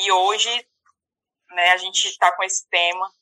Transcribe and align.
E 0.00 0.12
hoje, 0.12 0.68
né, 1.50 1.70
a 1.70 1.76
gente 1.76 2.06
está 2.06 2.30
com 2.36 2.44
esse 2.44 2.68
tema 2.68 3.12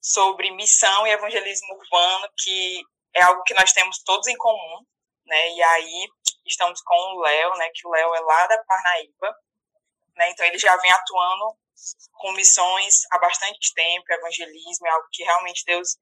sobre 0.00 0.50
missão 0.52 1.06
e 1.06 1.10
evangelismo 1.10 1.74
urbano, 1.74 2.30
que 2.38 2.82
é 3.14 3.22
algo 3.22 3.42
que 3.42 3.52
nós 3.52 3.72
temos 3.72 4.02
todos 4.02 4.26
em 4.26 4.36
comum, 4.38 4.86
né? 5.26 5.50
E 5.52 5.62
aí 5.62 6.08
estamos 6.46 6.80
com 6.80 7.16
o 7.16 7.20
Léo, 7.20 7.56
né, 7.56 7.68
que 7.74 7.86
o 7.86 7.90
Léo 7.90 8.14
é 8.14 8.20
lá 8.20 8.46
da 8.46 8.64
Parnaíba, 8.64 9.36
né? 10.16 10.30
Então 10.30 10.46
ele 10.46 10.58
já 10.58 10.74
vem 10.78 10.90
atuando 10.90 11.58
com 12.12 12.32
missões 12.32 13.02
há 13.10 13.18
bastante 13.18 13.74
tempo, 13.74 14.10
evangelismo 14.10 14.86
é 14.86 14.90
algo 14.90 15.08
que 15.12 15.24
realmente 15.24 15.62
Deus 15.66 15.98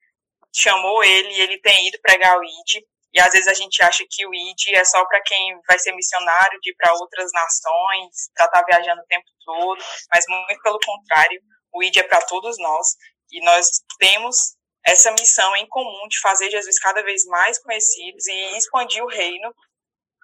chamou 0.52 1.02
ele 1.02 1.30
e 1.30 1.40
ele 1.40 1.58
tem 1.60 1.88
ido 1.88 1.98
pregar 2.00 2.38
o 2.38 2.44
ID. 2.44 2.84
E 3.14 3.20
às 3.20 3.32
vezes 3.32 3.46
a 3.46 3.54
gente 3.54 3.80
acha 3.82 4.04
que 4.10 4.26
o 4.26 4.34
ID 4.34 4.74
é 4.74 4.84
só 4.84 5.04
para 5.06 5.22
quem 5.22 5.56
vai 5.68 5.78
ser 5.78 5.92
missionário, 5.92 6.58
de 6.60 6.72
ir 6.72 6.74
para 6.74 6.92
outras 6.94 7.30
nações, 7.32 8.28
para 8.34 8.46
estar 8.46 8.60
tá 8.60 8.66
viajando 8.66 9.00
o 9.00 9.06
tempo 9.06 9.26
todo, 9.44 9.82
mas 10.12 10.24
muito 10.28 10.62
pelo 10.62 10.80
contrário, 10.84 11.40
o 11.72 11.82
ID 11.82 11.98
é 11.98 12.02
para 12.02 12.20
todos 12.22 12.58
nós. 12.58 12.88
E 13.30 13.40
nós 13.44 13.68
temos 13.98 14.56
essa 14.84 15.12
missão 15.12 15.54
em 15.56 15.66
comum 15.68 16.08
de 16.08 16.18
fazer 16.20 16.50
Jesus 16.50 16.78
cada 16.80 17.02
vez 17.02 17.24
mais 17.26 17.58
conhecido 17.62 18.18
e 18.26 18.58
expandir 18.58 19.02
o 19.02 19.08
reino 19.08 19.54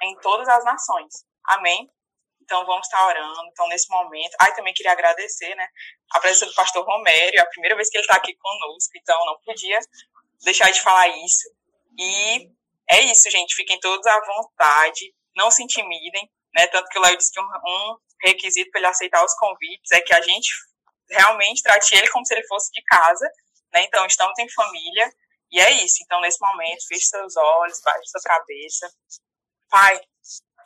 em 0.03 0.17
todas 0.21 0.49
as 0.49 0.65
nações. 0.65 1.25
Amém? 1.47 1.89
Então 2.43 2.67
vamos 2.67 2.87
estar 2.87 3.07
orando. 3.07 3.41
Então 3.53 3.69
nesse 3.69 3.89
momento, 3.89 4.35
ai 4.41 4.53
também 4.55 4.75
queria 4.75 4.93
agradecer, 4.93 5.55
né, 5.55 5.67
a 6.13 6.21
presença 6.21 6.47
do 6.47 6.55
pastor 6.55 6.85
Romério, 6.85 7.39
é 7.39 7.43
a 7.43 7.47
primeira 7.47 7.77
vez 7.77 7.89
que 7.89 7.97
ele 7.97 8.05
está 8.05 8.17
aqui 8.17 8.35
conosco, 8.35 8.91
então 8.97 9.17
não 9.27 9.39
podia 9.45 9.79
deixar 10.43 10.71
de 10.71 10.81
falar 10.81 11.07
isso. 11.09 11.49
E 11.97 12.51
é 12.91 13.01
isso, 13.05 13.31
gente. 13.31 13.55
Fiquem 13.55 13.79
todos 13.81 14.07
à 14.07 14.21
vontade, 14.21 15.15
não 15.37 15.51
se 15.51 15.63
intimidem, 15.63 16.29
né? 16.55 16.67
Tanto 16.67 16.89
que 16.89 16.99
o 16.99 17.03
Léo 17.03 17.17
disse 17.17 17.33
que 17.33 17.41
um, 17.41 17.45
um 17.45 17.97
requisito 18.23 18.71
para 18.71 18.81
ele 18.81 18.89
aceitar 18.89 19.25
os 19.25 19.35
convites 19.35 19.91
é 19.93 20.01
que 20.01 20.13
a 20.13 20.21
gente 20.21 20.49
realmente 21.09 21.63
trate 21.63 21.95
ele 21.95 22.09
como 22.09 22.27
se 22.27 22.35
ele 22.35 22.47
fosse 22.47 22.71
de 22.73 22.83
casa, 22.85 23.27
né? 23.73 23.85
Então 23.85 24.05
estamos 24.07 24.39
em 24.39 24.51
família 24.51 25.11
e 25.53 25.61
é 25.61 25.71
isso. 25.85 26.03
Então 26.05 26.21
nesse 26.21 26.39
momento, 26.41 26.87
feche 26.89 27.07
seus 27.07 27.37
olhos, 27.37 27.81
baixe 27.83 28.11
sua 28.11 28.23
cabeça. 28.23 28.91
Pai, 29.69 30.01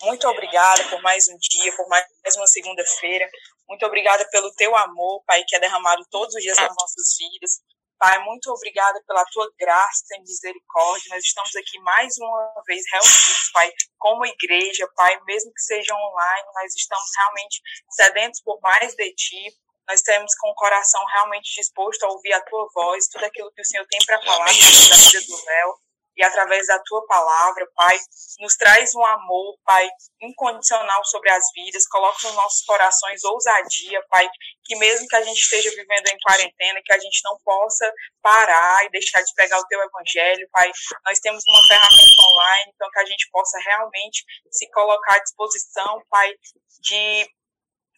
muito 0.02 0.26
obrigada 0.28 0.82
por 0.88 1.02
mais 1.02 1.28
um 1.28 1.36
dia, 1.38 1.74
por 1.76 1.86
mais 1.88 2.06
uma 2.36 2.46
segunda-feira. 2.46 3.28
Muito 3.68 3.84
obrigada 3.86 4.26
pelo 4.30 4.52
teu 4.54 4.74
amor, 4.76 5.22
Pai, 5.26 5.44
que 5.46 5.56
é 5.56 5.60
derramado 5.60 6.02
todos 6.10 6.34
os 6.34 6.42
dias 6.42 6.56
nas 6.58 6.74
nossas 6.74 7.16
vidas. 7.18 7.60
Pai, 8.04 8.18
muito 8.18 8.50
obrigada 8.50 9.02
pela 9.06 9.24
tua 9.32 9.50
graça 9.58 10.14
e 10.14 10.20
misericórdia. 10.20 11.14
Nós 11.14 11.24
estamos 11.24 11.56
aqui 11.56 11.80
mais 11.80 12.18
uma 12.18 12.62
vez 12.66 12.82
reunidos, 12.92 13.50
Pai, 13.50 13.72
como 13.96 14.26
igreja, 14.26 14.86
Pai, 14.94 15.18
mesmo 15.24 15.50
que 15.54 15.62
seja 15.62 15.94
online, 15.94 16.46
nós 16.54 16.74
estamos 16.74 17.10
realmente 17.16 17.62
sedentos 17.88 18.42
por 18.42 18.60
mais 18.60 18.94
de 18.94 19.14
Ti. 19.14 19.56
Nós 19.88 20.02
temos 20.02 20.34
com 20.38 20.50
o 20.50 20.54
coração 20.54 21.02
realmente 21.06 21.54
disposto 21.54 22.02
a 22.02 22.10
ouvir 22.10 22.34
a 22.34 22.42
Tua 22.42 22.68
voz, 22.74 23.08
tudo 23.08 23.24
aquilo 23.24 23.50
que 23.52 23.62
o 23.62 23.64
Senhor 23.64 23.86
tem 23.88 24.00
para 24.04 24.20
falar 24.20 24.44
na 24.44 24.52
vida 24.52 25.26
do 25.26 25.44
Léo 25.46 25.83
e 26.16 26.24
através 26.24 26.66
da 26.66 26.78
tua 26.84 27.04
palavra, 27.06 27.66
Pai, 27.74 27.98
nos 28.40 28.56
traz 28.56 28.94
um 28.94 29.04
amor, 29.04 29.58
Pai, 29.64 29.88
incondicional 30.20 31.04
sobre 31.04 31.30
as 31.32 31.44
vidas, 31.54 31.86
coloca 31.88 32.26
nos 32.26 32.36
nossos 32.36 32.64
corações 32.64 33.24
ousadia, 33.24 34.02
Pai, 34.08 34.28
que 34.64 34.76
mesmo 34.76 35.06
que 35.08 35.16
a 35.16 35.22
gente 35.22 35.38
esteja 35.38 35.70
vivendo 35.70 36.06
em 36.08 36.18
quarentena, 36.20 36.80
que 36.84 36.92
a 36.92 36.98
gente 36.98 37.20
não 37.24 37.38
possa 37.44 37.92
parar 38.22 38.84
e 38.84 38.90
deixar 38.90 39.22
de 39.22 39.34
pregar 39.34 39.58
o 39.58 39.66
teu 39.66 39.80
evangelho, 39.80 40.48
Pai, 40.52 40.70
nós 41.04 41.18
temos 41.18 41.42
uma 41.46 41.66
ferramenta 41.66 42.22
online, 42.32 42.72
então 42.74 42.90
que 42.90 43.00
a 43.00 43.06
gente 43.06 43.28
possa 43.30 43.58
realmente 43.58 44.24
se 44.50 44.70
colocar 44.70 45.16
à 45.16 45.22
disposição, 45.22 46.02
Pai, 46.08 46.32
de 46.80 47.28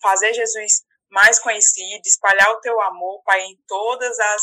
fazer 0.01 0.33
Jesus 0.33 0.85
mais 1.11 1.39
conhecido, 1.39 2.03
espalhar 2.05 2.51
o 2.51 2.61
teu 2.61 2.81
amor, 2.81 3.23
Pai, 3.25 3.41
em 3.43 3.57
todas 3.67 4.19
as 4.19 4.43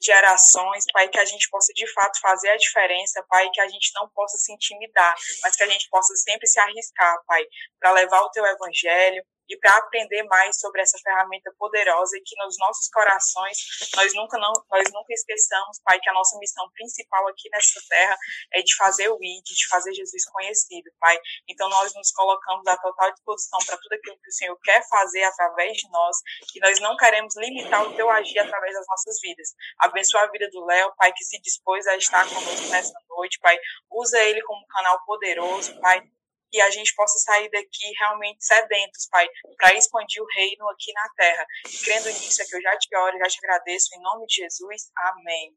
gerações, 0.00 0.84
Pai, 0.92 1.08
que 1.08 1.18
a 1.18 1.24
gente 1.24 1.48
possa 1.50 1.72
de 1.74 1.86
fato 1.92 2.20
fazer 2.20 2.50
a 2.50 2.56
diferença, 2.56 3.24
Pai, 3.28 3.48
que 3.52 3.60
a 3.60 3.68
gente 3.68 3.90
não 3.94 4.08
possa 4.10 4.36
se 4.36 4.52
intimidar, 4.52 5.14
mas 5.42 5.56
que 5.56 5.62
a 5.62 5.68
gente 5.68 5.88
possa 5.90 6.14
sempre 6.16 6.46
se 6.46 6.58
arriscar, 6.60 7.16
Pai, 7.26 7.44
para 7.80 7.92
levar 7.92 8.22
o 8.22 8.30
teu 8.30 8.44
evangelho, 8.44 9.24
e 9.48 9.56
para 9.56 9.76
aprender 9.76 10.22
mais 10.24 10.58
sobre 10.58 10.82
essa 10.82 10.98
ferramenta 10.98 11.52
poderosa 11.58 12.16
e 12.16 12.22
que 12.22 12.36
nos 12.36 12.56
nossos 12.58 12.88
corações 12.90 13.58
nós 13.96 14.14
nunca 14.14 14.38
não 14.38 14.52
nós 14.70 14.84
nunca 14.92 15.12
esqueçamos, 15.12 15.80
Pai, 15.84 15.98
que 16.00 16.10
a 16.10 16.12
nossa 16.12 16.38
missão 16.38 16.68
principal 16.72 17.26
aqui 17.28 17.48
nessa 17.50 17.80
terra 17.88 18.16
é 18.52 18.62
de 18.62 18.74
fazer 18.76 19.08
o 19.08 19.18
ID, 19.20 19.44
de 19.44 19.68
fazer 19.68 19.92
Jesus 19.94 20.24
conhecido, 20.26 20.90
Pai. 21.00 21.18
Então 21.48 21.68
nós 21.68 21.94
nos 21.94 22.10
colocamos 22.12 22.66
à 22.66 22.76
total 22.76 23.12
disposição 23.12 23.58
para 23.66 23.78
tudo 23.78 23.92
aquilo 23.94 24.18
que 24.22 24.28
o 24.28 24.32
Senhor 24.32 24.58
quer 24.62 24.86
fazer 24.88 25.22
através 25.24 25.76
de 25.76 25.90
nós, 25.90 26.16
que 26.52 26.60
nós 26.60 26.78
não 26.80 26.96
queremos 26.96 27.34
limitar 27.36 27.82
o 27.86 27.94
teu 27.94 28.10
agir 28.10 28.38
através 28.38 28.74
das 28.74 28.86
nossas 28.86 29.20
vidas. 29.20 29.48
Abençoa 29.78 30.22
a 30.22 30.30
vida 30.30 30.48
do 30.50 30.64
Léo, 30.64 30.92
Pai, 30.96 31.12
que 31.12 31.24
se 31.24 31.40
dispôs 31.40 31.86
a 31.86 31.96
estar 31.96 32.28
conosco 32.28 32.68
nessa 32.68 32.98
noite, 33.08 33.38
Pai. 33.40 33.58
Usa 33.90 34.18
ele 34.24 34.42
como 34.42 34.66
canal 34.66 35.02
poderoso, 35.04 35.78
Pai 35.80 36.02
que 36.50 36.60
a 36.60 36.70
gente 36.70 36.94
possa 36.94 37.18
sair 37.18 37.50
daqui 37.50 37.92
realmente 37.98 38.44
sedentos, 38.44 39.06
Pai, 39.10 39.28
para 39.56 39.74
expandir 39.74 40.22
o 40.22 40.26
reino 40.34 40.68
aqui 40.70 40.92
na 40.92 41.08
terra. 41.16 41.46
E 41.66 41.78
crendo 41.84 42.08
nisso, 42.08 42.42
é 42.42 42.44
que 42.44 42.56
eu 42.56 42.62
já 42.62 42.76
te 42.78 42.96
oro, 42.96 43.18
já 43.18 43.26
te 43.26 43.38
agradeço, 43.38 43.94
em 43.94 44.02
nome 44.02 44.26
de 44.26 44.36
Jesus. 44.36 44.90
Amém. 44.96 45.56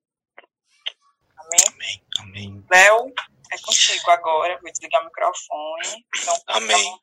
Amém. 1.37 1.59
Amém. 1.73 2.03
Amém. 2.19 2.65
Léo, 2.71 3.13
é 3.51 3.57
contigo 3.57 4.11
agora. 4.11 4.59
Vou 4.61 4.71
desligar 4.71 5.01
o 5.01 5.05
microfone. 5.05 6.05
Então, 6.17 6.35
Amém. 6.47 6.99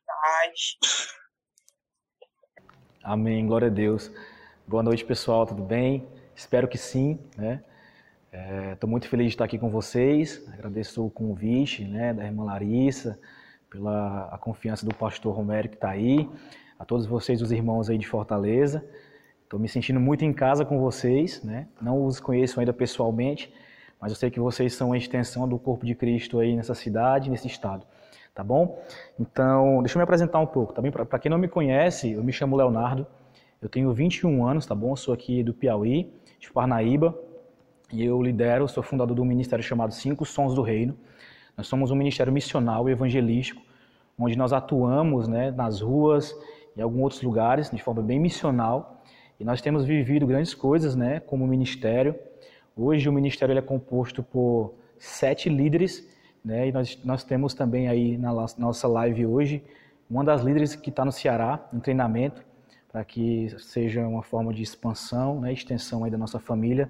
Amém. 3.02 3.46
Glória 3.46 3.68
a 3.68 3.70
Deus. 3.70 4.10
Boa 4.66 4.82
noite, 4.82 5.04
pessoal. 5.04 5.46
Tudo 5.46 5.62
bem? 5.62 6.06
Espero 6.36 6.68
que 6.68 6.78
sim, 6.78 7.18
né? 7.36 7.64
Estou 8.72 8.86
é, 8.86 8.90
muito 8.90 9.08
feliz 9.08 9.28
de 9.28 9.32
estar 9.32 9.44
aqui 9.44 9.58
com 9.58 9.70
vocês. 9.70 10.46
Agradeço 10.52 11.04
o 11.04 11.10
convite, 11.10 11.84
né, 11.84 12.12
da 12.12 12.24
irmã 12.24 12.44
Larissa, 12.44 13.18
pela 13.70 14.28
a 14.32 14.38
confiança 14.38 14.84
do 14.86 14.94
pastor 14.94 15.34
Romero 15.34 15.68
que 15.68 15.74
está 15.74 15.90
aí, 15.90 16.28
a 16.78 16.84
todos 16.84 17.06
vocês, 17.06 17.42
os 17.42 17.52
irmãos 17.52 17.90
aí 17.90 17.98
de 17.98 18.06
Fortaleza. 18.06 18.84
Estou 19.42 19.58
me 19.58 19.68
sentindo 19.68 19.98
muito 19.98 20.24
em 20.24 20.32
casa 20.32 20.64
com 20.64 20.78
vocês, 20.78 21.42
né? 21.42 21.66
Não 21.80 22.04
os 22.04 22.20
conheço 22.20 22.60
ainda 22.60 22.72
pessoalmente, 22.72 23.52
mas 24.00 24.12
eu 24.12 24.16
sei 24.16 24.30
que 24.30 24.38
vocês 24.38 24.74
são 24.74 24.92
a 24.92 24.98
extensão 24.98 25.48
do 25.48 25.58
corpo 25.58 25.84
de 25.84 25.94
Cristo 25.94 26.38
aí 26.38 26.54
nessa 26.54 26.74
cidade, 26.74 27.30
nesse 27.30 27.46
estado, 27.46 27.86
tá 28.34 28.44
bom? 28.44 28.80
Então, 29.18 29.82
deixa 29.82 29.96
eu 29.96 30.00
me 30.00 30.04
apresentar 30.04 30.38
um 30.38 30.46
pouco, 30.46 30.72
tá 30.72 30.82
bem? 30.82 30.92
Para 30.92 31.18
quem 31.18 31.30
não 31.30 31.38
me 31.38 31.48
conhece, 31.48 32.12
eu 32.12 32.22
me 32.22 32.32
chamo 32.32 32.56
Leonardo, 32.56 33.06
eu 33.60 33.68
tenho 33.68 33.92
21 33.92 34.46
anos, 34.46 34.66
tá 34.66 34.74
bom? 34.74 34.90
Eu 34.90 34.96
sou 34.96 35.12
aqui 35.12 35.42
do 35.42 35.52
Piauí, 35.52 36.12
de 36.38 36.52
Parnaíba, 36.52 37.18
e 37.90 38.04
eu 38.04 38.22
lidero, 38.22 38.68
sou 38.68 38.82
fundador 38.82 39.16
do 39.16 39.24
ministério 39.24 39.64
chamado 39.64 39.94
Cinco 39.94 40.24
Sons 40.24 40.54
do 40.54 40.62
Reino. 40.62 40.96
Nós 41.58 41.66
somos 41.66 41.90
um 41.90 41.96
ministério 41.96 42.32
missional 42.32 42.88
e 42.88 42.92
evangelístico, 42.92 43.60
onde 44.16 44.38
nós 44.38 44.52
atuamos 44.52 45.26
né, 45.26 45.50
nas 45.50 45.80
ruas 45.80 46.32
e 46.76 46.80
alguns 46.80 47.02
outros 47.02 47.22
lugares, 47.22 47.68
de 47.68 47.82
forma 47.82 48.00
bem 48.00 48.20
missional. 48.20 49.02
E 49.40 49.44
nós 49.44 49.60
temos 49.60 49.84
vivido 49.84 50.24
grandes 50.24 50.54
coisas 50.54 50.94
né, 50.94 51.18
como 51.18 51.44
ministério. 51.48 52.14
Hoje 52.76 53.08
o 53.08 53.12
ministério 53.12 53.58
é 53.58 53.60
composto 53.60 54.22
por 54.22 54.72
sete 55.00 55.48
líderes, 55.48 56.08
né, 56.44 56.68
e 56.68 56.72
nós, 56.72 56.96
nós 57.04 57.24
temos 57.24 57.54
também 57.54 57.88
aí 57.88 58.16
na 58.16 58.32
nossa 58.56 58.86
live 58.86 59.26
hoje 59.26 59.64
uma 60.08 60.22
das 60.22 60.42
líderes 60.42 60.76
que 60.76 60.90
está 60.90 61.04
no 61.04 61.10
Ceará, 61.10 61.68
em 61.72 61.80
treinamento, 61.80 62.40
para 62.92 63.04
que 63.04 63.52
seja 63.58 64.06
uma 64.06 64.22
forma 64.22 64.54
de 64.54 64.62
expansão, 64.62 65.40
né, 65.40 65.52
extensão 65.52 66.04
aí 66.04 66.10
da 66.10 66.16
nossa 66.16 66.38
família, 66.38 66.88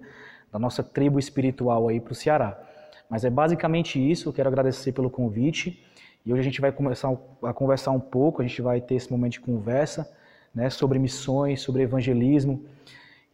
da 0.53 0.59
nossa 0.59 0.83
tribo 0.83 1.19
espiritual 1.19 1.89
aí 1.89 1.99
para 2.01 2.13
o 2.13 2.15
Ceará. 2.15 2.68
Mas 3.09 3.25
é 3.25 3.31
basicamente 3.31 3.99
isso. 3.99 4.29
Eu 4.29 4.33
quero 4.33 4.49
agradecer 4.49 4.93
pelo 4.93 5.11
convite. 5.11 5.83
E 6.25 6.33
hoje 6.33 6.41
a 6.41 6.45
gente 6.45 6.61
vai 6.61 6.71
começar 6.71 7.11
a 7.43 7.53
conversar 7.55 7.91
um 7.93 8.01
pouco, 8.01 8.43
a 8.43 8.47
gente 8.47 8.61
vai 8.61 8.81
ter 8.81 8.97
esse 8.97 9.11
momento 9.11 9.33
de 9.33 9.41
conversa 9.41 10.11
né, 10.55 10.69
sobre 10.69 10.99
missões, 10.99 11.61
sobre 11.63 11.83
evangelismo. 11.83 12.63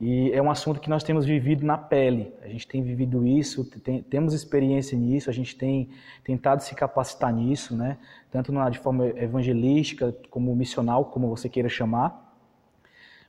E 0.01 0.31
é 0.33 0.43
um 0.43 0.51
assunto 0.51 0.81
que 0.81 0.91
nós 0.91 1.03
temos 1.03 1.25
vivido 1.25 1.65
na 1.65 1.79
pele. 1.79 2.33
A 2.43 2.49
gente 2.49 2.69
tem 2.69 2.83
vivido 2.83 3.27
isso, 3.27 3.65
tem, 3.81 4.03
temos 4.03 4.35
experiência 4.35 4.99
nisso, 4.99 5.31
a 5.31 5.33
gente 5.33 5.57
tem 5.57 5.89
tentado 6.23 6.63
se 6.63 6.75
capacitar 6.75 7.33
nisso, 7.33 7.77
né? 7.77 7.97
tanto 8.31 8.53
na, 8.53 8.69
de 8.69 8.79
forma 8.79 9.07
evangelística, 9.09 10.15
como 10.31 10.55
missional, 10.55 11.07
como 11.07 11.29
você 11.29 11.49
queira 11.49 11.69
chamar. 11.69 12.37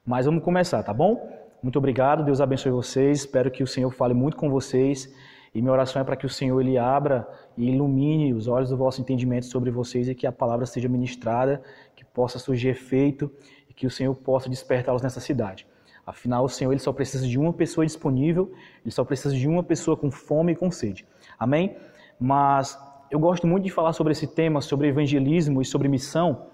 Mas 0.06 0.26
vamos 0.26 0.44
começar, 0.44 0.84
tá 0.84 0.94
bom? 0.94 1.32
Muito 1.64 1.80
obrigado, 1.80 2.24
Deus 2.24 2.42
abençoe 2.42 2.72
vocês. 2.72 3.20
Espero 3.20 3.50
que 3.50 3.64
o 3.64 3.68
Senhor 3.68 3.90
fale 3.92 4.14
muito 4.14 4.38
com 4.38 4.50
vocês 4.50 5.12
e 5.56 5.62
minha 5.62 5.72
oração 5.72 6.02
é 6.02 6.06
para 6.06 6.18
que 6.18 6.26
o 6.26 6.30
Senhor 6.30 6.60
ele 6.60 6.78
abra 6.78 7.26
e 7.58 7.70
ilumine 7.70 8.34
os 8.34 8.46
olhos 8.46 8.70
do 8.70 8.76
vosso 8.76 9.00
entendimento 9.00 9.46
sobre 9.46 9.72
vocês 9.72 10.10
e 10.10 10.14
que 10.14 10.28
a 10.28 10.32
palavra 10.32 10.66
seja 10.66 10.90
ministrada, 10.90 11.62
que 11.96 12.04
possa 12.04 12.38
surgir 12.38 12.68
efeito 12.68 13.32
e 13.70 13.74
que 13.74 13.88
o 13.88 13.90
Senhor 13.90 14.14
possa 14.14 14.50
despertá-los 14.50 15.02
nessa 15.02 15.22
cidade. 15.22 15.66
Afinal, 16.06 16.44
o 16.44 16.50
Senhor 16.50 16.74
ele 16.74 16.82
só 16.82 16.92
precisa 16.92 17.26
de 17.26 17.40
uma 17.40 17.54
pessoa 17.54 17.86
disponível, 17.86 18.52
ele 18.84 18.92
só 18.92 19.06
precisa 19.06 19.34
de 19.34 19.48
uma 19.48 19.64
pessoa 19.64 19.96
com 19.96 20.12
fome 20.12 20.52
e 20.52 20.56
com 20.58 20.70
sede. 20.70 21.06
Amém? 21.40 21.78
Mas 22.20 22.78
eu 23.10 23.18
gosto 23.18 23.48
muito 23.48 23.64
de 23.64 23.72
falar 23.72 23.94
sobre 23.94 24.12
esse 24.12 24.28
tema, 24.28 24.60
sobre 24.60 24.90
evangelismo 24.90 25.62
e 25.62 25.66
sobre 25.66 25.88
missão, 25.88 26.48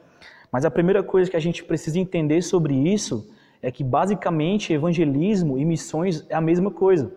Mas 0.52 0.64
a 0.64 0.70
primeira 0.70 1.02
coisa 1.02 1.32
que 1.32 1.38
a 1.38 1.40
gente 1.40 1.64
precisa 1.64 1.98
entender 1.98 2.42
sobre 2.42 2.76
isso 2.76 3.28
é 3.64 3.72
que 3.72 3.84
basicamente 3.84 4.74
evangelismo 4.74 5.58
e 5.58 5.64
missões 5.66 6.26
é 6.30 6.36
a 6.36 6.42
mesma 6.42 6.70
coisa. 6.70 7.12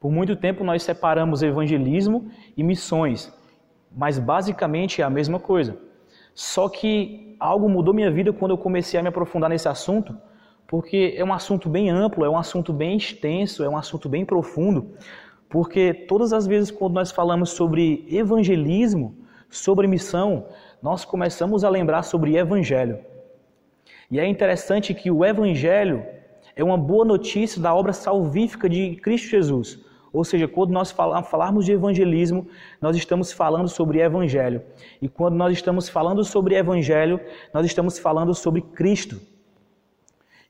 Por 0.00 0.10
muito 0.10 0.36
tempo 0.36 0.62
nós 0.62 0.82
separamos 0.82 1.42
evangelismo 1.42 2.30
e 2.56 2.62
missões, 2.62 3.32
mas 3.90 4.18
basicamente 4.18 5.00
é 5.00 5.04
a 5.04 5.10
mesma 5.10 5.38
coisa. 5.38 5.76
Só 6.34 6.68
que 6.68 7.34
algo 7.40 7.68
mudou 7.68 7.94
minha 7.94 8.10
vida 8.10 8.32
quando 8.32 8.50
eu 8.50 8.58
comecei 8.58 8.98
a 9.00 9.02
me 9.02 9.08
aprofundar 9.08 9.48
nesse 9.48 9.68
assunto, 9.68 10.16
porque 10.66 11.14
é 11.16 11.24
um 11.24 11.32
assunto 11.32 11.68
bem 11.68 11.90
amplo, 11.90 12.24
é 12.24 12.28
um 12.28 12.36
assunto 12.36 12.72
bem 12.72 12.96
extenso, 12.96 13.64
é 13.64 13.68
um 13.68 13.76
assunto 13.76 14.08
bem 14.08 14.24
profundo, 14.24 14.94
porque 15.48 15.94
todas 15.94 16.32
as 16.32 16.46
vezes 16.46 16.70
quando 16.70 16.94
nós 16.94 17.10
falamos 17.10 17.50
sobre 17.50 18.06
evangelismo, 18.10 19.16
sobre 19.48 19.86
missão, 19.86 20.46
nós 20.82 21.04
começamos 21.04 21.64
a 21.64 21.70
lembrar 21.70 22.02
sobre 22.02 22.36
evangelho. 22.36 22.98
E 24.10 24.20
é 24.20 24.26
interessante 24.26 24.94
que 24.94 25.10
o 25.10 25.24
Evangelho 25.24 26.06
é 26.54 26.62
uma 26.62 26.78
boa 26.78 27.04
notícia 27.04 27.60
da 27.60 27.74
obra 27.74 27.92
salvífica 27.92 28.68
de 28.68 28.96
Cristo 28.96 29.28
Jesus. 29.28 29.84
Ou 30.16 30.24
seja, 30.24 30.48
quando 30.48 30.70
nós 30.70 30.90
falarmos 30.90 31.66
de 31.66 31.72
evangelismo, 31.72 32.48
nós 32.80 32.96
estamos 32.96 33.32
falando 33.32 33.68
sobre 33.68 34.00
Evangelho. 34.00 34.62
E 35.02 35.10
quando 35.10 35.34
nós 35.34 35.52
estamos 35.52 35.90
falando 35.90 36.24
sobre 36.24 36.54
Evangelho, 36.54 37.20
nós 37.52 37.66
estamos 37.66 37.98
falando 37.98 38.34
sobre 38.34 38.62
Cristo. 38.62 39.20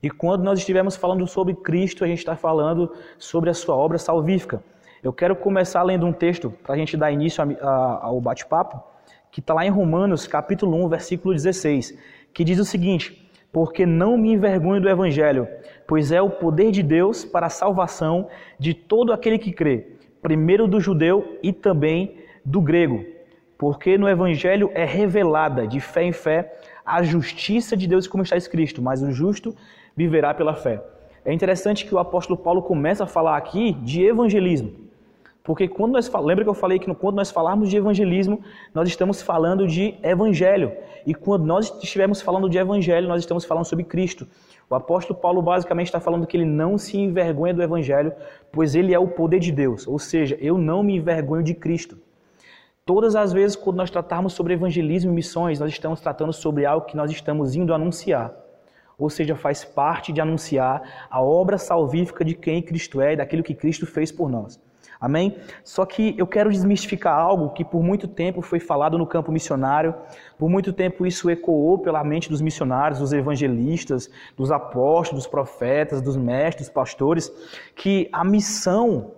E 0.01 0.09
quando 0.09 0.41
nós 0.41 0.59
estivermos 0.59 0.95
falando 0.95 1.27
sobre 1.27 1.53
Cristo, 1.53 2.05
a 2.05 2.07
gente 2.07 2.19
está 2.19 2.33
falando 2.33 2.93
sobre 3.17 3.49
a 3.49 3.53
sua 3.53 3.75
obra 3.75 3.97
salvífica. 3.97 4.63
Eu 5.03 5.11
quero 5.11 5.35
começar 5.35 5.83
lendo 5.83 6.05
um 6.05 6.13
texto 6.13 6.49
para 6.49 6.73
a 6.75 6.77
gente 6.77 6.95
dar 6.95 7.11
início 7.11 7.43
ao 7.61 8.21
bate-papo, 8.21 8.81
que 9.29 9.41
está 9.41 9.53
lá 9.53 9.65
em 9.65 9.69
Romanos, 9.69 10.27
capítulo 10.27 10.81
1, 10.85 10.87
versículo 10.87 11.33
16, 11.33 11.93
que 12.33 12.45
diz 12.45 12.57
o 12.57 12.63
seguinte 12.63 13.26
porque 13.51 13.85
não 13.85 14.17
me 14.17 14.33
envergonho 14.33 14.81
do 14.81 14.89
Evangelho, 14.89 15.47
pois 15.87 16.11
é 16.11 16.21
o 16.21 16.29
poder 16.29 16.71
de 16.71 16.83
Deus 16.83 17.25
para 17.25 17.47
a 17.47 17.49
salvação 17.49 18.27
de 18.59 18.73
todo 18.73 19.13
aquele 19.13 19.37
que 19.37 19.51
crê, 19.51 19.87
primeiro 20.21 20.67
do 20.67 20.79
judeu 20.79 21.37
e 21.41 21.53
também 21.53 22.17
do 22.43 22.61
grego. 22.61 23.03
Porque 23.57 23.97
no 23.97 24.07
Evangelho 24.07 24.69
é 24.73 24.85
revelada, 24.85 25.67
de 25.67 25.79
fé 25.79 26.03
em 26.03 26.11
fé, 26.11 26.53
a 26.85 27.01
justiça 27.01 27.75
de 27.75 27.87
Deus, 27.87 28.07
como 28.07 28.23
está 28.23 28.37
escrito, 28.37 28.81
mas 28.81 29.01
o 29.01 29.11
justo 29.11 29.55
viverá 29.95 30.33
pela 30.33 30.53
fé. 30.53 30.81
É 31.25 31.33
interessante 31.33 31.85
que 31.85 31.93
o 31.93 31.99
apóstolo 31.99 32.37
Paulo 32.37 32.61
começa 32.61 33.03
a 33.03 33.07
falar 33.07 33.35
aqui 33.35 33.73
de 33.73 34.03
evangelismo. 34.03 34.86
Porque 35.47 35.65
quando 35.65 35.93
nós 35.93 36.11
lembra 36.13 36.43
que 36.43 36.49
eu 36.49 36.53
falei 36.53 36.77
que 36.77 36.93
quando 36.93 37.15
nós 37.15 37.31
falarmos 37.31 37.69
de 37.69 37.77
evangelismo, 37.77 38.41
nós 38.73 38.89
estamos 38.89 39.21
falando 39.21 39.65
de 39.65 39.95
evangelho. 40.03 40.73
E 41.05 41.13
quando 41.13 41.45
nós 41.45 41.73
estivermos 41.81 42.21
falando 42.21 42.49
de 42.49 42.57
evangelho, 42.57 43.07
nós 43.07 43.21
estamos 43.21 43.45
falando 43.45 43.63
sobre 43.63 43.85
Cristo. 43.85 44.27
O 44.69 44.75
apóstolo 44.75 45.17
Paulo 45.17 45.41
basicamente 45.41 45.87
está 45.87 46.01
falando 46.01 46.27
que 46.27 46.35
ele 46.35 46.43
não 46.43 46.77
se 46.77 46.97
envergonha 46.97 47.53
do 47.53 47.63
evangelho, 47.63 48.11
pois 48.51 48.75
ele 48.75 48.93
é 48.93 48.99
o 48.99 49.07
poder 49.07 49.39
de 49.39 49.53
Deus. 49.53 49.87
Ou 49.87 49.97
seja, 49.97 50.37
eu 50.41 50.57
não 50.57 50.83
me 50.83 50.97
envergonho 50.97 51.43
de 51.43 51.53
Cristo. 51.53 51.97
Todas 52.85 53.15
as 53.15 53.31
vezes 53.31 53.55
quando 53.55 53.77
nós 53.77 53.89
tratarmos 53.89 54.33
sobre 54.33 54.53
evangelismo 54.53 55.13
e 55.13 55.15
missões, 55.15 55.61
nós 55.61 55.71
estamos 55.71 56.01
tratando 56.01 56.33
sobre 56.33 56.65
algo 56.65 56.87
que 56.87 56.97
nós 56.97 57.09
estamos 57.09 57.55
indo 57.55 57.73
anunciar. 57.73 58.33
Ou 58.99 59.09
seja, 59.09 59.33
faz 59.33 59.63
parte 59.63 60.11
de 60.11 60.19
anunciar 60.19 61.07
a 61.09 61.21
obra 61.21 61.57
salvífica 61.57 62.25
de 62.25 62.35
quem 62.35 62.61
Cristo 62.61 62.99
é 62.99 63.13
e 63.13 63.15
daquilo 63.15 63.43
que 63.43 63.55
Cristo 63.55 63.85
fez 63.85 64.11
por 64.11 64.29
nós. 64.29 64.66
Amém? 64.99 65.37
Só 65.63 65.85
que 65.85 66.15
eu 66.17 66.25
quero 66.25 66.49
desmistificar 66.49 67.17
algo 67.17 67.51
que 67.51 67.63
por 67.63 67.83
muito 67.83 68.07
tempo 68.07 68.41
foi 68.41 68.59
falado 68.59 68.97
no 68.97 69.05
campo 69.05 69.31
missionário, 69.31 69.93
por 70.37 70.49
muito 70.49 70.73
tempo 70.73 71.05
isso 71.05 71.29
ecoou 71.29 71.77
pela 71.79 72.03
mente 72.03 72.29
dos 72.29 72.41
missionários, 72.41 72.99
dos 72.99 73.13
evangelistas, 73.13 74.09
dos 74.35 74.51
apóstolos, 74.51 75.23
dos 75.23 75.27
profetas, 75.27 76.01
dos 76.01 76.17
mestres, 76.17 76.67
dos 76.67 76.73
pastores, 76.73 77.31
que 77.75 78.09
a 78.11 78.23
missão 78.23 79.11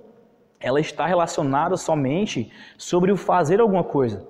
ela 0.59 0.81
está 0.81 1.05
relacionada 1.05 1.77
somente 1.77 2.51
sobre 2.77 3.11
o 3.11 3.17
fazer 3.17 3.61
alguma 3.61 3.83
coisa. 3.83 4.27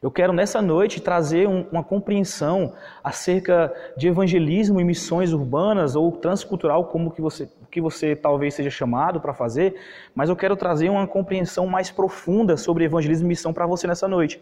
Eu 0.00 0.12
quero 0.12 0.32
nessa 0.32 0.62
noite 0.62 1.00
trazer 1.00 1.48
um, 1.48 1.66
uma 1.72 1.82
compreensão 1.82 2.72
acerca 3.02 3.74
de 3.96 4.06
evangelismo 4.06 4.80
e 4.80 4.84
missões 4.84 5.32
urbanas 5.32 5.96
ou 5.96 6.12
transcultural, 6.12 6.84
como 6.84 7.10
que 7.10 7.20
você, 7.20 7.48
que 7.70 7.80
você 7.80 8.14
talvez 8.14 8.54
seja 8.54 8.70
chamado 8.70 9.20
para 9.20 9.34
fazer, 9.34 9.74
mas 10.14 10.28
eu 10.28 10.36
quero 10.36 10.56
trazer 10.56 10.88
uma 10.88 11.06
compreensão 11.06 11.66
mais 11.66 11.90
profunda 11.90 12.56
sobre 12.56 12.84
evangelismo 12.84 13.26
e 13.26 13.28
missão 13.28 13.52
para 13.52 13.66
você 13.66 13.88
nessa 13.88 14.06
noite. 14.06 14.40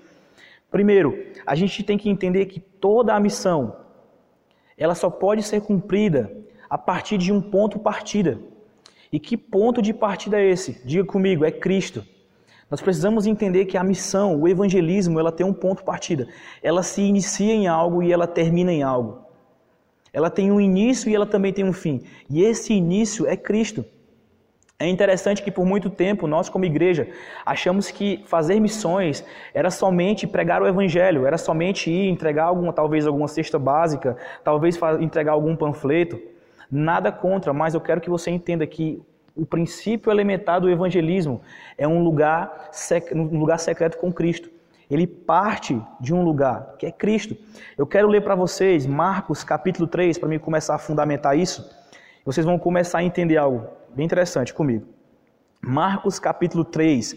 Primeiro, 0.71 1.25
a 1.47 1.55
gente 1.55 1.83
tem 1.83 1.97
que 1.97 2.11
entender 2.11 2.47
que 2.47 2.61
toda 2.61 3.15
a 3.15 3.21
missão 3.21 3.77
ela 4.77 4.95
só 4.95 5.09
pode 5.09 5.43
ser 5.43 5.63
cumprida 5.63 6.31
a 6.69 6.77
partir 6.77 7.17
de 7.17 7.33
um 7.33 7.41
ponto 7.41 7.79
partida. 7.79 8.39
E 9.11 9.19
que 9.19 9.37
ponto 9.37 9.81
de 9.81 9.95
partida 9.95 10.39
é 10.39 10.47
esse? 10.51 10.85
Diga 10.85 11.05
comigo, 11.05 11.45
é 11.45 11.51
Cristo. 11.51 12.05
Nós 12.71 12.81
precisamos 12.81 13.27
entender 13.27 13.67
que 13.67 13.77
a 13.77 13.85
missão, 13.85 14.41
o 14.41 14.49
evangelismo, 14.49 15.21
ela 15.21 15.31
tem 15.31 15.47
um 15.47 15.53
ponto 15.53 15.85
partida. 15.85 16.27
Ela 16.63 16.83
se 16.83 17.01
inicia 17.01 17.55
em 17.55 17.69
algo 17.69 18.03
e 18.03 18.13
ela 18.13 18.27
termina 18.27 18.73
em 18.73 18.83
algo. 18.83 19.25
Ela 20.13 20.31
tem 20.31 20.51
um 20.51 20.61
início 20.61 21.09
e 21.09 21.15
ela 21.15 21.27
também 21.27 21.53
tem 21.53 21.65
um 21.65 21.73
fim. 21.73 22.03
E 22.29 22.43
esse 22.43 22.73
início 22.73 23.27
é 23.27 23.37
Cristo. 23.37 23.85
É 24.79 24.87
interessante 24.87 25.43
que 25.43 25.51
por 25.51 25.65
muito 25.65 25.89
tempo 25.89 26.27
nós, 26.27 26.49
como 26.49 26.65
igreja, 26.65 27.09
achamos 27.47 27.91
que 27.91 28.23
fazer 28.27 28.61
missões 28.61 29.25
era 29.55 29.71
somente 29.71 30.27
pregar 30.27 30.61
o 30.61 30.67
evangelho, 30.67 31.25
era 31.25 31.39
somente 31.39 31.91
ir 31.91 32.09
entregar 32.09 32.45
alguma, 32.45 32.73
talvez 32.75 33.07
alguma 33.07 33.27
cesta 33.27 33.59
básica, 33.59 34.17
talvez 34.45 34.79
entregar 35.01 35.33
algum 35.33 35.57
panfleto. 35.57 36.21
Nada 36.71 37.11
contra, 37.11 37.55
mas 37.55 37.75
eu 37.75 37.81
quero 37.81 38.01
que 38.01 38.11
você 38.11 38.31
entenda 38.31 38.67
que 38.67 39.03
o 39.37 39.45
princípio 39.45 40.11
elementar 40.11 40.61
do 40.61 40.71
evangelismo 40.71 41.43
é 41.77 41.87
um 41.87 42.03
lugar, 42.03 42.71
um 43.15 43.39
lugar 43.39 43.59
secreto 43.59 43.99
com 43.99 44.11
Cristo. 44.11 44.51
Ele 44.91 45.07
parte 45.07 45.81
de 46.01 46.15
um 46.15 46.23
lugar, 46.23 46.75
que 46.79 46.87
é 46.87 46.93
Cristo. 46.93 47.37
Eu 47.77 47.87
quero 47.87 48.09
ler 48.09 48.23
para 48.23 48.35
vocês 48.35 48.87
Marcos 48.87 49.45
capítulo 49.45 49.87
3, 49.87 50.17
para 50.17 50.29
mim 50.29 50.39
começar 50.39 50.77
a 50.77 50.79
fundamentar 50.79 51.37
isso. 51.37 51.69
Vocês 52.25 52.47
vão 52.47 52.59
começar 52.59 52.99
a 52.99 53.05
entender 53.05 53.37
algo 53.37 53.67
bem 53.95 54.07
interessante 54.07 54.55
comigo. 54.55 54.87
Marcos 55.61 56.19
capítulo 56.19 56.65
3, 56.65 57.17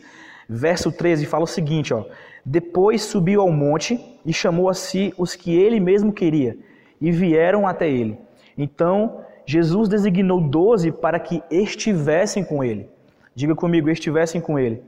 verso 0.50 0.92
13, 0.92 1.26
fala 1.26 1.44
o 1.44 1.48
seguinte: 1.48 1.94
ó, 1.94 2.04
Depois 2.44 3.04
subiu 3.04 3.42
ao 3.42 3.52
monte 3.52 4.20
e 4.26 4.34
chamou 4.34 4.68
a 4.68 4.74
si 4.74 5.14
os 5.18 5.36
que 5.36 5.56
ele 5.56 5.80
mesmo 5.80 6.12
queria, 6.12 6.58
e 7.00 7.12
vieram 7.12 7.68
até 7.68 7.88
ele. 7.90 8.18
Então 8.58 9.24
Jesus 9.50 9.90
designou 9.90 10.40
doze 10.40 10.92
para 10.92 11.20
que 11.20 11.42
estivessem 11.50 12.44
com 12.44 12.64
ele. 12.64 12.88
Diga 13.34 13.56
comigo, 13.56 13.90
estivessem 13.90 14.40
com 14.40 14.60
ele. 14.60 14.84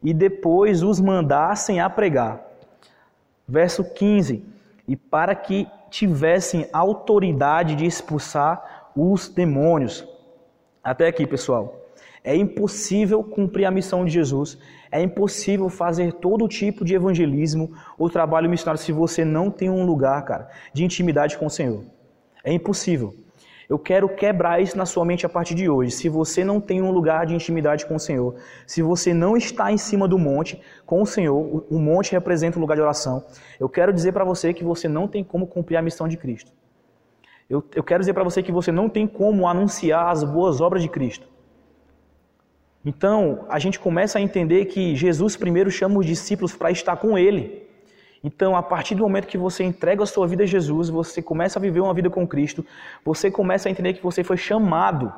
E 0.00 0.14
depois 0.14 0.84
os 0.84 1.00
mandassem 1.00 1.80
a 1.80 1.90
pregar. 1.90 2.40
Verso 3.48 3.82
15. 3.82 4.44
E 4.86 4.94
para 4.94 5.34
que 5.34 5.66
tivessem 5.90 6.68
autoridade 6.72 7.74
de 7.74 7.86
expulsar 7.86 8.92
os 8.94 9.28
demônios. 9.28 10.06
Até 10.80 11.08
aqui, 11.08 11.26
pessoal. 11.26 11.76
É 12.22 12.36
impossível 12.36 13.20
cumprir 13.24 13.64
a 13.64 13.70
missão 13.72 14.04
de 14.04 14.12
Jesus, 14.12 14.56
é 14.92 15.02
impossível 15.02 15.68
fazer 15.68 16.12
todo 16.12 16.46
tipo 16.46 16.84
de 16.84 16.94
evangelismo 16.94 17.72
ou 17.98 18.08
trabalho 18.08 18.48
missionário 18.48 18.80
se 18.80 18.92
você 18.92 19.24
não 19.24 19.50
tem 19.50 19.68
um 19.68 19.84
lugar, 19.84 20.24
cara, 20.24 20.48
de 20.72 20.84
intimidade 20.84 21.36
com 21.36 21.46
o 21.46 21.50
Senhor. 21.50 21.82
É 22.44 22.52
impossível. 22.52 23.23
Eu 23.68 23.78
quero 23.78 24.08
quebrar 24.08 24.60
isso 24.60 24.76
na 24.76 24.84
sua 24.84 25.04
mente 25.04 25.24
a 25.24 25.28
partir 25.28 25.54
de 25.54 25.68
hoje. 25.68 25.90
Se 25.90 26.08
você 26.08 26.44
não 26.44 26.60
tem 26.60 26.82
um 26.82 26.90
lugar 26.90 27.26
de 27.26 27.34
intimidade 27.34 27.86
com 27.86 27.94
o 27.94 28.00
Senhor, 28.00 28.34
se 28.66 28.82
você 28.82 29.14
não 29.14 29.36
está 29.36 29.72
em 29.72 29.78
cima 29.78 30.06
do 30.06 30.18
monte 30.18 30.60
com 30.84 31.00
o 31.00 31.06
Senhor, 31.06 31.64
o 31.70 31.78
monte 31.78 32.12
representa 32.12 32.58
um 32.58 32.60
lugar 32.60 32.74
de 32.74 32.82
oração. 32.82 33.24
Eu 33.58 33.68
quero 33.68 33.92
dizer 33.92 34.12
para 34.12 34.24
você 34.24 34.52
que 34.52 34.64
você 34.64 34.88
não 34.88 35.08
tem 35.08 35.24
como 35.24 35.46
cumprir 35.46 35.76
a 35.76 35.82
missão 35.82 36.06
de 36.06 36.16
Cristo. 36.16 36.52
Eu, 37.48 37.62
eu 37.74 37.82
quero 37.82 38.00
dizer 38.00 38.14
para 38.14 38.24
você 38.24 38.42
que 38.42 38.52
você 38.52 38.72
não 38.72 38.88
tem 38.88 39.06
como 39.06 39.46
anunciar 39.46 40.10
as 40.10 40.24
boas 40.24 40.60
obras 40.60 40.82
de 40.82 40.88
Cristo. 40.88 41.28
Então, 42.84 43.46
a 43.48 43.58
gente 43.58 43.80
começa 43.80 44.18
a 44.18 44.20
entender 44.20 44.66
que 44.66 44.94
Jesus 44.94 45.36
primeiro 45.36 45.70
chama 45.70 45.98
os 45.98 46.06
discípulos 46.06 46.54
para 46.54 46.70
estar 46.70 46.96
com 46.96 47.16
Ele. 47.16 47.63
Então, 48.24 48.56
a 48.56 48.62
partir 48.62 48.94
do 48.94 49.02
momento 49.02 49.28
que 49.28 49.36
você 49.36 49.62
entrega 49.62 50.02
a 50.02 50.06
sua 50.06 50.26
vida 50.26 50.44
a 50.44 50.46
Jesus, 50.46 50.88
você 50.88 51.20
começa 51.20 51.58
a 51.58 51.62
viver 51.62 51.80
uma 51.80 51.92
vida 51.92 52.08
com 52.08 52.26
Cristo, 52.26 52.64
você 53.04 53.30
começa 53.30 53.68
a 53.68 53.70
entender 53.70 53.92
que 53.92 54.02
você 54.02 54.24
foi 54.24 54.38
chamado. 54.38 55.12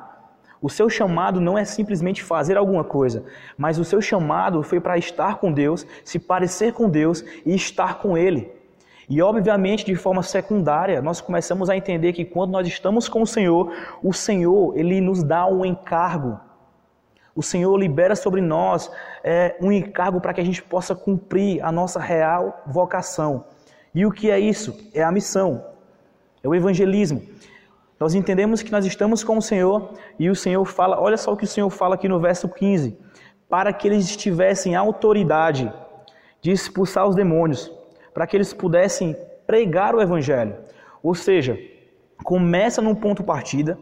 O 0.61 0.69
seu 0.69 0.91
chamado 0.91 1.41
não 1.41 1.57
é 1.57 1.65
simplesmente 1.65 2.25
fazer 2.25 2.57
alguma 2.57 2.83
coisa, 2.83 3.25
mas 3.57 3.79
o 3.79 3.85
seu 3.85 4.03
chamado 4.03 4.61
foi 4.65 4.81
para 4.81 4.99
estar 4.99 5.37
com 5.37 5.53
Deus, 5.53 5.87
se 6.05 6.19
parecer 6.19 6.73
com 6.73 6.91
Deus 6.91 7.25
e 7.45 7.55
estar 7.55 7.99
com 7.99 8.19
Ele. 8.19 8.51
E 9.09 9.23
obviamente, 9.23 9.87
de 9.87 9.95
forma 9.95 10.25
secundária, 10.25 11.01
nós 11.01 11.21
começamos 11.21 11.71
a 11.71 11.77
entender 11.77 12.13
que 12.13 12.25
quando 12.25 12.51
nós 12.51 12.67
estamos 12.67 13.09
com 13.09 13.23
o 13.23 13.27
Senhor, 13.27 13.73
o 14.03 14.13
Senhor, 14.13 14.77
ele 14.77 15.01
nos 15.01 15.23
dá 15.23 15.47
um 15.47 15.65
encargo 15.65 16.41
o 17.37 17.43
Senhor 17.43 17.77
libera 17.77 18.17
sobre 18.17 18.41
nós 18.41 18.91
é, 19.23 19.55
um 19.61 19.71
encargo 19.71 20.21
para 20.21 20.33
que 20.33 20.41
a 20.41 20.45
gente 20.45 20.63
possa 20.63 20.95
cumprir 20.95 21.63
a 21.63 21.71
nossa 21.71 22.01
real 22.01 22.63
vocação. 22.67 23.45
E 23.95 24.07
o 24.07 24.11
que 24.11 24.31
é 24.31 24.41
isso? 24.41 24.75
É 24.95 25.03
a 25.03 25.13
missão, 25.13 25.63
é 26.43 26.49
o 26.49 26.55
evangelismo. 26.55 27.23
Nós 28.01 28.15
entendemos 28.15 28.63
que 28.63 28.73
nós 28.73 28.87
estamos 28.87 29.23
com 29.23 29.37
o 29.37 29.43
Senhor 29.43 29.93
e 30.19 30.31
o 30.31 30.35
Senhor 30.35 30.65
fala, 30.65 31.01
olha 31.01 31.17
só 31.19 31.33
o 31.33 31.37
que 31.37 31.45
o 31.45 31.49
Senhor 31.49 31.69
fala 31.69 31.95
aqui 31.95 32.09
no 32.09 32.19
verso 32.19 32.49
15: 32.49 32.99
para 33.49 33.73
que 33.73 33.87
eles 33.87 34.17
tivessem 34.17 34.75
autoridade 34.75 35.73
de 36.41 36.51
expulsar 36.51 37.07
os 37.07 37.15
demônios, 37.15 37.71
para 38.15 38.27
que 38.27 38.37
eles 38.37 38.53
pudessem 38.53 39.15
pregar 39.47 39.95
o 39.95 40.01
evangelho. 40.01 40.57
Ou 41.03 41.15
seja, 41.15 41.59
começa 42.25 42.81
num 42.81 42.95
ponto 42.95 43.23
partida 43.23 43.79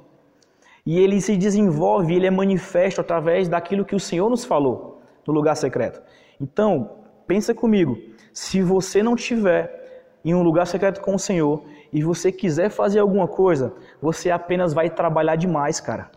e 0.87 0.99
ele 0.99 1.21
se 1.21 1.37
desenvolve, 1.37 2.15
ele 2.15 2.27
é 2.27 2.31
manifesto 2.31 3.01
através 3.01 3.49
daquilo 3.49 3.85
que 3.85 3.95
o 3.95 4.01
Senhor 4.01 4.29
nos 4.29 4.45
falou 4.45 5.03
no 5.27 5.33
lugar 5.33 5.57
secreto. 5.57 6.03
Então, 6.41 6.99
pensa 7.27 7.55
comigo, 7.55 7.99
se 8.33 8.63
você 8.63 9.03
não 9.03 9.17
tiver 9.17 9.83
em 10.25 10.35
um 10.35 10.43
lugar 10.43 10.67
secreto 10.67 11.01
com 11.01 11.15
o 11.15 11.19
Senhor 11.19 11.63
e 11.93 12.03
você 12.03 12.33
quiser 12.33 12.71
fazer 12.71 12.99
alguma 12.99 13.29
coisa, 13.29 13.75
você 14.01 14.31
apenas 14.31 14.73
vai 14.73 14.91
trabalhar 14.91 15.37
demais, 15.37 15.81
cara. 15.81 16.11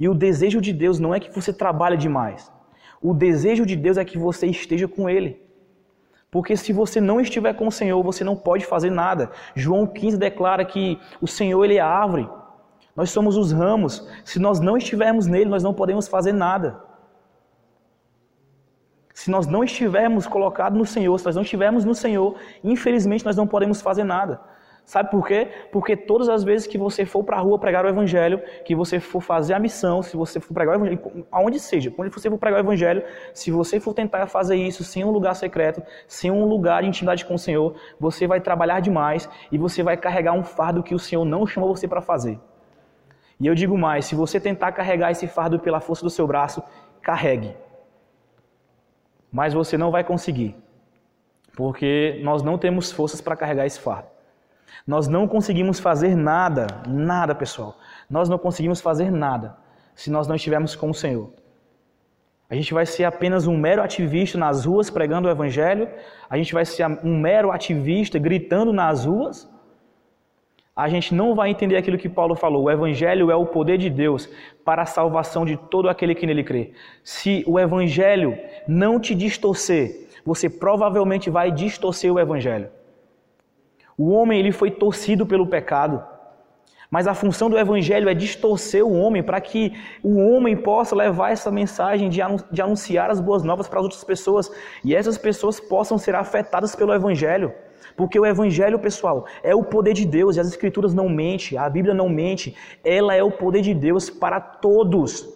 E 0.00 0.08
o 0.08 0.14
desejo 0.14 0.60
de 0.60 0.72
Deus 0.72 0.98
não 0.98 1.14
é 1.14 1.20
que 1.20 1.34
você 1.34 1.52
trabalhe 1.52 1.96
demais. 1.96 2.52
O 3.00 3.12
desejo 3.12 3.66
de 3.66 3.76
Deus 3.76 3.96
é 3.96 4.04
que 4.04 4.18
você 4.18 4.46
esteja 4.46 4.88
com 4.88 5.08
Ele. 5.08 5.40
Porque 6.30 6.56
se 6.56 6.72
você 6.72 7.00
não 7.00 7.20
estiver 7.20 7.54
com 7.54 7.66
o 7.66 7.72
Senhor, 7.72 8.02
você 8.02 8.22
não 8.22 8.36
pode 8.36 8.66
fazer 8.66 8.90
nada. 8.90 9.30
João 9.54 9.86
15 9.86 10.18
declara 10.18 10.64
que 10.64 10.98
o 11.20 11.26
Senhor 11.26 11.64
ele 11.64 11.76
é 11.76 11.80
a 11.80 11.86
árvore. 11.86 12.28
Nós 12.98 13.10
somos 13.10 13.36
os 13.36 13.52
ramos. 13.52 14.04
Se 14.24 14.40
nós 14.40 14.58
não 14.58 14.76
estivermos 14.76 15.28
nele, 15.28 15.44
nós 15.44 15.62
não 15.62 15.72
podemos 15.72 16.08
fazer 16.08 16.32
nada. 16.32 16.82
Se 19.14 19.30
nós 19.30 19.46
não 19.46 19.62
estivermos 19.62 20.26
colocados 20.26 20.76
no 20.76 20.84
Senhor, 20.84 21.16
se 21.16 21.24
nós 21.24 21.36
não 21.36 21.44
estivermos 21.44 21.84
no 21.84 21.94
Senhor, 21.94 22.34
infelizmente 22.72 23.24
nós 23.24 23.36
não 23.36 23.46
podemos 23.46 23.80
fazer 23.80 24.02
nada. 24.02 24.40
Sabe 24.84 25.12
por 25.12 25.24
quê? 25.28 25.46
Porque 25.70 25.96
todas 25.96 26.28
as 26.28 26.42
vezes 26.42 26.66
que 26.66 26.76
você 26.76 27.06
for 27.06 27.22
para 27.22 27.36
a 27.36 27.40
rua 27.40 27.56
pregar 27.56 27.84
o 27.84 27.88
evangelho, 27.88 28.42
que 28.64 28.74
você 28.74 28.98
for 28.98 29.20
fazer 29.20 29.54
a 29.54 29.60
missão, 29.60 30.02
se 30.02 30.16
você 30.16 30.40
for 30.40 30.52
pregar 30.52 30.74
o 30.74 30.78
evangelho, 30.78 31.24
aonde 31.30 31.60
seja, 31.60 31.92
quando 31.92 32.12
você 32.12 32.28
for 32.28 32.36
pregar 32.36 32.58
o 32.58 32.66
evangelho, 32.66 33.04
se 33.32 33.52
você 33.52 33.78
for 33.78 33.94
tentar 33.94 34.26
fazer 34.26 34.56
isso 34.56 34.82
sem 34.82 35.04
um 35.04 35.12
lugar 35.12 35.36
secreto, 35.36 35.80
sem 36.08 36.32
um 36.32 36.44
lugar 36.44 36.82
de 36.82 36.88
intimidade 36.88 37.24
com 37.24 37.34
o 37.34 37.38
Senhor, 37.38 37.76
você 38.00 38.26
vai 38.26 38.40
trabalhar 38.40 38.80
demais 38.80 39.28
e 39.52 39.56
você 39.56 39.84
vai 39.84 39.96
carregar 39.96 40.32
um 40.32 40.42
fardo 40.42 40.82
que 40.82 40.96
o 40.96 40.98
Senhor 40.98 41.24
não 41.24 41.46
chamou 41.46 41.72
você 41.72 41.86
para 41.86 42.00
fazer. 42.00 42.40
E 43.40 43.46
eu 43.46 43.54
digo 43.54 43.78
mais, 43.78 44.06
se 44.06 44.14
você 44.14 44.40
tentar 44.40 44.72
carregar 44.72 45.10
esse 45.10 45.26
fardo 45.26 45.58
pela 45.58 45.80
força 45.80 46.02
do 46.02 46.10
seu 46.10 46.26
braço, 46.26 46.62
carregue. 47.00 47.54
Mas 49.30 49.54
você 49.54 49.78
não 49.78 49.90
vai 49.90 50.02
conseguir. 50.02 50.56
Porque 51.56 52.20
nós 52.22 52.42
não 52.42 52.58
temos 52.58 52.90
forças 52.90 53.20
para 53.20 53.36
carregar 53.36 53.66
esse 53.66 53.80
fardo. 53.80 54.08
Nós 54.86 55.08
não 55.08 55.26
conseguimos 55.26 55.78
fazer 55.78 56.16
nada, 56.16 56.66
nada, 56.86 57.34
pessoal. 57.34 57.76
Nós 58.08 58.28
não 58.28 58.38
conseguimos 58.38 58.80
fazer 58.80 59.10
nada 59.10 59.56
se 59.94 60.10
nós 60.10 60.28
não 60.28 60.36
estivermos 60.36 60.76
com 60.76 60.90
o 60.90 60.94
Senhor. 60.94 61.30
A 62.50 62.54
gente 62.54 62.72
vai 62.72 62.86
ser 62.86 63.04
apenas 63.04 63.46
um 63.46 63.56
mero 63.56 63.82
ativista 63.82 64.38
nas 64.38 64.64
ruas 64.64 64.88
pregando 64.88 65.28
o 65.28 65.30
Evangelho, 65.30 65.88
a 66.30 66.36
gente 66.36 66.54
vai 66.54 66.64
ser 66.64 66.86
um 67.04 67.18
mero 67.18 67.50
ativista 67.50 68.18
gritando 68.18 68.72
nas 68.72 69.04
ruas. 69.04 69.50
A 70.78 70.88
gente 70.88 71.12
não 71.12 71.34
vai 71.34 71.50
entender 71.50 71.76
aquilo 71.76 71.98
que 71.98 72.08
Paulo 72.08 72.36
falou. 72.36 72.62
O 72.62 72.70
Evangelho 72.70 73.32
é 73.32 73.34
o 73.34 73.44
poder 73.44 73.78
de 73.78 73.90
Deus 73.90 74.30
para 74.64 74.82
a 74.82 74.86
salvação 74.86 75.44
de 75.44 75.56
todo 75.56 75.88
aquele 75.88 76.14
que 76.14 76.24
nele 76.24 76.44
crê. 76.44 76.70
Se 77.02 77.42
o 77.48 77.58
Evangelho 77.58 78.38
não 78.68 79.00
te 79.00 79.12
distorcer, 79.12 80.08
você 80.24 80.48
provavelmente 80.48 81.30
vai 81.30 81.50
distorcer 81.50 82.12
o 82.12 82.20
Evangelho. 82.20 82.68
O 83.96 84.12
homem 84.12 84.38
ele 84.38 84.52
foi 84.52 84.70
torcido 84.70 85.26
pelo 85.26 85.48
pecado. 85.48 86.00
Mas 86.88 87.08
a 87.08 87.12
função 87.12 87.50
do 87.50 87.58
evangelho 87.58 88.08
é 88.08 88.14
distorcer 88.14 88.82
o 88.86 88.92
homem 88.92 89.22
para 89.22 89.40
que 89.40 89.74
o 90.02 90.16
homem 90.16 90.56
possa 90.56 90.96
levar 90.96 91.32
essa 91.32 91.50
mensagem 91.50 92.08
de 92.08 92.62
anunciar 92.62 93.10
as 93.10 93.20
boas 93.20 93.42
novas 93.42 93.68
para 93.68 93.80
as 93.80 93.84
outras 93.84 94.04
pessoas 94.04 94.50
e 94.82 94.94
essas 94.94 95.18
pessoas 95.18 95.60
possam 95.60 95.98
ser 95.98 96.14
afetadas 96.14 96.74
pelo 96.74 96.94
evangelho. 96.94 97.52
Porque 97.96 98.18
o 98.18 98.26
evangelho, 98.26 98.78
pessoal, 98.78 99.26
é 99.42 99.54
o 99.54 99.62
poder 99.62 99.94
de 99.94 100.04
Deus 100.04 100.36
e 100.36 100.40
as 100.40 100.48
escrituras 100.48 100.94
não 100.94 101.08
mentem, 101.08 101.58
a 101.58 101.68
Bíblia 101.68 101.94
não 101.94 102.08
mente. 102.08 102.54
Ela 102.84 103.14
é 103.14 103.22
o 103.22 103.30
poder 103.30 103.62
de 103.62 103.74
Deus 103.74 104.10
para 104.10 104.40
todos, 104.40 105.28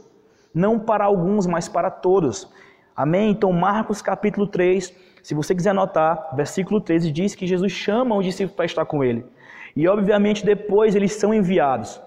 não 0.55 0.79
para 0.79 1.05
alguns, 1.05 1.47
mas 1.47 1.69
para 1.69 1.91
todos. 1.91 2.49
Amém? 2.95 3.31
Então, 3.31 3.53
Marcos 3.53 4.03
capítulo 4.03 4.47
3, 4.47 4.95
se 5.23 5.35
você 5.35 5.55
quiser 5.55 5.71
anotar, 5.71 6.35
versículo 6.35 6.81
13 6.81 7.11
diz 7.11 7.35
que 7.35 7.47
Jesus 7.47 7.73
chama 7.73 8.17
os 8.17 8.25
discípulos 8.25 8.57
para 8.57 8.65
estar 8.65 8.85
com 8.85 9.03
ele. 9.03 9.25
E 9.75 9.89
obviamente 9.89 10.45
depois 10.45 10.95
eles 10.95 11.15
são 11.15 11.33
enviados. 11.33 12.01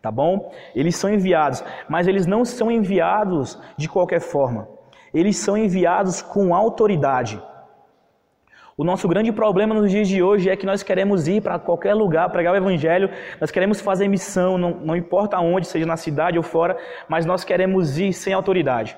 Tá 0.00 0.10
bom? 0.10 0.52
Eles 0.74 0.96
são 0.96 1.12
enviados, 1.12 1.62
mas 1.88 2.08
eles 2.08 2.26
não 2.26 2.44
são 2.44 2.70
enviados 2.70 3.56
de 3.76 3.88
qualquer 3.88 4.20
forma. 4.20 4.68
Eles 5.14 5.36
são 5.36 5.56
enviados 5.56 6.20
com 6.22 6.54
autoridade. 6.54 7.40
O 8.76 8.84
nosso 8.84 9.06
grande 9.06 9.30
problema 9.30 9.74
nos 9.74 9.90
dias 9.90 10.08
de 10.08 10.22
hoje 10.22 10.48
é 10.48 10.56
que 10.56 10.64
nós 10.64 10.82
queremos 10.82 11.28
ir 11.28 11.42
para 11.42 11.58
qualquer 11.58 11.94
lugar 11.94 12.30
pregar 12.30 12.54
o 12.54 12.56
evangelho, 12.56 13.10
nós 13.38 13.50
queremos 13.50 13.80
fazer 13.80 14.08
missão, 14.08 14.56
não, 14.56 14.70
não 14.70 14.96
importa 14.96 15.38
onde, 15.38 15.66
seja 15.66 15.84
na 15.84 15.96
cidade 15.96 16.38
ou 16.38 16.42
fora, 16.42 16.78
mas 17.06 17.26
nós 17.26 17.44
queremos 17.44 17.98
ir 17.98 18.12
sem 18.14 18.32
autoridade. 18.32 18.96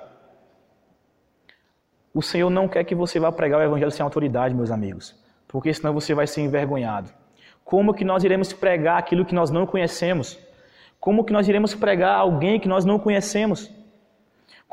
O 2.14 2.22
Senhor 2.22 2.48
não 2.48 2.68
quer 2.68 2.84
que 2.84 2.94
você 2.94 3.18
vá 3.18 3.32
pregar 3.32 3.58
o 3.58 3.64
evangelho 3.64 3.90
sem 3.90 4.04
autoridade, 4.04 4.54
meus 4.54 4.70
amigos, 4.70 5.20
porque 5.48 5.74
senão 5.74 5.92
você 5.92 6.14
vai 6.14 6.28
ser 6.28 6.42
envergonhado. 6.42 7.10
Como 7.64 7.92
que 7.92 8.04
nós 8.04 8.22
iremos 8.22 8.52
pregar 8.52 8.98
aquilo 8.98 9.24
que 9.24 9.34
nós 9.34 9.50
não 9.50 9.66
conhecemos? 9.66 10.38
Como 11.00 11.24
que 11.24 11.32
nós 11.32 11.48
iremos 11.48 11.74
pregar 11.74 12.16
alguém 12.16 12.60
que 12.60 12.68
nós 12.68 12.84
não 12.84 12.98
conhecemos? 12.98 13.70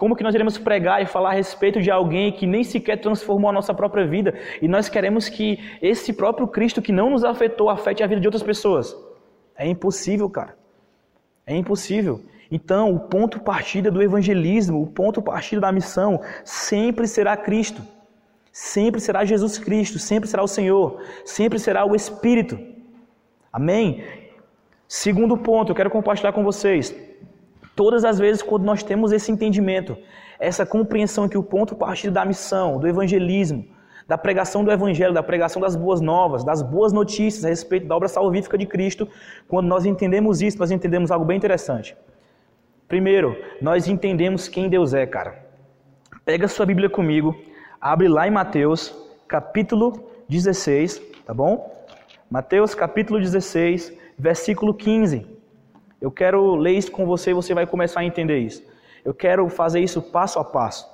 Como 0.01 0.15
que 0.15 0.23
nós 0.23 0.33
iremos 0.33 0.57
pregar 0.57 0.99
e 1.03 1.05
falar 1.05 1.29
a 1.29 1.33
respeito 1.33 1.79
de 1.79 1.91
alguém 1.91 2.31
que 2.31 2.47
nem 2.47 2.63
sequer 2.63 2.99
transformou 2.99 3.51
a 3.51 3.53
nossa 3.53 3.71
própria 3.71 4.03
vida 4.03 4.33
e 4.59 4.67
nós 4.67 4.89
queremos 4.89 5.29
que 5.29 5.59
esse 5.79 6.11
próprio 6.11 6.47
Cristo 6.47 6.81
que 6.81 6.91
não 6.91 7.11
nos 7.11 7.23
afetou 7.23 7.69
afete 7.69 8.01
a 8.01 8.07
vida 8.07 8.19
de 8.19 8.25
outras 8.25 8.41
pessoas? 8.41 8.97
É 9.55 9.67
impossível, 9.67 10.27
cara. 10.27 10.57
É 11.45 11.55
impossível. 11.55 12.19
Então, 12.49 12.91
o 12.95 12.99
ponto 12.99 13.39
partida 13.41 13.91
do 13.91 14.01
evangelismo, 14.01 14.81
o 14.81 14.87
ponto 14.87 15.21
partida 15.21 15.61
da 15.61 15.71
missão, 15.71 16.19
sempre 16.43 17.07
será 17.07 17.37
Cristo. 17.37 17.83
Sempre 18.51 18.99
será 18.99 19.23
Jesus 19.23 19.59
Cristo, 19.59 19.99
sempre 19.99 20.27
será 20.27 20.41
o 20.41 20.47
Senhor, 20.47 20.99
sempre 21.23 21.59
será 21.59 21.85
o 21.85 21.95
Espírito. 21.95 22.57
Amém? 23.53 24.03
Segundo 24.87 25.37
ponto, 25.37 25.69
eu 25.71 25.75
quero 25.75 25.91
compartilhar 25.91 26.33
com 26.33 26.43
vocês. 26.43 27.10
Todas 27.75 28.03
as 28.03 28.19
vezes 28.19 28.41
quando 28.41 28.63
nós 28.63 28.83
temos 28.83 29.11
esse 29.11 29.31
entendimento, 29.31 29.97
essa 30.39 30.65
compreensão 30.65 31.29
que 31.29 31.37
o 31.37 31.43
ponto 31.43 31.75
partida 31.75 32.13
da 32.13 32.25
missão, 32.25 32.79
do 32.79 32.87
evangelismo, 32.87 33.65
da 34.07 34.17
pregação 34.17 34.63
do 34.63 34.71
evangelho, 34.71 35.13
da 35.13 35.23
pregação 35.23 35.61
das 35.61 35.75
boas 35.75 36.01
novas, 36.01 36.43
das 36.43 36.61
boas 36.61 36.91
notícias 36.91 37.45
a 37.45 37.49
respeito 37.49 37.87
da 37.87 37.95
obra 37.95 38.07
salvífica 38.07 38.57
de 38.57 38.65
Cristo, 38.65 39.07
quando 39.47 39.67
nós 39.67 39.85
entendemos 39.85 40.41
isso, 40.41 40.59
nós 40.59 40.71
entendemos 40.71 41.11
algo 41.11 41.23
bem 41.23 41.37
interessante. 41.37 41.95
Primeiro, 42.87 43.37
nós 43.61 43.87
entendemos 43.87 44.49
quem 44.49 44.67
Deus 44.67 44.93
é, 44.93 45.05
cara. 45.05 45.45
Pega 46.25 46.47
sua 46.47 46.65
Bíblia 46.65 46.89
comigo, 46.89 47.35
abre 47.79 48.09
lá 48.09 48.27
em 48.27 48.31
Mateus, 48.31 48.93
capítulo 49.27 50.11
16, 50.27 51.01
tá 51.25 51.33
bom? 51.33 51.85
Mateus, 52.29 52.75
capítulo 52.75 53.19
16, 53.19 53.93
versículo 54.17 54.73
15. 54.73 55.25
Eu 56.01 56.11
quero 56.11 56.55
ler 56.55 56.71
isso 56.71 56.91
com 56.91 57.05
você 57.05 57.29
e 57.29 57.33
você 57.35 57.53
vai 57.53 57.67
começar 57.67 57.99
a 57.99 58.05
entender 58.05 58.39
isso. 58.39 58.63
Eu 59.05 59.13
quero 59.13 59.47
fazer 59.49 59.79
isso 59.79 60.01
passo 60.01 60.39
a 60.39 60.43
passo. 60.43 60.89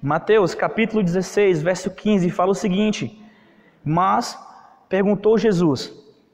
Mateus, 0.00 0.54
capítulo 0.54 1.02
16, 1.02 1.62
verso 1.62 1.90
15, 1.90 2.30
fala 2.30 2.52
o 2.52 2.54
seguinte: 2.54 3.20
Mas 3.82 4.38
perguntou 4.88 5.38
Jesus 5.38 5.92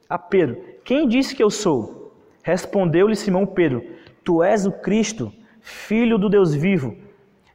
a 0.08 0.18
Pedro: 0.18 0.58
Quem 0.84 1.08
disse 1.08 1.34
que 1.34 1.42
eu 1.42 1.48
sou? 1.48 2.12
Respondeu-lhe 2.42 3.16
Simão 3.16 3.46
Pedro: 3.46 3.82
Tu 4.24 4.42
és 4.42 4.66
o 4.66 4.72
Cristo, 4.72 5.32
filho 5.60 6.18
do 6.18 6.28
Deus 6.28 6.54
vivo. 6.54 6.96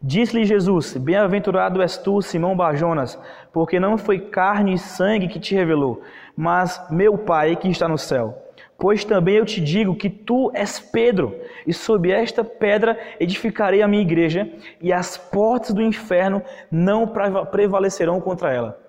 Disse-lhe 0.01 0.45
Jesus: 0.45 0.95
Bem-aventurado 0.95 1.81
és 1.81 1.97
tu, 1.97 2.21
Simão 2.21 2.55
Barjonas, 2.55 3.19
porque 3.51 3.79
não 3.79 3.97
foi 3.97 4.19
carne 4.19 4.73
e 4.73 4.79
sangue 4.79 5.27
que 5.27 5.39
te 5.39 5.53
revelou, 5.53 6.01
mas 6.35 6.81
meu 6.89 7.17
Pai 7.17 7.55
que 7.55 7.67
está 7.67 7.87
no 7.87 7.97
céu. 7.97 8.48
Pois 8.79 9.03
também 9.03 9.35
eu 9.35 9.45
te 9.45 9.59
digo 9.59 9.93
que 9.93 10.09
tu 10.09 10.49
és 10.53 10.79
Pedro, 10.79 11.35
e 11.67 11.73
sob 11.73 12.09
esta 12.09 12.45
pedra 12.45 12.97
edificarei 13.19 13.81
a 13.81 13.87
minha 13.87 14.01
igreja, 14.01 14.49
e 14.79 14.93
as 14.93 15.17
portas 15.17 15.73
do 15.73 15.81
inferno 15.81 16.41
não 16.71 17.11
prevalecerão 17.51 18.21
contra 18.21 18.53
ela. 18.53 18.79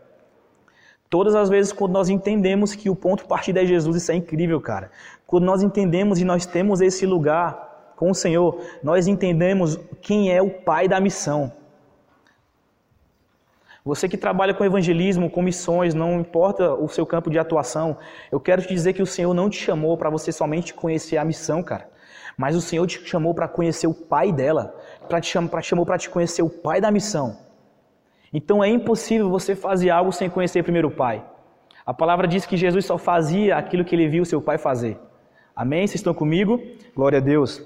Todas 1.09 1.35
as 1.35 1.49
vezes 1.49 1.73
quando 1.73 1.93
nós 1.93 2.09
entendemos 2.09 2.73
que 2.73 2.89
o 2.89 2.95
ponto 2.95 3.27
partida 3.27 3.63
é 3.63 3.67
Jesus, 3.67 3.97
isso 3.97 4.13
é 4.13 4.15
incrível, 4.15 4.61
cara. 4.61 4.93
Quando 5.27 5.45
nós 5.45 5.61
entendemos 5.61 6.21
e 6.21 6.25
nós 6.25 6.47
temos 6.47 6.81
esse 6.81 7.05
lugar 7.05 7.95
com 7.97 8.13
o 8.13 8.15
Senhor, 8.15 8.61
nós 8.85 9.09
entendemos 9.09 9.77
quem 10.01 10.33
é 10.33 10.41
o 10.41 10.51
pai 10.51 10.87
da 10.87 11.01
missão. 11.01 11.53
Você 13.85 14.09
que 14.09 14.17
trabalha 14.17 14.53
com 14.53 14.65
evangelismo, 14.65 15.31
com 15.31 15.41
missões, 15.41 15.95
não 15.95 16.21
importa 16.21 16.75
o 16.75 16.87
seu 16.89 17.07
campo 17.07 17.31
de 17.31 17.39
atuação, 17.39 17.97
eu 18.31 18.39
quero 18.39 18.61
te 18.61 18.69
dizer 18.69 18.93
que 18.93 19.03
o 19.03 19.07
Senhor 19.07 19.33
não 19.33 19.49
te 19.49 19.57
chamou 19.57 19.97
para 19.97 20.11
você 20.11 20.31
somente 20.31 20.75
conhecer 20.75 21.17
a 21.17 21.25
missão, 21.25 21.63
cara. 21.63 21.89
Mas 22.37 22.55
o 22.55 22.61
Senhor 22.61 22.87
te 22.87 23.07
chamou 23.07 23.35
para 23.35 23.49
conhecer 23.49 23.87
o 23.87 23.95
pai 23.95 24.33
dela, 24.33 24.75
para 25.09 25.21
te 25.21 25.33
chamou 25.63 25.87
para 25.87 25.99
te 25.99 26.11
conhecer 26.11 26.43
o 26.43 26.51
pai 26.51 26.81
da 26.81 26.91
missão. 26.91 27.39
Então 28.33 28.63
é 28.63 28.69
impossível 28.69 29.29
você 29.31 29.57
fazer 29.57 29.91
algo 29.91 30.13
sem 30.13 30.29
conhecer 30.29 30.63
primeiro 30.63 30.89
o 30.89 30.93
pai. 30.93 31.25
A 31.85 31.95
palavra 31.95 32.29
diz 32.29 32.47
que 32.47 32.57
Jesus 32.57 32.85
só 32.85 32.99
fazia 32.99 33.57
aquilo 33.57 33.85
que 33.85 33.95
ele 33.95 34.09
viu 34.09 34.25
seu 34.25 34.41
pai 34.41 34.59
fazer. 34.59 34.99
Amém? 35.57 35.87
Vocês 35.87 35.97
estão 35.97 36.15
comigo? 36.15 36.61
Glória 36.95 37.19
a 37.19 37.23
Deus. 37.23 37.63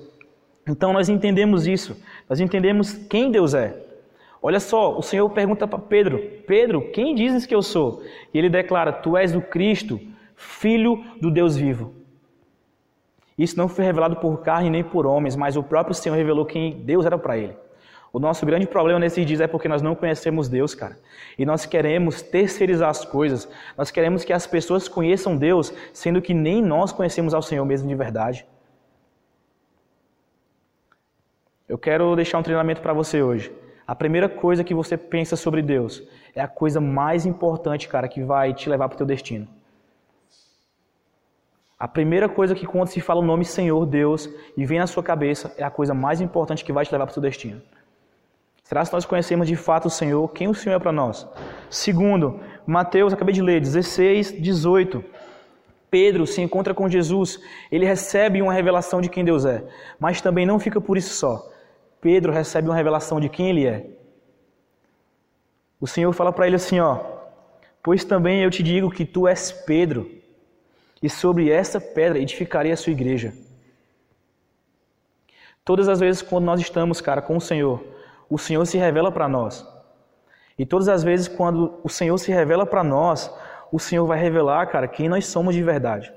Então 0.66 0.92
nós 0.92 1.08
entendemos 1.08 1.66
isso. 1.66 2.00
Nós 2.28 2.40
entendemos 2.40 2.94
quem 2.94 3.30
Deus 3.30 3.52
é. 3.52 3.83
Olha 4.46 4.60
só, 4.60 4.94
o 4.94 5.00
Senhor 5.00 5.26
pergunta 5.30 5.66
para 5.66 5.78
Pedro: 5.78 6.18
Pedro, 6.46 6.90
quem 6.90 7.14
dizes 7.14 7.46
que 7.46 7.54
eu 7.54 7.62
sou? 7.62 8.02
E 8.32 8.38
ele 8.38 8.50
declara: 8.50 8.92
Tu 8.92 9.16
és 9.16 9.34
o 9.34 9.40
Cristo, 9.40 9.98
filho 10.36 11.02
do 11.18 11.30
Deus 11.30 11.56
vivo. 11.56 11.94
Isso 13.38 13.56
não 13.56 13.68
foi 13.68 13.86
revelado 13.86 14.16
por 14.16 14.42
carne 14.42 14.68
nem 14.68 14.84
por 14.84 15.06
homens, 15.06 15.34
mas 15.34 15.56
o 15.56 15.62
próprio 15.62 15.94
Senhor 15.94 16.14
revelou 16.14 16.44
quem 16.44 16.72
Deus 16.72 17.06
era 17.06 17.16
para 17.16 17.38
ele. 17.38 17.56
O 18.12 18.18
nosso 18.18 18.44
grande 18.44 18.66
problema 18.66 19.00
nesses 19.00 19.24
dias 19.24 19.40
é 19.40 19.46
porque 19.46 19.66
nós 19.66 19.80
não 19.80 19.94
conhecemos 19.94 20.46
Deus, 20.46 20.74
cara. 20.74 20.98
E 21.38 21.46
nós 21.46 21.64
queremos 21.64 22.20
terceirizar 22.20 22.90
as 22.90 23.02
coisas. 23.02 23.48
Nós 23.78 23.90
queremos 23.90 24.24
que 24.24 24.32
as 24.34 24.46
pessoas 24.46 24.86
conheçam 24.86 25.38
Deus, 25.38 25.72
sendo 25.90 26.20
que 26.20 26.34
nem 26.34 26.60
nós 26.60 26.92
conhecemos 26.92 27.32
ao 27.32 27.40
Senhor 27.40 27.64
mesmo 27.64 27.88
de 27.88 27.94
verdade. 27.94 28.46
Eu 31.66 31.78
quero 31.78 32.14
deixar 32.14 32.38
um 32.38 32.42
treinamento 32.42 32.82
para 32.82 32.92
você 32.92 33.22
hoje. 33.22 33.50
A 33.86 33.94
primeira 33.94 34.28
coisa 34.28 34.64
que 34.64 34.74
você 34.74 34.96
pensa 34.96 35.36
sobre 35.36 35.60
Deus 35.60 36.02
é 36.34 36.40
a 36.40 36.48
coisa 36.48 36.80
mais 36.80 37.26
importante, 37.26 37.86
cara, 37.86 38.08
que 38.08 38.22
vai 38.22 38.54
te 38.54 38.68
levar 38.68 38.88
para 38.88 38.94
o 38.94 38.98
teu 38.98 39.06
destino. 39.06 39.46
A 41.78 41.86
primeira 41.86 42.28
coisa 42.28 42.54
que 42.54 42.66
quando 42.66 42.88
se 42.88 43.00
fala 43.00 43.20
o 43.20 43.24
nome 43.24 43.44
Senhor, 43.44 43.84
Deus, 43.84 44.30
e 44.56 44.64
vem 44.64 44.78
na 44.78 44.86
sua 44.86 45.02
cabeça, 45.02 45.54
é 45.58 45.64
a 45.64 45.70
coisa 45.70 45.92
mais 45.92 46.20
importante 46.20 46.64
que 46.64 46.72
vai 46.72 46.84
te 46.84 46.92
levar 46.92 47.04
para 47.04 47.12
o 47.12 47.14
teu 47.14 47.22
destino. 47.22 47.60
Será 48.62 48.82
se 48.82 48.92
nós 48.92 49.04
conhecemos 49.04 49.46
de 49.46 49.54
fato 49.54 49.88
o 49.88 49.90
Senhor, 49.90 50.26
quem 50.32 50.48
o 50.48 50.54
Senhor 50.54 50.76
é 50.76 50.78
para 50.78 50.92
nós? 50.92 51.28
Segundo, 51.68 52.40
Mateus, 52.66 53.12
acabei 53.12 53.34
de 53.34 53.42
ler, 53.42 53.60
16, 53.60 54.40
18. 54.40 55.04
Pedro 55.90 56.26
se 56.26 56.40
encontra 56.40 56.72
com 56.72 56.88
Jesus, 56.88 57.38
ele 57.70 57.84
recebe 57.84 58.40
uma 58.40 58.54
revelação 58.54 59.02
de 59.02 59.10
quem 59.10 59.22
Deus 59.22 59.44
é, 59.44 59.62
mas 60.00 60.22
também 60.22 60.46
não 60.46 60.58
fica 60.58 60.80
por 60.80 60.96
isso 60.96 61.14
só. 61.14 61.53
Pedro 62.04 62.30
recebe 62.30 62.68
uma 62.68 62.76
revelação 62.76 63.18
de 63.18 63.30
quem 63.30 63.48
ele 63.48 63.66
é. 63.66 63.86
O 65.80 65.86
Senhor 65.86 66.12
fala 66.12 66.30
para 66.34 66.46
ele 66.46 66.56
assim, 66.56 66.78
ó: 66.78 67.00
"Pois 67.82 68.04
também 68.04 68.42
eu 68.42 68.50
te 68.50 68.62
digo 68.62 68.90
que 68.90 69.06
tu 69.06 69.26
és 69.26 69.50
Pedro, 69.50 70.10
e 71.02 71.08
sobre 71.08 71.50
essa 71.50 71.80
pedra 71.80 72.18
edificarei 72.18 72.72
a 72.72 72.76
sua 72.76 72.92
igreja." 72.92 73.32
Todas 75.64 75.88
as 75.88 75.98
vezes 75.98 76.20
quando 76.20 76.44
nós 76.44 76.60
estamos, 76.60 77.00
cara, 77.00 77.22
com 77.22 77.38
o 77.38 77.40
Senhor, 77.40 77.82
o 78.28 78.36
Senhor 78.36 78.66
se 78.66 78.76
revela 78.76 79.10
para 79.10 79.26
nós. 79.26 79.66
E 80.58 80.66
todas 80.66 80.90
as 80.90 81.02
vezes 81.02 81.26
quando 81.26 81.80
o 81.82 81.88
Senhor 81.88 82.18
se 82.18 82.30
revela 82.30 82.66
para 82.66 82.84
nós, 82.84 83.34
o 83.72 83.78
Senhor 83.78 84.04
vai 84.04 84.18
revelar, 84.18 84.66
cara, 84.66 84.86
quem 84.86 85.08
nós 85.08 85.26
somos 85.26 85.54
de 85.54 85.62
verdade. 85.62 86.12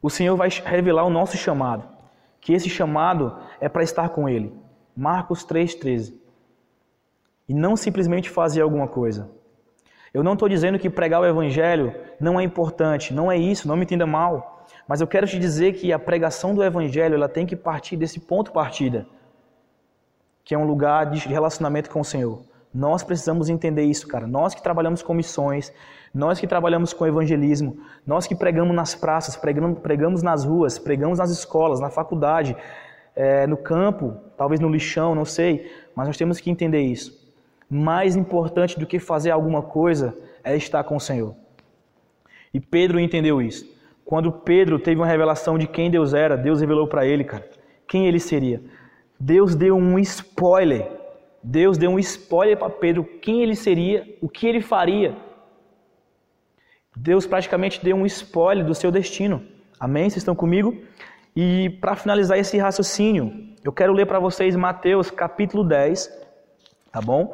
O 0.00 0.08
Senhor 0.08 0.36
vai 0.36 0.48
revelar 0.48 1.04
o 1.04 1.10
nosso 1.10 1.36
chamado 1.36 1.98
que 2.40 2.52
esse 2.52 2.70
chamado 2.70 3.36
é 3.60 3.68
para 3.68 3.82
estar 3.82 4.08
com 4.10 4.28
Ele. 4.28 4.52
Marcos 4.96 5.46
3,13. 5.46 6.14
E 7.48 7.54
não 7.54 7.76
simplesmente 7.76 8.28
fazer 8.28 8.60
alguma 8.60 8.88
coisa. 8.88 9.30
Eu 10.12 10.22
não 10.22 10.32
estou 10.32 10.48
dizendo 10.48 10.78
que 10.78 10.90
pregar 10.90 11.20
o 11.20 11.26
Evangelho 11.26 11.94
não 12.18 12.40
é 12.40 12.42
importante, 12.42 13.12
não 13.12 13.30
é 13.30 13.36
isso, 13.36 13.68
não 13.68 13.76
me 13.76 13.84
entenda 13.84 14.06
mal. 14.06 14.66
Mas 14.86 15.00
eu 15.00 15.06
quero 15.06 15.26
te 15.26 15.38
dizer 15.38 15.74
que 15.74 15.92
a 15.92 15.98
pregação 15.98 16.54
do 16.54 16.64
Evangelho 16.64 17.14
ela 17.14 17.28
tem 17.28 17.46
que 17.46 17.54
partir 17.54 17.96
desse 17.96 18.20
ponto 18.20 18.52
partida, 18.52 19.06
que 20.44 20.54
é 20.54 20.58
um 20.58 20.66
lugar 20.66 21.10
de 21.10 21.28
relacionamento 21.28 21.90
com 21.90 22.00
o 22.00 22.04
Senhor. 22.04 22.40
Nós 22.72 23.02
precisamos 23.02 23.48
entender 23.48 23.84
isso, 23.84 24.06
cara. 24.06 24.26
Nós 24.26 24.54
que 24.54 24.62
trabalhamos 24.62 25.02
com 25.02 25.14
missões, 25.14 25.72
nós 26.12 26.40
que 26.40 26.46
trabalhamos 26.46 26.92
com 26.92 27.06
evangelismo, 27.06 27.78
nós 28.06 28.26
que 28.26 28.34
pregamos 28.34 28.74
nas 28.74 28.94
praças, 28.94 29.36
pregamos, 29.36 29.78
pregamos 29.78 30.22
nas 30.22 30.44
ruas, 30.44 30.78
pregamos 30.78 31.18
nas 31.18 31.30
escolas, 31.30 31.80
na 31.80 31.90
faculdade, 31.90 32.56
é, 33.18 33.46
no 33.46 33.56
campo, 33.56 34.16
talvez 34.36 34.60
no 34.60 34.68
lixão, 34.68 35.14
não 35.14 35.24
sei, 35.24 35.70
mas 35.94 36.06
nós 36.06 36.16
temos 36.16 36.40
que 36.40 36.50
entender 36.50 36.80
isso. 36.80 37.12
Mais 37.68 38.16
importante 38.16 38.78
do 38.78 38.86
que 38.86 38.98
fazer 38.98 39.30
alguma 39.30 39.60
coisa 39.60 40.16
é 40.44 40.56
estar 40.56 40.84
com 40.84 40.96
o 40.96 41.00
Senhor. 41.00 41.34
E 42.54 42.60
Pedro 42.60 43.00
entendeu 43.00 43.42
isso. 43.42 43.68
Quando 44.04 44.30
Pedro 44.30 44.78
teve 44.78 45.00
uma 45.00 45.06
revelação 45.06 45.58
de 45.58 45.66
quem 45.66 45.90
Deus 45.90 46.14
era, 46.14 46.36
Deus 46.36 46.60
revelou 46.60 46.86
para 46.86 47.04
ele, 47.04 47.24
cara, 47.24 47.46
quem 47.86 48.06
ele 48.06 48.20
seria. 48.20 48.62
Deus 49.20 49.54
deu 49.54 49.76
um 49.76 49.98
spoiler 49.98 50.98
Deus 51.42 51.78
deu 51.78 51.90
um 51.90 51.98
spoiler 51.98 52.56
para 52.56 52.70
Pedro 52.70 53.04
quem 53.04 53.42
ele 53.42 53.54
seria, 53.54 54.06
o 54.20 54.28
que 54.28 54.46
ele 54.46 54.60
faria. 54.60 55.16
Deus 56.96 57.26
praticamente 57.26 57.82
deu 57.82 57.96
um 57.96 58.06
spoiler 58.06 58.64
do 58.64 58.74
seu 58.74 58.90
destino. 58.90 59.42
Amém? 59.78 60.04
Vocês 60.04 60.18
estão 60.18 60.34
comigo? 60.34 60.76
E 61.40 61.70
para 61.70 61.94
finalizar 61.94 62.36
esse 62.36 62.58
raciocínio, 62.58 63.32
eu 63.62 63.72
quero 63.72 63.92
ler 63.92 64.06
para 64.06 64.18
vocês 64.18 64.56
Mateus 64.56 65.08
capítulo 65.08 65.62
10, 65.62 66.10
tá 66.90 67.00
bom? 67.00 67.32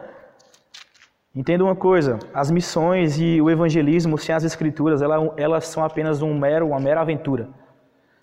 Entenda 1.35 1.65
uma 1.65 1.75
coisa, 1.75 2.19
as 2.35 2.51
missões 2.51 3.19
e 3.19 3.41
o 3.41 3.49
evangelismo 3.49 4.19
sem 4.19 4.35
as 4.35 4.45
escrituras, 4.45 5.01
elas, 5.01 5.69
são 5.69 5.83
apenas 5.83 6.21
um 6.21 6.39
mero, 6.39 6.67
uma 6.67 6.79
mera 6.79 7.01
aventura. 7.01 7.49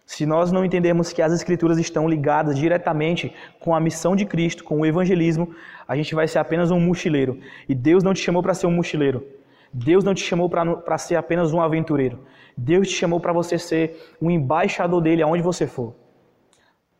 Se 0.05 0.23
nós 0.23 0.51
não 0.51 0.63
entendermos 0.63 1.11
que 1.11 1.21
as 1.23 1.33
Escrituras 1.33 1.79
estão 1.79 2.07
ligadas 2.07 2.59
diretamente 2.59 3.33
com 3.59 3.73
a 3.73 3.79
missão 3.79 4.15
de 4.15 4.23
Cristo, 4.23 4.63
com 4.63 4.81
o 4.81 4.85
evangelismo, 4.85 5.49
a 5.87 5.95
gente 5.95 6.13
vai 6.13 6.27
ser 6.27 6.37
apenas 6.37 6.69
um 6.69 6.79
mochileiro. 6.79 7.39
E 7.67 7.73
Deus 7.73 8.03
não 8.03 8.13
te 8.13 8.21
chamou 8.21 8.43
para 8.43 8.53
ser 8.53 8.67
um 8.67 8.71
mochileiro. 8.71 9.25
Deus 9.73 10.03
não 10.03 10.13
te 10.13 10.23
chamou 10.23 10.47
para 10.47 10.97
ser 10.99 11.15
apenas 11.15 11.51
um 11.53 11.59
aventureiro. 11.61 12.19
Deus 12.63 12.89
te 12.89 12.93
chamou 12.93 13.19
para 13.19 13.33
você 13.33 13.57
ser 13.57 14.15
um 14.21 14.29
embaixador 14.29 15.01
dele 15.01 15.23
aonde 15.23 15.41
você 15.41 15.65
for. 15.65 15.95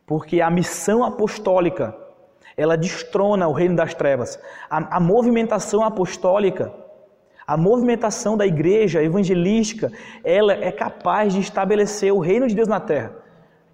Porque 0.04 0.40
a 0.40 0.50
missão 0.50 1.04
apostólica, 1.04 1.96
ela 2.56 2.76
destrona 2.76 3.46
o 3.46 3.52
reino 3.52 3.76
das 3.76 3.94
trevas. 3.94 4.40
A, 4.68 4.96
a 4.96 5.00
movimentação 5.00 5.84
apostólica, 5.84 6.72
a 7.46 7.56
movimentação 7.56 8.36
da 8.36 8.44
igreja 8.44 9.04
evangelística, 9.04 9.92
ela 10.24 10.52
é 10.52 10.72
capaz 10.72 11.32
de 11.32 11.40
estabelecer 11.40 12.12
o 12.12 12.18
reino 12.18 12.48
de 12.48 12.56
Deus 12.56 12.66
na 12.66 12.80
terra. 12.80 13.14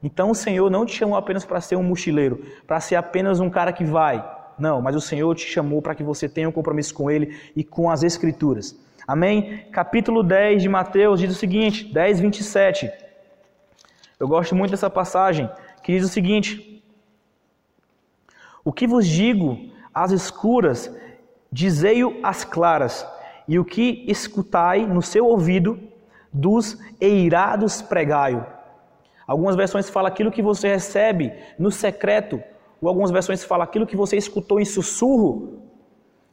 Então 0.03 0.31
o 0.31 0.35
Senhor 0.35 0.70
não 0.70 0.85
te 0.85 0.94
chamou 0.94 1.16
apenas 1.16 1.46
para 1.46 1.61
ser 1.61 1.77
um 1.77 1.83
mochileiro, 1.83 2.44
para 2.66 2.81
ser 2.81 2.96
apenas 2.96 3.40
um 3.40 3.48
cara 3.48 3.72
que 3.72 3.83
vai. 3.83 4.22
Não, 4.59 4.83
mas 4.83 4.94
o 4.94 5.01
Senhor 5.01 5.35
te 5.35 5.46
chamou 5.46 5.81
para 5.81 5.94
que 5.94 6.03
você 6.03 6.29
tenha 6.29 6.51
um 6.51 6.53
compromisso 6.53 6.92
com 6.92 7.11
Ele 7.11 7.35
e 7.57 7.64
com 7.64 7.88
as 7.88 8.03
Escrituras. 8.03 8.77
Amém? 9.09 9.64
Capítulo 9.73 10.23
10 10.23 10.61
de 10.61 10.68
Mateus 10.68 11.18
diz 11.18 11.33
o 11.33 11.35
seguinte, 11.35 11.90
10, 11.90 12.21
27. 12.21 12.92
Eu 14.21 14.29
gosto 14.29 14.55
muito 14.55 14.73
dessa 14.73 14.90
passagem, 14.90 15.49
que 15.83 15.92
diz 15.92 16.05
o 16.05 16.12
seguinte: 16.12 16.85
O 18.62 18.71
que 18.71 18.87
vos 18.87 19.07
digo 19.07 19.59
às 19.94 20.11
escuras, 20.11 20.94
dizei-o 21.51 22.21
às 22.23 22.44
claras 22.44 23.07
e 23.49 23.59
o 23.59 23.64
que 23.64 24.05
escutai 24.07 24.87
no 24.87 25.01
seu 25.01 25.25
ouvido 25.25 25.81
dos 26.31 26.77
eirados 27.01 27.81
pregai 27.81 28.47
Algumas 29.27 29.57
versões 29.57 29.88
falam 29.88 30.12
aquilo 30.12 30.31
que 30.31 30.42
você 30.42 30.68
recebe 30.68 31.33
no 31.59 31.71
secreto, 31.71 32.42
ou 32.79 32.90
algumas 32.90 33.11
versões 33.11 33.42
falam 33.42 33.64
aquilo 33.64 33.87
que 33.87 33.97
você 33.97 34.18
escutou 34.18 34.61
em 34.61 34.66
sussurro, 34.66 35.62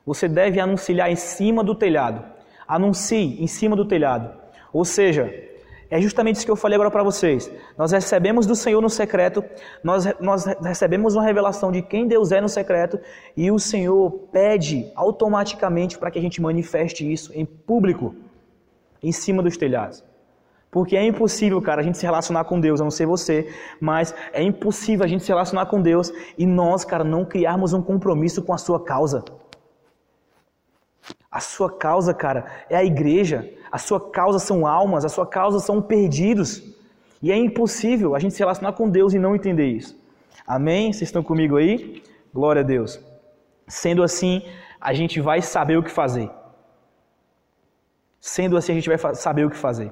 você 0.06 0.28
deve 0.28 0.60
anunciar 0.60 1.10
em 1.10 1.16
cima 1.16 1.64
do 1.64 1.74
telhado. 1.74 2.35
Anuncie 2.68 3.42
em 3.42 3.48
cima 3.48 3.76
do 3.76 3.86
telhado. 3.86 4.32
Ou 4.74 4.84
seja, 4.84 5.32
é 5.90 6.02
justamente 6.02 6.38
isso 6.38 6.46
que 6.46 6.52
eu 6.52 6.56
falei 6.56 6.76
agora 6.76 6.92
para 6.92 7.04
vocês. 7.04 7.52
Nós 7.78 7.92
recebemos 7.92 8.46
do 8.46 8.56
Senhor 8.56 8.82
no 8.82 8.90
secreto, 8.90 9.44
nós, 9.84 10.06
nós 10.20 10.46
recebemos 10.62 11.16
uma 11.16 11.24
revelação 11.24 11.72
de 11.72 11.82
quem 11.82 12.08
Deus 12.08 12.32
é 12.32 12.42
no 12.42 12.50
secreto, 12.50 13.00
e 13.38 13.52
o 13.52 13.60
Senhor 13.60 14.12
pede 14.32 14.92
automaticamente 14.96 15.98
para 15.98 16.10
que 16.10 16.20
a 16.20 16.22
gente 16.22 16.42
manifeste 16.42 17.10
isso 17.10 17.32
em 17.34 17.46
público, 17.46 18.16
em 19.02 19.12
cima 19.12 19.44
dos 19.44 19.58
telhados. 19.58 20.04
Porque 20.72 20.98
é 20.98 21.06
impossível, 21.06 21.62
cara, 21.62 21.80
a 21.80 21.84
gente 21.84 21.98
se 21.98 22.06
relacionar 22.06 22.44
com 22.44 22.60
Deus, 22.60 22.82
a 22.82 22.84
não 22.84 22.92
ser 22.92 23.06
você, 23.06 23.50
mas 23.80 24.14
é 24.34 24.44
impossível 24.44 25.06
a 25.06 25.08
gente 25.08 25.24
se 25.24 25.30
relacionar 25.30 25.68
com 25.68 25.82
Deus 25.82 26.12
e 26.38 26.46
nós, 26.46 26.84
cara, 26.84 27.04
não 27.04 27.24
criarmos 27.24 27.72
um 27.72 27.82
compromisso 27.82 28.42
com 28.42 28.52
a 28.52 28.58
sua 28.58 28.84
causa. 28.84 29.24
A 31.36 31.42
sua 31.42 31.70
causa, 31.70 32.14
cara, 32.14 32.46
é 32.70 32.78
a 32.78 32.86
igreja. 32.86 33.52
A 33.70 33.78
sua 33.78 34.00
causa 34.00 34.40
são 34.40 34.66
almas, 34.66 35.04
a 35.04 35.10
sua 35.10 35.28
causa 35.28 35.60
são 35.60 35.82
perdidos. 35.82 36.64
E 37.22 37.30
é 37.30 37.36
impossível 37.36 38.16
a 38.16 38.20
gente 38.20 38.34
se 38.34 38.40
relacionar 38.40 38.72
com 38.72 38.90
Deus 38.90 39.14
e 39.14 39.20
não 39.20 39.36
entender 39.36 39.66
isso. 39.66 40.02
Amém? 40.48 40.94
Vocês 40.94 41.10
estão 41.10 41.22
comigo 41.22 41.58
aí? 41.58 42.02
Glória 42.34 42.62
a 42.62 42.64
Deus. 42.64 43.02
Sendo 43.68 44.02
assim, 44.02 44.44
a 44.80 44.94
gente 44.94 45.20
vai 45.20 45.42
saber 45.42 45.76
o 45.76 45.84
que 45.84 45.92
fazer. 45.92 46.32
Sendo 48.22 48.56
assim, 48.56 48.72
a 48.72 48.76
gente 48.76 48.88
vai 48.88 49.14
saber 49.14 49.46
o 49.46 49.50
que 49.50 49.58
fazer. 49.58 49.92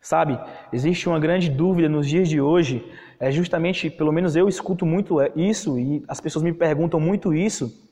Sabe, 0.00 0.40
existe 0.72 1.08
uma 1.08 1.20
grande 1.20 1.48
dúvida 1.48 1.88
nos 1.88 2.08
dias 2.08 2.28
de 2.28 2.40
hoje, 2.40 2.84
é 3.20 3.30
justamente, 3.30 3.88
pelo 3.90 4.10
menos 4.10 4.34
eu 4.34 4.48
escuto 4.48 4.84
muito 4.84 5.18
isso 5.36 5.78
e 5.78 6.04
as 6.08 6.20
pessoas 6.20 6.42
me 6.42 6.52
perguntam 6.52 6.98
muito 6.98 7.32
isso 7.32 7.87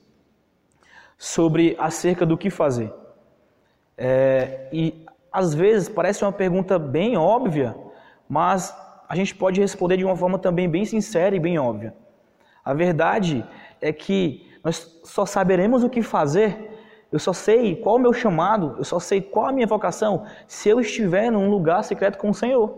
sobre 1.16 1.76
acerca 1.78 2.26
do 2.26 2.36
que 2.36 2.50
fazer. 2.50 2.92
É, 3.96 4.68
e 4.72 5.04
às 5.32 5.54
vezes 5.54 5.88
parece 5.88 6.24
uma 6.24 6.32
pergunta 6.32 6.78
bem 6.78 7.16
óbvia, 7.16 7.76
mas 8.28 8.76
a 9.08 9.14
gente 9.14 9.34
pode 9.34 9.60
responder 9.60 9.96
de 9.96 10.04
uma 10.04 10.16
forma 10.16 10.38
também 10.38 10.68
bem 10.68 10.84
sincera 10.84 11.34
e 11.34 11.40
bem 11.40 11.58
óbvia. 11.58 11.94
A 12.64 12.74
verdade 12.74 13.44
é 13.80 13.92
que 13.92 14.50
nós 14.62 15.00
só 15.04 15.24
saberemos 15.24 15.84
o 15.84 15.90
que 15.90 16.02
fazer 16.02 16.76
eu 17.10 17.18
só 17.18 17.32
sei 17.32 17.76
qual 17.76 17.96
o 17.96 17.98
meu 17.98 18.12
chamado, 18.12 18.74
eu 18.78 18.84
só 18.84 18.98
sei 18.98 19.20
qual 19.20 19.46
a 19.46 19.52
minha 19.52 19.66
vocação 19.66 20.26
se 20.46 20.68
eu 20.68 20.80
estiver 20.80 21.30
num 21.30 21.48
lugar 21.48 21.82
secreto 21.84 22.18
com 22.18 22.30
o 22.30 22.34
Senhor. 22.34 22.76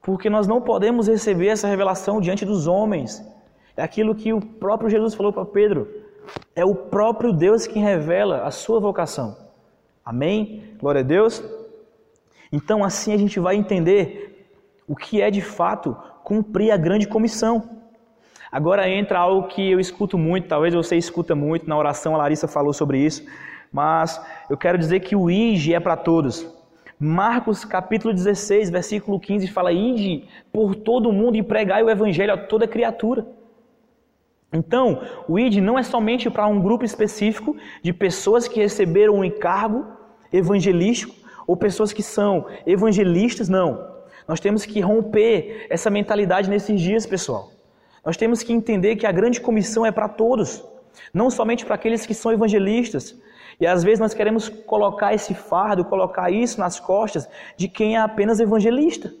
Porque 0.00 0.30
nós 0.30 0.46
não 0.46 0.60
podemos 0.60 1.08
receber 1.08 1.48
essa 1.48 1.66
revelação 1.66 2.20
diante 2.20 2.44
dos 2.44 2.66
homens. 2.66 3.22
É 3.76 3.82
aquilo 3.82 4.14
que 4.14 4.32
o 4.32 4.40
próprio 4.40 4.88
Jesus 4.88 5.14
falou 5.14 5.32
para 5.32 5.44
Pedro. 5.44 5.97
É 6.54 6.64
o 6.64 6.74
próprio 6.74 7.32
Deus 7.32 7.66
que 7.66 7.78
revela 7.78 8.42
a 8.42 8.50
sua 8.50 8.80
vocação. 8.80 9.36
Amém? 10.04 10.74
Glória 10.78 11.00
a 11.00 11.04
Deus. 11.04 11.42
Então, 12.52 12.82
assim 12.82 13.12
a 13.12 13.16
gente 13.16 13.38
vai 13.38 13.56
entender 13.56 14.50
o 14.86 14.96
que 14.96 15.20
é 15.20 15.30
de 15.30 15.42
fato 15.42 15.96
cumprir 16.24 16.70
a 16.70 16.76
grande 16.76 17.06
comissão. 17.06 17.78
Agora 18.50 18.88
entra 18.88 19.18
algo 19.18 19.48
que 19.48 19.70
eu 19.70 19.78
escuto 19.78 20.16
muito, 20.16 20.48
talvez 20.48 20.74
você 20.74 20.96
escuta 20.96 21.34
muito, 21.34 21.68
na 21.68 21.76
oração 21.76 22.14
a 22.14 22.18
Larissa 22.18 22.48
falou 22.48 22.72
sobre 22.72 22.98
isso, 22.98 23.22
mas 23.70 24.20
eu 24.48 24.56
quero 24.56 24.78
dizer 24.78 25.00
que 25.00 25.14
o 25.14 25.30
IGE 25.30 25.74
é 25.74 25.80
para 25.80 25.96
todos. 25.96 26.46
Marcos 26.98 27.64
capítulo 27.64 28.12
16, 28.12 28.70
versículo 28.70 29.20
15 29.20 29.46
fala: 29.48 29.70
Ide 29.70 30.24
por 30.50 30.74
todo 30.74 31.12
mundo 31.12 31.36
e 31.36 31.42
pregai 31.42 31.82
o 31.82 31.90
evangelho 31.90 32.32
a 32.32 32.38
toda 32.38 32.66
criatura. 32.66 33.26
Então, 34.52 35.02
o 35.28 35.38
ID 35.38 35.56
não 35.56 35.78
é 35.78 35.82
somente 35.82 36.30
para 36.30 36.46
um 36.46 36.60
grupo 36.60 36.84
específico 36.84 37.56
de 37.82 37.92
pessoas 37.92 38.48
que 38.48 38.60
receberam 38.60 39.16
um 39.16 39.24
encargo 39.24 39.86
evangelístico 40.32 41.14
ou 41.46 41.56
pessoas 41.56 41.92
que 41.92 42.02
são 42.02 42.46
evangelistas, 42.66 43.48
não. 43.48 43.96
Nós 44.26 44.40
temos 44.40 44.64
que 44.64 44.80
romper 44.80 45.66
essa 45.70 45.90
mentalidade 45.90 46.48
nesses 46.48 46.80
dias, 46.80 47.06
pessoal. 47.06 47.50
Nós 48.04 48.16
temos 48.16 48.42
que 48.42 48.52
entender 48.52 48.96
que 48.96 49.06
a 49.06 49.12
grande 49.12 49.40
comissão 49.40 49.84
é 49.84 49.90
para 49.90 50.08
todos, 50.08 50.64
não 51.12 51.30
somente 51.30 51.64
para 51.64 51.74
aqueles 51.74 52.06
que 52.06 52.14
são 52.14 52.32
evangelistas. 52.32 53.14
E 53.60 53.66
às 53.66 53.82
vezes 53.82 53.98
nós 53.98 54.14
queremos 54.14 54.48
colocar 54.48 55.12
esse 55.14 55.34
fardo, 55.34 55.84
colocar 55.84 56.30
isso 56.30 56.60
nas 56.60 56.78
costas 56.78 57.28
de 57.56 57.68
quem 57.68 57.96
é 57.96 57.98
apenas 57.98 58.40
evangelista. 58.40 59.12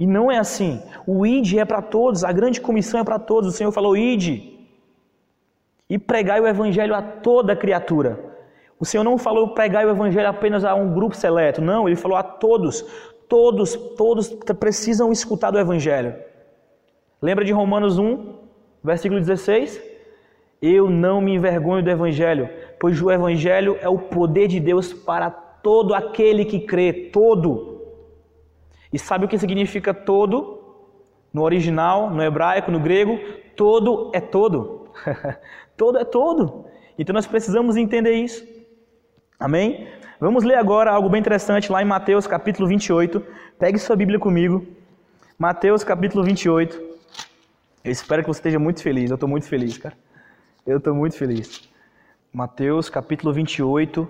E 0.00 0.06
não 0.06 0.32
é 0.32 0.38
assim. 0.38 0.82
O 1.06 1.26
ID 1.26 1.58
é 1.58 1.64
para 1.66 1.82
todos, 1.82 2.24
a 2.24 2.32
grande 2.32 2.58
comissão 2.58 2.98
é 2.98 3.04
para 3.04 3.18
todos. 3.18 3.50
O 3.50 3.56
Senhor 3.56 3.70
falou: 3.70 3.94
ID 3.94 4.58
e 5.90 5.98
pregai 5.98 6.40
o 6.40 6.46
evangelho 6.46 6.94
a 6.94 7.02
toda 7.02 7.54
criatura. 7.54 8.18
O 8.78 8.84
Senhor 8.84 9.04
não 9.04 9.18
falou 9.18 9.48
pregai 9.48 9.84
o 9.84 9.90
evangelho 9.90 10.28
apenas 10.28 10.64
a 10.64 10.74
um 10.74 10.94
grupo 10.94 11.14
seleto, 11.14 11.60
não, 11.60 11.86
ele 11.86 11.96
falou 11.96 12.16
a 12.16 12.22
todos. 12.22 12.82
Todos, 13.28 13.76
todos 13.96 14.28
precisam 14.58 15.12
escutar 15.12 15.52
do 15.52 15.58
evangelho. 15.58 16.14
Lembra 17.22 17.44
de 17.44 17.52
Romanos 17.52 17.96
1, 17.96 18.34
versículo 18.82 19.20
16? 19.20 19.80
Eu 20.60 20.90
não 20.90 21.20
me 21.20 21.34
envergonho 21.34 21.82
do 21.82 21.90
Evangelho, 21.90 22.48
pois 22.78 23.00
o 23.00 23.10
Evangelho 23.10 23.78
é 23.80 23.88
o 23.88 23.98
poder 23.98 24.48
de 24.48 24.58
Deus 24.58 24.92
para 24.92 25.30
todo 25.30 25.94
aquele 25.94 26.44
que 26.44 26.60
crê, 26.60 26.92
todo. 26.92 27.79
E 28.92 28.98
sabe 28.98 29.24
o 29.24 29.28
que 29.28 29.38
significa 29.38 29.94
todo? 29.94 30.58
No 31.32 31.42
original, 31.42 32.10
no 32.10 32.22
hebraico, 32.22 32.70
no 32.70 32.80
grego, 32.80 33.18
todo 33.56 34.10
é 34.12 34.20
todo. 34.20 34.88
todo 35.76 35.98
é 35.98 36.04
todo. 36.04 36.66
Então 36.98 37.12
nós 37.12 37.26
precisamos 37.26 37.76
entender 37.76 38.12
isso. 38.12 38.44
Amém? 39.38 39.88
Vamos 40.18 40.44
ler 40.44 40.56
agora 40.56 40.90
algo 40.90 41.08
bem 41.08 41.20
interessante 41.20 41.72
lá 41.72 41.80
em 41.80 41.86
Mateus 41.86 42.26
capítulo 42.26 42.68
28. 42.68 43.24
Pegue 43.58 43.78
sua 43.78 43.96
Bíblia 43.96 44.18
comigo. 44.18 44.66
Mateus 45.38 45.82
capítulo 45.82 46.22
28. 46.24 46.78
Eu 47.82 47.90
espero 47.90 48.22
que 48.22 48.28
você 48.28 48.40
esteja 48.40 48.58
muito 48.58 48.82
feliz. 48.82 49.08
Eu 49.08 49.14
estou 49.14 49.28
muito 49.28 49.46
feliz, 49.46 49.78
cara. 49.78 49.96
Eu 50.66 50.76
estou 50.76 50.94
muito 50.94 51.16
feliz. 51.16 51.68
Mateus 52.32 52.90
capítulo 52.90 53.32
28, 53.32 54.06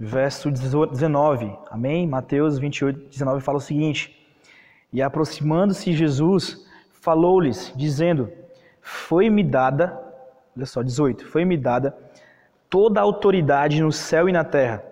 verso 0.00 0.50
19. 0.50 1.54
Amém? 1.70 2.06
Mateus 2.06 2.58
28, 2.58 3.10
19 3.10 3.42
fala 3.42 3.58
o 3.58 3.60
seguinte: 3.60 4.16
E 4.90 5.02
aproximando-se 5.02 5.92
Jesus, 5.92 6.66
falou-lhes, 6.90 7.72
dizendo: 7.76 8.32
Foi-me 8.80 9.44
dada, 9.44 10.00
olha 10.56 10.64
só, 10.64 10.82
18: 10.82 11.26
Foi-me 11.26 11.58
dada 11.58 11.94
toda 12.70 13.00
a 13.00 13.02
autoridade 13.02 13.82
no 13.82 13.92
céu 13.92 14.28
e 14.28 14.32
na 14.32 14.44
terra. 14.44 14.82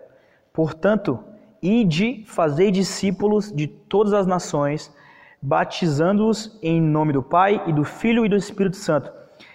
Portanto, 0.52 1.24
ide, 1.62 2.24
fazei 2.26 2.70
discípulos 2.70 3.50
de 3.50 3.66
todas 3.66 4.12
as 4.12 4.26
nações 4.26 4.92
batizando-os 5.40 6.58
em 6.60 6.80
nome 6.80 7.12
do 7.12 7.22
Pai 7.22 7.62
e 7.66 7.72
do 7.72 7.84
Filho 7.84 8.26
e 8.26 8.28
do 8.28 8.36
Espírito 8.36 8.76
Santo, 8.76 9.12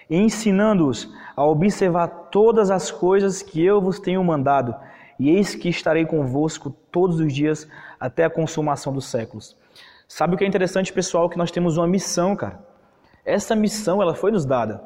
e 0.09 0.17
ensinando-os 0.17 1.13
a 1.35 1.45
observar 1.45 2.07
todas 2.31 2.71
as 2.71 2.89
coisas 2.89 3.41
que 3.41 3.63
eu 3.63 3.81
vos 3.81 3.99
tenho 3.99 4.23
mandado, 4.23 4.73
e 5.19 5.29
eis 5.29 5.55
que 5.55 5.69
estarei 5.69 6.05
convosco 6.05 6.69
todos 6.91 7.19
os 7.19 7.33
dias 7.33 7.67
até 7.99 8.25
a 8.25 8.29
consumação 8.29 8.91
dos 8.91 9.05
séculos. 9.05 9.57
Sabe 10.07 10.35
o 10.35 10.37
que 10.37 10.43
é 10.43 10.47
interessante, 10.47 10.93
pessoal? 10.93 11.29
Que 11.29 11.37
nós 11.37 11.51
temos 11.51 11.77
uma 11.77 11.87
missão, 11.87 12.35
cara. 12.35 12.63
Essa 13.25 13.55
missão, 13.55 14.01
ela 14.01 14.13
foi 14.13 14.31
nos 14.31 14.45
dada. 14.45 14.83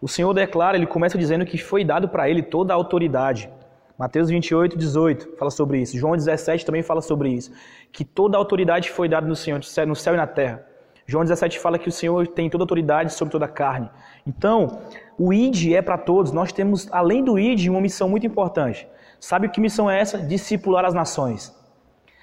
O 0.00 0.06
Senhor 0.06 0.32
declara, 0.32 0.76
ele 0.76 0.86
começa 0.86 1.18
dizendo 1.18 1.44
que 1.44 1.58
foi 1.58 1.84
dado 1.84 2.08
para 2.08 2.28
ele 2.28 2.42
toda 2.42 2.72
a 2.72 2.76
autoridade. 2.76 3.50
Mateus 3.98 4.28
28, 4.28 4.78
18 4.78 5.36
fala 5.36 5.50
sobre 5.50 5.80
isso. 5.80 5.98
João 5.98 6.14
17 6.14 6.64
também 6.64 6.82
fala 6.82 7.00
sobre 7.00 7.30
isso. 7.30 7.50
Que 7.90 8.04
toda 8.04 8.36
a 8.36 8.38
autoridade 8.38 8.90
foi 8.90 9.08
dada 9.08 9.26
no 9.26 9.34
Senhor, 9.34 9.58
no 9.86 9.96
céu 9.96 10.14
e 10.14 10.16
na 10.16 10.26
terra. 10.26 10.64
João 11.04 11.24
17 11.24 11.58
fala 11.58 11.78
que 11.78 11.88
o 11.88 11.92
Senhor 11.92 12.28
tem 12.28 12.48
toda 12.48 12.62
a 12.62 12.66
autoridade 12.66 13.12
sobre 13.12 13.32
toda 13.32 13.46
a 13.46 13.48
carne. 13.48 13.90
Então, 14.24 14.82
o 15.18 15.32
ID 15.32 15.72
é 15.72 15.82
para 15.82 15.98
todos. 15.98 16.30
Nós 16.30 16.52
temos, 16.52 16.86
além 16.92 17.24
do 17.24 17.38
ID, 17.38 17.68
uma 17.68 17.80
missão 17.80 18.08
muito 18.08 18.26
importante. 18.26 18.86
Sabe 19.20 19.48
que 19.48 19.60
missão 19.60 19.90
é 19.90 20.00
essa? 20.00 20.18
Discipular 20.18 20.84
as 20.84 20.94
nações. 20.94 21.56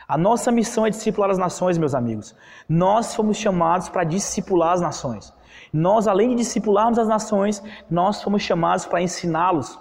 A 0.07 0.17
nossa 0.17 0.51
missão 0.51 0.85
é 0.85 0.89
discipular 0.89 1.31
as 1.31 1.37
nações, 1.37 1.77
meus 1.77 1.95
amigos. 1.95 2.35
Nós 2.69 3.15
fomos 3.15 3.37
chamados 3.37 3.89
para 3.89 4.03
discipular 4.03 4.73
as 4.73 4.81
nações. 4.81 5.33
Nós, 5.73 6.07
além 6.07 6.29
de 6.29 6.35
discipularmos 6.35 6.99
as 6.99 7.07
nações, 7.07 7.61
nós 7.89 8.21
fomos 8.21 8.43
chamados 8.43 8.85
para 8.85 9.01
ensiná-los. 9.01 9.79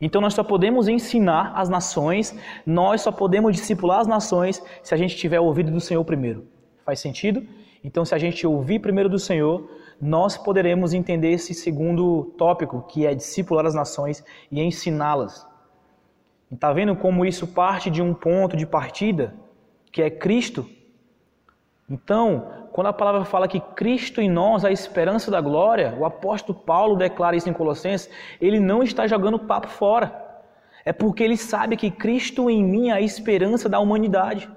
Então 0.00 0.20
nós 0.20 0.34
só 0.34 0.44
podemos 0.44 0.86
ensinar 0.86 1.52
as 1.56 1.68
nações, 1.68 2.36
nós 2.64 3.00
só 3.00 3.10
podemos 3.10 3.56
discipular 3.56 4.00
as 4.00 4.06
nações 4.06 4.62
se 4.82 4.94
a 4.94 4.96
gente 4.96 5.16
tiver 5.16 5.40
ouvido 5.40 5.72
do 5.72 5.80
Senhor 5.80 6.04
primeiro. 6.04 6.46
Faz 6.84 7.00
sentido? 7.00 7.44
Então 7.82 8.04
se 8.04 8.14
a 8.14 8.18
gente 8.18 8.46
ouvir 8.46 8.78
primeiro 8.78 9.08
do 9.08 9.18
Senhor, 9.18 9.68
nós 10.00 10.36
poderemos 10.36 10.94
entender 10.94 11.32
esse 11.32 11.52
segundo 11.52 12.32
tópico, 12.38 12.82
que 12.82 13.06
é 13.06 13.14
discipular 13.14 13.66
as 13.66 13.74
nações 13.74 14.22
e 14.52 14.60
ensiná-las. 14.60 15.47
Está 16.50 16.72
vendo 16.72 16.96
como 16.96 17.26
isso 17.26 17.46
parte 17.46 17.90
de 17.90 18.00
um 18.00 18.14
ponto 18.14 18.56
de 18.56 18.66
partida, 18.66 19.34
que 19.92 20.02
é 20.02 20.10
Cristo? 20.10 20.68
Então, 21.90 22.68
quando 22.72 22.86
a 22.88 22.92
palavra 22.92 23.24
fala 23.24 23.48
que 23.48 23.60
Cristo 23.60 24.20
em 24.20 24.30
nós 24.30 24.64
é 24.64 24.68
a 24.68 24.72
esperança 24.72 25.30
da 25.30 25.40
glória, 25.40 25.96
o 25.98 26.04
apóstolo 26.04 26.58
Paulo 26.58 26.96
declara 26.96 27.36
isso 27.36 27.48
em 27.48 27.52
Colossenses, 27.52 28.10
ele 28.40 28.60
não 28.60 28.82
está 28.82 29.06
jogando 29.06 29.38
papo 29.38 29.68
fora. 29.68 30.26
É 30.84 30.92
porque 30.92 31.22
ele 31.22 31.36
sabe 31.36 31.76
que 31.76 31.90
Cristo 31.90 32.48
em 32.48 32.62
mim 32.64 32.88
é 32.90 32.92
a 32.92 33.00
esperança 33.00 33.68
da 33.68 33.78
humanidade. 33.78 34.48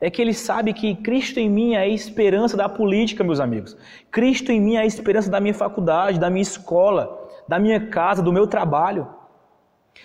É 0.00 0.10
que 0.10 0.20
ele 0.20 0.34
sabe 0.34 0.72
que 0.72 0.94
Cristo 0.94 1.38
em 1.38 1.48
mim 1.48 1.74
é 1.74 1.78
a 1.78 1.88
esperança 1.88 2.56
da 2.56 2.68
política, 2.68 3.24
meus 3.24 3.40
amigos. 3.40 3.76
Cristo 4.10 4.50
em 4.50 4.60
mim 4.60 4.76
é 4.76 4.80
a 4.80 4.86
esperança 4.86 5.30
da 5.30 5.40
minha 5.40 5.54
faculdade, 5.54 6.18
da 6.18 6.28
minha 6.28 6.42
escola, 6.42 7.28
da 7.48 7.58
minha 7.58 7.88
casa, 7.88 8.22
do 8.22 8.32
meu 8.32 8.46
trabalho. 8.46 9.08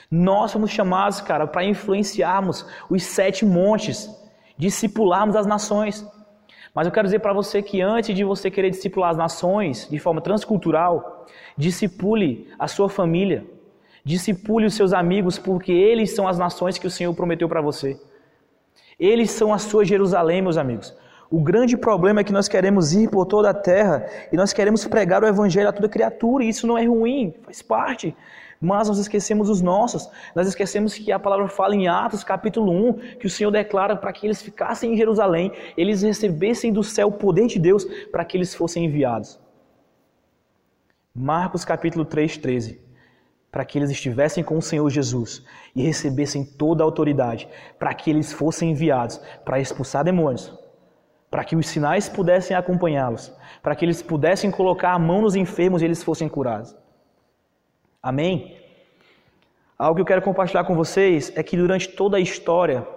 Nós 0.09 0.51
somos 0.51 0.71
chamados, 0.71 1.21
cara, 1.21 1.45
para 1.45 1.63
influenciarmos 1.63 2.65
os 2.89 3.03
sete 3.03 3.45
montes, 3.45 4.09
discipularmos 4.57 5.35
as 5.35 5.45
nações. 5.45 6.05
Mas 6.73 6.87
eu 6.87 6.93
quero 6.93 7.07
dizer 7.07 7.19
para 7.19 7.33
você 7.33 7.61
que 7.61 7.81
antes 7.81 8.15
de 8.15 8.23
você 8.23 8.49
querer 8.49 8.69
discipular 8.69 9.11
as 9.11 9.17
nações 9.17 9.87
de 9.89 9.99
forma 9.99 10.21
transcultural, 10.21 11.25
discipule 11.57 12.47
a 12.57 12.67
sua 12.67 12.89
família, 12.89 13.45
discipule 14.03 14.65
os 14.65 14.73
seus 14.73 14.93
amigos, 14.93 15.37
porque 15.37 15.71
eles 15.71 16.15
são 16.15 16.27
as 16.27 16.37
nações 16.37 16.77
que 16.77 16.87
o 16.87 16.91
Senhor 16.91 17.13
prometeu 17.13 17.47
para 17.49 17.61
você. 17.61 17.99
Eles 18.99 19.31
são 19.31 19.53
a 19.53 19.57
sua 19.57 19.85
Jerusalém, 19.85 20.41
meus 20.41 20.57
amigos. 20.57 20.95
O 21.31 21.41
grande 21.41 21.77
problema 21.77 22.21
é 22.21 22.23
que 22.23 22.33
nós 22.33 22.47
queremos 22.47 22.93
ir 22.93 23.09
por 23.09 23.25
toda 23.25 23.51
a 23.51 23.53
terra 23.53 24.07
e 24.31 24.35
nós 24.35 24.51
queremos 24.51 24.85
pregar 24.87 25.23
o 25.23 25.27
evangelho 25.27 25.69
a 25.69 25.71
toda 25.71 25.87
criatura, 25.87 26.43
e 26.43 26.49
isso 26.49 26.65
não 26.65 26.77
é 26.77 26.85
ruim, 26.85 27.33
faz 27.43 27.61
parte. 27.61 28.15
Mas 28.61 28.89
nós 28.89 28.97
esquecemos 28.97 29.49
os 29.49 29.61
nossos. 29.61 30.09
Nós 30.35 30.47
esquecemos 30.47 30.93
que 30.93 31.11
a 31.11 31.19
palavra 31.19 31.47
fala 31.47 31.75
em 31.75 31.87
Atos, 31.87 32.25
capítulo 32.25 32.71
1, 32.89 32.93
que 33.17 33.27
o 33.27 33.29
Senhor 33.29 33.51
declara 33.51 33.95
para 33.95 34.11
que 34.11 34.27
eles 34.27 34.41
ficassem 34.41 34.93
em 34.93 34.97
Jerusalém, 34.97 35.51
eles 35.77 36.01
recebessem 36.01 36.73
do 36.73 36.83
céu 36.83 37.07
o 37.07 37.13
poder 37.13 37.47
de 37.47 37.57
Deus 37.57 37.85
para 38.11 38.25
que 38.25 38.35
eles 38.35 38.53
fossem 38.53 38.85
enviados. 38.85 39.39
Marcos 41.15 41.63
capítulo 41.63 42.03
3, 42.03 42.37
13. 42.37 42.81
Para 43.49 43.63
que 43.63 43.79
eles 43.79 43.89
estivessem 43.89 44.43
com 44.43 44.57
o 44.57 44.61
Senhor 44.61 44.89
Jesus 44.89 45.43
e 45.73 45.81
recebessem 45.81 46.43
toda 46.43 46.83
a 46.83 46.85
autoridade, 46.85 47.47
para 47.79 47.93
que 47.93 48.09
eles 48.09 48.31
fossem 48.31 48.71
enviados 48.71 49.19
para 49.45 49.59
expulsar 49.59 50.03
demônios, 50.03 50.53
para 51.31 51.43
que 51.45 51.55
os 51.55 51.67
sinais 51.67 52.09
pudessem 52.09 52.55
acompanhá-los, 52.55 53.33
para 53.63 53.75
que 53.75 53.85
eles 53.85 54.01
pudessem 54.01 54.51
colocar 54.51 54.91
a 54.91 54.99
mão 54.99 55.21
nos 55.21 55.35
enfermos 55.35 55.81
e 55.81 55.85
eles 55.85 56.03
fossem 56.03 56.27
curados. 56.27 56.75
Amém? 58.01 58.57
Algo 59.77 59.95
que 59.95 60.01
eu 60.01 60.05
quero 60.05 60.21
compartilhar 60.21 60.63
com 60.63 60.75
vocês 60.75 61.31
é 61.35 61.43
que 61.43 61.57
durante 61.57 61.87
toda 61.89 62.17
a 62.17 62.19
história, 62.19 62.87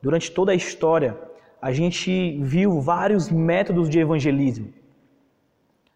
durante 0.00 0.30
toda 0.30 0.52
a 0.52 0.54
história, 0.54 1.18
a 1.60 1.72
gente 1.72 2.38
viu 2.42 2.80
vários 2.80 3.28
métodos 3.28 3.88
de 3.88 3.98
evangelismo. 3.98 4.72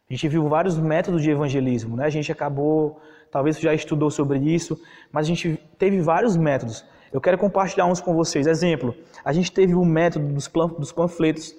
A 0.08 0.12
gente 0.12 0.26
viu 0.28 0.48
vários 0.48 0.76
métodos 0.76 1.22
de 1.22 1.30
evangelismo, 1.30 1.96
né? 1.96 2.04
A 2.06 2.10
gente 2.10 2.32
acabou, 2.32 3.00
talvez 3.30 3.60
já 3.60 3.72
estudou 3.72 4.10
sobre 4.10 4.40
isso, 4.40 4.80
mas 5.12 5.26
a 5.26 5.28
gente 5.28 5.56
teve 5.78 6.00
vários 6.00 6.36
métodos. 6.36 6.84
Eu 7.12 7.20
quero 7.20 7.38
compartilhar 7.38 7.86
uns 7.86 8.00
com 8.00 8.14
vocês. 8.14 8.48
Exemplo, 8.48 8.94
a 9.24 9.32
gente 9.32 9.52
teve 9.52 9.74
o 9.76 9.84
método 9.84 10.26
dos 10.26 10.92
panfletos, 10.92 11.54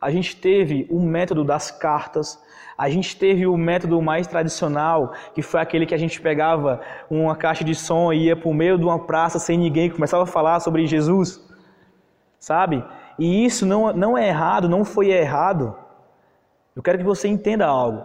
a 0.00 0.10
gente 0.10 0.34
teve 0.36 0.86
o 0.88 0.98
método 0.98 1.44
das 1.44 1.70
cartas, 1.70 2.38
a 2.80 2.88
gente 2.88 3.14
teve 3.14 3.46
o 3.46 3.58
método 3.58 4.00
mais 4.00 4.26
tradicional, 4.26 5.12
que 5.34 5.42
foi 5.42 5.60
aquele 5.60 5.84
que 5.84 5.94
a 5.94 5.98
gente 5.98 6.18
pegava 6.18 6.80
uma 7.10 7.36
caixa 7.36 7.62
de 7.62 7.74
som 7.74 8.10
e 8.10 8.28
ia 8.28 8.34
para 8.34 8.48
o 8.48 8.54
meio 8.54 8.78
de 8.78 8.84
uma 8.84 8.98
praça 8.98 9.38
sem 9.38 9.58
ninguém, 9.58 9.90
começava 9.90 10.22
a 10.22 10.26
falar 10.26 10.60
sobre 10.60 10.86
Jesus, 10.86 11.46
sabe? 12.38 12.82
E 13.18 13.44
isso 13.44 13.66
não, 13.66 13.92
não 13.92 14.16
é 14.16 14.28
errado, 14.28 14.66
não 14.66 14.82
foi 14.82 15.10
errado. 15.10 15.76
Eu 16.74 16.82
quero 16.82 16.96
que 16.96 17.04
você 17.04 17.28
entenda 17.28 17.66
algo. 17.66 18.02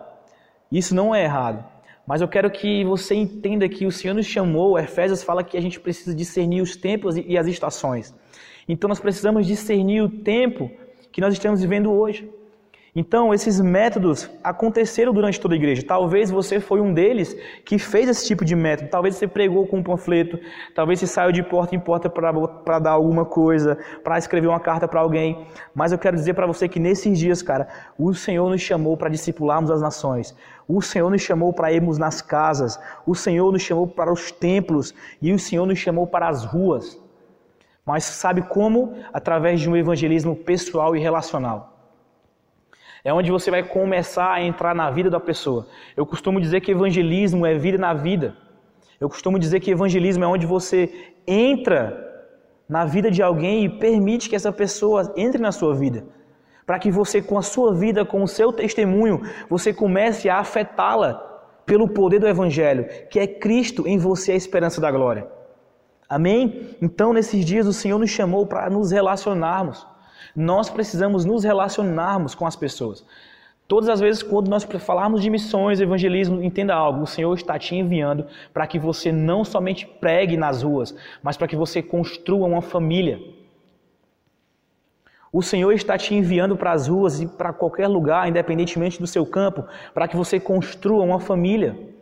Isso 0.69 0.93
não 0.93 1.15
é 1.15 1.23
errado. 1.23 1.63
Mas 2.05 2.19
eu 2.19 2.27
quero 2.27 2.51
que 2.51 2.83
você 2.83 3.15
entenda 3.15 3.69
que 3.69 3.85
o 3.85 3.91
Senhor 3.93 4.13
nos 4.13 4.25
chamou, 4.25 4.77
Efésios 4.77 5.23
fala 5.23 5.41
que 5.41 5.55
a 5.55 5.61
gente 5.61 5.79
precisa 5.79 6.13
discernir 6.13 6.61
os 6.61 6.75
tempos 6.75 7.15
e 7.15 7.37
as 7.37 7.47
estações. 7.47 8.13
Então 8.67 8.89
nós 8.89 8.99
precisamos 8.99 9.47
discernir 9.47 10.01
o 10.01 10.09
tempo 10.09 10.69
que 11.13 11.21
nós 11.21 11.31
estamos 11.31 11.61
vivendo 11.61 11.93
hoje. 11.93 12.29
Então, 12.97 13.33
esses 13.33 13.59
métodos 13.59 14.29
aconteceram 14.41 15.13
durante 15.13 15.37
toda 15.37 15.53
a 15.53 15.57
igreja. 15.57 15.83
Talvez 15.85 16.31
você 16.31 16.61
foi 16.61 16.79
um 16.79 16.93
deles 16.93 17.35
que 17.65 17.77
fez 17.77 18.07
esse 18.07 18.25
tipo 18.25 18.45
de 18.45 18.55
método. 18.55 18.89
Talvez 18.89 19.17
você 19.17 19.27
pregou 19.27 19.67
com 19.67 19.79
um 19.79 19.83
panfleto, 19.83 20.39
talvez 20.73 20.99
você 20.99 21.07
saiu 21.07 21.33
de 21.33 21.43
porta 21.43 21.75
em 21.75 21.79
porta 21.79 22.09
para 22.09 22.79
dar 22.79 22.91
alguma 22.91 23.25
coisa, 23.25 23.77
para 24.01 24.17
escrever 24.17 24.47
uma 24.47 24.61
carta 24.61 24.87
para 24.87 25.01
alguém. 25.01 25.45
Mas 25.73 25.91
eu 25.91 25.97
quero 25.97 26.15
dizer 26.15 26.35
para 26.35 26.47
você 26.47 26.69
que 26.69 26.79
nesses 26.79 27.19
dias, 27.19 27.41
cara, 27.41 27.67
o 27.99 28.13
Senhor 28.13 28.49
nos 28.49 28.61
chamou 28.61 28.95
para 28.95 29.09
discipularmos 29.09 29.69
as 29.69 29.81
nações. 29.81 30.33
O 30.65 30.81
Senhor 30.81 31.09
nos 31.09 31.21
chamou 31.21 31.51
para 31.51 31.73
irmos 31.73 31.97
nas 31.97 32.21
casas. 32.21 32.79
O 33.05 33.13
Senhor 33.13 33.51
nos 33.51 33.61
chamou 33.61 33.87
para 33.87 34.11
os 34.11 34.31
templos. 34.31 34.95
E 35.21 35.33
o 35.33 35.37
Senhor 35.37 35.65
nos 35.65 35.79
chamou 35.79 36.07
para 36.07 36.29
as 36.29 36.45
ruas. 36.45 36.97
Mas 37.85 38.05
sabe 38.05 38.41
como? 38.43 38.93
Através 39.11 39.59
de 39.59 39.69
um 39.69 39.75
evangelismo 39.75 40.33
pessoal 40.33 40.95
e 40.95 40.99
relacional. 40.99 41.74
É 43.05 43.13
onde 43.13 43.31
você 43.31 43.51
vai 43.51 43.61
começar 43.61 44.31
a 44.33 44.41
entrar 44.41 44.73
na 44.73 44.89
vida 44.89 45.11
da 45.11 45.19
pessoa. 45.19 45.67
Eu 45.95 46.07
costumo 46.07 46.41
dizer 46.41 46.59
que 46.61 46.71
evangelismo 46.71 47.45
é 47.45 47.53
vida 47.53 47.77
na 47.77 47.93
vida. 47.93 48.35
Eu 48.99 49.07
costumo 49.07 49.37
dizer 49.37 49.59
que 49.59 49.69
evangelismo 49.69 50.23
é 50.23 50.27
onde 50.27 50.47
você 50.47 51.13
entra 51.27 52.03
na 52.67 52.83
vida 52.83 53.11
de 53.11 53.21
alguém 53.21 53.63
e 53.63 53.69
permite 53.69 54.27
que 54.27 54.35
essa 54.35 54.51
pessoa 54.51 55.13
entre 55.15 55.39
na 55.39 55.51
sua 55.51 55.75
vida. 55.75 56.03
Para 56.65 56.79
que 56.79 56.89
você, 56.89 57.21
com 57.21 57.37
a 57.37 57.43
sua 57.43 57.75
vida, 57.75 58.03
com 58.03 58.23
o 58.23 58.27
seu 58.27 58.51
testemunho, 58.51 59.21
você 59.47 59.71
comece 59.71 60.27
a 60.27 60.39
afetá-la 60.39 61.13
pelo 61.63 61.87
poder 61.87 62.17
do 62.17 62.27
Evangelho, 62.27 62.87
que 63.11 63.19
é 63.19 63.27
Cristo 63.27 63.87
em 63.87 63.99
você 63.99 64.31
a 64.31 64.35
esperança 64.35 64.81
da 64.81 64.89
glória. 64.89 65.27
Amém? 66.09 66.75
Então, 66.81 67.13
nesses 67.13 67.45
dias, 67.45 67.67
o 67.67 67.73
Senhor 67.73 67.99
nos 67.99 68.09
chamou 68.09 68.47
para 68.47 68.67
nos 68.67 68.89
relacionarmos. 68.89 69.85
Nós 70.35 70.69
precisamos 70.69 71.23
nos 71.23 71.43
relacionarmos 71.43 72.35
com 72.35 72.45
as 72.45 72.55
pessoas. 72.55 73.05
Todas 73.67 73.89
as 73.89 73.99
vezes, 73.99 74.21
quando 74.21 74.47
nós 74.47 74.63
falarmos 74.63 75.21
de 75.21 75.29
missões, 75.29 75.79
evangelismo, 75.79 76.43
entenda 76.43 76.75
algo: 76.75 77.03
o 77.03 77.07
Senhor 77.07 77.33
está 77.33 77.57
te 77.57 77.75
enviando 77.75 78.27
para 78.53 78.67
que 78.67 78.77
você 78.77 79.11
não 79.11 79.43
somente 79.43 79.87
pregue 79.87 80.37
nas 80.37 80.61
ruas, 80.61 80.95
mas 81.23 81.35
para 81.35 81.47
que 81.47 81.55
você 81.55 81.81
construa 81.81 82.47
uma 82.47 82.61
família. 82.61 83.19
O 85.33 85.41
Senhor 85.41 85.73
está 85.73 85.97
te 85.97 86.13
enviando 86.13 86.55
para 86.55 86.71
as 86.71 86.87
ruas 86.87 87.19
e 87.19 87.27
para 87.27 87.51
qualquer 87.51 87.87
lugar, 87.87 88.29
independentemente 88.29 88.99
do 88.99 89.07
seu 89.07 89.25
campo, 89.25 89.65
para 89.93 90.07
que 90.07 90.15
você 90.15 90.39
construa 90.39 91.03
uma 91.03 91.19
família. 91.19 91.94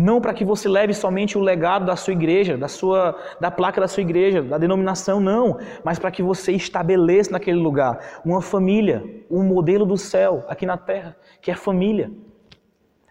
Não 0.00 0.18
para 0.18 0.32
que 0.32 0.46
você 0.46 0.66
leve 0.66 0.94
somente 0.94 1.36
o 1.36 1.42
legado 1.42 1.84
da 1.84 1.94
sua 1.94 2.14
igreja, 2.14 2.56
da 2.56 2.68
sua 2.68 3.18
da 3.38 3.50
placa 3.50 3.82
da 3.82 3.86
sua 3.86 4.00
igreja, 4.00 4.40
da 4.40 4.56
denominação, 4.56 5.20
não, 5.20 5.58
mas 5.84 5.98
para 5.98 6.10
que 6.10 6.22
você 6.22 6.52
estabeleça 6.52 7.32
naquele 7.32 7.58
lugar 7.58 8.22
uma 8.24 8.40
família, 8.40 9.04
um 9.30 9.42
modelo 9.42 9.84
do 9.84 9.98
céu 9.98 10.42
aqui 10.48 10.64
na 10.64 10.78
terra, 10.78 11.14
que 11.42 11.50
é 11.50 11.54
família. 11.54 12.10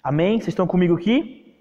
Amém? 0.04 0.39
Vocês 0.39 0.47
estão 0.47 0.65
comigo 0.65 0.95
aqui? 0.95 1.54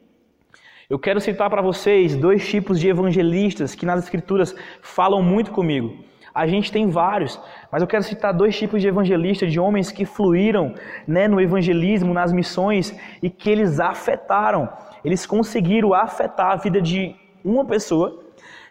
Eu 0.88 0.98
quero 0.98 1.20
citar 1.20 1.50
para 1.50 1.60
vocês 1.60 2.16
dois 2.16 2.48
tipos 2.48 2.80
de 2.80 2.88
evangelistas 2.88 3.74
que 3.74 3.84
nas 3.84 4.04
escrituras 4.04 4.56
falam 4.80 5.22
muito 5.22 5.50
comigo. 5.50 5.94
A 6.34 6.46
gente 6.46 6.72
tem 6.72 6.88
vários, 6.88 7.38
mas 7.70 7.82
eu 7.82 7.88
quero 7.88 8.02
citar 8.02 8.32
dois 8.32 8.56
tipos 8.56 8.80
de 8.80 8.88
evangelistas, 8.88 9.52
de 9.52 9.60
homens 9.60 9.92
que 9.92 10.06
fluíram 10.06 10.74
né, 11.06 11.28
no 11.28 11.38
evangelismo, 11.38 12.14
nas 12.14 12.32
missões 12.32 12.98
e 13.22 13.28
que 13.28 13.50
eles 13.50 13.78
afetaram 13.78 14.70
eles 15.04 15.26
conseguiram 15.26 15.94
afetar 15.94 16.52
a 16.52 16.56
vida 16.56 16.80
de 16.80 17.14
uma 17.44 17.64
pessoa, 17.64 18.24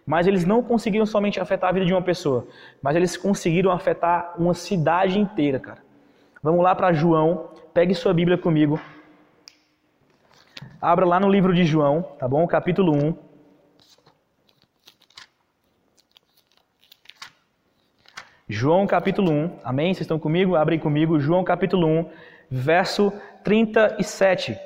mas 0.05 0.27
eles 0.27 0.45
não 0.45 0.63
conseguiram 0.63 1.05
somente 1.05 1.39
afetar 1.39 1.69
a 1.69 1.73
vida 1.73 1.85
de 1.85 1.93
uma 1.93 2.01
pessoa, 2.01 2.47
mas 2.81 2.95
eles 2.95 3.17
conseguiram 3.17 3.71
afetar 3.71 4.33
uma 4.37 4.53
cidade 4.53 5.19
inteira, 5.19 5.59
cara. 5.59 5.81
Vamos 6.41 6.63
lá 6.63 6.73
para 6.73 6.93
João, 6.93 7.49
pegue 7.73 7.93
sua 7.93 8.13
Bíblia 8.13 8.37
comigo. 8.37 8.79
Abra 10.81 11.05
lá 11.05 11.19
no 11.19 11.29
livro 11.29 11.53
de 11.53 11.65
João, 11.65 12.03
tá 12.17 12.27
bom? 12.27 12.45
Capítulo 12.47 12.93
1. 12.95 13.27
João 18.49 18.87
capítulo 18.87 19.29
1, 19.29 19.59
amém? 19.61 19.93
Vocês 19.93 20.05
estão 20.05 20.17
comigo? 20.17 20.55
Abrem 20.55 20.79
comigo. 20.79 21.19
João 21.19 21.43
capítulo 21.43 21.85
1, 21.85 22.09
verso 22.49 23.11
37. 23.43 24.57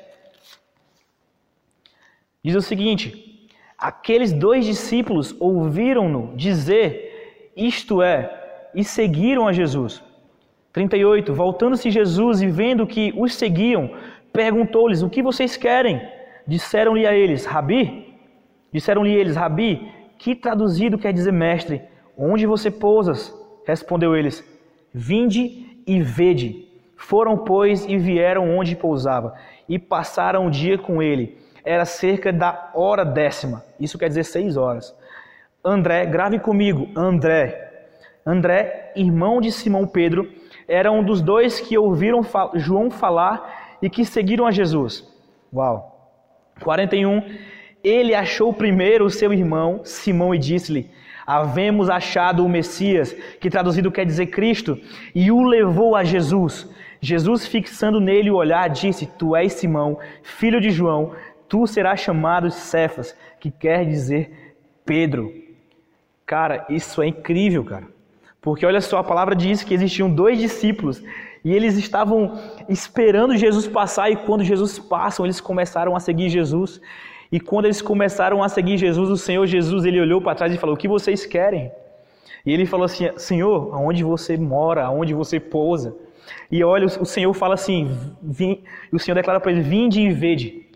Diz 2.44 2.56
o 2.56 2.60
seguinte: 2.60 3.48
aqueles 3.78 4.32
dois 4.32 4.64
discípulos 4.66 5.34
ouviram-no 5.38 6.34
dizer 6.36 7.52
isto 7.56 8.02
é, 8.02 8.68
e 8.74 8.82
seguiram 8.82 9.46
a 9.46 9.52
Jesus. 9.52 10.02
38. 10.72 11.32
Voltando-se 11.32 11.90
Jesus 11.90 12.42
e 12.42 12.48
vendo 12.48 12.86
que 12.86 13.14
os 13.16 13.34
seguiam, 13.34 13.94
perguntou-lhes: 14.32 15.02
O 15.02 15.10
que 15.10 15.22
vocês 15.22 15.56
querem? 15.56 16.02
Disseram-lhe 16.44 17.06
a 17.06 17.14
eles: 17.14 17.46
Rabi? 17.46 18.12
Disseram-lhe 18.72 19.14
eles: 19.14 19.36
Rabi, 19.36 19.88
que 20.18 20.34
traduzido 20.34 20.98
quer 20.98 21.12
dizer 21.12 21.32
mestre? 21.32 21.80
Onde 22.18 22.44
você 22.44 22.72
pousas? 22.72 23.32
Respondeu 23.64 24.16
eles: 24.16 24.44
Vinde 24.92 25.78
e 25.86 26.02
vede. 26.02 26.66
Foram, 26.96 27.38
pois, 27.38 27.84
e 27.86 27.96
vieram 27.98 28.56
onde 28.56 28.74
pousava, 28.74 29.34
e 29.68 29.78
passaram 29.78 30.46
o 30.46 30.50
dia 30.50 30.76
com 30.78 31.00
ele 31.00 31.41
era 31.64 31.84
cerca 31.84 32.32
da 32.32 32.70
hora 32.74 33.04
décima. 33.04 33.64
Isso 33.78 33.98
quer 33.98 34.08
dizer 34.08 34.24
seis 34.24 34.56
horas. 34.56 34.94
André, 35.64 36.06
grave 36.06 36.38
comigo, 36.38 36.88
André. 36.96 37.70
André, 38.26 38.92
irmão 38.96 39.40
de 39.40 39.50
Simão 39.50 39.86
Pedro, 39.86 40.28
era 40.66 40.90
um 40.90 41.02
dos 41.02 41.20
dois 41.20 41.60
que 41.60 41.76
ouviram 41.76 42.20
João 42.54 42.90
falar 42.90 43.76
e 43.80 43.90
que 43.90 44.04
seguiram 44.04 44.46
a 44.46 44.50
Jesus. 44.50 45.06
Uau. 45.52 45.92
41. 46.60 47.22
Ele 47.82 48.14
achou 48.14 48.52
primeiro 48.52 49.04
o 49.04 49.10
seu 49.10 49.32
irmão 49.32 49.80
Simão 49.84 50.34
e 50.34 50.38
disse-lhe: 50.38 50.90
Havemos 51.26 51.90
achado 51.90 52.44
o 52.44 52.48
Messias, 52.48 53.12
que 53.40 53.50
traduzido 53.50 53.90
quer 53.90 54.04
dizer 54.04 54.26
Cristo, 54.26 54.78
e 55.14 55.30
o 55.30 55.42
levou 55.42 55.96
a 55.96 56.04
Jesus. 56.04 56.68
Jesus, 57.00 57.46
fixando 57.46 58.00
nele 58.00 58.30
o 58.30 58.36
olhar, 58.36 58.68
disse: 58.68 59.06
Tu 59.18 59.34
és 59.34 59.52
Simão, 59.52 59.98
filho 60.22 60.60
de 60.60 60.70
João, 60.70 61.12
Tu 61.52 61.66
serás 61.66 62.00
chamado 62.00 62.50
Cefas, 62.50 63.14
que 63.38 63.50
quer 63.50 63.84
dizer 63.84 64.56
Pedro. 64.86 65.30
Cara, 66.24 66.64
isso 66.70 67.02
é 67.02 67.08
incrível, 67.08 67.62
cara. 67.62 67.88
Porque 68.40 68.64
olha 68.64 68.80
só, 68.80 68.96
a 68.96 69.04
palavra 69.04 69.36
diz 69.36 69.62
que 69.62 69.74
existiam 69.74 70.08
dois 70.08 70.38
discípulos 70.38 71.04
e 71.44 71.52
eles 71.52 71.76
estavam 71.76 72.38
esperando 72.70 73.36
Jesus 73.36 73.68
passar 73.68 74.10
e 74.10 74.16
quando 74.16 74.42
Jesus 74.42 74.78
passa, 74.78 75.22
eles 75.22 75.42
começaram 75.42 75.94
a 75.94 76.00
seguir 76.00 76.30
Jesus. 76.30 76.80
E 77.30 77.38
quando 77.38 77.66
eles 77.66 77.82
começaram 77.82 78.42
a 78.42 78.48
seguir 78.48 78.78
Jesus, 78.78 79.10
o 79.10 79.18
Senhor 79.18 79.46
Jesus, 79.46 79.84
ele 79.84 80.00
olhou 80.00 80.22
para 80.22 80.34
trás 80.34 80.54
e 80.54 80.56
falou: 80.56 80.74
"O 80.74 80.78
que 80.78 80.88
vocês 80.88 81.26
querem?" 81.26 81.70
E 82.46 82.50
ele 82.54 82.64
falou 82.64 82.86
assim: 82.86 83.10
"Senhor, 83.18 83.74
aonde 83.74 84.02
você 84.02 84.38
mora? 84.38 84.84
Aonde 84.84 85.12
você 85.12 85.38
pousa?" 85.38 85.94
E 86.50 86.64
olha, 86.64 86.86
o 86.86 87.04
Senhor 87.04 87.34
fala 87.34 87.52
assim, 87.52 87.90
vim, 88.22 88.64
o 88.90 88.98
Senhor 88.98 89.14
declara 89.14 89.38
para 89.38 89.52
ele: 89.52 89.60
"Vinde 89.60 90.00
e 90.00 90.10
vede." 90.10 90.71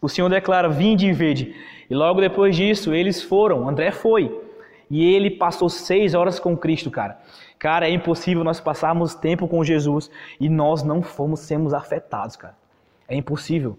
O 0.00 0.08
Senhor 0.08 0.28
declara: 0.28 0.68
"Vinde 0.68 1.06
e 1.06 1.12
vede." 1.12 1.54
E 1.88 1.94
logo 1.94 2.20
depois 2.20 2.56
disso, 2.56 2.92
eles 2.92 3.22
foram, 3.22 3.68
André 3.68 3.90
foi. 3.92 4.42
E 4.90 5.04
ele 5.04 5.30
passou 5.30 5.68
seis 5.68 6.14
horas 6.14 6.38
com 6.38 6.56
Cristo, 6.56 6.90
cara. 6.90 7.18
Cara, 7.58 7.88
é 7.88 7.90
impossível 7.90 8.44
nós 8.44 8.60
passarmos 8.60 9.14
tempo 9.14 9.48
com 9.48 9.64
Jesus 9.64 10.10
e 10.38 10.48
nós 10.48 10.82
não 10.82 11.02
fomos 11.02 11.40
sermos 11.40 11.72
afetados, 11.74 12.36
cara. 12.36 12.56
É 13.08 13.16
impossível. 13.16 13.78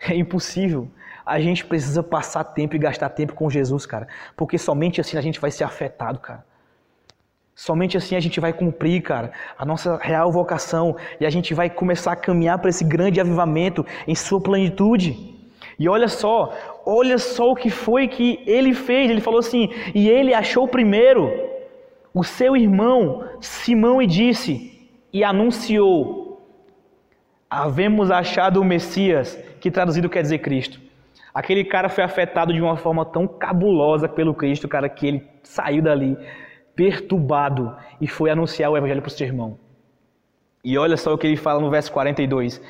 É 0.00 0.14
impossível. 0.14 0.88
A 1.26 1.40
gente 1.40 1.64
precisa 1.64 2.02
passar 2.02 2.44
tempo 2.44 2.74
e 2.74 2.78
gastar 2.78 3.10
tempo 3.10 3.34
com 3.34 3.50
Jesus, 3.50 3.84
cara. 3.84 4.08
Porque 4.36 4.56
somente 4.56 5.00
assim 5.00 5.18
a 5.18 5.20
gente 5.20 5.40
vai 5.40 5.50
ser 5.50 5.64
afetado, 5.64 6.18
cara. 6.20 6.44
Somente 7.58 7.96
assim 7.96 8.14
a 8.14 8.20
gente 8.20 8.38
vai 8.38 8.52
cumprir, 8.52 9.02
cara, 9.02 9.32
a 9.58 9.64
nossa 9.64 9.96
real 9.96 10.30
vocação 10.30 10.96
e 11.18 11.26
a 11.26 11.30
gente 11.30 11.52
vai 11.52 11.68
começar 11.68 12.12
a 12.12 12.16
caminhar 12.16 12.56
para 12.60 12.70
esse 12.70 12.84
grande 12.84 13.20
avivamento 13.20 13.84
em 14.06 14.14
sua 14.14 14.40
plenitude. 14.40 15.34
E 15.76 15.88
olha 15.88 16.06
só, 16.06 16.54
olha 16.86 17.18
só 17.18 17.50
o 17.50 17.56
que 17.56 17.68
foi 17.68 18.06
que 18.06 18.40
ele 18.46 18.72
fez. 18.72 19.10
Ele 19.10 19.20
falou 19.20 19.40
assim: 19.40 19.70
e 19.92 20.08
ele 20.08 20.32
achou 20.32 20.68
primeiro 20.68 21.32
o 22.14 22.22
seu 22.22 22.56
irmão 22.56 23.24
Simão 23.40 24.00
e 24.00 24.06
disse, 24.06 24.88
e 25.12 25.24
anunciou: 25.24 26.40
Havemos 27.50 28.08
achado 28.12 28.60
o 28.60 28.64
Messias, 28.64 29.36
que 29.60 29.68
traduzido 29.68 30.08
quer 30.08 30.22
dizer 30.22 30.38
Cristo. 30.38 30.80
Aquele 31.34 31.64
cara 31.64 31.88
foi 31.88 32.04
afetado 32.04 32.52
de 32.52 32.62
uma 32.62 32.76
forma 32.76 33.04
tão 33.04 33.26
cabulosa 33.26 34.08
pelo 34.08 34.32
Cristo, 34.32 34.68
cara, 34.68 34.88
que 34.88 35.08
ele 35.08 35.28
saiu 35.42 35.82
dali 35.82 36.16
perturbado 36.78 37.76
e 38.00 38.06
foi 38.06 38.30
anunciar 38.30 38.70
o 38.70 38.76
evangelho 38.76 39.02
para 39.02 39.08
o 39.08 39.10
seu 39.10 39.26
irmão. 39.26 39.58
E 40.62 40.78
olha 40.78 40.96
só 40.96 41.12
o 41.12 41.18
que 41.18 41.26
ele 41.26 41.36
fala 41.36 41.60
no 41.60 41.68
verso 41.68 41.90
42 41.90 42.62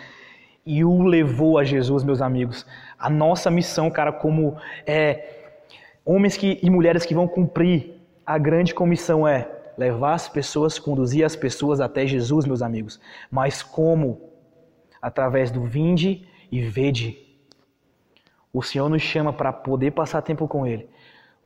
e 0.64 0.82
o 0.82 1.02
levou 1.02 1.58
a 1.58 1.64
Jesus, 1.64 2.02
meus 2.02 2.22
amigos. 2.22 2.64
A 2.98 3.10
nossa 3.10 3.50
missão, 3.50 3.90
cara, 3.90 4.10
como 4.10 4.56
é, 4.86 5.58
homens 6.06 6.38
que, 6.38 6.58
e 6.62 6.70
mulheres 6.70 7.04
que 7.04 7.14
vão 7.14 7.28
cumprir 7.28 8.00
a 8.24 8.38
grande 8.38 8.72
comissão 8.72 9.28
é 9.28 9.46
levar 9.76 10.14
as 10.14 10.26
pessoas, 10.26 10.78
conduzir 10.78 11.22
as 11.22 11.36
pessoas 11.36 11.78
até 11.78 12.06
Jesus, 12.06 12.46
meus 12.46 12.62
amigos. 12.62 12.98
Mas 13.30 13.62
como? 13.62 14.22
Através 15.02 15.50
do 15.50 15.64
vinde 15.64 16.26
e 16.50 16.62
vede. 16.62 17.18
O 18.54 18.62
Senhor 18.62 18.88
nos 18.88 19.02
chama 19.02 19.34
para 19.34 19.52
poder 19.52 19.90
passar 19.90 20.22
tempo 20.22 20.48
com 20.48 20.66
Ele. 20.66 20.88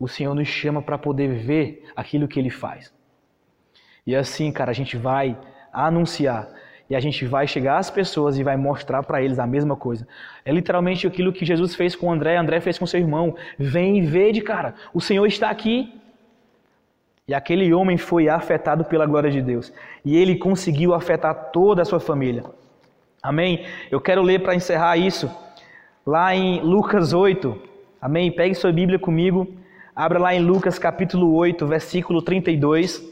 O 0.03 0.09
Senhor 0.09 0.35
nos 0.35 0.49
chama 0.49 0.83
para 0.83 0.99
poder 0.99 1.29
ver 1.29 1.85
aquilo 1.95 2.27
que 2.27 2.41
Ele 2.41 2.51
faz. 2.51 2.93
E 4.05 4.17
assim, 4.17 4.51
cara, 4.51 4.73
a 4.73 4.75
gente 4.75 4.97
vai 4.97 5.39
anunciar 5.73 6.49
e 6.91 6.97
a 6.97 6.99
gente 6.99 7.25
vai 7.25 7.47
chegar 7.47 7.79
às 7.79 7.89
pessoas 7.89 8.37
e 8.37 8.43
vai 8.43 8.57
mostrar 8.57 9.05
para 9.05 9.23
eles 9.23 9.39
a 9.39 9.47
mesma 9.47 9.77
coisa. 9.77 10.05
É 10.45 10.51
literalmente 10.51 11.07
aquilo 11.07 11.33
que 11.33 11.45
Jesus 11.45 11.77
fez 11.77 11.95
com 11.95 12.11
André, 12.11 12.37
André 12.37 12.61
fez 12.61 12.77
com 12.81 12.85
seu 12.85 12.99
irmão. 12.99 13.37
Vem 13.57 13.99
e 13.99 14.01
vede, 14.01 14.41
cara. 14.41 14.75
O 14.93 15.01
Senhor 15.01 15.25
está 15.25 15.49
aqui. 15.49 15.95
E 17.29 17.33
aquele 17.33 17.73
homem 17.73 17.97
foi 17.97 18.29
afetado 18.29 18.85
pela 18.85 19.07
glória 19.07 19.31
de 19.31 19.41
Deus. 19.41 19.73
E 20.05 20.17
ele 20.17 20.37
conseguiu 20.37 20.95
afetar 20.95 21.53
toda 21.53 21.83
a 21.83 21.85
sua 21.85 22.01
família. 22.01 22.43
Amém? 23.23 23.65
Eu 23.89 24.01
quero 24.01 24.21
ler 24.21 24.43
para 24.43 24.57
encerrar 24.57 24.97
isso. 24.97 25.31
Lá 26.05 26.35
em 26.35 26.61
Lucas 26.61 27.13
8. 27.13 27.57
Amém? 28.01 28.33
Pegue 28.33 28.57
sua 28.57 28.73
Bíblia 28.73 28.99
comigo. 28.99 29.62
Abra 29.95 30.19
lá 30.19 30.35
em 30.35 30.41
Lucas 30.41 30.79
capítulo 30.79 31.35
8, 31.35 31.67
versículo 31.67 32.23
32. 32.23 33.07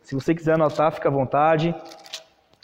Se 0.00 0.14
você 0.14 0.32
quiser 0.32 0.54
anotar, 0.54 0.92
fica 0.92 1.08
à 1.08 1.12
vontade. 1.12 1.74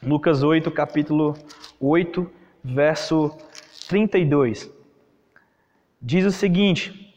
Lucas 0.00 0.44
8, 0.44 0.70
capítulo 0.70 1.36
8, 1.80 2.30
verso 2.62 3.36
32. 3.88 4.70
Diz 6.00 6.24
o 6.24 6.30
seguinte. 6.30 7.12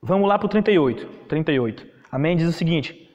Vamos 0.00 0.28
lá 0.28 0.38
para 0.38 0.46
o 0.46 0.50
38. 0.50 1.04
38. 1.26 1.84
Amém? 2.12 2.36
Diz 2.36 2.48
o 2.48 2.52
seguinte: 2.52 3.10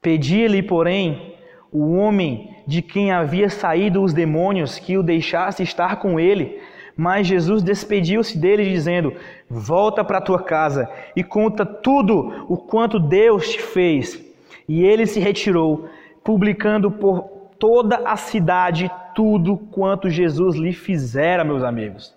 Pedia-lhe, 0.00 0.62
porém, 0.62 1.34
o 1.72 1.96
homem 1.96 2.56
de 2.68 2.80
quem 2.80 3.10
havia 3.10 3.50
saído 3.50 4.00
os 4.00 4.12
demônios 4.12 4.78
que 4.78 4.96
o 4.96 5.02
deixasse 5.02 5.60
estar 5.64 5.96
com 5.96 6.20
ele. 6.20 6.62
Mas 6.96 7.26
Jesus 7.26 7.62
despediu-se 7.62 8.38
dele, 8.38 8.70
dizendo: 8.70 9.14
Volta 9.48 10.04
para 10.04 10.20
tua 10.20 10.42
casa 10.42 10.88
e 11.16 11.24
conta 11.24 11.66
tudo 11.66 12.46
o 12.48 12.56
quanto 12.56 12.98
Deus 12.98 13.48
te 13.48 13.60
fez. 13.60 14.22
E 14.68 14.84
ele 14.84 15.06
se 15.06 15.20
retirou 15.20 15.88
publicando 16.22 16.90
por 16.90 17.34
toda 17.58 18.08
a 18.08 18.16
cidade 18.16 18.90
tudo 19.14 19.56
quanto 19.56 20.10
Jesus 20.10 20.56
lhe 20.56 20.72
fizera, 20.72 21.44
meus 21.44 21.62
amigos. 21.62 22.14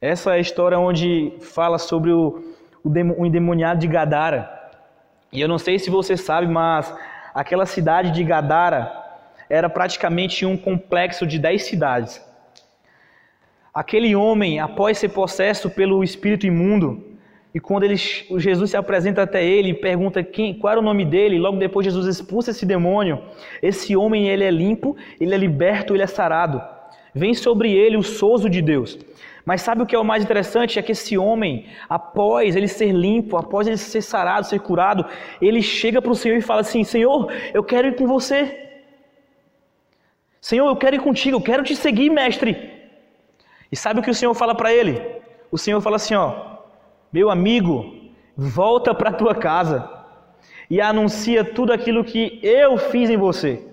Essa 0.00 0.32
é 0.32 0.34
a 0.34 0.40
história 0.40 0.78
onde 0.78 1.32
fala 1.40 1.78
sobre 1.78 2.10
o, 2.10 2.42
o, 2.82 3.26
endemoniado 3.26 3.80
de 3.80 3.86
Gadara. 3.86 4.50
E 5.32 5.40
eu 5.40 5.48
não 5.48 5.58
sei 5.58 5.78
se 5.78 5.88
você 5.88 6.16
sabe, 6.16 6.48
mas 6.48 6.92
aquela 7.32 7.64
cidade 7.64 8.10
de 8.10 8.24
Gadara 8.24 8.92
era 9.48 9.70
praticamente 9.70 10.44
um 10.44 10.56
complexo 10.56 11.26
de 11.26 11.38
dez 11.38 11.64
cidades. 11.64 12.20
Aquele 13.72 14.14
homem, 14.14 14.60
após 14.60 14.98
ser 14.98 15.08
possesso 15.10 15.70
pelo 15.70 16.04
espírito 16.04 16.46
imundo, 16.46 17.12
e 17.54 17.60
quando 17.60 17.84
ele, 17.84 17.96
Jesus 17.96 18.70
se 18.70 18.76
apresenta 18.76 19.22
até 19.22 19.44
ele 19.44 19.70
e 19.70 19.74
pergunta 19.74 20.22
quem, 20.22 20.54
qual 20.54 20.72
era 20.72 20.80
o 20.80 20.84
nome 20.84 21.04
dele, 21.04 21.38
logo 21.38 21.58
depois 21.58 21.84
Jesus 21.84 22.06
expulsa 22.06 22.50
esse 22.50 22.64
demônio. 22.64 23.22
Esse 23.62 23.94
homem 23.94 24.28
ele 24.28 24.42
é 24.42 24.50
limpo, 24.50 24.96
ele 25.20 25.34
é 25.34 25.36
liberto, 25.38 25.94
ele 25.94 26.02
é 26.02 26.06
sarado. 26.06 26.62
Vem 27.14 27.34
sobre 27.34 27.70
ele 27.70 27.96
o 27.96 28.02
sozo 28.02 28.48
de 28.48 28.62
Deus. 28.62 28.98
Mas 29.44 29.60
sabe 29.60 29.82
o 29.82 29.86
que 29.86 29.94
é 29.94 29.98
o 29.98 30.04
mais 30.04 30.22
interessante? 30.22 30.78
É 30.78 30.82
que 30.82 30.92
esse 30.92 31.18
homem, 31.18 31.66
após 31.88 32.56
ele 32.56 32.68
ser 32.68 32.90
limpo, 32.92 33.36
após 33.36 33.66
ele 33.66 33.76
ser 33.76 34.00
sarado, 34.00 34.46
ser 34.46 34.60
curado, 34.60 35.04
ele 35.40 35.60
chega 35.60 36.00
para 36.00 36.12
o 36.12 36.14
Senhor 36.14 36.36
e 36.36 36.42
fala 36.42 36.60
assim: 36.62 36.84
Senhor, 36.84 37.30
eu 37.52 37.62
quero 37.62 37.88
ir 37.88 37.96
com 37.96 38.06
você. 38.06 38.58
Senhor, 40.40 40.66
eu 40.68 40.76
quero 40.76 40.96
ir 40.96 41.00
contigo, 41.00 41.36
eu 41.36 41.40
quero 41.42 41.62
te 41.62 41.76
seguir, 41.76 42.08
mestre. 42.08 42.71
E 43.72 43.76
sabe 43.76 44.00
o 44.00 44.02
que 44.02 44.10
o 44.10 44.14
Senhor 44.14 44.34
fala 44.34 44.54
para 44.54 44.72
ele? 44.72 45.00
O 45.50 45.56
Senhor 45.56 45.80
fala 45.80 45.96
assim: 45.96 46.14
Ó, 46.14 46.58
meu 47.10 47.30
amigo, 47.30 48.12
volta 48.36 48.94
para 48.94 49.12
tua 49.12 49.34
casa 49.34 49.90
e 50.68 50.80
anuncia 50.80 51.44
tudo 51.44 51.72
aquilo 51.72 52.04
que 52.04 52.38
eu 52.42 52.76
fiz 52.76 53.10
em 53.10 53.16
você. 53.16 53.66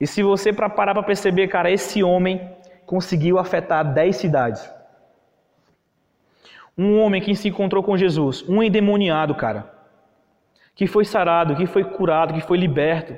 E 0.00 0.06
se 0.06 0.22
você 0.22 0.52
para 0.52 0.68
parar 0.68 0.94
para 0.94 1.02
perceber, 1.02 1.48
cara, 1.48 1.70
esse 1.70 2.02
homem 2.02 2.40
conseguiu 2.86 3.38
afetar 3.38 3.84
dez 3.92 4.16
cidades. 4.16 4.68
Um 6.76 6.98
homem 6.98 7.20
que 7.20 7.36
se 7.36 7.48
encontrou 7.48 7.82
com 7.82 7.96
Jesus, 7.96 8.42
um 8.48 8.62
endemoniado, 8.62 9.34
cara, 9.34 9.70
que 10.74 10.86
foi 10.86 11.04
sarado, 11.04 11.54
que 11.54 11.66
foi 11.66 11.84
curado, 11.84 12.32
que 12.32 12.40
foi 12.40 12.56
liberto. 12.56 13.14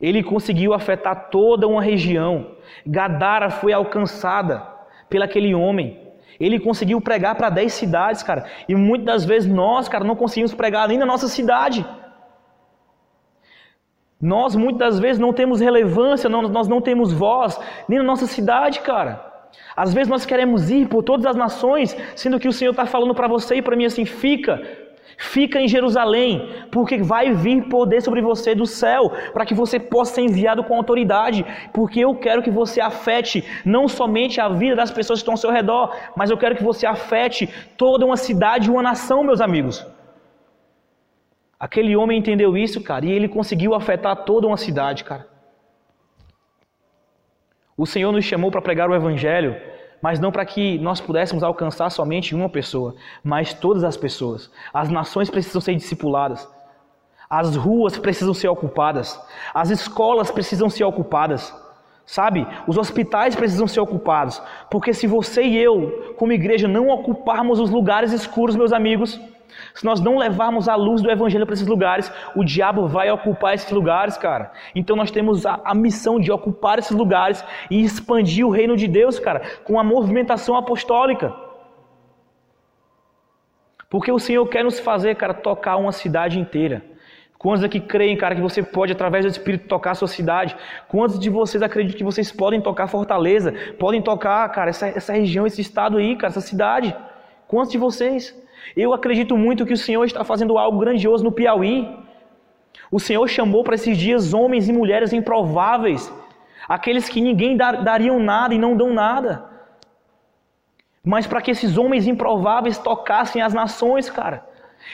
Ele 0.00 0.22
conseguiu 0.22 0.72
afetar 0.72 1.28
toda 1.28 1.68
uma 1.68 1.82
região. 1.82 2.55
Gadara 2.86 3.50
foi 3.50 3.72
alcançada 3.72 4.66
pelaquele 5.08 5.54
homem. 5.54 6.06
Ele 6.38 6.60
conseguiu 6.60 7.00
pregar 7.00 7.34
para 7.34 7.48
10 7.48 7.72
cidades, 7.72 8.22
cara. 8.22 8.44
E 8.68 8.74
muitas 8.74 9.06
das 9.06 9.24
vezes 9.24 9.50
nós, 9.50 9.88
cara, 9.88 10.04
não 10.04 10.16
conseguimos 10.16 10.54
pregar 10.54 10.88
nem 10.88 10.98
na 10.98 11.06
nossa 11.06 11.28
cidade. 11.28 11.86
Nós 14.20 14.56
muitas 14.56 14.78
das 14.78 14.98
vezes 14.98 15.18
não 15.18 15.32
temos 15.32 15.60
relevância, 15.60 16.28
não, 16.28 16.42
nós 16.42 16.68
não 16.68 16.80
temos 16.80 17.12
voz, 17.12 17.58
nem 17.88 17.98
na 17.98 18.04
nossa 18.04 18.26
cidade, 18.26 18.80
cara. 18.80 19.24
Às 19.76 19.92
vezes 19.92 20.08
nós 20.08 20.24
queremos 20.24 20.70
ir 20.70 20.88
por 20.88 21.02
todas 21.02 21.26
as 21.26 21.36
nações, 21.36 21.96
sendo 22.14 22.40
que 22.40 22.48
o 22.48 22.52
Senhor 22.52 22.70
está 22.70 22.86
falando 22.86 23.14
para 23.14 23.28
você 23.28 23.56
e 23.56 23.62
para 23.62 23.76
mim 23.76 23.84
assim: 23.84 24.04
fica, 24.04 24.62
Fica 25.18 25.58
em 25.58 25.66
Jerusalém, 25.66 26.50
porque 26.70 26.98
vai 26.98 27.32
vir 27.32 27.68
poder 27.68 28.02
sobre 28.02 28.20
você 28.20 28.54
do 28.54 28.66
céu, 28.66 29.10
para 29.32 29.46
que 29.46 29.54
você 29.54 29.80
possa 29.80 30.14
ser 30.14 30.22
enviado 30.22 30.62
com 30.62 30.76
autoridade, 30.76 31.44
porque 31.72 32.00
eu 32.00 32.14
quero 32.14 32.42
que 32.42 32.50
você 32.50 32.82
afete 32.82 33.42
não 33.64 33.88
somente 33.88 34.40
a 34.40 34.48
vida 34.48 34.76
das 34.76 34.90
pessoas 34.90 35.18
que 35.18 35.22
estão 35.22 35.32
ao 35.32 35.38
seu 35.38 35.50
redor, 35.50 35.94
mas 36.14 36.30
eu 36.30 36.36
quero 36.36 36.54
que 36.54 36.62
você 36.62 36.86
afete 36.86 37.48
toda 37.78 38.04
uma 38.04 38.16
cidade, 38.16 38.70
uma 38.70 38.82
nação, 38.82 39.24
meus 39.24 39.40
amigos. 39.40 39.86
Aquele 41.58 41.96
homem 41.96 42.18
entendeu 42.18 42.54
isso, 42.54 42.82
cara, 42.82 43.06
e 43.06 43.10
ele 43.10 43.28
conseguiu 43.28 43.74
afetar 43.74 44.24
toda 44.24 44.46
uma 44.46 44.58
cidade, 44.58 45.02
cara. 45.02 45.26
O 47.74 47.86
Senhor 47.86 48.12
nos 48.12 48.24
chamou 48.24 48.50
para 48.50 48.60
pregar 48.60 48.90
o 48.90 48.94
Evangelho 48.94 49.56
mas 50.00 50.20
não 50.20 50.30
para 50.30 50.44
que 50.44 50.78
nós 50.78 51.00
pudéssemos 51.00 51.42
alcançar 51.42 51.90
somente 51.90 52.34
uma 52.34 52.48
pessoa, 52.48 52.94
mas 53.22 53.54
todas 53.54 53.84
as 53.84 53.96
pessoas. 53.96 54.50
As 54.72 54.88
nações 54.88 55.30
precisam 55.30 55.60
ser 55.60 55.74
discipuladas. 55.74 56.48
As 57.28 57.56
ruas 57.56 57.98
precisam 57.98 58.34
ser 58.34 58.48
ocupadas. 58.48 59.20
As 59.52 59.70
escolas 59.70 60.30
precisam 60.30 60.70
ser 60.70 60.84
ocupadas. 60.84 61.54
Sabe? 62.04 62.46
Os 62.68 62.78
hospitais 62.78 63.34
precisam 63.34 63.66
ser 63.66 63.80
ocupados. 63.80 64.40
Porque 64.70 64.94
se 64.94 65.08
você 65.08 65.42
e 65.42 65.56
eu, 65.56 66.14
como 66.16 66.32
igreja, 66.32 66.68
não 66.68 66.88
ocuparmos 66.88 67.58
os 67.58 67.68
lugares 67.68 68.12
escuros, 68.12 68.54
meus 68.54 68.72
amigos, 68.72 69.20
se 69.74 69.84
nós 69.84 70.00
não 70.00 70.18
levarmos 70.18 70.68
a 70.68 70.74
luz 70.74 71.02
do 71.02 71.10
Evangelho 71.10 71.46
para 71.46 71.54
esses 71.54 71.66
lugares, 71.66 72.12
o 72.34 72.44
diabo 72.44 72.86
vai 72.86 73.10
ocupar 73.10 73.54
esses 73.54 73.70
lugares, 73.70 74.16
cara. 74.16 74.52
Então 74.74 74.96
nós 74.96 75.10
temos 75.10 75.44
a, 75.44 75.60
a, 75.64 75.74
missão 75.74 76.18
de 76.18 76.32
ocupar 76.32 76.78
esses 76.78 76.96
lugares 76.96 77.44
e 77.70 77.82
expandir 77.82 78.46
o 78.46 78.50
reino 78.50 78.76
de 78.76 78.88
Deus, 78.88 79.18
cara, 79.18 79.42
com 79.64 79.78
a 79.78 79.84
movimentação 79.84 80.56
apostólica. 80.56 81.34
Porque 83.88 84.10
o 84.10 84.18
Senhor 84.18 84.46
quer 84.46 84.64
nos 84.64 84.78
fazer, 84.78 85.14
cara, 85.16 85.34
tocar 85.34 85.76
uma 85.76 85.92
cidade 85.92 86.38
inteira. 86.38 86.82
Quantos 87.38 87.62
aqui 87.62 87.78
creem, 87.78 88.16
cara, 88.16 88.34
que 88.34 88.40
você 88.40 88.62
pode, 88.62 88.92
através 88.92 89.24
do 89.24 89.30
Espírito, 89.30 89.68
tocar 89.68 89.90
a 89.90 89.94
sua 89.94 90.08
cidade? 90.08 90.56
Quantos 90.88 91.18
de 91.18 91.28
vocês 91.28 91.62
acreditam 91.62 91.98
que 91.98 92.04
vocês 92.04 92.32
podem 92.32 92.60
tocar 92.60 92.88
Fortaleza? 92.88 93.54
Podem 93.78 94.00
tocar, 94.00 94.48
cara, 94.50 94.70
essa, 94.70 94.88
essa 94.88 95.12
região, 95.12 95.46
esse 95.46 95.60
estado 95.60 95.98
aí, 95.98 96.16
cara, 96.16 96.32
essa 96.32 96.40
cidade? 96.40 96.96
Quantos 97.46 97.70
de 97.70 97.78
vocês? 97.78 98.34
Eu 98.74 98.92
acredito 98.92 99.36
muito 99.36 99.66
que 99.66 99.74
o 99.74 99.76
Senhor 99.76 100.04
está 100.04 100.24
fazendo 100.24 100.56
algo 100.56 100.78
grandioso 100.78 101.22
no 101.22 101.32
Piauí. 101.32 101.88
O 102.90 102.98
Senhor 102.98 103.26
chamou 103.28 103.62
para 103.62 103.74
esses 103.74 103.96
dias 103.96 104.32
homens 104.32 104.68
e 104.68 104.72
mulheres 104.72 105.12
improváveis, 105.12 106.12
aqueles 106.68 107.08
que 107.08 107.20
ninguém 107.20 107.56
dar, 107.56 107.82
dariam 107.82 108.18
nada 108.18 108.54
e 108.54 108.58
não 108.58 108.76
dão 108.76 108.92
nada. 108.92 109.44
Mas 111.04 111.26
para 111.26 111.40
que 111.40 111.50
esses 111.50 111.78
homens 111.78 112.06
improváveis 112.06 112.78
tocassem 112.78 113.40
as 113.42 113.54
nações, 113.54 114.10
cara. 114.10 114.44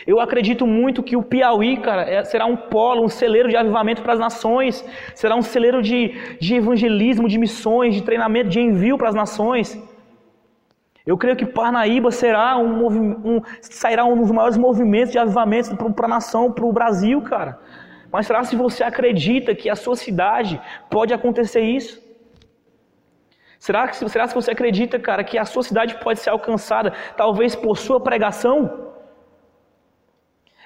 Eu 0.06 0.20
acredito 0.20 0.66
muito 0.66 1.02
que 1.02 1.16
o 1.16 1.22
Piauí, 1.22 1.76
cara, 1.76 2.02
é, 2.02 2.24
será 2.24 2.46
um 2.46 2.56
polo, 2.56 3.04
um 3.04 3.08
celeiro 3.08 3.48
de 3.48 3.56
avivamento 3.56 4.02
para 4.02 4.14
as 4.14 4.18
nações, 4.18 4.84
será 5.14 5.34
um 5.36 5.42
celeiro 5.42 5.82
de, 5.82 6.36
de 6.40 6.54
evangelismo, 6.54 7.28
de 7.28 7.38
missões, 7.38 7.94
de 7.94 8.02
treinamento, 8.02 8.48
de 8.48 8.60
envio 8.60 8.96
para 8.96 9.08
as 9.08 9.14
nações. 9.14 9.78
Eu 11.04 11.18
creio 11.18 11.36
que 11.36 11.44
Parnaíba 11.44 12.10
será 12.10 12.56
um, 12.56 12.86
um 12.86 13.42
sairá 13.60 14.04
um 14.04 14.16
dos 14.16 14.30
maiores 14.30 14.56
movimentos 14.56 15.10
de 15.10 15.18
avivamento 15.18 15.74
para 15.76 16.06
a 16.06 16.08
nação, 16.08 16.52
para 16.52 16.64
o 16.64 16.72
Brasil, 16.72 17.20
cara. 17.22 17.58
Mas 18.10 18.26
será 18.26 18.44
se 18.44 18.54
você 18.54 18.84
acredita 18.84 19.54
que 19.54 19.68
a 19.68 19.74
sua 19.74 19.96
cidade 19.96 20.60
pode 20.90 21.12
acontecer 21.12 21.62
isso? 21.62 22.00
Será 23.58 23.88
que 23.88 23.96
será 23.96 24.26
se 24.26 24.34
você 24.34 24.50
acredita, 24.50 24.98
cara, 24.98 25.24
que 25.24 25.38
a 25.38 25.44
sua 25.44 25.62
cidade 25.62 25.96
pode 26.02 26.18
ser 26.20 26.30
alcançada, 26.30 26.92
talvez 27.16 27.54
por 27.54 27.78
sua 27.78 28.00
pregação? 28.00 28.91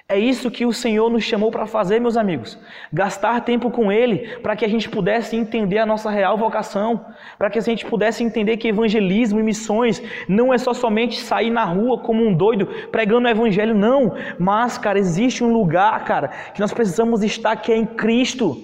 É 0.09 0.17
isso 0.17 0.49
que 0.49 0.65
o 0.65 0.71
Senhor 0.71 1.09
nos 1.09 1.25
chamou 1.25 1.51
para 1.51 1.67
fazer, 1.67 1.99
meus 1.99 2.15
amigos. 2.15 2.57
Gastar 2.93 3.41
tempo 3.41 3.69
com 3.69 3.91
Ele 3.91 4.37
para 4.37 4.55
que 4.55 4.63
a 4.63 4.67
gente 4.69 4.87
pudesse 4.87 5.35
entender 5.35 5.79
a 5.79 5.85
nossa 5.85 6.09
real 6.09 6.37
vocação, 6.37 7.05
para 7.37 7.49
que 7.49 7.59
a 7.59 7.61
gente 7.61 7.85
pudesse 7.85 8.23
entender 8.23 8.55
que 8.55 8.69
evangelismo 8.69 9.37
e 9.37 9.43
missões 9.43 10.01
não 10.29 10.53
é 10.53 10.57
só 10.57 10.73
somente 10.73 11.19
sair 11.19 11.49
na 11.49 11.65
rua 11.65 11.99
como 11.99 12.25
um 12.25 12.33
doido 12.33 12.67
pregando 12.89 13.27
o 13.27 13.29
Evangelho, 13.29 13.75
não. 13.75 14.15
Mas, 14.39 14.77
cara, 14.77 14.97
existe 14.97 15.43
um 15.43 15.51
lugar, 15.51 16.01
cara, 16.05 16.29
que 16.53 16.61
nós 16.61 16.71
precisamos 16.71 17.21
estar 17.21 17.57
que 17.57 17.73
é 17.73 17.75
em 17.75 17.85
Cristo, 17.85 18.57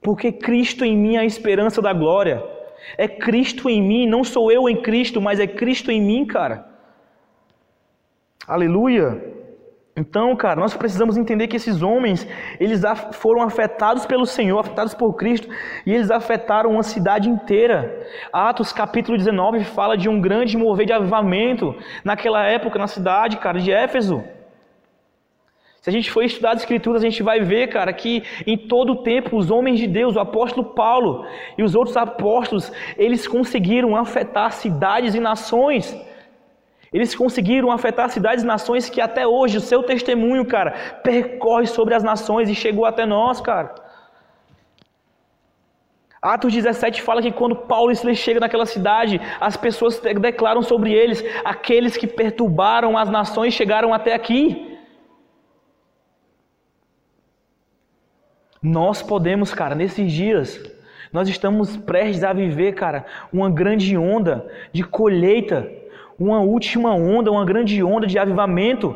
porque 0.00 0.32
Cristo 0.32 0.86
em 0.86 0.96
mim 0.96 1.16
é 1.16 1.18
a 1.18 1.26
esperança 1.26 1.82
da 1.82 1.92
glória. 1.92 2.42
É 2.96 3.06
Cristo 3.06 3.68
em 3.68 3.82
mim, 3.82 4.06
não 4.06 4.24
sou 4.24 4.50
eu 4.50 4.66
em 4.70 4.80
Cristo, 4.80 5.20
mas 5.20 5.38
é 5.38 5.46
Cristo 5.46 5.92
em 5.92 6.00
mim, 6.00 6.24
cara. 6.24 6.66
Aleluia. 8.48 9.31
Então, 9.94 10.34
cara, 10.34 10.58
nós 10.58 10.74
precisamos 10.74 11.18
entender 11.18 11.48
que 11.48 11.56
esses 11.56 11.82
homens, 11.82 12.26
eles 12.58 12.80
foram 13.12 13.42
afetados 13.42 14.06
pelo 14.06 14.24
Senhor, 14.24 14.58
afetados 14.58 14.94
por 14.94 15.12
Cristo, 15.12 15.48
e 15.84 15.92
eles 15.92 16.10
afetaram 16.10 16.70
uma 16.70 16.82
cidade 16.82 17.28
inteira. 17.28 18.06
Atos 18.32 18.72
capítulo 18.72 19.18
19 19.18 19.64
fala 19.64 19.94
de 19.96 20.08
um 20.08 20.18
grande 20.18 20.56
mover 20.56 20.86
de 20.86 20.94
avivamento 20.94 21.74
naquela 22.02 22.42
época 22.42 22.78
na 22.78 22.86
cidade, 22.86 23.36
cara, 23.36 23.60
de 23.60 23.70
Éfeso. 23.70 24.24
Se 25.82 25.90
a 25.90 25.92
gente 25.92 26.10
for 26.10 26.22
estudar 26.22 26.52
as 26.52 26.60
escrituras, 26.60 27.02
a 27.02 27.04
gente 27.04 27.22
vai 27.22 27.40
ver, 27.40 27.66
cara, 27.66 27.92
que 27.92 28.22
em 28.46 28.56
todo 28.56 28.92
o 28.92 29.02
tempo 29.02 29.36
os 29.36 29.50
homens 29.50 29.78
de 29.78 29.86
Deus, 29.86 30.16
o 30.16 30.20
apóstolo 30.20 30.68
Paulo 30.68 31.26
e 31.58 31.62
os 31.62 31.74
outros 31.74 31.98
apóstolos, 31.98 32.72
eles 32.96 33.28
conseguiram 33.28 33.94
afetar 33.94 34.52
cidades 34.52 35.14
e 35.14 35.20
nações. 35.20 35.94
Eles 36.92 37.14
conseguiram 37.14 37.70
afetar 37.70 38.10
cidades 38.10 38.44
e 38.44 38.46
nações 38.46 38.90
que 38.90 39.00
até 39.00 39.26
hoje 39.26 39.56
o 39.56 39.60
seu 39.60 39.82
testemunho, 39.82 40.44
cara, 40.44 41.00
percorre 41.02 41.66
sobre 41.66 41.94
as 41.94 42.02
nações 42.02 42.50
e 42.50 42.54
chegou 42.54 42.84
até 42.84 43.06
nós, 43.06 43.40
cara. 43.40 43.74
Atos 46.20 46.52
17 46.52 47.02
fala 47.02 47.20
que 47.20 47.32
quando 47.32 47.56
Paulo 47.56 47.92
chega 48.14 48.38
naquela 48.38 48.66
cidade, 48.66 49.20
as 49.40 49.56
pessoas 49.56 49.98
declaram 49.98 50.62
sobre 50.62 50.92
eles: 50.92 51.24
aqueles 51.44 51.96
que 51.96 52.06
perturbaram 52.06 52.96
as 52.96 53.10
nações 53.10 53.54
chegaram 53.54 53.92
até 53.92 54.14
aqui. 54.14 54.78
Nós 58.62 59.02
podemos, 59.02 59.52
cara, 59.52 59.74
nesses 59.74 60.12
dias, 60.12 60.62
nós 61.12 61.28
estamos 61.28 61.76
prestes 61.76 62.22
a 62.22 62.32
viver, 62.32 62.74
cara, 62.74 63.04
uma 63.32 63.50
grande 63.50 63.96
onda 63.98 64.48
de 64.72 64.84
colheita 64.84 65.81
uma 66.22 66.40
última 66.40 66.94
onda, 66.94 67.30
uma 67.30 67.44
grande 67.44 67.82
onda 67.82 68.06
de 68.06 68.18
avivamento. 68.18 68.94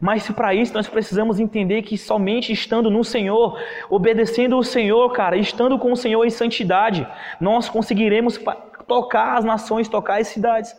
Mas 0.00 0.28
para 0.30 0.54
isso 0.54 0.74
nós 0.74 0.88
precisamos 0.88 1.40
entender 1.40 1.82
que 1.82 1.96
somente 1.96 2.52
estando 2.52 2.90
no 2.90 3.02
Senhor, 3.02 3.58
obedecendo 3.88 4.58
o 4.58 4.62
Senhor, 4.62 5.10
cara, 5.12 5.36
estando 5.36 5.78
com 5.78 5.92
o 5.92 5.96
Senhor 5.96 6.24
em 6.24 6.30
santidade, 6.30 7.06
nós 7.40 7.68
conseguiremos 7.68 8.38
tocar 8.86 9.38
as 9.38 9.44
nações, 9.44 9.88
tocar 9.88 10.20
as 10.20 10.28
cidades. 10.28 10.76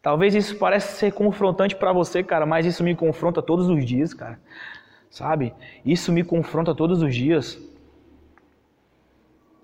Talvez 0.00 0.34
isso 0.34 0.56
pareça 0.56 0.96
ser 0.96 1.12
confrontante 1.12 1.76
para 1.76 1.92
você, 1.92 2.22
cara, 2.24 2.46
mas 2.46 2.66
isso 2.66 2.82
me 2.82 2.94
confronta 2.94 3.42
todos 3.42 3.68
os 3.68 3.84
dias, 3.84 4.14
cara. 4.14 4.40
Sabe? 5.10 5.54
Isso 5.84 6.10
me 6.10 6.24
confronta 6.24 6.74
todos 6.74 7.02
os 7.02 7.14
dias. 7.14 7.58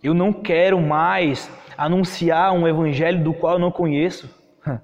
Eu 0.03 0.14
não 0.14 0.32
quero 0.32 0.80
mais 0.80 1.51
anunciar 1.79 2.53
um 2.53 2.66
evangelho 2.66 3.22
do 3.22 3.33
qual 3.33 3.55
eu 3.55 3.59
não 3.61 3.70
conheço. 3.70 4.29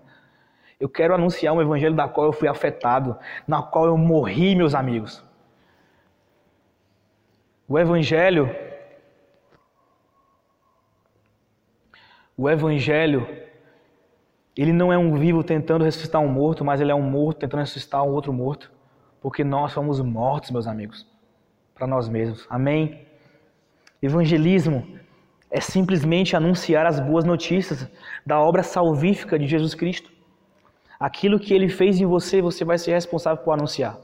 Eu 0.80 0.88
quero 0.88 1.14
anunciar 1.14 1.53
um 1.55 1.62
evangelho 1.62 1.95
da 1.95 2.07
qual 2.07 2.26
eu 2.26 2.32
fui 2.32 2.49
afetado, 2.49 3.16
na 3.47 3.62
qual 3.62 3.86
eu 3.86 3.97
morri, 3.97 4.55
meus 4.55 4.74
amigos. 4.74 5.24
O 7.66 7.78
evangelho 7.78 8.51
O 12.36 12.51
evangelho 12.51 13.26
ele 14.57 14.72
não 14.72 14.92
é 14.92 14.99
um 14.99 15.16
vivo 15.16 15.45
tentando 15.45 15.84
ressuscitar 15.84 16.20
um 16.20 16.28
morto, 16.28 16.64
mas 16.64 16.80
ele 16.80 16.90
é 16.90 16.95
um 16.95 17.03
morto 17.03 17.38
tentando 17.38 17.61
ressuscitar 17.61 18.03
um 18.03 18.11
outro 18.11 18.32
morto, 18.32 18.70
porque 19.20 19.45
nós 19.45 19.72
somos 19.72 20.01
mortos, 20.01 20.51
meus 20.51 20.66
amigos, 20.66 21.07
para 21.74 21.86
nós 21.86 22.09
mesmos. 22.09 22.45
Amém. 22.51 23.07
Evangelismo 24.03 24.99
é 25.55 25.61
simplesmente 25.61 26.34
anunciar 26.34 26.84
as 26.84 26.98
boas 26.98 27.24
notícias 27.24 27.88
da 28.26 28.40
obra 28.40 28.64
salvífica 28.64 29.38
de 29.38 29.46
Jesus 29.46 29.72
Cristo. 29.72 30.11
Aquilo 30.98 31.38
que 31.38 31.55
ele 31.55 31.68
fez 31.68 32.00
em 32.00 32.07
você, 32.07 32.42
você 32.42 32.64
vai 32.64 32.76
ser 32.76 32.92
responsável 32.92 33.44
por 33.44 33.52
anunciar. 33.52 33.96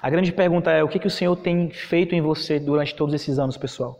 A 0.00 0.08
grande 0.08 0.32
pergunta 0.32 0.70
é: 0.70 0.84
o 0.84 0.88
que, 0.88 1.00
que 1.00 1.08
o 1.08 1.16
Senhor 1.18 1.34
tem 1.34 1.68
feito 1.70 2.14
em 2.14 2.20
você 2.20 2.60
durante 2.60 2.94
todos 2.94 3.12
esses 3.12 3.40
anos, 3.40 3.56
pessoal? 3.56 3.98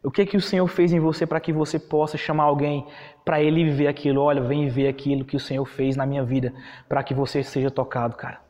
O 0.00 0.10
que 0.10 0.24
que 0.24 0.36
o 0.36 0.40
Senhor 0.40 0.68
fez 0.68 0.92
em 0.92 1.00
você 1.00 1.26
para 1.26 1.40
que 1.40 1.52
você 1.52 1.80
possa 1.80 2.16
chamar 2.16 2.44
alguém 2.44 2.86
para 3.24 3.42
ele 3.42 3.64
viver 3.64 3.88
aquilo? 3.88 4.20
Olha, 4.20 4.40
vem 4.40 4.68
ver 4.68 4.86
aquilo 4.86 5.24
que 5.24 5.36
o 5.36 5.40
Senhor 5.40 5.64
fez 5.64 5.96
na 5.96 6.06
minha 6.06 6.22
vida 6.22 6.54
para 6.88 7.02
que 7.02 7.12
você 7.12 7.42
seja 7.42 7.72
tocado, 7.72 8.14
cara. 8.14 8.43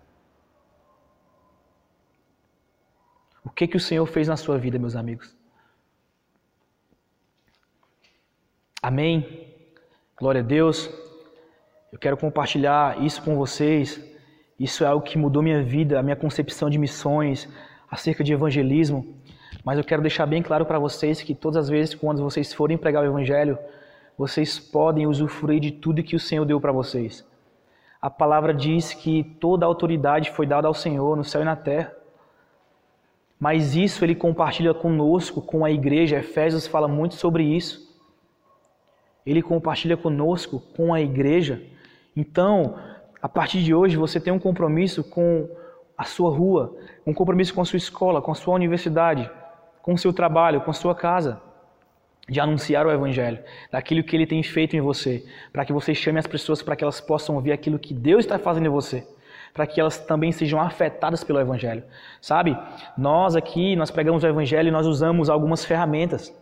O 3.45 3.51
que, 3.51 3.67
que 3.69 3.77
o 3.77 3.81
Senhor 3.81 4.07
fez 4.07 4.27
na 4.27 4.37
sua 4.37 4.57
vida, 4.59 4.79
meus 4.79 4.97
amigos? 4.97 5.37
Amém? 8.83 9.55
Glória 10.19 10.41
a 10.41 10.45
Deus. 10.45 10.91
Eu 11.93 11.99
quero 11.99 12.17
compartilhar 12.17 13.03
isso 13.03 13.23
com 13.23 13.37
vocês. 13.37 14.03
Isso 14.59 14.85
é 14.85 14.87
algo 14.87 15.05
que 15.05 15.19
mudou 15.19 15.43
minha 15.43 15.63
vida, 15.63 15.99
a 15.99 16.03
minha 16.03 16.17
concepção 16.17 16.71
de 16.71 16.79
missões, 16.79 17.49
acerca 17.91 18.25
de 18.25 18.33
evangelismo. 18.33 19.17
Mas 19.65 19.79
eu 19.79 19.85
quero 19.85 20.03
deixar 20.03 20.27
bem 20.27 20.43
claro 20.43 20.65
para 20.67 20.79
vocês 20.79 21.23
que 21.23 21.35
todas 21.35 21.65
as 21.65 21.69
vezes 21.69 21.95
quando 21.95 22.23
vocês 22.23 22.53
forem 22.53 22.77
pregar 22.77 23.03
o 23.03 23.07
evangelho, 23.07 23.59
vocês 24.17 24.59
podem 24.59 25.07
usufruir 25.07 25.61
de 25.61 25.73
tudo 25.73 26.03
que 26.03 26.17
o 26.17 26.21
Senhor 26.21 26.45
deu 26.45 26.61
para 26.61 26.73
vocês. 26.73 27.27
A 28.01 28.11
palavra 28.11 28.53
diz 28.53 28.93
que 28.93 29.25
toda 29.41 29.65
a 29.65 29.69
autoridade 29.69 30.31
foi 30.31 30.47
dada 30.47 30.69
ao 30.69 30.75
Senhor 30.75 31.17
no 31.17 31.25
céu 31.25 31.43
e 31.43 31.45
na 31.45 31.57
terra. 31.57 31.93
Mas 33.45 33.77
isso 33.77 34.03
ele 34.03 34.15
compartilha 34.15 34.73
conosco, 34.73 35.43
com 35.43 35.67
a 35.67 35.71
igreja. 35.71 36.17
Efésios 36.17 36.67
fala 36.67 36.89
muito 36.89 37.15
sobre 37.17 37.45
isso. 37.45 37.95
Ele 39.27 39.43
compartilha 39.43 39.99
conosco, 39.99 40.61
com 40.75 40.95
a 40.95 41.01
igreja. 41.03 41.63
Então, 42.17 42.79
a 43.21 43.29
partir 43.29 43.63
de 43.63 43.75
hoje, 43.75 43.99
você 43.99 44.19
tem 44.19 44.33
um 44.33 44.39
compromisso 44.39 45.05
com 45.05 45.47
a 45.95 46.05
sua 46.05 46.31
rua, 46.31 46.75
um 47.07 47.13
compromisso 47.13 47.53
com 47.53 47.61
a 47.61 47.67
sua 47.67 47.77
escola, 47.77 48.23
com 48.23 48.33
a 48.33 48.35
sua 48.35 48.55
universidade, 48.55 49.31
com 49.83 49.93
o 49.93 49.99
seu 49.99 50.11
trabalho, 50.11 50.63
com 50.63 50.71
a 50.71 50.75
sua 50.83 50.95
casa, 50.95 51.39
de 52.27 52.41
anunciar 52.41 52.87
o 52.87 52.91
Evangelho, 52.91 53.41
daquilo 53.71 54.03
que 54.03 54.17
ele 54.17 54.27
tem 54.27 54.43
feito 54.43 54.75
em 54.75 54.81
você, 54.81 55.23
para 55.53 55.67
que 55.67 55.73
você 55.75 55.95
chame 55.95 56.19
as 56.19 56.27
pessoas 56.27 56.63
para 56.63 56.75
que 56.75 56.83
elas 56.83 56.99
possam 56.99 57.35
ouvir 57.35 57.53
aquilo 57.53 57.79
que 57.79 57.93
Deus 57.93 58.25
está 58.25 58.39
fazendo 58.39 58.69
em 58.69 58.71
você 58.71 59.07
para 59.55 59.69
que 59.69 59.81
elas 59.81 59.97
também 59.99 60.33
sejam 60.33 60.61
afetadas 60.61 61.23
pelo 61.23 61.39
Evangelho. 61.39 61.85
Sabe? 62.21 62.59
Nós 62.99 63.37
aqui, 63.37 63.77
nós 63.77 63.89
pegamos 63.89 64.25
o 64.25 64.27
Evangelho 64.27 64.69
e 64.69 64.73
nós 64.73 64.85
usamos 64.85 65.31
algumas 65.31 65.65
ferramentas. 65.65 66.35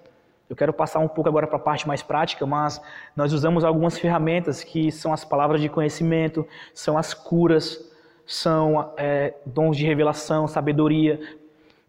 Eu 0.48 0.56
quero 0.56 0.72
passar 0.72 0.98
um 0.98 1.08
pouco 1.08 1.28
agora 1.28 1.46
para 1.46 1.56
a 1.56 1.60
parte 1.60 1.86
mais 1.86 2.02
prática, 2.02 2.46
mas 2.46 2.80
nós 3.14 3.34
usamos 3.34 3.64
algumas 3.64 3.98
ferramentas 3.98 4.64
que 4.64 4.90
são 4.90 5.12
as 5.12 5.24
palavras 5.24 5.60
de 5.60 5.68
conhecimento, 5.68 6.46
são 6.72 6.96
as 6.96 7.12
curas, 7.12 7.78
são 8.26 8.92
é, 8.96 9.34
dons 9.44 9.76
de 9.76 9.86
revelação, 9.86 10.48
sabedoria. 10.48 11.20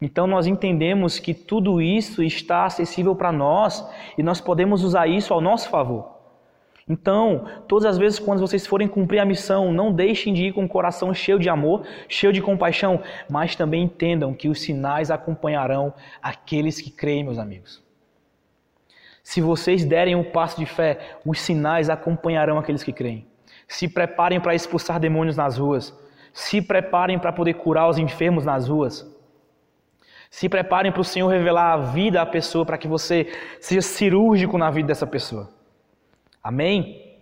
Então 0.01 0.27
nós 0.27 0.45
entendemos 0.45 1.19
que 1.19 1.33
tudo 1.33 1.81
isso 1.81 2.21
está 2.21 2.65
acessível 2.65 3.15
para 3.15 3.31
nós 3.31 3.85
e 4.17 4.23
nós 4.23 4.41
podemos 4.41 4.83
usar 4.83 5.07
isso 5.07 5.33
ao 5.33 5.39
nosso 5.39 5.69
favor. 5.69 6.12
Então, 6.87 7.45
todas 7.67 7.85
as 7.85 7.97
vezes 7.97 8.19
quando 8.19 8.39
vocês 8.39 8.67
forem 8.67 8.87
cumprir 8.87 9.19
a 9.19 9.25
missão, 9.25 9.71
não 9.71 9.91
deixem 9.91 10.33
de 10.33 10.47
ir 10.47 10.53
com 10.53 10.65
o 10.65 10.69
coração 10.69 11.13
cheio 11.13 11.39
de 11.39 11.49
amor, 11.49 11.85
cheio 12.09 12.33
de 12.33 12.41
compaixão, 12.41 13.01
mas 13.29 13.55
também 13.55 13.83
entendam 13.83 14.33
que 14.33 14.49
os 14.49 14.61
sinais 14.61 15.09
acompanharão 15.09 15.93
aqueles 16.21 16.81
que 16.81 16.91
creem, 16.91 17.23
meus 17.23 17.39
amigos. 17.39 17.81
Se 19.23 19.39
vocês 19.39 19.85
derem 19.85 20.15
um 20.15 20.23
passo 20.23 20.59
de 20.59 20.65
fé, 20.65 21.17
os 21.25 21.39
sinais 21.39 21.89
acompanharão 21.89 22.59
aqueles 22.59 22.83
que 22.83 22.91
creem. 22.91 23.25
Se 23.65 23.87
preparem 23.87 24.41
para 24.41 24.53
expulsar 24.53 24.99
demônios 24.99 25.37
nas 25.37 25.57
ruas. 25.57 25.97
Se 26.33 26.61
preparem 26.61 27.17
para 27.17 27.31
poder 27.31 27.53
curar 27.53 27.87
os 27.87 27.97
enfermos 27.97 28.43
nas 28.43 28.67
ruas. 28.67 29.09
Se 30.29 30.49
preparem 30.49 30.91
para 30.91 30.99
o 30.99 31.05
Senhor 31.05 31.29
revelar 31.29 31.73
a 31.73 31.77
vida 31.77 32.21
à 32.21 32.25
pessoa, 32.25 32.65
para 32.65 32.77
que 32.77 32.87
você 32.87 33.31
seja 33.61 33.81
cirúrgico 33.81 34.57
na 34.57 34.69
vida 34.69 34.87
dessa 34.87 35.07
pessoa. 35.07 35.49
Amém? 36.43 37.17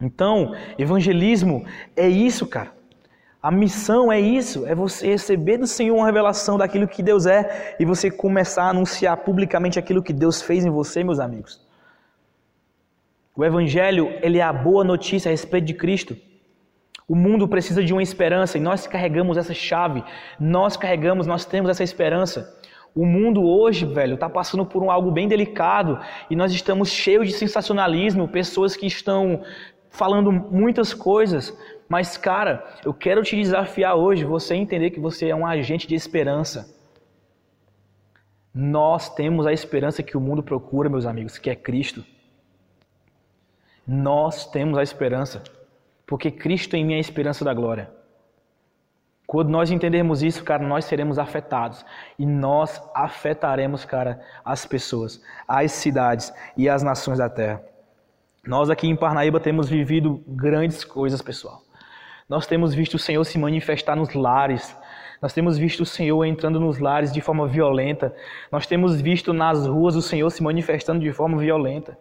Então, 0.00 0.54
evangelismo 0.78 1.64
é 1.96 2.08
isso, 2.08 2.46
cara. 2.46 2.76
A 3.42 3.50
missão 3.50 4.10
é 4.10 4.20
isso, 4.20 4.66
é 4.66 4.74
você 4.74 5.06
receber 5.06 5.56
do 5.58 5.66
Senhor 5.66 5.96
uma 5.96 6.06
revelação 6.06 6.58
daquilo 6.58 6.88
que 6.88 7.02
Deus 7.02 7.26
é 7.26 7.76
e 7.78 7.84
você 7.84 8.10
começar 8.10 8.64
a 8.64 8.70
anunciar 8.70 9.16
publicamente 9.18 9.78
aquilo 9.78 10.02
que 10.02 10.12
Deus 10.12 10.42
fez 10.42 10.64
em 10.64 10.70
você, 10.70 11.04
meus 11.04 11.20
amigos. 11.20 11.64
O 13.36 13.44
evangelho, 13.44 14.08
ele 14.22 14.38
é 14.38 14.42
a 14.42 14.52
boa 14.52 14.82
notícia 14.82 15.28
a 15.28 15.32
respeito 15.32 15.66
de 15.66 15.74
Cristo. 15.74 16.16
O 17.06 17.14
mundo 17.14 17.46
precisa 17.46 17.84
de 17.84 17.92
uma 17.92 18.02
esperança 18.02 18.58
e 18.58 18.60
nós 18.60 18.86
carregamos 18.86 19.36
essa 19.36 19.54
chave. 19.54 20.02
Nós 20.40 20.76
carregamos, 20.76 21.26
nós 21.26 21.44
temos 21.44 21.70
essa 21.70 21.84
esperança. 21.84 22.52
O 22.96 23.04
mundo 23.04 23.44
hoje, 23.44 23.84
velho, 23.84 24.14
está 24.14 24.26
passando 24.26 24.64
por 24.64 24.82
um, 24.82 24.90
algo 24.90 25.10
bem 25.10 25.28
delicado 25.28 26.00
e 26.30 26.34
nós 26.34 26.50
estamos 26.50 26.88
cheios 26.88 27.28
de 27.28 27.34
sensacionalismo, 27.34 28.26
pessoas 28.26 28.74
que 28.74 28.86
estão 28.86 29.42
falando 29.90 30.32
muitas 30.32 30.94
coisas. 30.94 31.54
Mas, 31.90 32.16
cara, 32.16 32.66
eu 32.86 32.94
quero 32.94 33.22
te 33.22 33.36
desafiar 33.36 33.96
hoje, 33.96 34.24
você 34.24 34.54
entender 34.54 34.92
que 34.92 34.98
você 34.98 35.28
é 35.28 35.36
um 35.36 35.46
agente 35.46 35.86
de 35.86 35.94
esperança. 35.94 36.74
Nós 38.54 39.14
temos 39.14 39.46
a 39.46 39.52
esperança 39.52 40.02
que 40.02 40.16
o 40.16 40.20
mundo 40.20 40.42
procura, 40.42 40.88
meus 40.88 41.04
amigos, 41.04 41.36
que 41.36 41.50
é 41.50 41.54
Cristo. 41.54 42.02
Nós 43.86 44.50
temos 44.50 44.78
a 44.78 44.82
esperança, 44.82 45.44
porque 46.06 46.30
Cristo 46.30 46.74
em 46.74 46.84
mim 46.86 46.94
é 46.94 46.96
a 46.96 47.00
esperança 47.00 47.44
da 47.44 47.52
glória. 47.52 47.90
Quando 49.26 49.48
nós 49.48 49.70
entendermos 49.70 50.22
isso, 50.22 50.44
cara, 50.44 50.62
nós 50.62 50.84
seremos 50.84 51.18
afetados. 51.18 51.84
E 52.18 52.24
nós 52.24 52.80
afetaremos, 52.94 53.84
cara, 53.84 54.20
as 54.44 54.64
pessoas, 54.64 55.20
as 55.48 55.72
cidades 55.72 56.32
e 56.56 56.68
as 56.68 56.82
nações 56.82 57.18
da 57.18 57.28
terra. 57.28 57.62
Nós 58.46 58.70
aqui 58.70 58.86
em 58.86 58.94
Parnaíba 58.94 59.40
temos 59.40 59.68
vivido 59.68 60.22
grandes 60.28 60.84
coisas, 60.84 61.20
pessoal. 61.20 61.60
Nós 62.28 62.46
temos 62.46 62.72
visto 62.72 62.94
o 62.94 62.98
Senhor 62.98 63.24
se 63.24 63.38
manifestar 63.38 63.96
nos 63.96 64.14
lares. 64.14 64.76
Nós 65.20 65.32
temos 65.32 65.58
visto 65.58 65.80
o 65.80 65.86
Senhor 65.86 66.24
entrando 66.24 66.60
nos 66.60 66.78
lares 66.78 67.12
de 67.12 67.20
forma 67.20 67.48
violenta. 67.48 68.14
Nós 68.52 68.66
temos 68.66 69.00
visto 69.00 69.32
nas 69.32 69.66
ruas 69.66 69.96
o 69.96 70.02
Senhor 70.02 70.30
se 70.30 70.42
manifestando 70.42 71.00
de 71.00 71.12
forma 71.12 71.38
violenta. 71.38 71.98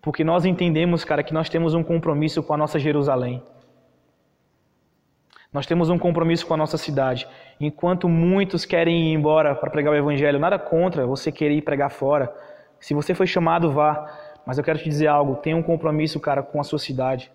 Porque 0.00 0.22
nós 0.22 0.44
entendemos, 0.44 1.04
cara, 1.04 1.22
que 1.22 1.34
nós 1.34 1.48
temos 1.48 1.74
um 1.74 1.82
compromisso 1.82 2.42
com 2.42 2.54
a 2.54 2.56
nossa 2.56 2.78
Jerusalém. 2.78 3.42
Nós 5.52 5.66
temos 5.66 5.90
um 5.90 5.98
compromisso 5.98 6.46
com 6.46 6.54
a 6.54 6.56
nossa 6.56 6.78
cidade. 6.78 7.28
Enquanto 7.60 8.08
muitos 8.08 8.64
querem 8.64 9.10
ir 9.10 9.12
embora 9.12 9.54
para 9.54 9.68
pregar 9.70 9.92
o 9.92 9.96
evangelho, 9.96 10.38
nada 10.38 10.58
contra 10.58 11.06
você 11.06 11.30
querer 11.30 11.54
ir 11.56 11.62
pregar 11.62 11.90
fora. 11.90 12.34
Se 12.80 12.94
você 12.94 13.14
foi 13.14 13.26
chamado, 13.26 13.70
vá. 13.70 14.08
Mas 14.46 14.56
eu 14.56 14.64
quero 14.64 14.78
te 14.78 14.84
dizer 14.84 15.08
algo, 15.08 15.36
tenha 15.36 15.56
um 15.56 15.62
compromisso, 15.62 16.18
cara, 16.18 16.42
com 16.42 16.58
a 16.58 16.64
sua 16.64 16.78
cidade. 16.78 17.30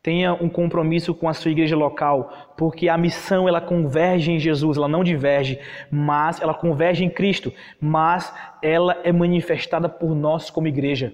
Tenha 0.00 0.32
um 0.34 0.48
compromisso 0.48 1.12
com 1.12 1.28
a 1.28 1.34
sua 1.34 1.50
igreja 1.50 1.76
local, 1.76 2.32
porque 2.56 2.88
a 2.88 2.96
missão 2.96 3.48
ela 3.48 3.60
converge 3.60 4.30
em 4.30 4.38
Jesus, 4.38 4.76
ela 4.76 4.86
não 4.86 5.02
diverge, 5.02 5.58
mas 5.90 6.40
ela 6.40 6.54
converge 6.54 7.04
em 7.04 7.10
Cristo, 7.10 7.52
mas 7.80 8.32
ela 8.62 8.96
é 9.02 9.12
manifestada 9.12 9.88
por 9.88 10.14
nós 10.14 10.48
como 10.48 10.68
igreja. 10.68 11.12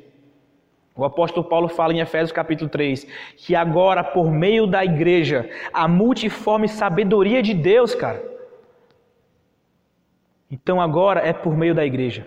O 0.99 1.05
apóstolo 1.05 1.49
Paulo 1.49 1.68
fala 1.68 1.92
em 1.92 2.01
Efésios 2.01 2.32
capítulo 2.32 2.68
3 2.68 3.07
que 3.36 3.55
agora, 3.55 4.03
por 4.03 4.32
meio 4.32 4.66
da 4.66 4.84
igreja, 4.84 5.49
a 5.72 5.86
multiforme 5.86 6.68
sabedoria 6.68 7.40
de 7.40 7.55
Deus, 7.55 7.94
cara. 7.94 8.20
Então 10.51 10.80
agora 10.80 11.20
é 11.20 11.32
por 11.32 11.57
meio 11.57 11.72
da 11.72 11.86
igreja. 11.86 12.26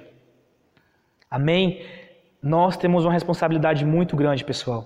Amém? 1.29 1.85
Nós 2.41 2.77
temos 2.77 3.03
uma 3.03 3.11
responsabilidade 3.11 3.83
muito 3.83 4.15
grande, 4.15 4.45
pessoal. 4.45 4.85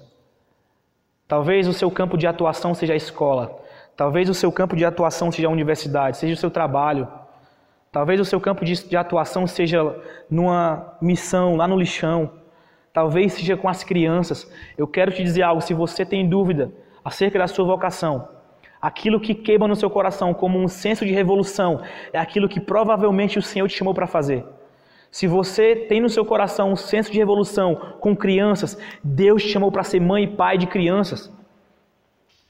Talvez 1.27 1.67
o 1.67 1.73
seu 1.73 1.91
campo 1.91 2.17
de 2.17 2.25
atuação 2.25 2.73
seja 2.73 2.93
a 2.93 2.97
escola. 2.97 3.63
Talvez 3.95 4.27
o 4.29 4.33
seu 4.33 4.51
campo 4.51 4.75
de 4.75 4.83
atuação 4.83 5.31
seja 5.31 5.47
a 5.47 5.51
universidade, 5.51 6.17
seja 6.17 6.33
o 6.33 6.37
seu 6.37 6.49
trabalho. 6.49 7.07
Talvez 7.91 8.19
o 8.19 8.25
seu 8.25 8.41
campo 8.41 8.65
de, 8.65 8.97
atuação 8.97 9.45
seja 9.45 9.95
numa 10.27 10.97
missão 10.99 11.55
lá 11.55 11.67
no 11.67 11.77
lixão 11.77 12.44
talvez 12.95 13.33
seja 13.33 13.57
com 13.57 13.67
as 13.67 13.83
crianças. 13.83 14.49
Eu 14.77 14.87
quero 14.87 15.11
te 15.11 15.21
dizer 15.21 15.41
algo: 15.41 15.61
se 15.61 15.73
você 15.73 16.05
tem 16.05 16.27
dúvida 16.27 16.71
acerca 17.03 17.37
da 17.37 17.45
sua 17.45 17.65
vocação, 17.65 18.29
aquilo 18.81 19.19
que 19.19 19.35
queima 19.35 19.67
no 19.67 19.75
seu 19.75 19.89
coração 19.89 20.33
como 20.33 20.57
um 20.57 20.69
senso 20.69 21.05
de 21.05 21.11
revolução 21.11 21.81
é 22.13 22.17
aquilo 22.17 22.47
que 22.47 22.59
provavelmente 22.59 23.37
o 23.37 23.41
Senhor 23.41 23.67
te 23.67 23.77
chamou 23.77 23.93
para 23.93 24.07
fazer. 24.07 24.45
Se 25.11 25.27
você 25.27 25.75
tem 25.75 25.99
no 25.99 26.09
seu 26.09 26.25
coração 26.25 26.71
um 26.71 26.75
senso 26.77 27.11
de 27.11 27.17
revolução 27.17 27.75
com 27.99 28.15
crianças, 28.15 28.77
Deus 29.03 29.43
te 29.43 29.49
chamou 29.49 29.71
para 29.71 29.83
ser 29.83 29.99
mãe 29.99 30.23
e 30.23 30.35
pai 30.35 30.57
de 30.57 30.65
crianças. 30.65 31.31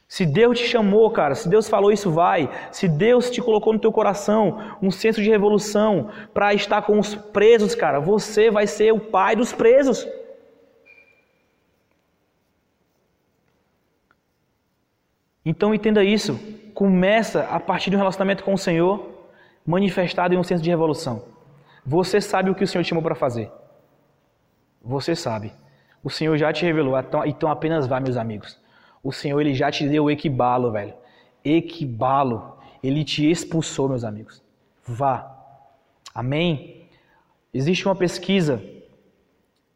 Se 0.07 0.25
Deus 0.25 0.59
te 0.59 0.67
chamou, 0.67 1.09
cara, 1.09 1.33
se 1.33 1.49
Deus 1.49 1.67
falou 1.67 1.91
isso, 1.91 2.11
vai. 2.11 2.49
Se 2.71 2.87
Deus 2.87 3.31
te 3.31 3.41
colocou 3.41 3.73
no 3.73 3.79
teu 3.79 3.91
coração 3.91 4.59
um 4.79 4.91
senso 4.91 5.21
de 5.21 5.29
revolução 5.29 6.09
para 6.33 6.53
estar 6.53 6.83
com 6.83 6.99
os 6.99 7.15
presos, 7.15 7.73
cara, 7.73 7.99
você 7.99 8.51
vai 8.51 8.67
ser 8.67 8.93
o 8.93 8.99
pai 8.99 9.35
dos 9.35 9.51
presos. 9.51 10.07
Então 15.45 15.73
entenda 15.73 16.03
isso. 16.03 16.39
Começa 16.73 17.43
a 17.43 17.59
partir 17.59 17.89
de 17.89 17.95
um 17.95 17.99
relacionamento 17.99 18.43
com 18.43 18.53
o 18.53 18.57
Senhor, 18.57 19.09
manifestado 19.65 20.33
em 20.33 20.37
um 20.37 20.43
senso 20.43 20.63
de 20.63 20.69
revolução. 20.69 21.23
Você 21.85 22.19
sabe 22.19 22.49
o 22.49 22.55
que 22.55 22.63
o 22.63 22.67
Senhor 22.67 22.83
te 22.83 22.89
chamou 22.89 23.03
para 23.03 23.13
fazer. 23.13 23.51
Você 24.83 25.15
sabe. 25.15 25.53
O 26.03 26.09
Senhor 26.09 26.35
já 26.37 26.51
te 26.51 26.65
revelou. 26.65 26.97
Então, 26.99 27.25
então 27.25 27.49
apenas 27.49 27.85
vá, 27.85 27.99
meus 27.99 28.17
amigos. 28.17 28.59
O 29.03 29.11
Senhor 29.11 29.39
ele 29.39 29.53
já 29.53 29.69
te 29.69 29.87
deu 29.87 30.05
o 30.05 30.11
equibalo, 30.11 30.71
velho. 30.71 30.93
Equibalo. 31.43 32.57
Ele 32.83 33.03
te 33.03 33.29
expulsou, 33.29 33.87
meus 33.87 34.03
amigos. 34.03 34.43
Vá. 34.83 35.31
Amém? 36.13 36.87
Existe 37.53 37.85
uma 37.87 37.95
pesquisa 37.95 38.61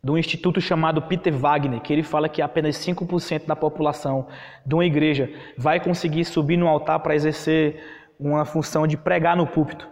do 0.03 0.17
instituto 0.17 0.61
chamado 0.61 1.01
Peter 1.01 1.35
Wagner, 1.35 1.81
que 1.81 1.91
ele 1.91 2.03
fala 2.03 2.29
que 2.29 2.41
apenas 2.41 2.77
5% 2.77 3.45
da 3.45 3.55
população 3.55 4.27
de 4.65 4.73
uma 4.73 4.85
igreja 4.85 5.29
vai 5.57 5.79
conseguir 5.79 6.23
subir 6.25 6.57
no 6.57 6.67
altar 6.67 6.99
para 6.99 7.15
exercer 7.15 7.83
uma 8.19 8.45
função 8.45 8.87
de 8.87 8.95
pregar 8.95 9.35
no 9.35 9.45
púlpito. 9.45 9.87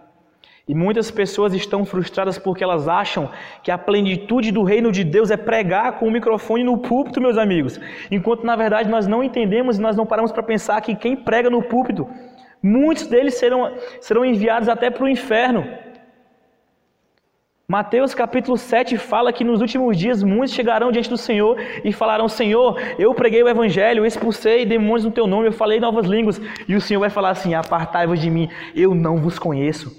E 0.67 0.75
muitas 0.75 1.09
pessoas 1.09 1.53
estão 1.53 1.85
frustradas 1.85 2.37
porque 2.37 2.63
elas 2.63 2.89
acham 2.89 3.29
que 3.63 3.71
a 3.71 3.77
plenitude 3.77 4.51
do 4.51 4.63
reino 4.63 4.91
de 4.91 5.03
Deus 5.03 5.31
é 5.31 5.37
pregar 5.37 5.93
com 5.93 6.07
o 6.07 6.11
microfone 6.11 6.63
no 6.63 6.77
púlpito, 6.77 7.21
meus 7.21 7.37
amigos. 7.37 7.79
Enquanto 8.11 8.45
na 8.45 8.55
verdade 8.55 8.89
nós 8.89 9.07
não 9.07 9.23
entendemos 9.23 9.77
e 9.77 9.81
nós 9.81 9.95
não 9.95 10.05
paramos 10.05 10.31
para 10.31 10.43
pensar 10.43 10.81
que 10.81 10.95
quem 10.95 11.15
prega 11.15 11.49
no 11.49 11.63
púlpito 11.63 12.07
Muitos 12.61 13.05
deles 13.05 13.35
serão, 13.35 13.71
serão 14.01 14.25
enviados 14.25 14.67
até 14.67 14.89
para 14.89 15.03
o 15.03 15.07
inferno. 15.07 15.67
Mateus 17.69 18.13
capítulo 18.13 18.55
7 18.55 18.97
fala 18.97 19.33
que 19.33 19.43
nos 19.43 19.59
últimos 19.59 19.97
dias 19.97 20.23
muitos 20.23 20.55
chegarão 20.55 20.89
diante 20.89 21.09
do 21.09 21.17
Senhor 21.17 21.57
e 21.83 21.91
falarão: 21.91 22.29
Senhor, 22.29 22.79
eu 22.97 23.13
preguei 23.13 23.43
o 23.43 23.49
evangelho, 23.49 23.99
eu 23.99 24.05
expulsei 24.05 24.65
demônios 24.65 25.03
no 25.03 25.11
teu 25.11 25.27
nome, 25.27 25.47
eu 25.47 25.51
falei 25.51 25.77
novas 25.77 26.05
línguas. 26.05 26.39
E 26.65 26.75
o 26.77 26.79
Senhor 26.79 27.01
vai 27.01 27.09
falar 27.09 27.31
assim: 27.31 27.55
Apartai-vos 27.55 28.21
de 28.21 28.29
mim, 28.29 28.49
eu 28.73 28.95
não 28.95 29.17
vos 29.17 29.37
conheço. 29.37 29.93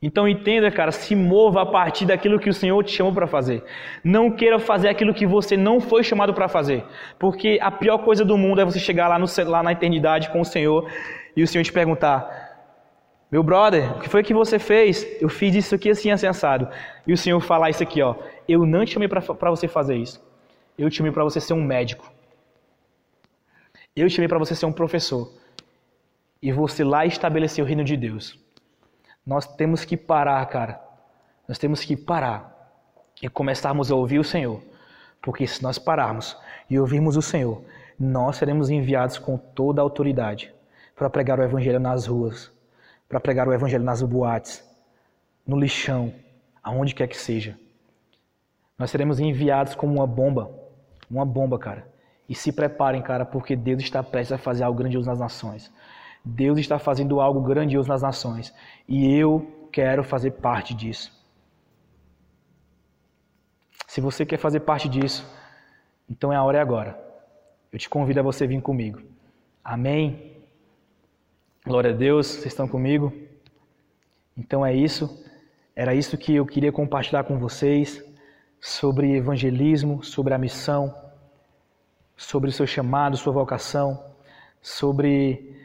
Então 0.00 0.26
entenda, 0.26 0.70
cara, 0.70 0.90
se 0.90 1.14
mova 1.14 1.60
a 1.60 1.66
partir 1.66 2.06
daquilo 2.06 2.38
que 2.38 2.48
o 2.48 2.54
Senhor 2.54 2.82
te 2.82 2.92
chamou 2.92 3.12
para 3.12 3.26
fazer. 3.26 3.62
Não 4.02 4.30
queira 4.30 4.58
fazer 4.58 4.88
aquilo 4.88 5.12
que 5.12 5.26
você 5.26 5.58
não 5.58 5.78
foi 5.78 6.02
chamado 6.02 6.32
para 6.32 6.48
fazer. 6.48 6.82
Porque 7.18 7.58
a 7.60 7.70
pior 7.70 7.98
coisa 7.98 8.24
do 8.24 8.38
mundo 8.38 8.62
é 8.62 8.64
você 8.64 8.78
chegar 8.78 9.08
lá, 9.08 9.18
no, 9.18 9.26
lá 9.44 9.62
na 9.62 9.72
eternidade 9.72 10.30
com 10.30 10.40
o 10.40 10.44
Senhor 10.44 10.90
e 11.36 11.42
o 11.42 11.46
Senhor 11.46 11.64
te 11.64 11.72
perguntar: 11.72 12.45
meu 13.30 13.42
brother, 13.42 13.96
o 13.96 14.00
que 14.00 14.08
foi 14.08 14.22
que 14.22 14.32
você 14.32 14.56
fez? 14.58 15.04
Eu 15.20 15.28
fiz 15.28 15.54
isso 15.54 15.74
aqui 15.74 15.90
assim, 15.90 16.10
assado. 16.10 16.68
E 17.04 17.12
o 17.12 17.18
Senhor 17.18 17.40
falar 17.40 17.70
isso 17.70 17.82
aqui, 17.82 18.00
ó. 18.00 18.14
Eu 18.46 18.64
não 18.64 18.84
te 18.84 18.92
chamei 18.92 19.08
para 19.08 19.50
você 19.50 19.66
fazer 19.66 19.96
isso. 19.96 20.24
Eu 20.78 20.88
te 20.88 20.96
chamei 20.96 21.10
para 21.10 21.24
você 21.24 21.40
ser 21.40 21.52
um 21.52 21.62
médico. 21.62 22.10
Eu 23.96 24.08
te 24.08 24.14
chamei 24.14 24.28
para 24.28 24.38
você 24.38 24.54
ser 24.54 24.66
um 24.66 24.72
professor. 24.72 25.32
E 26.40 26.52
você 26.52 26.84
lá 26.84 27.04
estabelecer 27.04 27.64
o 27.64 27.66
reino 27.66 27.82
de 27.82 27.96
Deus. 27.96 28.38
Nós 29.26 29.44
temos 29.56 29.84
que 29.84 29.96
parar, 29.96 30.46
cara. 30.46 30.80
Nós 31.48 31.58
temos 31.58 31.84
que 31.84 31.96
parar 31.96 32.54
e 33.20 33.28
começarmos 33.28 33.90
a 33.90 33.96
ouvir 33.96 34.20
o 34.20 34.24
Senhor. 34.24 34.62
Porque 35.20 35.48
se 35.48 35.64
nós 35.64 35.78
pararmos 35.80 36.36
e 36.70 36.78
ouvirmos 36.78 37.16
o 37.16 37.22
Senhor, 37.22 37.60
nós 37.98 38.36
seremos 38.36 38.70
enviados 38.70 39.18
com 39.18 39.36
toda 39.36 39.80
a 39.80 39.82
autoridade 39.82 40.54
para 40.94 41.10
pregar 41.10 41.40
o 41.40 41.42
Evangelho 41.42 41.80
nas 41.80 42.06
ruas 42.06 42.54
para 43.08 43.20
pregar 43.20 43.46
o 43.48 43.52
evangelho 43.52 43.84
nas 43.84 44.02
boates, 44.02 44.64
no 45.46 45.58
lixão, 45.58 46.12
aonde 46.62 46.94
quer 46.94 47.06
que 47.06 47.16
seja. 47.16 47.58
Nós 48.78 48.90
seremos 48.90 49.20
enviados 49.20 49.74
como 49.74 49.94
uma 49.94 50.06
bomba, 50.06 50.50
uma 51.10 51.24
bomba, 51.24 51.58
cara. 51.58 51.88
E 52.28 52.34
se 52.34 52.52
preparem, 52.52 53.00
cara, 53.02 53.24
porque 53.24 53.54
Deus 53.54 53.82
está 53.82 54.02
prestes 54.02 54.32
a 54.32 54.38
fazer 54.38 54.64
algo 54.64 54.78
grandioso 54.78 55.08
nas 55.08 55.20
nações. 55.20 55.72
Deus 56.24 56.58
está 56.58 56.78
fazendo 56.78 57.20
algo 57.20 57.40
grandioso 57.40 57.88
nas 57.88 58.02
nações. 58.02 58.52
E 58.88 59.14
eu 59.14 59.68
quero 59.72 60.02
fazer 60.02 60.32
parte 60.32 60.74
disso. 60.74 61.12
Se 63.86 64.00
você 64.00 64.26
quer 64.26 64.38
fazer 64.38 64.60
parte 64.60 64.88
disso, 64.88 65.24
então 66.10 66.32
é 66.32 66.36
a 66.36 66.42
hora 66.42 66.58
é 66.58 66.60
agora. 66.60 66.98
Eu 67.72 67.78
te 67.78 67.88
convido 67.88 68.20
a 68.20 68.22
você 68.22 68.46
vir 68.46 68.60
comigo. 68.60 69.00
Amém? 69.62 70.35
Glória 71.66 71.90
a 71.90 71.92
Deus, 71.92 72.28
vocês 72.28 72.46
estão 72.46 72.68
comigo? 72.68 73.12
Então 74.38 74.64
é 74.64 74.72
isso. 74.72 75.20
Era 75.74 75.96
isso 75.96 76.16
que 76.16 76.32
eu 76.32 76.46
queria 76.46 76.70
compartilhar 76.70 77.24
com 77.24 77.40
vocês 77.40 78.04
sobre 78.60 79.16
evangelismo, 79.16 80.00
sobre 80.00 80.32
a 80.32 80.38
missão, 80.38 80.94
sobre 82.16 82.50
o 82.50 82.52
seu 82.52 82.68
chamado, 82.68 83.16
sua 83.16 83.32
vocação, 83.32 84.00
sobre 84.62 85.56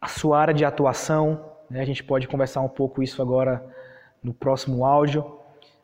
a 0.00 0.08
sua 0.08 0.40
área 0.40 0.54
de 0.54 0.64
atuação. 0.64 1.44
Né? 1.68 1.82
A 1.82 1.84
gente 1.84 2.02
pode 2.02 2.26
conversar 2.26 2.62
um 2.62 2.68
pouco 2.68 3.02
isso 3.02 3.20
agora 3.20 3.62
no 4.22 4.32
próximo 4.32 4.82
áudio, 4.82 5.40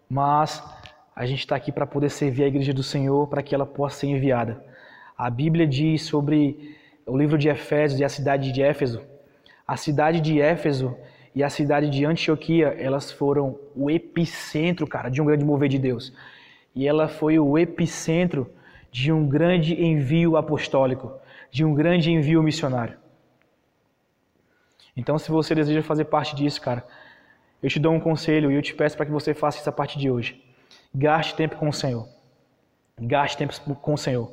mas 0.09 0.65
a 1.15 1.27
gente 1.27 1.41
está 1.41 1.55
aqui 1.55 1.71
para 1.71 1.87
poder 1.87 2.09
servir 2.09 2.45
a 2.45 2.49
igreja 2.49 2.73
do 2.73 2.83
Senhor, 2.83 3.29
para 3.29 3.43
que 3.43 3.55
ela 3.55 3.67
possa 3.67 3.99
ser 3.99 4.07
enviada. 4.07 4.65
A 5.19 5.29
Bíblia 5.29 5.67
diz 5.67 6.01
sobre 6.01 6.79
o 7.05 7.15
livro 7.15 7.37
de 7.37 7.51
Efésios 7.51 8.01
e 8.01 8.05
a 8.05 8.09
cidade 8.09 8.53
de 8.53 8.63
Éfeso, 8.63 9.10
a 9.71 9.77
cidade 9.77 10.21
de 10.21 10.41
Éfeso 10.41 10.97
e 11.33 11.45
a 11.45 11.49
cidade 11.49 11.89
de 11.89 12.05
Antioquia, 12.05 12.75
elas 12.77 13.13
foram 13.13 13.57
o 13.77 13.89
epicentro, 13.89 14.85
cara, 14.85 15.09
de 15.09 15.23
um 15.23 15.25
grande 15.25 15.45
mover 15.45 15.69
de 15.69 15.79
Deus. 15.79 16.13
E 16.75 16.89
ela 16.89 17.07
foi 17.07 17.39
o 17.39 17.57
epicentro 17.57 18.53
de 18.91 19.13
um 19.13 19.29
grande 19.29 19.81
envio 19.81 20.37
apostólico, 20.37 21.13
de 21.53 21.65
um 21.65 21.73
grande 21.73 22.11
envio 22.11 22.43
missionário. 22.43 22.99
Então, 24.97 25.17
se 25.21 25.31
você 25.31 25.55
deseja 25.55 25.85
fazer 25.85 26.07
parte 26.07 26.35
disso, 26.35 26.61
cara, 26.61 26.85
eu 27.63 27.71
te 27.71 27.79
dou 27.79 27.93
um 27.93 28.01
conselho 28.01 28.51
e 28.51 28.57
eu 28.57 28.63
te 28.63 28.75
peço 28.75 28.97
para 28.97 29.07
que 29.07 29.13
você 29.13 29.33
faça 29.33 29.61
isso 29.61 29.69
a 29.69 29.73
partir 29.73 30.01
de 30.01 30.11
hoje. 30.11 30.43
Gaste 30.93 31.37
tempo 31.37 31.55
com 31.55 31.69
o 31.69 31.73
Senhor. 31.73 32.09
Gaste 33.01 33.39
tempo 33.39 33.55
com 33.77 33.95
o 33.95 33.99
Senhor. 33.99 34.33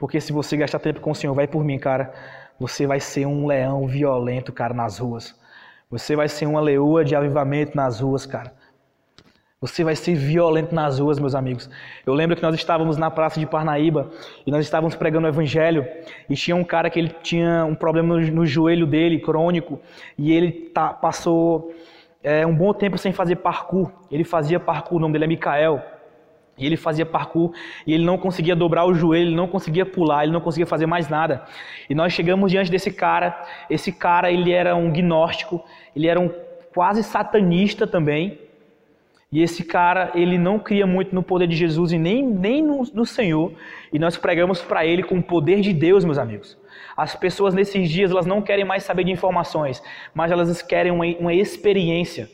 Porque 0.00 0.20
se 0.20 0.32
você 0.32 0.56
gastar 0.56 0.80
tempo 0.80 1.00
com 1.00 1.12
o 1.12 1.14
Senhor, 1.14 1.34
vai 1.34 1.46
por 1.46 1.62
mim, 1.62 1.78
cara 1.78 2.12
você 2.60 2.86
vai 2.86 3.00
ser 3.00 3.24
um 3.24 3.46
leão 3.46 3.86
violento, 3.86 4.52
cara, 4.52 4.74
nas 4.74 4.98
ruas. 4.98 5.34
Você 5.90 6.14
vai 6.14 6.28
ser 6.28 6.44
uma 6.44 6.60
leoa 6.60 7.02
de 7.02 7.16
avivamento 7.16 7.74
nas 7.74 8.00
ruas, 8.00 8.26
cara. 8.26 8.52
Você 9.62 9.82
vai 9.82 9.96
ser 9.96 10.14
violento 10.14 10.74
nas 10.74 10.98
ruas, 10.98 11.18
meus 11.18 11.34
amigos. 11.34 11.70
Eu 12.06 12.12
lembro 12.12 12.36
que 12.36 12.42
nós 12.42 12.54
estávamos 12.54 12.98
na 12.98 13.10
praça 13.10 13.40
de 13.40 13.46
Parnaíba 13.46 14.10
e 14.46 14.50
nós 14.50 14.64
estávamos 14.64 14.94
pregando 14.94 15.26
o 15.26 15.30
evangelho 15.30 15.86
e 16.28 16.36
tinha 16.36 16.54
um 16.54 16.64
cara 16.64 16.90
que 16.90 16.98
ele 16.98 17.14
tinha 17.22 17.64
um 17.64 17.74
problema 17.74 18.20
no, 18.20 18.46
joelho 18.46 18.86
dele, 18.86 19.20
crônico, 19.20 19.80
e 20.16 20.32
ele 20.32 20.52
tá, 20.52 20.92
passou 20.92 21.74
é, 22.22 22.46
um 22.46 22.54
bom 22.54 22.74
tempo 22.74 22.98
sem 22.98 23.12
fazer 23.12 23.36
parkour. 23.36 23.90
Ele 24.10 24.24
fazia 24.24 24.60
parkour, 24.60 24.98
o 24.98 25.00
nome 25.00 25.14
dele 25.14 25.24
é 25.24 25.28
Mikael. 25.28 25.82
E 26.60 26.66
ele 26.66 26.76
fazia 26.76 27.06
parkour 27.06 27.52
e 27.86 27.94
ele 27.94 28.04
não 28.04 28.18
conseguia 28.18 28.54
dobrar 28.54 28.84
o 28.84 28.92
joelho, 28.92 29.28
ele 29.28 29.34
não 29.34 29.48
conseguia 29.48 29.86
pular, 29.86 30.24
ele 30.24 30.32
não 30.32 30.40
conseguia 30.42 30.66
fazer 30.66 30.84
mais 30.84 31.08
nada. 31.08 31.44
E 31.88 31.94
nós 31.94 32.12
chegamos 32.12 32.52
diante 32.52 32.70
desse 32.70 32.92
cara. 32.92 33.42
Esse 33.70 33.90
cara, 33.90 34.30
ele 34.30 34.52
era 34.52 34.76
um 34.76 34.92
gnóstico, 34.92 35.64
ele 35.96 36.06
era 36.06 36.20
um 36.20 36.30
quase 36.72 37.02
satanista 37.02 37.86
também. 37.86 38.38
E 39.32 39.42
esse 39.42 39.64
cara, 39.64 40.10
ele 40.14 40.36
não 40.36 40.58
cria 40.58 40.86
muito 40.86 41.14
no 41.14 41.22
poder 41.22 41.46
de 41.46 41.54
Jesus 41.56 41.92
e 41.92 41.98
nem, 41.98 42.26
nem 42.26 42.60
no, 42.60 42.82
no 42.92 43.06
Senhor. 43.06 43.52
E 43.92 43.98
nós 43.98 44.16
pregamos 44.16 44.60
para 44.60 44.84
ele 44.84 45.02
com 45.02 45.18
o 45.18 45.22
poder 45.22 45.60
de 45.60 45.72
Deus, 45.72 46.04
meus 46.04 46.18
amigos. 46.18 46.58
As 46.96 47.14
pessoas 47.14 47.54
nesses 47.54 47.88
dias, 47.88 48.10
elas 48.10 48.26
não 48.26 48.42
querem 48.42 48.64
mais 48.64 48.82
saber 48.82 49.04
de 49.04 49.12
informações, 49.12 49.82
mas 50.12 50.30
elas 50.30 50.60
querem 50.62 50.92
uma, 50.92 51.06
uma 51.18 51.32
experiência. 51.32 52.28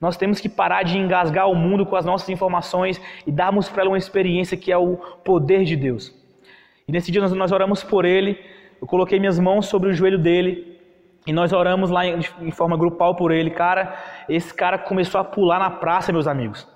Nós 0.00 0.16
temos 0.16 0.40
que 0.40 0.48
parar 0.48 0.82
de 0.82 0.96
engasgar 0.96 1.50
o 1.50 1.54
mundo 1.54 1.84
com 1.84 1.94
as 1.94 2.06
nossas 2.06 2.28
informações 2.30 3.00
e 3.26 3.30
darmos 3.30 3.68
para 3.68 3.82
ela 3.82 3.90
uma 3.90 3.98
experiência 3.98 4.56
que 4.56 4.72
é 4.72 4.78
o 4.78 4.96
poder 4.96 5.64
de 5.64 5.76
Deus. 5.76 6.14
E 6.88 6.92
nesse 6.92 7.12
dia 7.12 7.20
nós, 7.20 7.52
oramos 7.52 7.84
por 7.84 8.04
ele, 8.04 8.38
eu 8.80 8.86
coloquei 8.86 9.20
minhas 9.20 9.38
mãos 9.38 9.66
sobre 9.66 9.90
o 9.90 9.92
joelho 9.92 10.18
dele 10.18 10.80
e 11.26 11.32
nós 11.32 11.52
oramos 11.52 11.90
lá 11.90 12.06
em, 12.06 12.50
forma 12.50 12.78
grupal 12.78 13.14
por 13.14 13.30
ele. 13.30 13.50
Cara, 13.50 13.94
esse 14.26 14.54
cara 14.54 14.78
começou 14.78 15.20
a 15.20 15.24
pular 15.24 15.58
na 15.58 15.70
praça, 15.70 16.12
meus 16.12 16.26
amigos. 16.26 16.66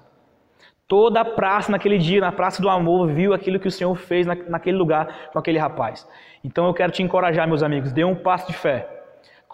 Toda 0.86 1.22
a 1.22 1.24
praça 1.24 1.72
naquele 1.72 1.96
dia, 1.96 2.20
na 2.20 2.30
Praça 2.30 2.60
do 2.60 2.68
Amor, 2.68 3.08
viu 3.08 3.32
aquilo 3.32 3.58
que 3.58 3.66
o 3.66 3.70
Senhor 3.70 3.94
fez 3.96 4.26
na, 4.26 4.34
naquele 4.34 4.76
lugar 4.76 5.30
com 5.32 5.38
aquele 5.38 5.58
rapaz. 5.58 6.06
Então 6.44 6.66
eu 6.66 6.74
quero 6.74 6.92
te 6.92 7.02
encorajar, 7.02 7.48
meus 7.48 7.62
amigos, 7.62 7.90
dê 7.90 8.04
um 8.04 8.14
passo 8.14 8.46
de 8.48 8.52
fé. 8.52 8.93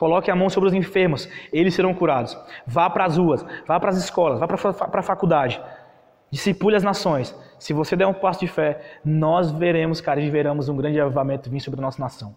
Coloque 0.01 0.31
a 0.31 0.35
mão 0.35 0.49
sobre 0.49 0.71
os 0.71 0.75
enfermos, 0.75 1.29
eles 1.53 1.75
serão 1.75 1.93
curados. 1.93 2.35
Vá 2.67 2.89
para 2.89 3.05
as 3.05 3.19
ruas, 3.19 3.45
vá 3.67 3.79
para 3.79 3.91
as 3.91 3.99
escolas, 3.99 4.41
vá 4.41 4.47
para 4.47 5.01
a 5.01 5.03
faculdade. 5.03 5.61
Discipule 6.31 6.75
as 6.75 6.83
nações. 6.83 7.37
Se 7.59 7.75
você 7.75 7.95
der 7.97 8.07
um 8.07 8.15
passo 8.15 8.41
de 8.41 8.47
fé, 8.47 8.81
nós 9.05 9.51
veremos, 9.51 10.01
cara, 10.01 10.19
e 10.19 10.31
veremos 10.31 10.71
um 10.71 10.77
grande 10.79 10.99
avivamento 10.99 11.51
vir 11.51 11.61
sobre 11.61 11.81
a 11.81 11.83
nossa 11.83 12.01
nação. 12.01 12.35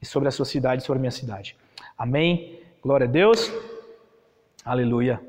E 0.00 0.06
sobre 0.06 0.28
a 0.28 0.30
sua 0.30 0.44
cidade, 0.44 0.84
sobre 0.84 0.98
a 0.98 1.00
minha 1.00 1.10
cidade. 1.10 1.56
Amém? 1.98 2.62
Glória 2.80 3.08
a 3.08 3.10
Deus. 3.10 3.52
Aleluia. 4.64 5.20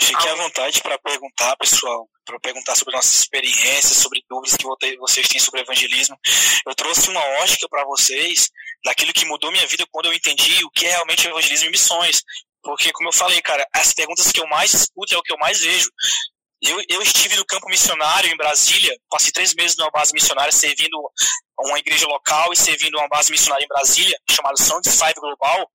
Fique 0.00 0.28
à 0.28 0.36
vontade 0.36 0.80
para 0.84 0.96
perguntar, 1.00 1.56
pessoal, 1.56 2.08
para 2.24 2.40
perguntar 2.40 2.74
sobre 2.74 2.94
nossas 2.94 3.14
experiências, 3.14 3.98
sobre 3.98 4.24
dúvidas 4.28 4.56
que 4.56 4.96
vocês 4.96 5.28
têm 5.28 5.40
sobre 5.40 5.60
evangelismo. 5.60 6.18
Eu 6.66 6.74
trouxe 6.74 7.10
uma 7.10 7.24
ótica 7.42 7.68
para 7.68 7.84
vocês 7.84 8.50
daquilo 8.84 9.12
que 9.12 9.24
mudou 9.24 9.52
minha 9.52 9.66
vida 9.66 9.86
quando 9.90 10.06
eu 10.06 10.14
entendi 10.14 10.64
o 10.64 10.70
que 10.70 10.86
é 10.86 10.90
realmente 10.90 11.26
evangelismo 11.26 11.68
e 11.68 11.70
missões. 11.70 12.22
Porque, 12.62 12.92
como 12.92 13.08
eu 13.08 13.12
falei, 13.12 13.40
cara, 13.42 13.66
as 13.74 13.92
perguntas 13.92 14.32
que 14.32 14.40
eu 14.40 14.46
mais 14.46 14.72
escuto 14.72 15.14
é 15.14 15.18
o 15.18 15.22
que 15.22 15.32
eu 15.32 15.38
mais 15.38 15.60
vejo. 15.60 15.90
Eu, 16.62 16.82
eu 16.88 17.02
estive 17.02 17.36
no 17.36 17.44
campo 17.44 17.68
missionário 17.68 18.32
em 18.32 18.36
Brasília, 18.36 18.96
passei 19.10 19.30
três 19.30 19.54
meses 19.54 19.76
numa 19.76 19.90
base 19.90 20.14
missionária 20.14 20.50
servindo 20.50 20.96
uma 21.60 21.78
igreja 21.78 22.06
local 22.06 22.52
e 22.52 22.56
servindo 22.56 22.96
uma 22.96 23.08
base 23.08 23.30
missionária 23.30 23.64
em 23.64 23.68
Brasília, 23.68 24.18
chamada 24.30 24.56
Sound 24.56 24.90
Five 24.90 25.14
Global. 25.14 25.70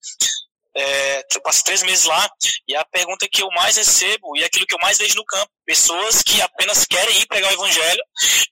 É, 0.76 1.26
eu 1.36 1.41
passei 1.41 1.63
três 1.63 1.84
meses 1.84 2.05
lá 2.05 2.30
e 2.67 2.76
a 2.76 2.86
pergunta 2.86 3.28
que 3.32 3.41
eu 3.41 3.49
mais 3.51 3.76
recebo 3.76 4.38
e 4.38 4.43
aquilo 4.43 4.67
que 4.67 4.76
eu 4.76 4.80
mais 4.80 4.97
vejo 4.97 5.15
no 5.15 5.26
campo, 5.26 5.51
pessoas 5.65 6.22
que 6.22 6.41
apenas 6.41 6.86
querem 6.86 7.20
ir 7.20 7.28
pregar 7.28 7.51
o 7.51 7.55
evangelho, 7.55 8.03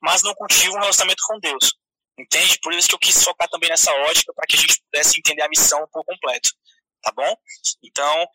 mas 0.01 0.23
não 0.23 0.33
cultivam 0.33 0.77
um 0.77 0.81
relacionamento 0.81 1.21
com 1.27 1.39
Deus. 1.39 1.73
Entende? 2.19 2.59
Por 2.63 2.73
isso 2.73 2.87
que 2.87 2.95
eu 2.95 2.99
quis 2.99 3.23
focar 3.23 3.47
também 3.49 3.69
nessa 3.69 3.93
ótica 3.93 4.33
para 4.33 4.47
que 4.47 4.55
a 4.55 4.59
gente 4.59 4.81
pudesse 4.81 5.19
entender 5.19 5.43
a 5.43 5.49
missão 5.49 5.87
por 5.91 6.03
completo. 6.03 6.49
Tá 7.03 7.11
bom? 7.11 7.35
Então, 7.83 8.25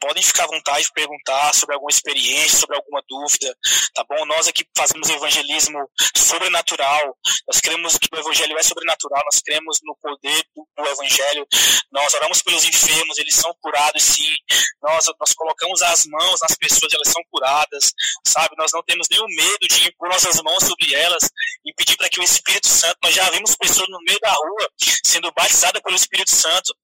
podem 0.00 0.22
ficar 0.22 0.44
à 0.44 0.46
vontade 0.46 0.84
de 0.84 0.92
perguntar 0.92 1.54
sobre 1.54 1.74
alguma 1.74 1.90
experiência, 1.90 2.58
sobre 2.58 2.76
alguma 2.76 3.02
dúvida, 3.08 3.56
tá 3.94 4.04
bom? 4.08 4.24
Nós 4.26 4.48
aqui 4.48 4.64
fazemos 4.76 5.08
evangelismo 5.08 5.78
sobrenatural, 6.16 7.16
nós 7.46 7.60
cremos 7.60 7.96
que 7.98 8.08
o 8.12 8.18
evangelho 8.18 8.58
é 8.58 8.62
sobrenatural, 8.62 9.22
nós 9.24 9.40
cremos 9.40 9.78
no 9.82 9.96
poder 9.96 10.44
do, 10.54 10.66
do 10.76 10.88
evangelho, 10.88 11.46
nós 11.92 12.12
oramos 12.14 12.42
pelos 12.42 12.64
enfermos, 12.64 13.18
eles 13.18 13.34
são 13.34 13.54
curados 13.60 14.02
sim, 14.02 14.34
nós, 14.82 15.06
nós 15.18 15.32
colocamos 15.34 15.82
as 15.82 16.04
mãos 16.06 16.40
nas 16.40 16.56
pessoas, 16.56 16.92
elas 16.92 17.08
são 17.08 17.22
curadas, 17.30 17.92
sabe? 18.26 18.54
Nós 18.56 18.72
não 18.72 18.82
temos 18.82 19.06
nenhum 19.10 19.26
medo 19.28 19.68
de 19.68 19.88
impor 19.88 20.08
nossas 20.08 20.40
mãos 20.42 20.64
sobre 20.64 20.94
elas 20.94 21.30
e 21.64 21.72
pedir 21.74 21.96
para 21.96 22.08
que 22.08 22.20
o 22.20 22.22
Espírito 22.22 22.68
Santo, 22.68 22.98
nós 23.02 23.14
já 23.14 23.28
vimos 23.30 23.54
pessoas 23.54 23.88
no 23.88 23.98
meio 24.06 24.18
da 24.20 24.32
rua 24.32 24.68
sendo 25.04 25.32
batizadas 25.32 25.80
pelo 25.82 25.96
Espírito 25.96 26.30
Santo, 26.30 26.74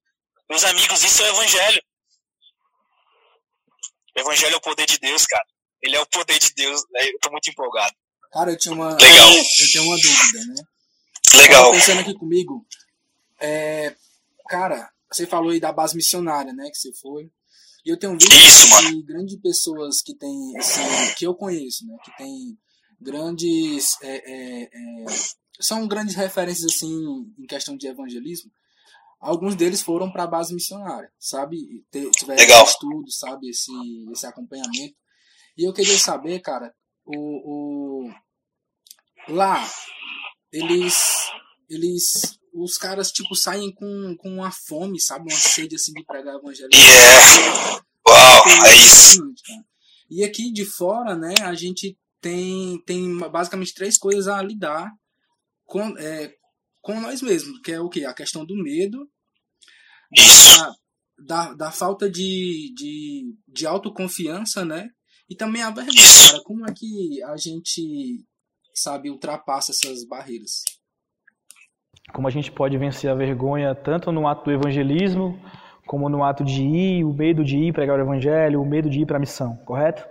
meus 0.49 0.63
amigos, 0.63 1.03
isso 1.03 1.23
é 1.23 1.31
o 1.31 1.35
evangelho. 1.35 1.81
Evangelho 4.21 4.53
é 4.53 4.57
o 4.57 4.61
poder 4.61 4.85
de 4.85 4.97
Deus, 4.99 5.25
cara. 5.25 5.45
Ele 5.81 5.95
é 5.95 5.99
o 5.99 6.05
poder 6.05 6.39
de 6.39 6.53
Deus. 6.53 6.81
Né? 6.91 7.09
Eu 7.09 7.19
tô 7.19 7.31
muito 7.31 7.49
empolgado. 7.49 7.93
Cara, 8.31 8.51
eu 8.51 8.57
tinha 8.57 8.73
uma. 8.73 8.95
Legal. 8.95 9.29
Eu 9.33 9.71
tenho 9.71 9.83
uma 9.85 9.95
dúvida, 9.97 10.45
né? 10.45 10.63
Legal. 11.35 11.63
Tava 11.63 11.75
pensando 11.75 11.99
aqui 12.01 12.13
comigo. 12.13 12.65
É, 13.39 13.95
cara, 14.47 14.89
você 15.11 15.25
falou 15.25 15.51
aí 15.51 15.59
da 15.59 15.71
base 15.71 15.95
missionária, 15.95 16.53
né? 16.53 16.69
Que 16.69 16.77
você 16.77 16.93
foi. 16.93 17.31
E 17.85 17.89
eu 17.89 17.97
tenho 17.97 18.13
visto 18.13 18.31
Isso, 18.31 18.65
que 18.65 18.69
mano. 18.69 19.03
grandes 19.03 19.35
pessoas 19.41 20.01
que 20.01 20.15
tem, 20.15 20.57
assim, 20.57 20.81
que 21.17 21.25
eu 21.25 21.33
conheço, 21.33 21.85
né? 21.87 21.97
Que 22.03 22.15
tem 22.17 22.57
grandes. 22.99 23.97
é, 24.03 24.17
é, 24.17 24.63
é, 24.63 25.05
são 25.59 25.87
grandes 25.87 26.15
referências, 26.15 26.73
assim, 26.73 26.93
em 27.37 27.45
questão 27.45 27.75
de 27.75 27.87
evangelismo. 27.87 28.51
Alguns 29.21 29.55
deles 29.55 29.83
foram 29.83 30.11
para 30.11 30.23
a 30.23 30.27
base 30.27 30.51
missionária, 30.51 31.11
sabe? 31.19 31.85
Tiveram 31.91 32.41
Legal. 32.41 32.65
estudo, 32.65 33.11
sabe? 33.11 33.49
Esse, 33.49 33.71
esse 34.11 34.25
acompanhamento. 34.25 34.95
E 35.55 35.63
eu 35.63 35.71
queria 35.71 35.97
saber, 35.99 36.39
cara, 36.39 36.73
o, 37.05 38.07
o 38.07 38.13
lá 39.29 39.63
eles 40.51 41.29
eles 41.69 42.39
os 42.53 42.77
caras 42.77 43.11
tipo 43.11 43.35
saem 43.35 43.71
com, 43.71 44.15
com 44.17 44.29
uma 44.29 44.51
fome, 44.51 44.99
sabe, 44.99 45.31
uma 45.31 45.39
sede 45.39 45.75
assim 45.75 45.93
de 45.93 46.03
pregar 46.03 46.35
o 46.35 46.39
evangelho. 46.39 46.69
Yeah. 46.73 47.83
Uau, 48.07 48.43
é 48.65 48.75
isso. 48.75 49.13
Impressionante, 49.13 49.43
cara. 49.43 49.65
E 50.09 50.23
aqui 50.23 50.51
de 50.51 50.65
fora, 50.65 51.15
né, 51.15 51.35
a 51.43 51.53
gente 51.53 51.95
tem 52.19 52.81
tem 52.85 53.17
basicamente 53.29 53.73
três 53.73 53.97
coisas 53.97 54.27
a 54.27 54.41
lidar 54.41 54.91
com 55.63 55.95
é, 55.99 56.33
com 56.81 56.99
nós 56.99 57.21
mesmos, 57.21 57.59
que 57.61 57.71
é 57.71 57.79
o 57.79 57.89
que 57.89 58.05
a 58.05 58.13
questão 58.13 58.45
do 58.45 58.55
medo, 58.55 59.07
da, 60.11 60.73
da, 61.25 61.53
da 61.53 61.71
falta 61.71 62.09
de, 62.09 62.73
de, 62.75 63.35
de 63.47 63.65
autoconfiança, 63.65 64.65
né? 64.65 64.89
E 65.29 65.35
também 65.35 65.61
a 65.61 65.69
vergonha, 65.69 66.09
cara. 66.25 66.43
Como 66.43 66.69
é 66.69 66.73
que 66.75 67.23
a 67.23 67.37
gente, 67.37 68.25
sabe, 68.73 69.09
ultrapassa 69.09 69.71
essas 69.71 70.05
barreiras? 70.05 70.63
Como 72.13 72.27
a 72.27 72.31
gente 72.31 72.51
pode 72.51 72.77
vencer 72.77 73.09
a 73.09 73.15
vergonha 73.15 73.73
tanto 73.73 74.11
no 74.11 74.27
ato 74.27 74.43
do 74.45 74.51
evangelismo, 74.51 75.39
como 75.85 76.09
no 76.09 76.23
ato 76.23 76.43
de 76.43 76.63
ir, 76.63 77.05
o 77.05 77.13
medo 77.13 77.43
de 77.43 77.57
ir 77.57 77.73
pregar 77.73 77.97
o 77.97 78.01
evangelho, 78.01 78.61
o 78.61 78.65
medo 78.65 78.89
de 78.89 79.01
ir 79.01 79.05
para 79.05 79.17
a 79.17 79.19
missão, 79.19 79.55
correto? 79.57 80.05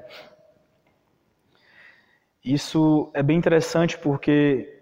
Isso 2.43 3.11
é 3.13 3.23
bem 3.23 3.37
interessante 3.37 3.99
porque 3.99 4.80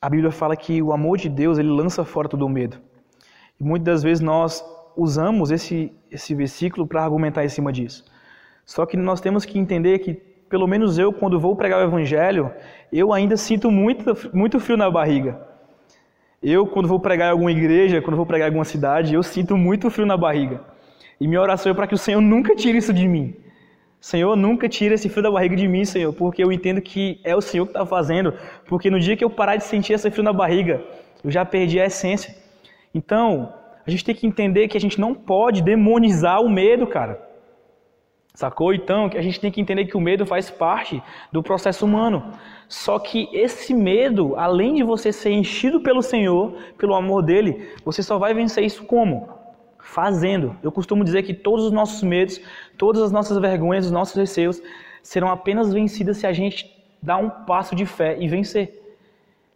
a 0.00 0.08
Bíblia 0.08 0.30
fala 0.30 0.56
que 0.56 0.80
o 0.80 0.92
amor 0.92 1.18
de 1.18 1.28
Deus 1.28 1.58
ele 1.58 1.68
lança 1.68 2.04
fora 2.04 2.28
todo 2.28 2.46
o 2.46 2.48
medo. 2.48 2.78
E 3.60 3.64
muitas 3.64 3.84
das 3.84 4.02
vezes 4.02 4.20
nós 4.22 4.64
usamos 4.96 5.50
esse, 5.50 5.92
esse 6.10 6.34
versículo 6.34 6.86
para 6.86 7.02
argumentar 7.02 7.44
em 7.44 7.48
cima 7.48 7.70
disso. 7.70 8.04
Só 8.64 8.86
que 8.86 8.96
nós 8.96 9.20
temos 9.20 9.44
que 9.44 9.58
entender 9.58 9.98
que, 9.98 10.14
pelo 10.14 10.66
menos 10.66 10.98
eu, 10.98 11.12
quando 11.12 11.38
vou 11.38 11.54
pregar 11.54 11.80
o 11.80 11.84
evangelho, 11.84 12.50
eu 12.90 13.12
ainda 13.12 13.36
sinto 13.36 13.70
muito, 13.70 14.16
muito 14.32 14.58
frio 14.58 14.76
na 14.76 14.90
barriga. 14.90 15.38
Eu, 16.42 16.66
quando 16.66 16.88
vou 16.88 16.98
pregar 16.98 17.28
em 17.28 17.32
alguma 17.32 17.52
igreja, 17.52 18.00
quando 18.00 18.16
vou 18.16 18.24
pregar 18.24 18.46
em 18.46 18.50
alguma 18.50 18.64
cidade, 18.64 19.12
eu 19.12 19.22
sinto 19.22 19.56
muito 19.56 19.90
frio 19.90 20.06
na 20.06 20.16
barriga. 20.16 20.62
E 21.20 21.28
minha 21.28 21.40
oração 21.42 21.70
é 21.70 21.74
para 21.74 21.86
que 21.86 21.94
o 21.94 21.98
Senhor 21.98 22.22
nunca 22.22 22.56
tire 22.56 22.78
isso 22.78 22.94
de 22.94 23.06
mim. 23.06 23.36
Senhor, 24.00 24.34
nunca 24.34 24.66
tire 24.66 24.94
esse 24.94 25.10
frio 25.10 25.22
da 25.22 25.30
barriga 25.30 25.54
de 25.54 25.68
mim, 25.68 25.84
Senhor, 25.84 26.12
porque 26.12 26.42
eu 26.42 26.50
entendo 26.50 26.80
que 26.80 27.20
é 27.22 27.36
o 27.36 27.40
Senhor 27.40 27.66
que 27.66 27.72
está 27.72 27.84
fazendo. 27.84 28.32
Porque 28.66 28.90
no 28.90 28.98
dia 28.98 29.14
que 29.16 29.22
eu 29.22 29.28
parar 29.28 29.56
de 29.56 29.64
sentir 29.64 29.92
esse 29.92 30.10
frio 30.10 30.24
na 30.24 30.32
barriga, 30.32 30.82
eu 31.22 31.30
já 31.30 31.44
perdi 31.44 31.78
a 31.78 31.84
essência. 31.84 32.34
Então, 32.94 33.52
a 33.86 33.90
gente 33.90 34.04
tem 34.04 34.14
que 34.14 34.26
entender 34.26 34.68
que 34.68 34.76
a 34.76 34.80
gente 34.80 34.98
não 34.98 35.14
pode 35.14 35.62
demonizar 35.62 36.40
o 36.40 36.48
medo, 36.48 36.86
cara. 36.86 37.28
Sacou? 38.34 38.72
Então, 38.72 39.08
que 39.10 39.18
a 39.18 39.22
gente 39.22 39.38
tem 39.38 39.50
que 39.50 39.60
entender 39.60 39.84
que 39.84 39.98
o 39.98 40.00
medo 40.00 40.24
faz 40.24 40.48
parte 40.48 41.02
do 41.30 41.42
processo 41.42 41.84
humano. 41.84 42.32
Só 42.68 42.98
que 42.98 43.28
esse 43.32 43.74
medo, 43.74 44.34
além 44.34 44.76
de 44.76 44.82
você 44.82 45.12
ser 45.12 45.32
enchido 45.32 45.80
pelo 45.82 46.00
Senhor, 46.00 46.56
pelo 46.78 46.94
amor 46.94 47.22
dele, 47.22 47.68
você 47.84 48.02
só 48.02 48.16
vai 48.16 48.32
vencer 48.32 48.64
isso 48.64 48.84
como? 48.84 49.28
Fazendo. 49.82 50.56
Eu 50.62 50.70
costumo 50.70 51.04
dizer 51.04 51.22
que 51.22 51.34
todos 51.34 51.66
os 51.66 51.72
nossos 51.72 52.02
medos, 52.02 52.40
todas 52.76 53.02
as 53.02 53.12
nossas 53.12 53.38
vergonhas, 53.38 53.86
os 53.86 53.90
nossos 53.90 54.14
receios 54.14 54.62
serão 55.02 55.28
apenas 55.28 55.72
vencidas 55.72 56.18
se 56.18 56.26
a 56.26 56.32
gente 56.32 56.70
dar 57.02 57.16
um 57.16 57.30
passo 57.30 57.74
de 57.74 57.86
fé 57.86 58.16
e 58.18 58.28
vencer. 58.28 58.78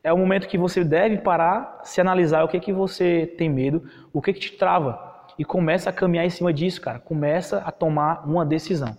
É 0.02 0.12
o 0.12 0.18
momento 0.18 0.48
que 0.48 0.58
você 0.58 0.84
deve 0.84 1.18
parar, 1.18 1.80
se 1.84 2.00
analisar 2.00 2.44
o 2.44 2.48
que 2.48 2.60
que 2.60 2.72
você 2.72 3.32
tem 3.38 3.48
medo, 3.48 3.82
o 4.12 4.20
que 4.20 4.32
que 4.32 4.40
te 4.40 4.52
trava 4.52 5.14
e 5.38 5.44
começa 5.44 5.90
a 5.90 5.92
caminhar 5.92 6.24
em 6.24 6.30
cima 6.30 6.52
disso, 6.52 6.80
cara. 6.80 6.98
Começa 6.98 7.58
a 7.58 7.72
tomar 7.72 8.26
uma 8.26 8.44
decisão. 8.44 8.96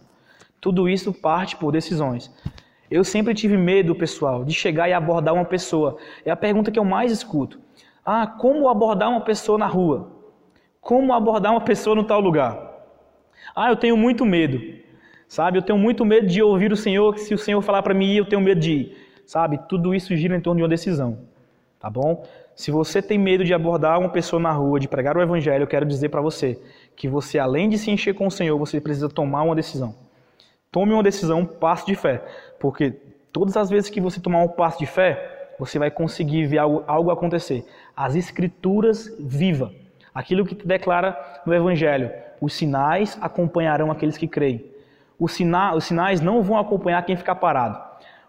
Tudo 0.60 0.90
isso 0.90 1.14
parte 1.14 1.56
por 1.56 1.72
decisões. 1.72 2.34
Eu 2.90 3.04
sempre 3.04 3.34
tive 3.34 3.58
medo, 3.58 3.96
pessoal, 3.96 4.44
de 4.44 4.54
chegar 4.54 4.90
e 4.90 4.94
abordar 4.94 5.34
uma 5.34 5.46
pessoa. 5.46 5.98
É 6.24 6.32
a 6.32 6.36
pergunta 6.36 6.72
que 6.72 6.80
eu 6.80 6.86
mais 6.86 7.12
escuto. 7.12 7.60
Ah, 8.06 8.28
como 8.28 8.70
abordar 8.70 9.10
uma 9.10 9.22
pessoa 9.22 9.58
na 9.58 9.66
rua? 9.66 10.12
Como 10.86 11.14
abordar 11.14 11.52
uma 11.52 11.62
pessoa 11.62 11.96
no 11.96 12.04
tal 12.04 12.20
lugar? 12.20 12.56
Ah, 13.56 13.72
eu 13.72 13.76
tenho 13.76 13.98
muito 13.98 14.24
medo. 14.24 14.62
Sabe? 15.28 15.58
Eu 15.58 15.64
tenho 15.64 15.80
muito 15.80 16.06
medo 16.06 16.28
de 16.28 16.44
ouvir 16.44 16.72
o 16.72 16.78
Senhor, 16.78 17.18
se 17.18 17.34
o 17.34 17.40
Senhor 17.40 17.60
falar 17.64 17.82
para 17.82 17.92
mim 17.92 18.12
ir, 18.12 18.18
eu 18.18 18.30
tenho 18.30 18.40
medo 18.40 18.62
de 18.62 18.72
ir. 18.72 18.98
Sabe? 19.26 19.58
Tudo 19.68 19.96
isso 19.96 20.16
gira 20.16 20.38
em 20.38 20.40
torno 20.40 20.58
de 20.60 20.62
uma 20.62 20.70
decisão. 20.70 21.22
Tá 21.80 21.90
bom? 21.90 22.24
Se 22.56 22.70
você 22.70 23.02
tem 23.02 23.18
medo 23.18 23.44
de 23.44 23.52
abordar 23.52 24.00
uma 24.00 24.10
pessoa 24.10 24.40
na 24.40 24.52
rua, 24.52 24.80
de 24.80 24.88
pregar 24.88 25.18
o 25.18 25.22
evangelho, 25.24 25.64
eu 25.64 25.68
quero 25.68 25.88
dizer 25.88 26.10
para 26.10 26.22
você 26.22 26.62
que 26.96 27.08
você, 27.08 27.40
além 27.40 27.68
de 27.68 27.80
se 27.80 27.90
encher 27.90 28.14
com 28.14 28.28
o 28.28 28.32
Senhor, 28.32 28.56
você 28.56 28.80
precisa 28.80 29.10
tomar 29.10 29.42
uma 29.42 29.56
decisão. 29.56 29.96
Tome 30.72 30.94
uma 30.94 31.02
decisão, 31.02 31.40
um 31.40 31.46
passo 31.48 31.88
de 31.88 31.96
fé. 31.96 32.24
Porque 32.60 32.92
todas 33.34 33.58
as 33.58 33.72
vezes 33.72 33.90
que 33.90 34.00
você 34.00 34.20
tomar 34.20 34.44
um 34.44 34.50
passo 34.50 34.78
de 34.78 34.86
fé, 34.86 35.50
você 35.58 35.80
vai 35.80 35.90
conseguir 35.90 36.46
ver 36.46 36.60
algo, 36.60 36.84
algo 36.86 37.10
acontecer. 37.10 37.66
As 37.98 38.14
escrituras 38.14 39.12
viva. 39.20 39.72
Aquilo 40.16 40.46
que 40.46 40.56
te 40.56 40.66
declara 40.66 41.42
no 41.46 41.54
evangelho. 41.54 42.10
Os 42.42 42.54
sinais 42.54 43.18
acompanharão 43.22 43.92
aqueles 43.92 44.18
que 44.18 44.28
creem. 44.28 44.66
Os, 45.20 45.34
sina, 45.34 45.76
os 45.76 45.84
sinais 45.84 46.22
não 46.22 46.42
vão 46.42 46.58
acompanhar 46.58 47.06
quem 47.06 47.16
ficar 47.16 47.36
parado 47.36 47.86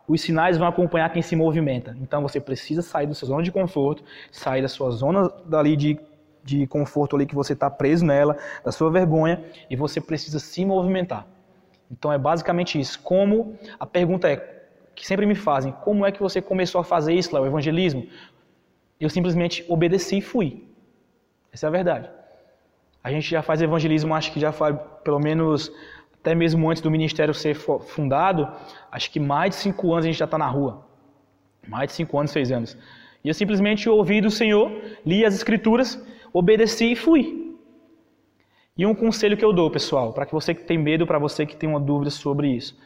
os 0.09 0.21
sinais 0.21 0.57
vão 0.57 0.69
acompanhar 0.69 1.11
quem 1.13 1.23
se 1.23 1.35
movimenta. 1.35 1.97
Então 2.01 2.23
você 2.23 2.41
precisa 2.41 2.83
sair 2.83 3.07
da 3.07 3.15
sua 3.15 3.29
zona 3.29 3.43
de 3.43 3.51
conforto, 3.51 4.05
sair 4.31 4.63
da 4.63 4.69
sua 4.69 4.91
zona 4.91 5.29
dali 5.45 5.77
de, 5.77 5.99
de 6.45 6.67
conforto 6.67 7.17
ali 7.17 7.27
que 7.27 7.35
você 7.35 7.55
está 7.55 7.69
preso 7.69 8.05
nela, 8.05 8.37
da 8.65 8.71
sua 8.71 8.91
vergonha, 8.91 9.43
e 9.69 9.75
você 9.75 10.01
precisa 10.01 10.39
se 10.39 10.65
movimentar. 10.65 11.27
Então 11.91 12.13
é 12.13 12.19
basicamente 12.19 12.79
isso. 12.81 13.01
Como 13.01 13.57
a 13.79 13.87
pergunta 13.87 14.29
é 14.29 14.37
que 14.95 15.07
sempre 15.07 15.27
me 15.27 15.35
fazem, 15.35 15.73
como 15.83 16.07
é 16.07 16.13
que 16.13 16.21
você 16.21 16.41
começou 16.41 16.81
a 16.81 16.85
fazer 16.85 17.13
isso 17.13 17.35
lá, 17.35 17.41
o 17.41 17.47
evangelismo? 17.47 18.07
Eu 18.99 19.11
simplesmente 19.11 19.65
obedeci 19.69 20.19
e 20.19 20.23
fui. 20.23 20.66
Essa 21.57 21.69
é 21.69 21.69
a 21.69 21.71
verdade. 21.71 22.11
A 23.03 23.11
gente 23.11 23.31
já 23.31 23.41
faz 23.41 23.63
evangelismo, 23.63 24.15
acho 24.15 24.31
que 24.31 24.39
já 24.39 24.53
faz 24.53 24.77
pelo 25.03 25.19
menos 25.19 25.73
até 26.21 26.35
mesmo 26.35 26.71
antes 26.71 26.83
do 26.83 26.91
ministério 26.91 27.33
ser 27.33 27.55
fundado, 27.55 28.47
acho 28.93 29.11
que 29.11 29.19
mais 29.19 29.55
de 29.55 29.57
cinco 29.57 29.91
anos 29.95 30.05
a 30.05 30.09
gente 30.09 30.19
já 30.19 30.27
está 30.27 30.37
na 30.37 30.47
rua. 30.47 30.87
Mais 31.67 31.89
de 31.89 31.95
cinco 31.95 32.19
anos, 32.19 32.31
seis 32.31 32.53
anos. 32.53 32.77
E 33.25 33.29
eu 33.29 33.33
simplesmente 33.33 33.89
ouvi 33.89 34.21
do 34.21 34.31
Senhor, 34.31 34.71
li 35.03 35.25
as 35.25 35.35
escrituras, 35.35 35.99
obedeci 36.31 36.93
e 36.93 36.97
fui. 36.97 37.57
E 38.77 38.85
um 38.85 38.95
conselho 38.95 39.35
que 39.35 39.45
eu 39.45 39.55
dou, 39.55 39.71
pessoal, 39.71 40.13
para 40.13 40.27
que 40.27 40.35
você 40.35 40.55
que 40.55 40.63
tem 40.63 40.77
medo, 40.77 41.07
para 41.07 41.19
você 41.19 41.47
que 41.47 41.57
tem 41.57 41.71
uma 41.71 41.81
dúvida 41.81 42.11
sobre 42.11 42.49
isso. 42.55 42.79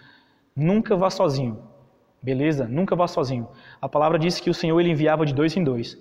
Nunca 0.55 0.95
vá 0.95 1.11
sozinho. 1.11 1.59
Beleza? 2.23 2.69
Nunca 2.69 2.95
vá 2.95 3.09
sozinho. 3.09 3.49
A 3.83 3.89
palavra 3.89 4.17
diz 4.17 4.39
que 4.39 4.49
o 4.49 4.55
Senhor 4.55 4.79
ele 4.79 4.91
enviava 4.91 5.27
de 5.27 5.35
dois 5.35 5.57
em 5.57 5.65
dois. 5.65 5.99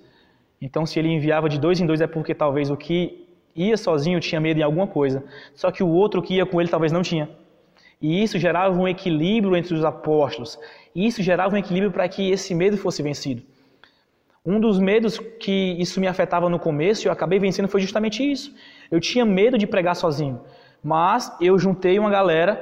Então, 0.62 0.86
se 0.86 1.00
ele 1.00 1.10
enviava 1.10 1.48
de 1.48 1.60
dois 1.60 1.80
em 1.80 1.86
dois, 1.86 2.02
é 2.02 2.08
porque 2.08 2.34
talvez 2.36 2.70
o 2.70 2.78
que 2.78 3.28
ia 3.56 3.78
sozinho 3.78 4.20
tinha 4.20 4.40
medo 4.40 4.60
em 4.60 4.64
alguma 4.64 4.88
coisa, 4.88 5.24
só 5.54 5.72
que 5.72 5.84
o 5.84 5.88
outro 5.88 6.22
que 6.22 6.36
ia 6.36 6.46
com 6.46 6.60
ele 6.60 6.70
talvez 6.70 6.92
não 6.92 7.02
tinha. 7.02 7.30
E 8.02 8.24
isso 8.24 8.38
gerava 8.40 8.80
um 8.80 8.88
equilíbrio 8.88 9.56
entre 9.56 9.74
os 9.74 9.84
apóstolos. 9.84 10.58
E 10.96 11.06
isso 11.06 11.22
gerava 11.22 11.56
um 11.56 11.58
equilíbrio 11.58 11.92
para 11.92 12.08
que 12.08 12.30
esse 12.30 12.56
medo 12.56 12.78
fosse 12.78 13.04
vencido. 13.04 13.42
Um 14.46 14.60
dos 14.60 14.80
medos 14.80 15.20
que 15.40 15.76
isso 15.78 16.00
me 16.00 16.08
afetava 16.08 16.50
no 16.50 16.58
começo 16.58 17.06
e 17.06 17.08
eu 17.08 17.12
acabei 17.12 17.40
vencendo 17.40 17.68
foi 17.68 17.82
justamente 17.82 18.24
isso. 18.24 18.56
Eu 18.90 19.00
tinha 19.02 19.26
medo 19.26 19.58
de 19.58 19.68
pregar 19.68 19.96
sozinho. 19.96 20.40
Mas 20.82 21.36
eu 21.42 21.60
juntei 21.60 22.00
uma 22.00 22.10
galera, 22.10 22.56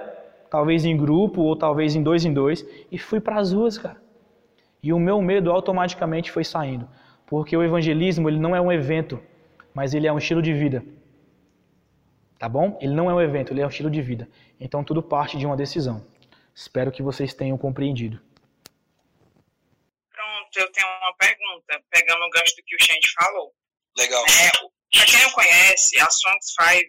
talvez 0.49 0.85
em 0.85 0.97
grupo 0.97 1.41
ou 1.41 1.55
talvez 1.55 1.95
em 1.95 2.01
dois 2.01 2.25
em 2.25 2.33
dois, 2.33 2.65
e 2.91 2.97
fui 2.97 3.19
para 3.19 3.37
as 3.37 3.53
ruas, 3.53 3.77
cara. 3.77 3.97
E 4.81 4.91
o 4.91 4.99
meu 4.99 5.21
medo 5.21 5.51
automaticamente 5.51 6.31
foi 6.31 6.43
saindo, 6.43 6.87
porque 7.27 7.55
o 7.55 7.63
evangelismo 7.63 8.29
ele 8.29 8.39
não 8.39 8.55
é 8.55 8.61
um 8.61 8.71
evento, 8.71 9.21
mas 9.73 9.93
ele 9.93 10.07
é 10.07 10.11
um 10.11 10.17
estilo 10.17 10.41
de 10.41 10.53
vida. 10.53 10.83
Tá 12.39 12.47
bom? 12.47 12.77
Ele 12.81 12.93
não 12.93 13.11
é 13.11 13.13
um 13.13 13.21
evento, 13.21 13.51
ele 13.51 13.61
é 13.61 13.65
um 13.65 13.69
estilo 13.69 13.91
de 13.91 14.01
vida. 14.01 14.27
Então 14.59 14.83
tudo 14.83 15.03
parte 15.03 15.37
de 15.37 15.45
uma 15.45 15.57
decisão. 15.57 16.07
Espero 16.55 16.91
que 16.91 17.03
vocês 17.03 17.33
tenham 17.33 17.57
compreendido. 17.57 18.19
Pronto, 20.11 20.57
eu 20.57 20.71
tenho 20.71 20.87
uma 20.87 21.13
pergunta, 21.17 21.83
pegando 21.91 22.23
o 22.23 22.29
gancho 22.29 22.55
do 22.55 22.63
que 22.63 22.75
o 22.75 22.83
Xande 22.83 23.13
falou. 23.19 23.53
Legal. 23.97 24.23
É, 24.25 24.51
para 24.93 25.05
quem 25.05 25.21
não 25.21 25.31
conhece, 25.31 25.99
a 25.99 26.09
Songs 26.09 26.55
5, 26.59 26.85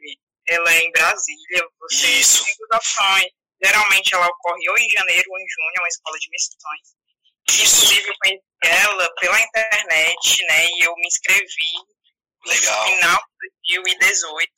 ela 0.49 0.73
é 0.73 0.81
em 0.81 0.93
Brasília. 0.93 1.69
Você 1.81 2.07
Isso. 2.21 2.45
tem 2.45 2.55
duas 2.57 2.81
opções. 2.81 3.33
Geralmente 3.63 4.15
ela 4.15 4.27
ocorre 4.27 4.71
ou 4.71 4.79
em 4.79 4.89
janeiro 4.91 5.25
ou 5.29 5.39
em 5.39 5.47
junho, 5.49 5.73
é 5.77 5.81
uma 5.81 5.89
escola 5.89 6.17
de 6.19 6.31
missões. 6.31 6.98
Inclusive, 7.55 8.09
eu 8.09 8.15
conheci 8.21 8.43
ela 8.63 9.15
pela 9.21 9.41
internet, 9.41 10.45
né? 10.49 10.67
E 10.67 10.85
eu 10.85 10.95
me 10.97 11.07
inscrevi 11.07 11.71
Legal. 12.47 12.91
no 12.91 12.97
final 12.97 13.23
de 13.63 13.75
2018. 13.77 14.53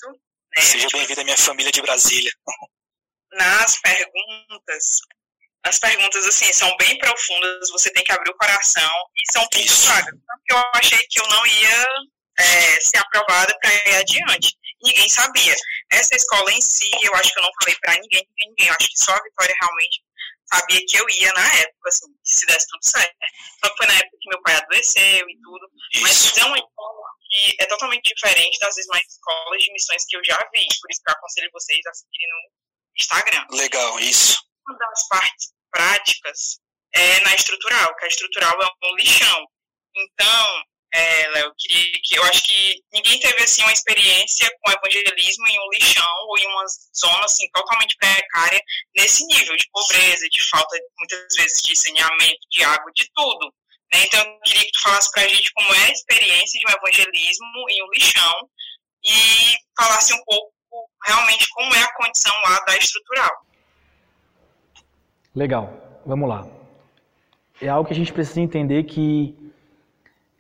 Né, 0.57 0.63
Seja 0.63 0.89
bem-vindo 0.93 1.21
à 1.21 1.25
minha 1.25 1.37
família 1.37 1.71
de 1.71 1.81
Brasília. 1.83 2.33
nas 3.33 3.81
perguntas, 3.81 4.99
as 5.65 5.79
perguntas, 5.79 6.27
assim, 6.27 6.53
são 6.53 6.75
bem 6.79 6.99
profundas, 6.99 7.71
você 7.71 7.91
tem 7.93 8.03
que 8.03 8.13
abrir 8.13 8.31
o 8.31 8.37
coração 8.37 8.91
e 9.15 9.33
são 9.33 9.47
Isso. 9.55 9.89
vagas. 9.89 10.15
Eu 10.49 10.63
achei 10.75 10.99
que 11.09 11.21
eu 11.21 11.29
não 11.29 11.47
ia 11.47 11.87
é, 12.39 12.81
ser 12.81 12.97
aprovada 12.97 13.57
para 13.61 13.73
ir 13.73 13.97
adiante. 13.97 14.57
Ninguém 14.83 15.09
sabia. 15.11 15.55
Essa 15.93 16.17
escola 16.17 16.51
em 16.53 16.61
si, 16.61 16.91
eu 17.03 17.15
acho 17.15 17.33
que 17.33 17.39
eu 17.39 17.43
não 17.43 17.51
falei 17.61 17.77
para 17.81 17.93
ninguém, 17.95 18.27
ninguém, 18.31 18.49
ninguém. 18.49 18.69
Eu 18.69 18.75
acho 18.75 18.89
que 18.89 19.05
só 19.05 19.13
a 19.13 19.23
Vitória 19.23 19.55
realmente 19.61 20.03
sabia 20.53 20.81
que 20.87 20.97
eu 20.97 21.09
ia 21.11 21.33
na 21.35 21.55
época, 21.57 21.89
assim, 21.89 22.07
se 22.35 22.47
desse 22.47 22.67
tudo 22.69 22.85
certo. 22.85 23.17
Só 23.65 23.71
que 23.71 23.77
foi 23.77 23.87
na 23.87 23.95
época 23.95 24.17
que 24.21 24.29
meu 24.29 24.43
pai 24.43 24.55
adoeceu 24.57 25.29
e 25.29 25.41
tudo. 25.43 25.71
Mas 26.03 26.37
é 26.37 26.45
uma 26.45 26.59
escola 26.59 27.09
que 27.31 27.57
é 27.61 27.67
totalmente 27.67 28.15
diferente 28.15 28.59
das 28.59 28.75
demais 28.75 29.07
escolas 29.07 29.63
de 29.63 29.73
missões 29.73 30.05
que 30.07 30.17
eu 30.17 30.25
já 30.25 30.37
vi. 30.53 30.67
Por 30.81 30.91
isso 30.91 31.01
que 31.05 31.11
eu 31.11 31.15
aconselho 31.15 31.51
vocês 31.53 31.81
a 31.87 31.95
seguirem 31.95 32.29
no 32.29 32.51
Instagram. 32.99 33.47
Legal, 33.53 34.01
isso. 34.01 34.43
Uma 34.67 34.79
das 34.79 35.09
partes 35.09 35.53
práticas 35.71 36.61
é 36.95 37.21
na 37.21 37.35
estrutural, 37.35 37.95
que 37.97 38.05
a 38.05 38.09
estrutural 38.09 38.63
é 38.63 38.87
um 38.87 38.97
lixão. 38.97 39.47
Então, 39.95 40.63
é, 40.93 41.29
Léo, 41.29 41.53
queria 41.57 42.01
que 42.03 42.19
eu 42.19 42.25
acho 42.25 42.43
que 42.43 42.83
ninguém 42.93 43.21
teve 43.21 43.43
assim 43.43 43.63
uma 43.63 43.73
experiência 43.73 44.51
com 44.61 44.73
evangelismo 44.73 45.47
em 45.49 45.61
um 45.61 45.71
lixão 45.73 46.15
ou 46.27 46.39
em 46.39 46.47
uma 46.47 46.65
zona 46.97 47.25
assim 47.25 47.49
totalmente 47.53 47.97
precária 47.97 48.61
nesse 48.97 49.25
nível 49.27 49.57
de 49.57 49.69
pobreza, 49.73 50.29
de 50.29 50.49
falta 50.49 50.77
muitas 50.99 51.35
vezes 51.37 51.63
de 51.63 51.77
saneamento, 51.77 52.41
de 52.51 52.65
água, 52.65 52.91
de 52.95 53.09
tudo. 53.15 53.53
Né? 53.93 54.05
Então, 54.05 54.21
eu 54.21 54.41
queria 54.41 54.65
que 54.65 54.73
tu 54.73 54.83
falasse 54.83 55.11
pra 55.13 55.29
gente 55.29 55.53
como 55.53 55.75
é 55.75 55.85
a 55.87 55.93
experiência 55.93 56.59
de 56.59 56.67
um 56.67 56.77
evangelismo 56.77 57.71
em 57.71 57.85
um 57.85 57.91
lixão 57.95 58.51
e 59.05 59.57
falasse 59.77 60.13
um 60.13 60.25
pouco 60.25 60.53
realmente 61.07 61.49
como 61.51 61.75
é 61.75 61.83
a 61.83 61.95
condição 61.95 62.35
lá 62.45 62.59
da 62.67 62.77
estrutural. 62.77 63.31
Legal, 65.35 66.03
vamos 66.05 66.29
lá. 66.29 66.47
É 67.61 67.69
algo 67.69 67.87
que 67.87 67.93
a 67.93 67.97
gente 67.97 68.13
precisa 68.13 68.41
entender 68.41 68.85
que 68.85 69.37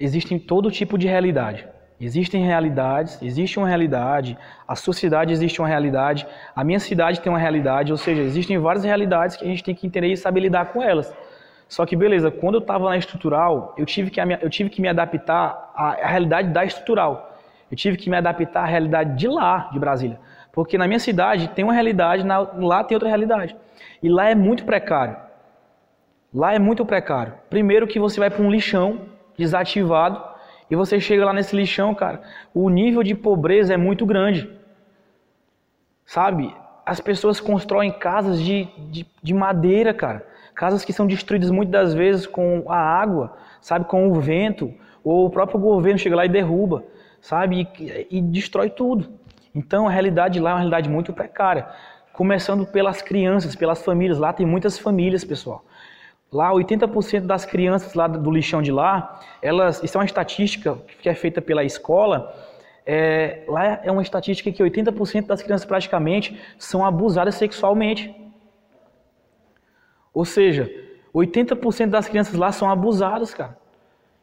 existem 0.01 0.39
todo 0.39 0.71
tipo 0.71 0.97
de 0.97 1.07
realidade. 1.07 1.69
Existem 2.01 2.43
realidades, 2.43 3.21
existe 3.21 3.59
uma 3.59 3.69
realidade, 3.69 4.39
a 4.67 4.75
sua 4.75 4.95
cidade 4.95 5.33
existe 5.33 5.61
uma 5.61 5.69
realidade, 5.69 6.27
a 6.57 6.65
minha 6.65 6.81
cidade 6.81 7.21
tem 7.21 7.31
uma 7.31 7.39
realidade, 7.39 7.93
ou 7.93 7.99
seja, 7.99 8.23
existem 8.23 8.57
várias 8.57 8.85
realidades 8.85 9.37
que 9.37 9.45
a 9.45 9.47
gente 9.47 9.63
tem 9.63 9.75
que 9.75 9.87
entender 9.87 10.09
e 10.09 10.17
saber 10.17 10.41
lidar 10.41 10.73
com 10.73 10.83
elas. 10.83 11.15
Só 11.69 11.85
que 11.85 11.95
beleza, 11.95 12.31
quando 12.31 12.55
eu 12.55 12.61
estava 12.61 12.89
na 12.89 12.97
estrutural, 12.97 13.75
eu 13.77 13.85
tive, 13.85 14.11
que, 14.11 14.19
eu 14.19 14.49
tive 14.49 14.71
que 14.71 14.81
me 14.81 14.89
adaptar 14.89 15.73
à, 15.77 16.07
realidade 16.07 16.49
da 16.49 16.65
estrutural. 16.65 17.39
Eu 17.71 17.77
tive 17.77 17.99
que 17.99 18.09
me 18.09 18.17
adaptar 18.17 18.63
à 18.63 18.67
realidade 18.67 19.17
de 19.17 19.29
lá, 19.29 19.69
de 19.71 19.79
Brasília. 19.79 20.19
Porque 20.53 20.77
na 20.77 20.89
minha 20.89 20.99
cidade 20.99 21.49
tem 21.49 21.63
uma 21.65 21.73
realidade, 21.73 22.25
lá 22.25 22.83
tem 22.83 22.97
outra 22.97 23.09
realidade. 23.09 23.55
E 24.03 24.09
lá 24.09 24.29
é 24.29 24.35
muito 24.35 24.65
precário. 24.65 25.17
Lá 26.35 26.55
é 26.55 26.59
muito 26.59 26.85
precário. 26.85 27.35
Primeiro 27.49 27.87
que 27.87 28.01
você 28.01 28.19
vai 28.19 28.31
para 28.31 28.43
um 28.43 28.51
lixão 28.51 29.03
desativado 29.41 30.23
e 30.71 30.77
você 30.77 31.01
chega 31.01 31.25
lá 31.25 31.33
nesse 31.33 31.57
lixão, 31.57 31.93
cara, 31.95 32.23
o 32.55 32.71
nível 32.71 33.03
de 33.03 33.15
pobreza 33.15 33.75
é 33.75 33.77
muito 33.77 34.07
grande. 34.07 34.49
Sabe? 36.07 36.55
As 36.87 37.01
pessoas 37.01 37.41
constroem 37.41 37.91
casas 37.91 38.41
de, 38.41 38.69
de, 38.89 39.07
de 39.21 39.35
madeira, 39.35 39.93
cara. 39.93 40.25
Casas 40.55 40.85
que 40.85 40.93
são 40.93 41.07
destruídas 41.07 41.51
muitas 41.51 41.73
das 41.73 41.95
vezes 41.95 42.27
com 42.27 42.65
a 42.69 42.77
água, 42.77 43.37
sabe? 43.61 43.85
Com 43.87 44.11
o 44.11 44.21
vento. 44.21 44.73
Ou 45.03 45.27
o 45.27 45.31
próprio 45.31 45.59
governo 45.59 45.99
chega 45.99 46.15
lá 46.15 46.25
e 46.25 46.29
derruba, 46.29 46.85
sabe? 47.21 47.69
E, 47.81 48.19
e 48.19 48.21
destrói 48.21 48.71
tudo. 48.71 49.09
Então 49.55 49.89
a 49.89 49.91
realidade 49.91 50.39
lá 50.39 50.51
é 50.51 50.53
uma 50.53 50.59
realidade 50.61 50.89
muito 50.89 51.13
precária. 51.13 51.67
Começando 52.13 52.67
pelas 52.67 53.03
crianças, 53.03 53.57
pelas 53.57 53.83
famílias. 53.83 54.19
Lá 54.19 54.33
tem 54.33 54.47
muitas 54.47 54.79
famílias, 54.79 55.25
pessoal. 55.25 55.65
Lá, 56.33 56.53
80% 56.53 57.27
das 57.27 57.45
crianças 57.45 57.95
lá 57.95 58.07
do 58.07 58.31
lixão 58.31 58.63
de 58.63 58.71
lá, 58.71 59.21
elas, 59.43 59.83
isso 59.83 59.97
é 59.97 60.01
uma 60.01 60.05
estatística 60.05 60.79
que 61.03 61.09
é 61.09 61.15
feita 61.15 61.43
pela 61.43 61.65
escola, 61.65 62.33
é, 62.87 63.45
lá 63.49 63.81
é 63.83 63.91
uma 63.91 64.03
estatística 64.03 64.51
que 64.51 64.63
80% 64.63 65.27
das 65.27 65.43
crianças 65.43 65.67
praticamente 65.67 66.41
são 66.57 66.85
abusadas 66.85 67.35
sexualmente. 67.35 68.15
Ou 70.15 70.25
seja, 70.25 70.71
80% 71.15 71.87
das 71.87 72.09
crianças 72.09 72.35
lá 72.35 72.53
são 72.53 72.71
abusadas, 72.71 73.35
cara. 73.35 73.59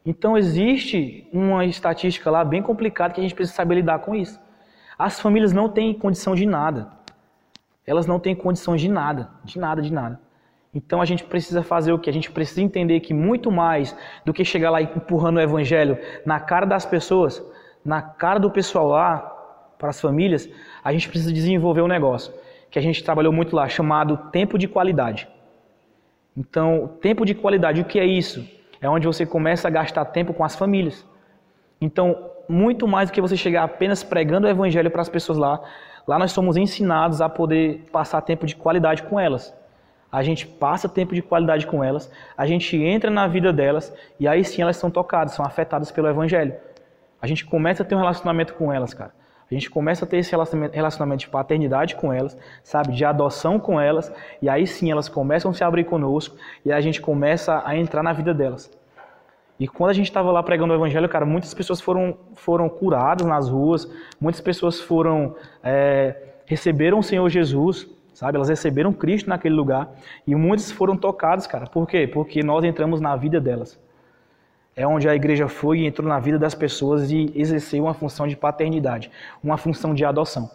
Então 0.06 0.38
existe 0.38 1.28
uma 1.34 1.66
estatística 1.66 2.32
lá 2.32 2.44
bem 2.46 2.62
complicada 2.62 3.14
que 3.14 3.20
a 3.20 3.24
gente 3.24 3.36
precisa 3.36 3.56
saber 3.56 3.76
lidar 3.76 4.00
com 4.00 4.16
isso. 4.16 4.40
As 4.98 5.20
famílias 5.20 5.52
não 5.52 5.68
têm 5.68 5.94
condição 5.94 6.34
de 6.34 6.46
nada. 6.46 6.90
Elas 7.86 8.06
não 8.06 8.20
têm 8.20 8.34
condição 8.34 8.76
de 8.76 8.90
nada, 8.90 9.30
de 9.44 9.60
nada, 9.60 9.82
de 9.82 9.92
nada. 9.92 10.27
Então 10.78 11.02
a 11.02 11.06
gente 11.06 11.24
precisa 11.24 11.64
fazer 11.64 11.92
o 11.92 11.98
que? 11.98 12.08
A 12.08 12.14
gente 12.14 12.30
precisa 12.30 12.62
entender 12.62 13.00
que 13.00 13.12
muito 13.12 13.52
mais 13.52 13.98
do 14.24 14.32
que 14.32 14.46
chegar 14.46 14.70
lá 14.70 14.80
empurrando 14.80 15.38
o 15.38 15.42
evangelho 15.42 15.98
na 16.24 16.40
cara 16.40 16.68
das 16.68 16.86
pessoas, 16.86 17.44
na 17.84 18.00
cara 18.00 18.40
do 18.40 18.52
pessoal 18.52 18.88
lá, 18.90 19.18
para 19.80 19.90
as 19.90 20.00
famílias, 20.00 20.48
a 20.84 20.94
gente 20.94 21.10
precisa 21.10 21.34
desenvolver 21.34 21.82
um 21.82 21.88
negócio 21.88 22.32
que 22.70 22.78
a 22.78 22.82
gente 22.82 23.04
trabalhou 23.04 23.34
muito 23.34 23.56
lá, 23.56 23.68
chamado 23.68 24.18
tempo 24.32 24.56
de 24.56 24.68
qualidade. 24.68 25.28
Então, 26.36 26.92
tempo 27.02 27.26
de 27.26 27.34
qualidade, 27.34 27.82
o 27.82 27.86
que 27.86 28.00
é 28.00 28.06
isso? 28.06 28.48
É 28.80 28.88
onde 28.88 29.08
você 29.08 29.26
começa 29.26 29.68
a 29.68 29.72
gastar 29.72 30.06
tempo 30.06 30.32
com 30.32 30.44
as 30.44 30.56
famílias. 30.56 31.04
Então, 31.82 32.30
muito 32.48 32.88
mais 32.88 33.10
do 33.10 33.14
que 33.14 33.22
você 33.22 33.36
chegar 33.36 33.64
apenas 33.64 34.04
pregando 34.04 34.46
o 34.46 34.50
evangelho 34.50 34.92
para 34.92 35.02
as 35.02 35.10
pessoas 35.10 35.40
lá, 35.40 35.60
lá 36.08 36.20
nós 36.20 36.32
somos 36.32 36.56
ensinados 36.56 37.20
a 37.20 37.28
poder 37.28 37.84
passar 37.92 38.22
tempo 38.22 38.46
de 38.46 38.56
qualidade 38.56 39.02
com 39.02 39.20
elas 39.20 39.57
a 40.12 40.24
gente 40.24 40.48
passa 40.48 40.88
tempo 40.88 41.14
de 41.14 41.22
qualidade 41.22 41.68
com 41.68 41.84
elas, 41.84 42.12
a 42.38 42.46
gente 42.46 42.78
entra 42.78 43.10
na 43.12 43.28
vida 43.28 43.52
delas 43.52 43.94
e 44.20 44.28
aí 44.28 44.44
sim 44.44 44.62
elas 44.62 44.78
são 44.78 44.90
tocadas, 44.90 45.34
são 45.34 45.46
afetadas 45.46 45.92
pelo 45.92 46.08
Evangelho. 46.08 46.56
A 47.22 47.28
gente 47.28 47.46
começa 47.46 47.84
a 47.84 47.86
ter 47.86 47.96
um 47.96 48.00
relacionamento 48.00 48.54
com 48.54 48.72
elas, 48.72 48.94
cara. 48.94 49.12
A 49.50 49.54
gente 49.54 49.70
começa 49.70 50.04
a 50.04 50.08
ter 50.08 50.18
esse 50.18 50.32
relacionamento 50.74 51.22
de 51.22 51.30
paternidade 51.30 51.96
com 51.96 52.12
elas, 52.12 52.38
sabe, 52.64 52.94
de 52.94 53.06
adoção 53.06 53.58
com 53.58 53.80
elas, 53.80 54.12
e 54.42 54.50
aí 54.50 54.68
sim 54.68 54.92
elas 54.92 55.08
começam 55.08 55.52
a 55.52 55.54
se 55.54 55.64
abrir 55.64 55.86
conosco 55.86 56.36
e 56.66 56.72
a 56.72 56.82
gente 56.82 57.00
começa 57.00 57.62
a 57.66 57.76
entrar 57.76 58.04
na 58.04 58.12
vida 58.12 58.34
delas. 58.34 58.70
E 59.60 59.68
quando 59.68 59.90
a 59.90 59.94
gente 59.94 60.08
estava 60.08 60.32
lá 60.32 60.44
pregando 60.44 60.74
o 60.74 60.76
evangelho, 60.76 61.08
cara, 61.10 61.26
muitas 61.26 61.54
pessoas 61.54 61.82
foram, 61.82 62.18
foram 62.36 62.70
curadas 62.70 63.26
nas 63.26 63.50
ruas, 63.50 63.90
muitas 64.20 64.42
pessoas 64.42 64.82
foram 64.82 65.36
é, 65.64 66.28
receberam 66.46 67.00
o 67.00 67.04
Senhor 67.04 67.28
Jesus, 67.30 67.88
sabe? 68.18 68.36
Elas 68.36 68.50
receberam 68.50 68.92
Cristo 68.92 69.30
naquele 69.30 69.54
lugar 69.54 69.92
e 70.26 70.34
muitos 70.34 70.72
foram 70.72 70.98
tocados, 70.98 71.46
cara. 71.46 71.68
Por 71.68 71.88
quê? 71.88 72.08
Porque 72.08 72.42
nós 72.42 72.64
entramos 72.64 73.00
na 73.00 73.16
vida 73.16 73.40
delas. 73.40 73.80
É 74.76 74.88
onde 74.88 75.08
a 75.08 75.14
igreja 75.14 75.48
foi 75.48 75.82
e 75.82 75.86
entrou 75.86 76.10
na 76.10 76.20
vida 76.20 76.40
das 76.40 76.56
pessoas 76.56 77.12
e 77.12 77.32
exerceu 77.36 77.84
uma 77.84 77.94
função 77.94 78.28
de 78.28 78.36
paternidade, 78.36 79.12
uma 79.44 79.56
função 79.56 79.94
de 79.94 80.04
adoção. 80.04 80.50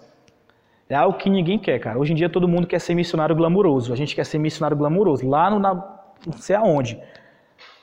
É 0.89 0.97
algo 0.97 1.17
que 1.17 1.31
ninguém 1.31 1.57
quer, 1.57 1.79
cara. 1.79 2.01
Hoje 2.01 2.13
em 2.13 2.17
dia 2.17 2.29
todo 2.29 2.49
mundo 2.49 2.67
quer 2.67 2.81
ser 2.81 2.97
missionário 2.97 3.37
glamuroso. 3.37 3.93
A 3.93 3.97
gente 3.97 4.17
quer 4.17 4.27
ser 4.27 4.39
missionário 4.39 4.77
glamuroso, 4.77 5.29
lá 5.29 5.49
no, 5.49 5.61
na, 5.61 5.73
não 6.27 6.33
sei 6.33 6.57
aonde. 6.57 7.01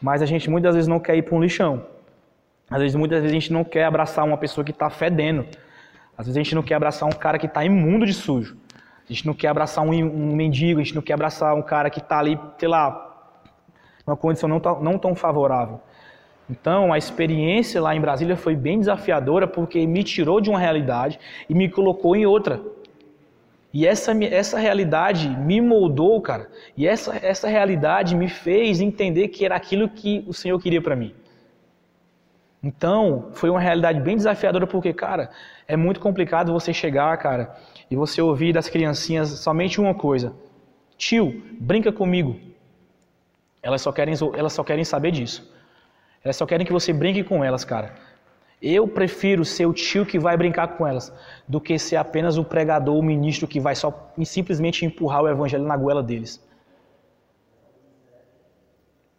Mas 0.02 0.22
a 0.22 0.26
gente 0.26 0.50
muitas 0.50 0.76
vezes 0.76 0.90
não 0.90 1.00
quer 1.00 1.16
ir 1.16 1.22
para 1.22 1.36
um 1.36 1.42
lixão. 1.42 1.86
Às 2.70 2.82
vezes, 2.82 2.96
muitas 2.98 3.22
vezes 3.22 3.32
a 3.32 3.40
gente 3.40 3.54
não 3.54 3.64
quer 3.64 3.86
abraçar 3.86 4.26
uma 4.26 4.38
pessoa 4.38 4.66
que 4.66 4.72
está 4.72 4.90
fedendo. 4.90 5.46
Às 6.18 6.26
vezes 6.26 6.36
a 6.36 6.44
gente 6.44 6.54
não 6.54 6.64
quer 6.64 6.76
abraçar 6.76 7.08
um 7.08 7.14
cara 7.14 7.40
que 7.40 7.46
está 7.46 7.64
imundo 7.64 8.06
de 8.06 8.14
sujo. 8.14 8.58
A 9.10 9.14
gente 9.14 9.26
não 9.26 9.34
quer 9.34 9.48
abraçar 9.48 9.84
um, 9.84 9.90
um 9.90 10.36
mendigo, 10.36 10.80
a 10.80 10.84
gente 10.84 10.94
não 10.94 11.02
quer 11.02 11.14
abraçar 11.14 11.56
um 11.56 11.62
cara 11.64 11.90
que 11.90 12.00
está 12.00 12.20
ali, 12.20 12.40
sei 12.60 12.68
lá, 12.68 13.32
numa 14.06 14.16
condição 14.16 14.48
não, 14.48 14.62
não 14.82 15.00
tão 15.00 15.16
favorável. 15.16 15.82
Então, 16.48 16.94
a 16.94 16.98
experiência 16.98 17.82
lá 17.82 17.96
em 17.96 18.02
Brasília 18.02 18.36
foi 18.36 18.56
bem 18.56 18.80
desafiadora 18.80 19.48
porque 19.48 19.86
me 19.86 20.04
tirou 20.04 20.40
de 20.40 20.50
uma 20.50 20.60
realidade 20.60 21.20
e 21.48 21.54
me 21.54 21.70
colocou 21.70 22.16
em 22.16 22.26
outra. 22.26 22.62
E 23.72 23.86
essa, 23.86 24.12
essa 24.24 24.58
realidade 24.58 25.30
me 25.30 25.62
moldou, 25.62 26.20
cara. 26.22 26.50
E 26.76 26.88
essa, 26.88 27.16
essa 27.24 27.48
realidade 27.48 28.16
me 28.16 28.28
fez 28.28 28.82
entender 28.82 29.28
que 29.28 29.46
era 29.46 29.56
aquilo 29.56 29.90
que 29.90 30.24
o 30.28 30.34
Senhor 30.34 30.60
queria 30.60 30.82
para 30.82 30.96
mim. 30.96 31.14
Então, 32.64 33.30
foi 33.34 33.50
uma 33.50 33.60
realidade 33.60 34.02
bem 34.02 34.16
desafiadora, 34.18 34.68
porque, 34.68 34.92
cara, 34.92 35.30
é 35.68 35.78
muito 35.78 36.00
complicado 36.00 36.52
você 36.52 36.74
chegar, 36.74 37.16
cara, 37.18 37.56
e 37.90 37.96
você 37.96 38.22
ouvir 38.22 38.54
das 38.54 38.70
criancinhas 38.70 39.30
somente 39.30 39.80
uma 39.82 39.94
coisa: 39.94 40.34
tio, 40.98 41.42
brinca 41.60 41.92
comigo. 41.92 42.40
Elas 43.62 43.82
só 43.82 43.92
querem, 43.92 44.16
elas 44.36 44.54
só 44.54 44.64
querem 44.64 44.84
saber 44.84 45.12
disso. 45.12 45.52
Elas 46.24 46.36
só 46.36 46.46
querem 46.46 46.66
que 46.66 46.74
você 46.74 46.94
brinque 46.94 47.24
com 47.24 47.44
elas, 47.44 47.64
cara. 47.64 47.96
Eu 48.62 48.88
prefiro 48.88 49.46
ser 49.46 49.66
o 49.66 49.74
tio 49.74 50.06
que 50.06 50.20
vai 50.20 50.36
brincar 50.36 50.68
com 50.70 50.86
elas 50.86 51.14
do 51.48 51.62
que 51.62 51.80
ser 51.80 51.96
apenas 51.96 52.38
o 52.38 52.44
pregador, 52.44 52.98
o 52.98 53.04
ministro 53.04 53.48
que 53.48 53.60
vai 53.60 53.74
só 53.74 54.12
simplesmente 54.26 54.86
empurrar 54.86 55.24
o 55.24 55.30
evangelho 55.30 55.64
na 55.64 55.78
goela 55.78 56.04
deles. 56.04 56.46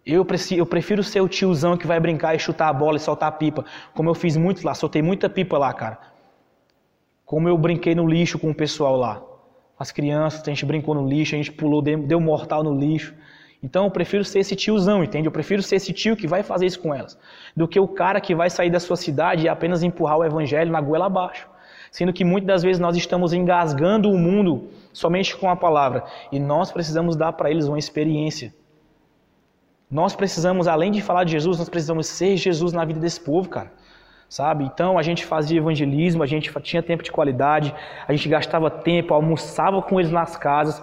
Eu 0.04 0.26
eu 0.56 0.66
prefiro 0.66 1.02
ser 1.02 1.20
o 1.20 1.28
tiozão 1.28 1.76
que 1.76 1.86
vai 1.86 1.98
brincar 2.00 2.34
e 2.34 2.38
chutar 2.38 2.68
a 2.68 2.72
bola 2.72 2.96
e 2.96 3.00
soltar 3.00 3.28
a 3.28 3.32
pipa, 3.32 3.64
como 3.94 4.10
eu 4.10 4.14
fiz 4.14 4.36
muito 4.36 4.64
lá, 4.64 4.74
soltei 4.74 5.00
muita 5.00 5.28
pipa 5.28 5.56
lá, 5.56 5.72
cara. 5.72 6.09
Como 7.30 7.48
eu 7.48 7.56
brinquei 7.56 7.94
no 7.94 8.08
lixo 8.08 8.40
com 8.40 8.50
o 8.50 8.54
pessoal 8.54 8.96
lá. 8.96 9.22
As 9.78 9.92
crianças, 9.92 10.42
a 10.42 10.50
gente 10.50 10.66
brincou 10.66 10.96
no 10.96 11.06
lixo, 11.06 11.36
a 11.36 11.38
gente 11.38 11.52
pulou, 11.52 11.80
deu 11.80 12.20
mortal 12.20 12.64
no 12.64 12.74
lixo. 12.74 13.14
Então 13.62 13.84
eu 13.84 13.90
prefiro 13.92 14.24
ser 14.24 14.40
esse 14.40 14.56
tiozão, 14.56 15.04
entende? 15.04 15.28
Eu 15.28 15.30
prefiro 15.30 15.62
ser 15.62 15.76
esse 15.76 15.92
tio 15.92 16.16
que 16.16 16.26
vai 16.26 16.42
fazer 16.42 16.66
isso 16.66 16.80
com 16.80 16.92
elas, 16.92 17.16
do 17.56 17.68
que 17.68 17.78
o 17.78 17.86
cara 17.86 18.20
que 18.20 18.34
vai 18.34 18.50
sair 18.50 18.68
da 18.68 18.80
sua 18.80 18.96
cidade 18.96 19.44
e 19.44 19.48
apenas 19.48 19.84
empurrar 19.84 20.18
o 20.18 20.24
evangelho 20.24 20.72
na 20.72 20.80
goela 20.80 21.06
abaixo. 21.06 21.48
Sendo 21.92 22.12
que 22.12 22.24
muitas 22.24 22.48
das 22.48 22.62
vezes 22.64 22.80
nós 22.80 22.96
estamos 22.96 23.32
engasgando 23.32 24.10
o 24.10 24.18
mundo 24.18 24.68
somente 24.92 25.36
com 25.36 25.48
a 25.48 25.54
palavra 25.54 26.02
e 26.32 26.40
nós 26.40 26.72
precisamos 26.72 27.14
dar 27.14 27.34
para 27.34 27.48
eles 27.48 27.68
uma 27.68 27.78
experiência. 27.78 28.52
Nós 29.88 30.16
precisamos, 30.16 30.66
além 30.66 30.90
de 30.90 31.00
falar 31.00 31.22
de 31.22 31.30
Jesus, 31.30 31.58
nós 31.58 31.68
precisamos 31.68 32.08
ser 32.08 32.36
Jesus 32.36 32.72
na 32.72 32.84
vida 32.84 32.98
desse 32.98 33.20
povo, 33.20 33.48
cara. 33.48 33.70
Sabe? 34.30 34.62
Então 34.62 34.96
a 34.96 35.02
gente 35.02 35.26
fazia 35.26 35.58
evangelismo, 35.58 36.22
a 36.22 36.26
gente 36.26 36.52
tinha 36.62 36.80
tempo 36.80 37.02
de 37.02 37.10
qualidade, 37.10 37.74
a 38.06 38.12
gente 38.12 38.28
gastava 38.28 38.70
tempo, 38.70 39.12
almoçava 39.12 39.82
com 39.82 39.98
eles 39.98 40.12
nas 40.12 40.36
casas, 40.36 40.80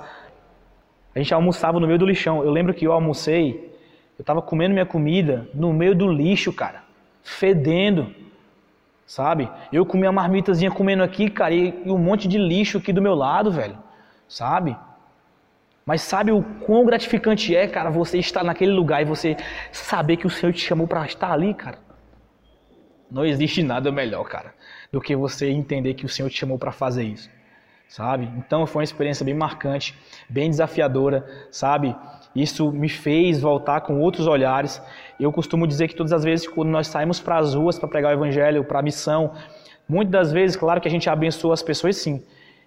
a 1.15 1.17
gente 1.17 1.33
almoçava 1.33 1.79
no 1.79 1.87
meio 1.87 1.97
do 1.97 2.05
lixão. 2.05 2.43
Eu 2.43 2.51
lembro 2.51 2.73
que 2.73 2.85
eu 2.85 2.91
almocei, 2.91 3.73
eu 4.19 4.21
estava 4.21 4.41
comendo 4.41 4.73
minha 4.73 4.85
comida 4.85 5.47
no 5.53 5.71
meio 5.71 5.95
do 5.95 6.11
lixo, 6.11 6.51
cara, 6.51 6.83
fedendo, 7.23 8.13
sabe? 9.05 9.49
Eu 9.71 9.85
com 9.85 9.97
minha 9.97 10.11
marmitazinha 10.11 10.69
comendo 10.69 11.01
aqui, 11.01 11.29
cara, 11.29 11.53
e, 11.53 11.73
um 11.85 11.97
monte 11.97 12.27
de 12.27 12.37
lixo 12.37 12.79
aqui 12.79 12.91
do 12.91 13.01
meu 13.01 13.15
lado, 13.15 13.49
velho, 13.49 13.77
sabe? 14.27 14.75
Mas 15.85 16.01
sabe 16.01 16.33
o 16.33 16.43
quão 16.65 16.85
gratificante 16.85 17.55
é, 17.55 17.65
cara, 17.65 17.89
você 17.89 18.17
estar 18.17 18.43
naquele 18.43 18.73
lugar 18.73 19.01
e 19.01 19.05
você 19.05 19.37
saber 19.71 20.17
que 20.17 20.27
o 20.27 20.29
Senhor 20.29 20.51
te 20.51 20.59
chamou 20.59 20.85
para 20.85 21.05
estar 21.05 21.31
ali, 21.31 21.53
cara? 21.53 21.86
Não 23.09 23.25
existe 23.25 23.63
nada 23.63 23.91
melhor, 23.91 24.23
cara, 24.25 24.53
do 24.91 24.99
que 24.99 25.15
você 25.15 25.49
entender 25.49 25.93
que 25.93 26.05
o 26.05 26.09
Senhor 26.09 26.29
te 26.29 26.37
chamou 26.37 26.57
para 26.57 26.71
fazer 26.71 27.03
isso 27.03 27.29
sabe? 27.87 28.29
Então 28.37 28.65
foi 28.67 28.81
uma 28.81 28.83
experiência 28.83 29.25
bem 29.25 29.33
marcante, 29.33 29.97
bem 30.29 30.49
desafiadora, 30.49 31.25
sabe? 31.49 31.95
Isso 32.35 32.71
me 32.71 32.89
fez 32.89 33.39
voltar 33.39 33.81
com 33.81 33.99
outros 33.99 34.27
olhares. 34.27 34.81
Eu 35.19 35.31
costumo 35.31 35.65
dizer 35.65 35.87
que 35.87 35.95
todas 35.95 36.13
as 36.13 36.23
vezes 36.23 36.47
quando 36.47 36.69
nós 36.69 36.87
saímos 36.87 37.19
para 37.19 37.37
as 37.37 37.53
ruas 37.53 37.79
para 37.79 37.87
pregar 37.87 38.11
o 38.11 38.17
evangelho, 38.17 38.63
para 38.63 38.79
a 38.79 38.83
missão, 38.83 39.33
muitas 39.87 40.11
das 40.11 40.31
vezes, 40.31 40.55
claro 40.55 40.81
que 40.81 40.87
a 40.87 40.91
gente 40.91 41.09
abençoa 41.09 41.53
as 41.53 41.63
pessoas 41.63 41.97
sim, 41.97 42.23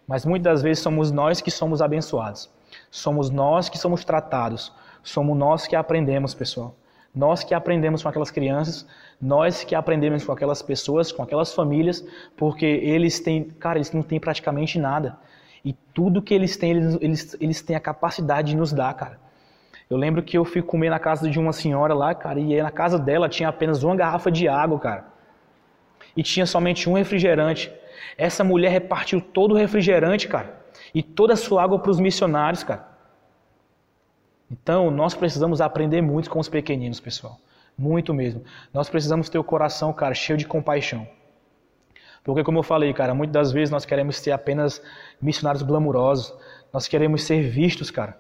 mas 0.07 0.25
muitas 0.25 0.55
das 0.55 0.63
vezes 0.63 0.83
somos 0.83 1.13
nós 1.13 1.41
que 1.41 1.51
somos 1.51 1.81
abençoados. 1.83 2.51
Somos 2.91 3.31
nós 3.31 3.69
que 3.69 3.79
somos 3.79 4.05
tratados. 4.05 4.73
Somos 5.03 5.37
nós 5.37 5.67
que 5.67 5.77
aprendemos, 5.77 6.35
pessoal. 6.35 6.75
Nós 7.15 7.43
que 7.43 7.55
aprendemos 7.55 8.03
com 8.03 8.09
aquelas 8.09 8.31
crianças, 8.31 8.87
nós 9.21 9.65
que 9.65 9.75
aprendemos 9.75 10.25
com 10.25 10.33
aquelas 10.33 10.63
pessoas, 10.63 11.11
com 11.11 11.23
aquelas 11.23 11.53
famílias, 11.53 12.05
porque 12.37 12.65
eles 12.65 13.19
têm, 13.19 13.45
cara, 13.45 13.79
eles 13.79 13.93
não 13.93 14.03
têm 14.03 14.21
praticamente 14.21 14.79
nada. 14.79 15.19
E 15.65 15.73
tudo 15.93 16.23
que 16.23 16.33
eles 16.33 16.57
têm, 16.57 16.71
eles, 16.71 16.99
eles, 17.01 17.37
eles 17.41 17.63
têm 17.63 17.75
a 17.75 17.81
capacidade 17.81 18.53
de 18.53 18.57
nos 18.57 18.73
dar, 18.73 18.95
cara. 18.95 19.19
Eu 19.91 19.97
lembro 19.97 20.23
que 20.23 20.39
eu 20.39 20.45
fui 20.45 20.63
comer 20.63 20.89
na 20.89 21.01
casa 21.01 21.29
de 21.29 21.39
uma 21.39 21.53
senhora 21.53 21.93
lá, 21.93 22.15
cara, 22.15 22.39
e 22.39 22.63
na 22.63 22.71
casa 22.71 22.97
dela 22.97 23.29
tinha 23.29 23.49
apenas 23.49 23.83
uma 23.83 23.97
garrafa 23.97 24.31
de 24.31 24.47
água, 24.47 24.79
cara. 24.79 25.05
E 26.17 26.23
tinha 26.23 26.47
somente 26.47 26.89
um 26.89 26.93
refrigerante. 26.93 27.73
Essa 28.17 28.45
mulher 28.45 28.71
repartiu 28.71 29.21
todo 29.21 29.53
o 29.53 29.57
refrigerante, 29.57 30.29
cara, 30.29 30.61
e 30.95 31.03
toda 31.03 31.33
a 31.33 31.37
sua 31.37 31.65
água 31.65 31.81
para 31.81 31.91
os 31.91 31.99
missionários, 31.99 32.63
cara. 32.63 32.90
Então, 34.51 34.91
nós 34.91 35.15
precisamos 35.15 35.61
aprender 35.61 36.03
muito 36.03 36.29
com 36.29 36.41
os 36.41 36.49
pequeninos, 36.49 36.99
pessoal. 36.99 37.39
Muito 37.79 38.13
mesmo. 38.13 38.43
Nós 38.75 38.89
precisamos 38.89 39.29
ter 39.29 39.39
o 39.39 39.45
coração, 39.45 39.93
cara, 39.93 40.15
cheio 40.15 40.37
de 40.37 40.47
compaixão. 40.47 41.07
Porque, 42.25 42.43
como 42.43 42.59
eu 42.59 42.63
falei, 42.63 42.93
cara, 42.93 43.15
muitas 43.15 43.33
das 43.33 43.53
vezes 43.53 43.71
nós 43.71 43.85
queremos 43.85 44.17
ser 44.17 44.33
apenas 44.33 44.83
missionários 45.23 45.63
glamurosos. 45.63 46.35
Nós 46.73 46.89
queremos 46.89 47.23
ser 47.23 47.49
vistos, 47.49 47.91
cara. 47.91 48.19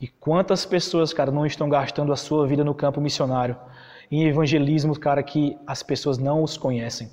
E 0.00 0.06
quantas 0.06 0.64
pessoas, 0.64 1.12
cara, 1.12 1.30
não 1.30 1.44
estão 1.44 1.68
gastando 1.68 2.12
a 2.12 2.16
sua 2.16 2.46
vida 2.46 2.64
no 2.64 2.74
campo 2.74 3.00
missionário, 3.00 3.56
em 4.10 4.26
evangelismo, 4.26 4.98
cara, 4.98 5.22
que 5.22 5.58
as 5.66 5.82
pessoas 5.82 6.16
não 6.16 6.42
os 6.42 6.56
conhecem. 6.56 7.10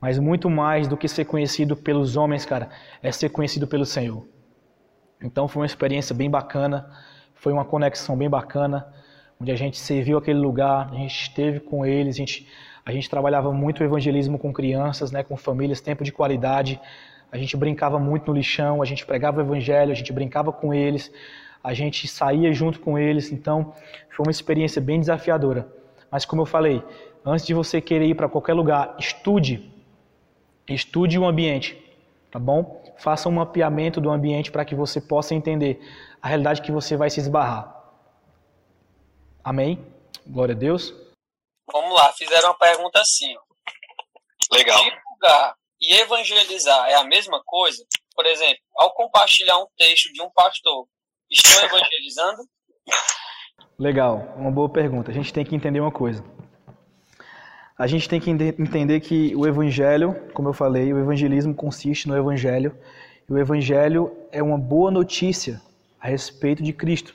Mas 0.00 0.18
muito 0.18 0.50
mais 0.50 0.86
do 0.86 0.96
que 0.96 1.08
ser 1.08 1.24
conhecido 1.24 1.74
pelos 1.74 2.16
homens, 2.16 2.44
cara, 2.44 2.68
é 3.02 3.10
ser 3.10 3.30
conhecido 3.30 3.66
pelo 3.66 3.86
Senhor. 3.86 4.26
Então 5.22 5.48
foi 5.48 5.62
uma 5.62 5.66
experiência 5.66 6.14
bem 6.14 6.30
bacana, 6.30 6.90
foi 7.34 7.52
uma 7.52 7.64
conexão 7.64 8.16
bem 8.16 8.28
bacana, 8.28 8.86
onde 9.40 9.50
a 9.50 9.56
gente 9.56 9.78
serviu 9.78 10.18
aquele 10.18 10.38
lugar, 10.38 10.90
a 10.92 10.96
gente 10.96 11.22
esteve 11.22 11.60
com 11.60 11.84
eles, 11.84 12.16
a 12.16 12.18
gente, 12.18 12.48
a 12.84 12.92
gente 12.92 13.08
trabalhava 13.08 13.52
muito 13.52 13.80
o 13.80 13.84
evangelismo 13.84 14.38
com 14.38 14.52
crianças, 14.52 15.10
né, 15.10 15.22
com 15.22 15.36
famílias, 15.36 15.80
tempo 15.80 16.04
de 16.04 16.12
qualidade, 16.12 16.80
a 17.30 17.36
gente 17.36 17.56
brincava 17.56 17.98
muito 17.98 18.28
no 18.28 18.36
lixão, 18.36 18.80
a 18.80 18.84
gente 18.84 19.04
pregava 19.04 19.38
o 19.38 19.40
evangelho, 19.42 19.92
a 19.92 19.94
gente 19.94 20.12
brincava 20.12 20.52
com 20.52 20.72
eles, 20.72 21.12
a 21.62 21.74
gente 21.74 22.06
saía 22.06 22.52
junto 22.52 22.80
com 22.80 22.98
eles, 22.98 23.32
então 23.32 23.72
foi 24.10 24.24
uma 24.24 24.30
experiência 24.30 24.80
bem 24.80 25.00
desafiadora. 25.00 25.68
Mas 26.10 26.24
como 26.24 26.42
eu 26.42 26.46
falei, 26.46 26.82
antes 27.24 27.44
de 27.44 27.52
você 27.52 27.80
querer 27.80 28.06
ir 28.06 28.14
para 28.14 28.28
qualquer 28.28 28.54
lugar, 28.54 28.94
estude, 28.98 29.70
estude 30.68 31.18
o 31.18 31.26
ambiente, 31.26 31.76
tá 32.30 32.38
bom? 32.38 32.82
Faça 32.98 33.28
um 33.28 33.32
mapeamento 33.32 34.00
do 34.00 34.10
ambiente 34.10 34.50
para 34.50 34.64
que 34.64 34.74
você 34.74 35.00
possa 35.00 35.34
entender 35.34 35.80
a 36.20 36.28
realidade 36.28 36.62
que 36.62 36.72
você 36.72 36.96
vai 36.96 37.10
se 37.10 37.20
esbarrar. 37.20 37.74
Amém? 39.44 39.84
Glória 40.26 40.54
a 40.54 40.58
Deus. 40.58 40.94
Vamos 41.70 41.94
lá, 41.94 42.12
fizeram 42.12 42.48
uma 42.48 42.58
pergunta 42.58 43.00
assim. 43.00 43.36
Ó. 43.36 43.40
Legal. 44.52 44.82
Divulgar 44.82 45.56
e 45.80 45.94
evangelizar 45.94 46.88
é 46.88 46.94
a 46.94 47.04
mesma 47.04 47.42
coisa? 47.44 47.84
Por 48.14 48.24
exemplo, 48.26 48.62
ao 48.76 48.94
compartilhar 48.94 49.58
um 49.58 49.66
texto 49.76 50.12
de 50.12 50.22
um 50.22 50.30
pastor, 50.30 50.86
estou 51.30 51.64
evangelizando? 51.64 52.42
Legal, 53.78 54.34
uma 54.36 54.50
boa 54.50 54.70
pergunta. 54.70 55.10
A 55.10 55.14
gente 55.14 55.32
tem 55.32 55.44
que 55.44 55.54
entender 55.54 55.80
uma 55.80 55.92
coisa 55.92 56.24
a 57.78 57.86
gente 57.86 58.08
tem 58.08 58.18
que 58.18 58.30
entender 58.30 59.00
que 59.00 59.34
o 59.36 59.46
evangelho, 59.46 60.16
como 60.32 60.48
eu 60.48 60.52
falei, 60.54 60.92
o 60.92 60.98
evangelismo 60.98 61.54
consiste 61.54 62.08
no 62.08 62.16
evangelho, 62.16 62.74
e 63.28 63.32
o 63.32 63.38
evangelho 63.38 64.12
é 64.32 64.42
uma 64.42 64.56
boa 64.56 64.90
notícia 64.90 65.60
a 66.00 66.08
respeito 66.08 66.62
de 66.62 66.72
Cristo. 66.72 67.14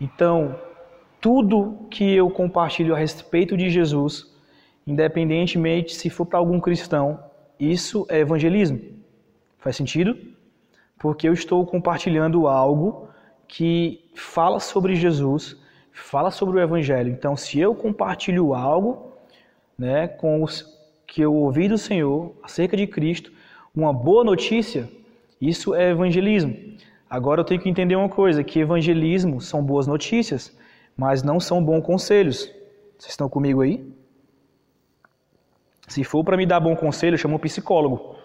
Então, 0.00 0.56
tudo 1.20 1.86
que 1.90 2.14
eu 2.14 2.30
compartilho 2.30 2.94
a 2.94 2.98
respeito 2.98 3.56
de 3.56 3.68
Jesus, 3.68 4.32
independentemente 4.86 5.94
se 5.94 6.10
for 6.10 6.26
para 6.26 6.38
algum 6.38 6.60
cristão, 6.60 7.18
isso 7.58 8.06
é 8.08 8.20
evangelismo. 8.20 8.80
Faz 9.58 9.74
sentido? 9.74 10.16
Porque 10.98 11.28
eu 11.28 11.32
estou 11.32 11.66
compartilhando 11.66 12.46
algo 12.46 13.08
que 13.48 14.04
fala 14.14 14.60
sobre 14.60 14.94
Jesus, 14.94 15.56
fala 15.92 16.30
sobre 16.30 16.58
o 16.58 16.62
evangelho. 16.62 17.10
Então, 17.10 17.36
se 17.36 17.58
eu 17.58 17.74
compartilho 17.74 18.54
algo, 18.54 19.15
né, 19.78 20.08
com 20.08 20.42
os 20.42 20.64
que 21.06 21.22
eu 21.22 21.34
ouvi 21.34 21.68
do 21.68 21.78
Senhor 21.78 22.34
acerca 22.42 22.76
de 22.76 22.86
Cristo, 22.86 23.32
uma 23.74 23.92
boa 23.92 24.24
notícia, 24.24 24.88
isso 25.40 25.74
é 25.74 25.90
evangelismo. 25.90 26.56
Agora 27.08 27.40
eu 27.40 27.44
tenho 27.44 27.60
que 27.60 27.68
entender 27.68 27.94
uma 27.94 28.08
coisa, 28.08 28.42
que 28.42 28.58
evangelismo 28.58 29.40
são 29.40 29.62
boas 29.62 29.86
notícias, 29.86 30.56
mas 30.96 31.22
não 31.22 31.38
são 31.38 31.62
bons 31.62 31.82
conselhos. 31.82 32.50
Vocês 32.98 33.10
estão 33.10 33.28
comigo 33.28 33.60
aí? 33.60 33.86
Se 35.86 36.02
for 36.02 36.24
para 36.24 36.36
me 36.36 36.46
dar 36.46 36.58
bom 36.58 36.74
conselho, 36.74 37.16
chama 37.16 37.36
um 37.36 37.38
psicólogo. 37.38 38.16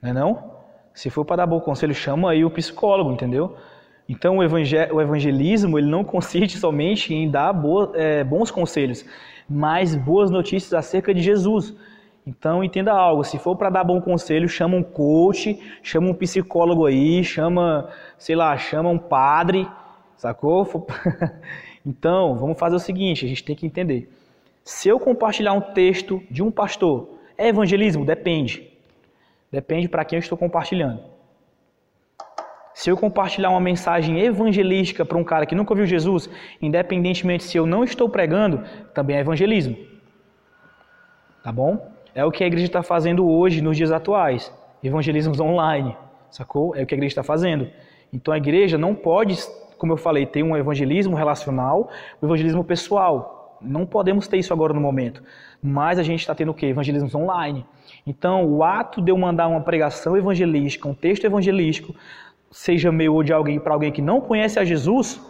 Não 0.00 0.10
é 0.10 0.12
não? 0.12 0.52
Se 0.94 1.10
for 1.10 1.24
para 1.24 1.36
dar 1.36 1.46
bom 1.46 1.60
conselho, 1.60 1.94
chama 1.94 2.30
aí 2.30 2.44
o 2.44 2.50
psicólogo, 2.50 3.12
entendeu? 3.12 3.56
Então 4.08 4.38
o, 4.38 4.42
evangelismo 4.42 5.78
ele 5.78 5.88
não 5.88 6.04
consiste 6.04 6.56
somente 6.58 7.14
em 7.14 7.30
dar 7.30 7.52
boa, 7.52 7.92
é, 7.94 8.24
bons 8.24 8.50
conselhos, 8.50 9.04
mas 9.52 9.94
boas 9.94 10.30
notícias 10.30 10.72
acerca 10.72 11.12
de 11.12 11.20
Jesus. 11.20 11.76
Então 12.26 12.62
entenda 12.62 12.92
algo, 12.92 13.24
se 13.24 13.38
for 13.38 13.56
para 13.56 13.68
dar 13.68 13.84
bom 13.84 14.00
conselho, 14.00 14.48
chama 14.48 14.76
um 14.76 14.82
coach, 14.82 15.60
chama 15.82 16.08
um 16.08 16.14
psicólogo 16.14 16.86
aí, 16.86 17.22
chama, 17.22 17.90
sei 18.16 18.36
lá, 18.36 18.56
chama 18.56 18.88
um 18.88 18.98
padre, 18.98 19.68
sacou? 20.16 20.86
então, 21.84 22.36
vamos 22.36 22.58
fazer 22.58 22.76
o 22.76 22.80
seguinte, 22.80 23.24
a 23.24 23.28
gente 23.28 23.44
tem 23.44 23.56
que 23.56 23.66
entender. 23.66 24.08
Se 24.64 24.88
eu 24.88 25.00
compartilhar 25.00 25.52
um 25.52 25.60
texto 25.60 26.22
de 26.30 26.42
um 26.42 26.50
pastor, 26.50 27.08
é 27.36 27.48
evangelismo? 27.48 28.04
Depende. 28.04 28.70
Depende 29.50 29.88
para 29.88 30.04
quem 30.04 30.16
eu 30.16 30.20
estou 30.20 30.38
compartilhando. 30.38 31.11
Se 32.74 32.90
eu 32.90 32.96
compartilhar 32.96 33.50
uma 33.50 33.60
mensagem 33.60 34.20
evangelística 34.20 35.04
para 35.04 35.18
um 35.18 35.24
cara 35.24 35.44
que 35.44 35.54
nunca 35.54 35.72
ouviu 35.72 35.86
Jesus, 35.86 36.28
independentemente 36.60 37.44
se 37.44 37.56
eu 37.56 37.66
não 37.66 37.84
estou 37.84 38.08
pregando, 38.08 38.62
também 38.94 39.16
é 39.16 39.20
evangelismo. 39.20 39.76
Tá 41.42 41.52
bom? 41.52 41.90
É 42.14 42.24
o 42.24 42.30
que 42.30 42.44
a 42.44 42.46
igreja 42.46 42.66
está 42.66 42.82
fazendo 42.82 43.28
hoje, 43.28 43.60
nos 43.60 43.76
dias 43.76 43.90
atuais. 43.90 44.52
Evangelismos 44.82 45.40
online, 45.40 45.96
sacou? 46.30 46.74
É 46.76 46.82
o 46.82 46.86
que 46.86 46.94
a 46.94 46.96
igreja 46.96 47.12
está 47.12 47.22
fazendo. 47.22 47.68
Então 48.12 48.32
a 48.32 48.36
igreja 48.36 48.78
não 48.78 48.94
pode, 48.94 49.36
como 49.78 49.92
eu 49.92 49.96
falei, 49.96 50.26
ter 50.26 50.42
um 50.42 50.56
evangelismo 50.56 51.16
relacional, 51.16 51.90
um 52.22 52.26
evangelismo 52.26 52.62
pessoal. 52.62 53.58
Não 53.60 53.86
podemos 53.86 54.26
ter 54.26 54.38
isso 54.38 54.52
agora 54.52 54.72
no 54.72 54.80
momento. 54.80 55.22
Mas 55.62 55.98
a 55.98 56.02
gente 56.02 56.20
está 56.20 56.34
tendo 56.34 56.50
o 56.50 56.54
quê? 56.54 56.66
Evangelismos 56.66 57.14
online. 57.14 57.64
Então, 58.06 58.44
o 58.44 58.64
ato 58.64 59.00
de 59.00 59.10
eu 59.10 59.16
mandar 59.16 59.46
uma 59.46 59.60
pregação 59.60 60.16
evangelística, 60.16 60.88
um 60.88 60.94
texto 60.94 61.24
evangelístico, 61.24 61.94
seja 62.52 62.92
meu 62.92 63.14
ou 63.14 63.22
de 63.22 63.32
alguém 63.32 63.58
para 63.58 63.72
alguém 63.72 63.90
que 63.90 64.02
não 64.02 64.20
conhece 64.20 64.58
a 64.58 64.64
Jesus, 64.64 65.20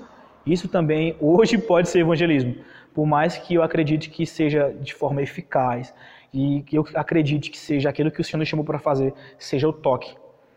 isso 0.44 0.68
também 0.68 1.16
hoje 1.20 1.56
pode 1.66 1.88
ser 1.88 2.00
evangelismo. 2.00 2.56
Por 2.92 3.06
mais 3.06 3.38
que 3.38 3.54
eu 3.54 3.62
acredite 3.62 4.10
que 4.10 4.26
seja 4.26 4.70
de 4.80 4.92
forma 4.92 5.22
eficaz, 5.22 5.94
e 6.32 6.62
que 6.62 6.76
eu 6.76 6.84
acredite 6.94 7.50
que 7.50 7.58
seja 7.58 7.90
aquilo 7.90 8.10
que 8.10 8.20
o 8.20 8.24
Senhor 8.24 8.38
nos 8.38 8.48
chamou 8.48 8.64
para 8.64 8.78
fazer, 8.78 9.14
seja 9.38 9.68
o 9.68 9.72
toque, 9.72 10.16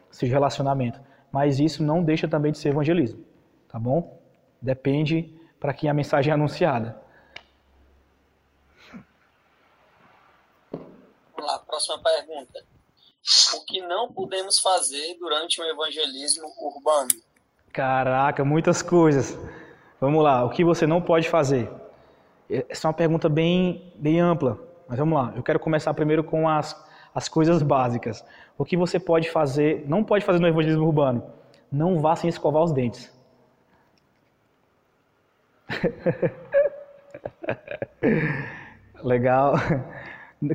seja 0.09 0.31
o 0.31 0.33
relacionamento. 0.33 0.99
Mas 1.31 1.59
isso 1.59 1.83
não 1.83 2.01
deixa 2.01 2.27
também 2.27 2.51
de 2.51 2.57
ser 2.57 2.69
evangelismo, 2.69 3.23
tá 3.67 3.77
bom? 3.77 4.17
Depende 4.61 5.33
para 5.59 5.73
quem 5.73 5.89
a 5.89 5.93
mensagem 5.93 6.31
é 6.31 6.33
anunciada. 6.33 7.01
Vamos 10.71 11.51
lá, 11.51 11.59
próxima 11.59 12.01
pergunta. 12.01 12.74
O 13.55 13.65
que 13.65 13.81
não 13.81 14.11
podemos 14.11 14.59
fazer 14.59 15.17
durante 15.19 15.59
o 15.59 15.65
evangelismo 15.65 16.47
urbano? 16.59 17.09
Caraca, 17.73 18.45
muitas 18.45 18.83
coisas. 18.83 19.35
Vamos 19.99 20.23
lá, 20.23 20.45
o 20.45 20.51
que 20.51 20.63
você 20.63 20.85
não 20.85 21.01
pode 21.01 21.27
fazer? 21.27 21.67
Essa 22.49 22.87
é 22.87 22.89
uma 22.89 22.93
pergunta 22.93 23.27
bem, 23.27 23.91
bem 23.95 24.19
ampla. 24.19 24.59
Mas 24.87 24.99
vamos 24.99 25.17
lá, 25.17 25.33
eu 25.35 25.41
quero 25.41 25.59
começar 25.59 25.91
primeiro 25.95 26.23
com 26.23 26.47
as, 26.47 26.79
as 27.13 27.27
coisas 27.27 27.63
básicas. 27.63 28.23
O 28.57 28.63
que 28.63 28.77
você 28.77 28.97
pode 28.99 29.29
fazer, 29.31 29.83
não 29.87 30.03
pode 30.03 30.23
fazer 30.23 30.39
no 30.39 30.47
evangelismo 30.47 30.85
urbano? 30.85 31.23
Não 31.71 31.99
vá 31.99 32.15
sem 32.15 32.29
escovar 32.29 32.61
os 32.63 32.71
dentes. 32.71 33.11
Legal. 39.03 39.55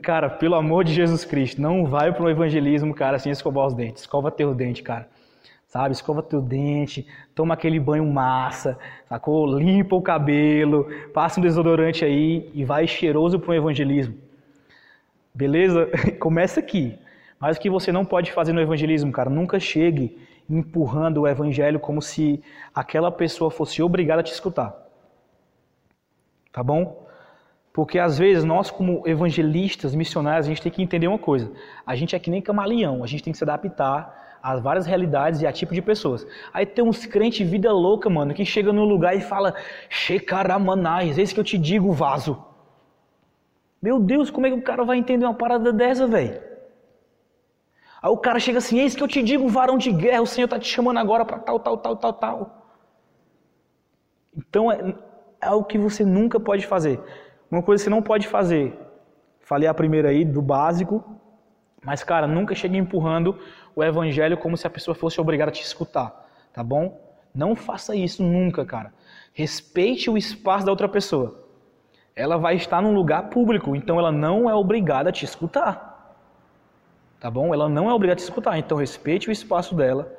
Cara, 0.03 0.29
pelo 0.29 0.55
amor 0.55 0.85
de 0.85 0.93
Jesus 0.93 1.25
Cristo, 1.25 1.61
não 1.61 1.87
vai 1.87 2.13
para 2.13 2.23
o 2.23 2.31
evangelismo, 2.31 2.95
cara, 2.95 3.19
sem 3.19 3.33
escovar 3.33 3.67
os 3.67 3.75
dentes. 3.75 4.03
Escova 4.03 4.31
teu 4.31 4.55
dente, 4.55 4.83
cara. 4.83 5.09
Sabe? 5.67 5.95
Escova 5.95 6.23
teu 6.23 6.43
dente, 6.43 7.07
toma 7.35 7.55
aquele 7.55 7.81
banho 7.81 8.05
massa, 8.05 8.79
sacou? 9.09 9.47
Limpa 9.59 9.97
o 9.97 10.03
cabelo, 10.03 10.87
passa 11.15 11.41
um 11.41 11.43
desodorante 11.43 12.05
aí 12.05 12.51
e 12.53 12.65
vai 12.65 12.87
cheiroso 12.87 13.39
para 13.39 13.53
o 13.53 13.55
evangelismo. 13.55 14.15
Beleza? 15.35 15.89
Começa 16.21 16.61
aqui. 16.61 16.99
Mas 17.39 17.57
o 17.57 17.61
que 17.61 17.71
você 17.71 17.91
não 17.91 18.05
pode 18.05 18.33
fazer 18.33 18.53
no 18.53 18.61
evangelismo, 18.61 19.11
cara, 19.11 19.31
nunca 19.31 19.59
chegue 19.59 20.19
empurrando 20.49 21.23
o 21.23 21.29
evangelho 21.29 21.81
como 21.81 22.03
se 22.03 22.43
aquela 22.75 23.11
pessoa 23.11 23.51
fosse 23.51 23.83
obrigada 23.83 24.21
a 24.21 24.25
te 24.25 24.33
escutar. 24.33 24.77
Tá 26.53 26.63
bom? 26.63 27.07
Porque 27.73 27.99
às 27.99 28.19
vezes 28.19 28.45
nós, 28.45 28.71
como 28.71 29.07
evangelistas, 29.07 29.95
missionários, 29.95 30.47
a 30.47 30.49
gente 30.49 30.63
tem 30.63 30.73
que 30.73 30.83
entender 30.83 31.07
uma 31.07 31.19
coisa. 31.19 31.51
A 31.87 31.95
gente 31.95 32.17
é 32.17 32.19
que 32.19 32.31
nem 32.31 32.43
camaleão, 32.43 33.05
a 33.05 33.07
gente 33.07 33.23
tem 33.23 33.33
que 33.33 33.39
se 33.39 33.45
adaptar 33.45 34.39
as 34.43 34.61
várias 34.61 34.87
realidades 34.87 35.43
e 35.43 35.47
a 35.47 35.53
tipo 35.53 35.75
de 35.75 35.83
pessoas. 35.83 36.27
Aí 36.53 36.67
tem 36.67 36.85
uns 36.85 37.07
crentes 37.07 37.49
vida 37.49 37.73
louca, 37.73 38.09
mano, 38.09 38.35
que 38.35 38.45
chega 38.45 38.73
no 38.73 38.85
lugar 38.85 39.17
e 39.17 39.21
fala: 39.21 39.55
Shekaramanais, 39.89 41.19
esse 41.19 41.35
que 41.35 41.41
eu 41.41 41.45
te 41.45 41.59
digo, 41.59 41.93
vaso. 41.93 42.43
Meu 43.81 43.99
Deus, 43.99 44.31
como 44.31 44.47
é 44.47 44.51
que 44.51 44.57
o 44.57 44.63
cara 44.63 44.85
vai 44.85 44.99
entender 44.99 45.25
uma 45.25 45.35
parada 45.35 45.73
dessa, 45.73 46.07
velho? 46.07 46.41
Aí 48.03 48.11
o 48.11 48.17
cara 48.17 48.41
chega 48.41 48.59
assim: 48.59 48.79
Eis 48.79 48.95
que 48.95 49.03
eu 49.03 49.09
te 49.09 49.23
digo, 49.23 49.49
varão 49.49 49.79
de 49.79 49.93
guerra, 49.93 50.23
o 50.23 50.27
Senhor 50.27 50.47
está 50.47 50.59
te 50.59 50.67
chamando 50.67 50.99
agora 50.99 51.25
para 51.25 51.39
tal, 51.39 51.61
tal, 51.61 51.77
tal, 51.79 51.97
tal, 51.97 52.13
tal. 52.13 52.61
Então 54.37 54.71
é, 54.73 54.95
é 55.41 55.51
o 55.51 55.65
que 55.65 55.79
você 55.79 56.05
nunca 56.05 56.41
pode 56.41 56.67
fazer. 56.67 57.01
Uma 57.51 57.63
coisa 57.63 57.83
que 57.83 57.85
você 57.85 57.91
não 57.91 58.03
pode 58.03 58.29
fazer. 58.29 58.79
Falei 59.41 59.69
a 59.69 59.75
primeira 59.75 60.11
aí, 60.11 60.25
do 60.25 60.41
básico. 60.41 61.05
Mas, 61.83 62.05
cara, 62.05 62.27
nunca 62.27 62.55
chegue 62.55 62.77
empurrando 62.77 63.39
o 63.75 63.83
evangelho 63.83 64.37
como 64.37 64.57
se 64.57 64.67
a 64.67 64.71
pessoa 64.71 64.95
fosse 64.95 65.21
obrigada 65.21 65.51
a 65.51 65.55
te 65.55 65.63
escutar, 65.63 66.29
tá 66.53 66.63
bom? 66.63 67.01
Não 67.35 67.57
faça 67.57 67.97
isso 67.97 68.23
nunca, 68.23 68.65
cara. 68.65 68.93
Respeite 69.33 70.11
o 70.11 70.19
espaço 70.19 70.67
da 70.67 70.73
outra 70.73 70.89
pessoa. 70.89 71.49
Ela 72.15 72.37
vai 72.37 72.57
estar 72.57 72.83
num 72.83 72.93
lugar 72.93 73.31
público, 73.31 73.75
então 73.75 73.99
ela 73.99 74.13
não 74.13 74.51
é 74.51 74.55
obrigada 74.55 75.09
a 75.09 75.13
te 75.13 75.25
escutar. 75.25 75.91
Tá 77.19 77.31
bom? 77.31 77.55
Ela 77.55 77.69
não 77.69 77.89
é 77.89 77.95
obrigada 77.95 78.19
a 78.19 78.23
te 78.23 78.25
escutar, 78.25 78.59
então 78.59 78.79
respeite 78.79 79.29
o 79.29 79.33
espaço 79.33 79.75
dela. 79.75 80.13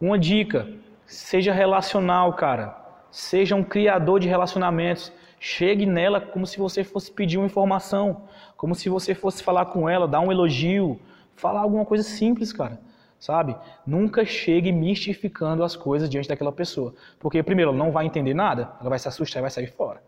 Uma 0.00 0.18
dica: 0.18 0.68
seja 1.06 1.52
relacional, 1.52 2.32
cara. 2.34 2.76
Seja 3.10 3.54
um 3.54 3.62
criador 3.62 4.18
de 4.18 4.28
relacionamentos. 4.28 5.12
Chegue 5.44 5.86
nela 5.86 6.20
como 6.20 6.46
se 6.46 6.56
você 6.56 6.84
fosse 6.84 7.10
pedir 7.10 7.36
uma 7.36 7.46
informação, 7.46 8.28
como 8.56 8.76
se 8.76 8.88
você 8.88 9.12
fosse 9.12 9.42
falar 9.42 9.66
com 9.66 9.88
ela, 9.88 10.06
dar 10.06 10.20
um 10.20 10.30
elogio, 10.30 11.00
falar 11.34 11.62
alguma 11.62 11.84
coisa 11.84 12.04
simples, 12.04 12.52
cara. 12.52 12.80
Sabe? 13.18 13.56
Nunca 13.84 14.24
chegue 14.24 14.70
mistificando 14.70 15.64
as 15.64 15.74
coisas 15.74 16.08
diante 16.08 16.28
daquela 16.28 16.52
pessoa. 16.52 16.94
Porque, 17.18 17.42
primeiro, 17.42 17.72
ela 17.72 17.76
não 17.76 17.90
vai 17.90 18.06
entender 18.06 18.34
nada, 18.34 18.70
ela 18.80 18.88
vai 18.88 19.00
se 19.00 19.08
assustar 19.08 19.40
e 19.40 19.42
vai 19.42 19.50
sair 19.50 19.66
fora. 19.66 20.00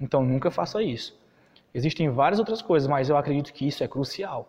Então, 0.00 0.24
nunca 0.24 0.50
faça 0.50 0.82
isso. 0.82 1.16
Existem 1.72 2.10
várias 2.10 2.40
outras 2.40 2.60
coisas, 2.60 2.88
mas 2.88 3.08
eu 3.08 3.16
acredito 3.16 3.52
que 3.52 3.64
isso 3.64 3.84
é 3.84 3.86
crucial. 3.86 4.48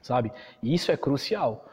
Sabe? 0.00 0.30
Isso 0.62 0.92
é 0.92 0.96
crucial. 0.96 1.66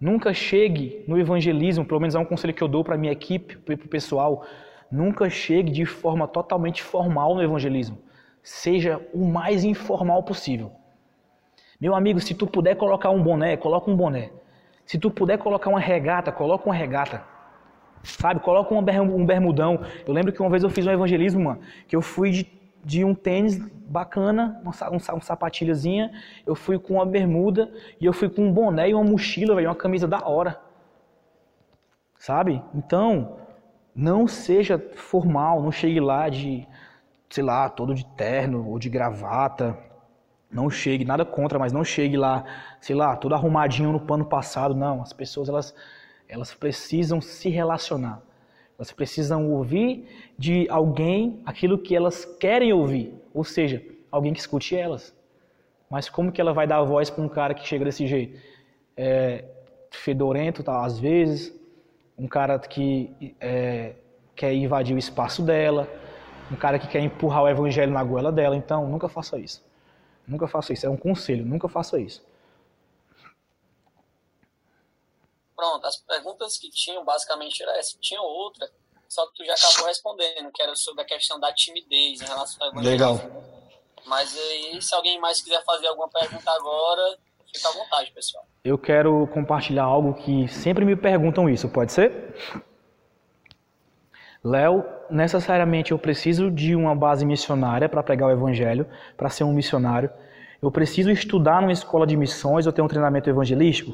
Nunca 0.00 0.32
chegue 0.32 1.04
no 1.06 1.18
evangelismo, 1.18 1.84
pelo 1.84 2.00
menos 2.00 2.14
é 2.14 2.18
um 2.18 2.24
conselho 2.24 2.54
que 2.54 2.62
eu 2.62 2.68
dou 2.68 2.82
para 2.82 2.96
minha 2.96 3.12
equipe, 3.12 3.58
para 3.58 3.74
o 3.74 3.88
pessoal. 3.88 4.46
Nunca 4.90 5.28
chegue 5.28 5.70
de 5.70 5.84
forma 5.84 6.28
totalmente 6.28 6.82
formal 6.82 7.34
no 7.34 7.42
evangelismo. 7.42 7.98
Seja 8.42 9.00
o 9.12 9.26
mais 9.26 9.64
informal 9.64 10.22
possível. 10.22 10.72
Meu 11.80 11.94
amigo, 11.94 12.20
se 12.20 12.34
tu 12.34 12.46
puder 12.46 12.76
colocar 12.76 13.10
um 13.10 13.22
boné, 13.22 13.56
coloca 13.56 13.90
um 13.90 13.96
boné. 13.96 14.30
Se 14.86 14.98
tu 14.98 15.10
puder 15.10 15.36
colocar 15.36 15.68
uma 15.68 15.80
regata, 15.80 16.30
coloca 16.30 16.66
uma 16.66 16.74
regata. 16.74 17.22
Sabe, 18.02 18.40
coloca 18.40 18.72
um 18.72 19.26
bermudão. 19.26 19.80
Eu 20.06 20.14
lembro 20.14 20.32
que 20.32 20.40
uma 20.40 20.48
vez 20.48 20.62
eu 20.62 20.70
fiz 20.70 20.86
um 20.86 20.92
evangelismo, 20.92 21.42
mano, 21.42 21.60
que 21.88 21.96
eu 21.96 22.00
fui 22.00 22.30
de, 22.30 22.46
de 22.84 23.04
um 23.04 23.14
tênis 23.14 23.58
bacana, 23.58 24.60
uma, 24.62 24.72
um, 24.92 25.20
sapatilhazinha, 25.20 26.12
eu 26.46 26.54
fui 26.54 26.78
com 26.78 26.94
uma 26.94 27.04
bermuda 27.04 27.70
e 28.00 28.06
eu 28.06 28.12
fui 28.12 28.28
com 28.28 28.42
um 28.42 28.52
boné 28.52 28.90
e 28.90 28.94
uma 28.94 29.04
mochila, 29.04 29.56
velho, 29.56 29.68
uma 29.68 29.74
camisa 29.74 30.06
da 30.06 30.24
hora. 30.26 30.60
Sabe? 32.16 32.62
Então, 32.72 33.36
não 33.96 34.28
seja 34.28 34.78
formal, 34.94 35.62
não 35.62 35.72
chegue 35.72 35.98
lá 35.98 36.28
de, 36.28 36.66
sei 37.30 37.42
lá, 37.42 37.66
todo 37.70 37.94
de 37.94 38.04
terno 38.04 38.68
ou 38.68 38.78
de 38.78 38.90
gravata. 38.90 39.78
Não 40.50 40.68
chegue, 40.68 41.04
nada 41.04 41.24
contra, 41.24 41.58
mas 41.58 41.72
não 41.72 41.82
chegue 41.82 42.16
lá, 42.16 42.44
sei 42.78 42.94
lá, 42.94 43.16
tudo 43.16 43.34
arrumadinho 43.34 43.90
no 43.92 44.00
pano 44.00 44.26
passado. 44.26 44.74
Não, 44.74 45.00
as 45.00 45.14
pessoas 45.14 45.48
elas, 45.48 45.74
elas 46.28 46.52
precisam 46.52 47.22
se 47.22 47.48
relacionar. 47.48 48.20
Elas 48.78 48.92
precisam 48.92 49.50
ouvir 49.50 50.06
de 50.38 50.68
alguém 50.68 51.40
aquilo 51.46 51.78
que 51.78 51.96
elas 51.96 52.26
querem 52.26 52.74
ouvir, 52.74 53.14
ou 53.32 53.42
seja, 53.42 53.82
alguém 54.12 54.34
que 54.34 54.40
escute 54.40 54.76
elas. 54.76 55.16
Mas 55.88 56.10
como 56.10 56.30
que 56.30 56.40
ela 56.40 56.52
vai 56.52 56.66
dar 56.66 56.82
voz 56.82 57.08
para 57.08 57.24
um 57.24 57.28
cara 57.28 57.54
que 57.54 57.66
chega 57.66 57.86
desse 57.86 58.06
jeito? 58.06 58.38
É, 58.94 59.44
fedorento, 59.90 60.62
tá, 60.62 60.84
às 60.84 60.98
vezes, 60.98 61.54
um 62.18 62.26
cara 62.26 62.58
que 62.58 63.34
é, 63.40 63.94
quer 64.34 64.52
invadir 64.52 64.94
o 64.94 64.98
espaço 64.98 65.42
dela, 65.42 65.88
um 66.50 66.56
cara 66.56 66.78
que 66.78 66.88
quer 66.88 67.00
empurrar 67.00 67.42
o 67.42 67.48
evangelho 67.48 67.92
na 67.92 68.02
goela 68.02 68.32
dela. 68.32 68.56
Então, 68.56 68.86
nunca 68.88 69.08
faça 69.08 69.38
isso. 69.38 69.64
Nunca 70.26 70.46
faça 70.46 70.72
isso. 70.72 70.86
É 70.86 70.90
um 70.90 70.96
conselho. 70.96 71.44
Nunca 71.44 71.68
faça 71.68 71.98
isso. 71.98 72.24
Pronto, 75.54 75.86
as 75.86 75.96
perguntas 75.96 76.58
que 76.58 76.68
tinham 76.70 77.04
basicamente 77.04 77.62
era 77.62 77.78
essa. 77.78 77.96
Tinha 77.98 78.20
outra, 78.20 78.70
só 79.08 79.26
que 79.28 79.36
tu 79.36 79.44
já 79.44 79.54
acabou 79.54 79.86
respondendo, 79.86 80.52
que 80.52 80.62
era 80.62 80.76
sobre 80.76 81.02
a 81.02 81.06
questão 81.06 81.40
da 81.40 81.52
timidez 81.52 82.20
em 82.20 82.24
relação 82.26 82.62
ao 82.62 82.72
evangelho. 82.72 82.92
Legal. 82.92 83.20
Mas 84.04 84.36
aí, 84.36 84.80
se 84.82 84.94
alguém 84.94 85.18
mais 85.18 85.40
quiser 85.40 85.64
fazer 85.64 85.86
alguma 85.88 86.08
pergunta 86.08 86.50
agora, 86.50 87.18
fica 87.56 87.68
à 87.68 87.72
vontade, 87.72 88.12
pessoal. 88.12 88.44
Eu 88.64 88.78
quero 88.78 89.26
compartilhar 89.28 89.84
algo 89.84 90.14
que 90.14 90.48
sempre 90.48 90.84
me 90.84 90.96
perguntam 90.96 91.48
isso, 91.48 91.68
pode 91.68 91.92
ser? 91.92 92.34
Léo, 94.42 94.84
necessariamente 95.10 95.92
eu 95.92 95.98
preciso 95.98 96.50
de 96.50 96.76
uma 96.76 96.94
base 96.94 97.26
missionária 97.26 97.88
para 97.88 98.02
pregar 98.02 98.28
o 98.28 98.32
evangelho, 98.32 98.86
para 99.16 99.28
ser 99.28 99.44
um 99.44 99.52
missionário. 99.52 100.10
Eu 100.62 100.70
preciso 100.70 101.10
estudar 101.10 101.60
numa 101.60 101.72
escola 101.72 102.06
de 102.06 102.16
missões 102.16 102.66
ou 102.66 102.72
ter 102.72 102.82
um 102.82 102.88
treinamento 102.88 103.28
evangelístico? 103.28 103.92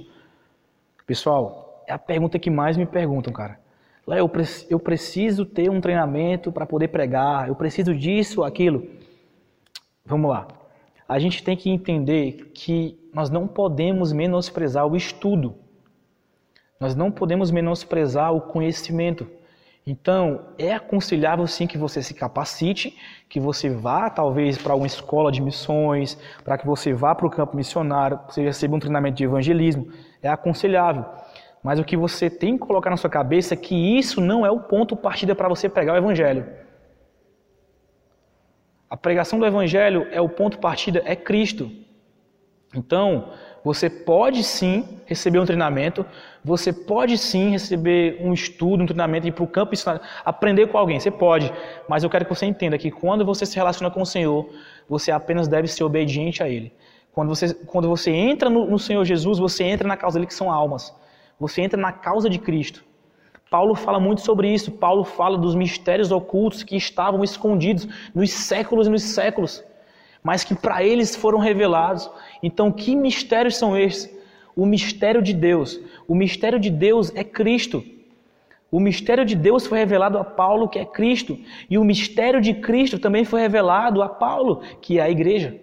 Pessoal, 1.06 1.82
é 1.86 1.92
a 1.92 1.98
pergunta 1.98 2.38
que 2.38 2.50
mais 2.50 2.76
me 2.76 2.86
perguntam, 2.86 3.32
cara. 3.32 3.58
Léo, 4.06 4.18
eu, 4.18 4.28
pre 4.28 4.44
eu 4.68 4.80
preciso 4.80 5.46
ter 5.46 5.70
um 5.70 5.80
treinamento 5.80 6.50
para 6.52 6.66
poder 6.66 6.88
pregar, 6.88 7.48
eu 7.48 7.54
preciso 7.54 7.94
disso, 7.94 8.42
aquilo. 8.42 8.86
Vamos 10.04 10.30
lá. 10.30 10.48
A 11.08 11.18
gente 11.18 11.42
tem 11.42 11.56
que 11.56 11.70
entender 11.70 12.50
que 12.54 12.98
nós 13.12 13.28
não 13.28 13.46
podemos 13.46 14.12
menosprezar 14.12 14.86
o 14.86 14.96
estudo. 14.96 15.54
Nós 16.80 16.94
não 16.94 17.10
podemos 17.10 17.50
menosprezar 17.50 18.32
o 18.34 18.40
conhecimento. 18.40 19.26
Então, 19.86 20.46
é 20.58 20.72
aconselhável 20.72 21.46
sim 21.46 21.66
que 21.66 21.76
você 21.76 22.02
se 22.02 22.14
capacite, 22.14 22.96
que 23.28 23.40
você 23.40 23.68
vá 23.68 24.08
talvez 24.08 24.56
para 24.56 24.74
uma 24.76 24.86
escola 24.86 25.32
de 25.32 25.42
missões, 25.42 26.16
para 26.44 26.56
que 26.56 26.66
você 26.66 26.92
vá 26.92 27.14
para 27.14 27.26
o 27.26 27.30
campo 27.30 27.56
missionário, 27.56 28.18
você 28.28 28.42
receba 28.42 28.76
um 28.76 28.78
treinamento 28.78 29.16
de 29.16 29.24
evangelismo. 29.24 29.88
É 30.22 30.28
aconselhável. 30.28 31.04
Mas 31.62 31.78
o 31.78 31.84
que 31.84 31.96
você 31.96 32.30
tem 32.30 32.56
que 32.56 32.64
colocar 32.64 32.90
na 32.90 32.96
sua 32.96 33.10
cabeça 33.10 33.54
é 33.54 33.56
que 33.56 33.74
isso 33.98 34.20
não 34.20 34.46
é 34.46 34.50
o 34.50 34.60
ponto 34.60 34.96
partida 34.96 35.34
para 35.34 35.48
você 35.48 35.68
pregar 35.68 35.94
o 35.94 35.98
evangelho. 35.98 36.46
A 38.92 38.96
pregação 38.98 39.38
do 39.38 39.46
Evangelho 39.46 40.06
é 40.10 40.20
o 40.20 40.28
ponto 40.28 40.56
de 40.56 40.58
partida, 40.58 41.00
é 41.06 41.16
Cristo. 41.16 41.72
Então, 42.74 43.30
você 43.64 43.88
pode 43.88 44.44
sim 44.44 45.00
receber 45.06 45.38
um 45.38 45.46
treinamento, 45.46 46.04
você 46.44 46.74
pode 46.74 47.16
sim 47.16 47.48
receber 47.48 48.18
um 48.20 48.34
estudo, 48.34 48.82
um 48.82 48.86
treinamento, 48.86 49.26
ir 49.26 49.32
para 49.32 49.44
o 49.44 49.46
campo 49.46 49.72
ensinar, 49.72 50.02
aprender 50.22 50.66
com 50.66 50.76
alguém, 50.76 51.00
você 51.00 51.10
pode, 51.10 51.50
mas 51.88 52.04
eu 52.04 52.10
quero 52.10 52.26
que 52.26 52.34
você 52.34 52.44
entenda 52.44 52.76
que 52.76 52.90
quando 52.90 53.24
você 53.24 53.46
se 53.46 53.56
relaciona 53.56 53.90
com 53.90 54.02
o 54.02 54.06
Senhor, 54.06 54.46
você 54.86 55.10
apenas 55.10 55.48
deve 55.48 55.68
ser 55.68 55.84
obediente 55.84 56.42
a 56.42 56.48
Ele. 56.50 56.70
Quando 57.12 57.30
você, 57.30 57.54
quando 57.54 57.88
você 57.88 58.10
entra 58.10 58.50
no, 58.50 58.66
no 58.66 58.78
Senhor 58.78 59.06
Jesus, 59.06 59.38
você 59.38 59.64
entra 59.64 59.88
na 59.88 59.96
causa 59.96 60.18
dele 60.18 60.26
que 60.26 60.34
são 60.34 60.52
almas. 60.52 60.94
Você 61.40 61.62
entra 61.62 61.80
na 61.80 61.92
causa 61.92 62.28
de 62.28 62.38
Cristo. 62.38 62.84
Paulo 63.52 63.74
fala 63.74 64.00
muito 64.00 64.22
sobre 64.22 64.48
isso. 64.48 64.72
Paulo 64.72 65.04
fala 65.04 65.36
dos 65.36 65.54
mistérios 65.54 66.10
ocultos 66.10 66.62
que 66.62 66.74
estavam 66.74 67.22
escondidos 67.22 67.86
nos 68.14 68.30
séculos 68.30 68.86
e 68.86 68.90
nos 68.90 69.02
séculos, 69.02 69.62
mas 70.24 70.42
que 70.42 70.54
para 70.54 70.82
eles 70.82 71.14
foram 71.14 71.38
revelados. 71.38 72.10
Então, 72.42 72.72
que 72.72 72.96
mistérios 72.96 73.56
são 73.56 73.76
estes? 73.76 74.10
O 74.56 74.64
mistério 74.64 75.20
de 75.20 75.34
Deus. 75.34 75.78
O 76.08 76.14
mistério 76.14 76.58
de 76.58 76.70
Deus 76.70 77.14
é 77.14 77.22
Cristo. 77.22 77.84
O 78.70 78.80
mistério 78.80 79.22
de 79.22 79.36
Deus 79.36 79.66
foi 79.66 79.78
revelado 79.78 80.16
a 80.16 80.24
Paulo, 80.24 80.66
que 80.66 80.78
é 80.78 80.86
Cristo, 80.86 81.38
e 81.68 81.76
o 81.76 81.84
mistério 81.84 82.40
de 82.40 82.54
Cristo 82.54 82.98
também 82.98 83.22
foi 83.22 83.42
revelado 83.42 84.02
a 84.02 84.08
Paulo, 84.08 84.62
que 84.80 84.98
é 84.98 85.02
a 85.02 85.10
igreja. 85.10 85.54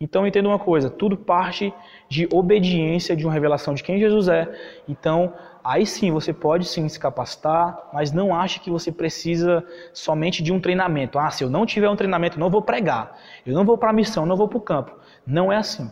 Então 0.00 0.24
entenda 0.24 0.48
uma 0.48 0.60
coisa, 0.60 0.88
tudo 0.88 1.16
parte 1.16 1.74
de 2.08 2.28
obediência, 2.32 3.16
de 3.16 3.24
uma 3.24 3.32
revelação 3.32 3.74
de 3.74 3.82
quem 3.82 3.98
Jesus 3.98 4.28
é. 4.28 4.48
Então, 4.88 5.32
aí 5.64 5.86
sim 5.86 6.10
você 6.10 6.32
pode 6.32 6.66
sim 6.66 6.88
se 6.88 7.00
capacitar, 7.00 7.88
mas 7.92 8.12
não 8.12 8.34
ache 8.34 8.60
que 8.60 8.70
você 8.70 8.92
precisa 8.92 9.64
somente 9.92 10.42
de 10.42 10.52
um 10.52 10.60
treinamento. 10.60 11.18
Ah, 11.18 11.30
se 11.30 11.42
eu 11.42 11.48
não 11.48 11.64
tiver 11.64 11.88
um 11.88 11.96
treinamento, 11.96 12.38
não 12.38 12.50
vou 12.50 12.60
pregar. 12.60 13.18
Eu 13.46 13.54
não 13.54 13.64
vou 13.64 13.78
para 13.78 13.90
a 13.90 13.92
missão, 13.92 14.26
não 14.26 14.36
vou 14.36 14.46
para 14.46 14.58
o 14.58 14.60
campo. 14.60 14.94
Não 15.26 15.50
é 15.50 15.56
assim. 15.56 15.90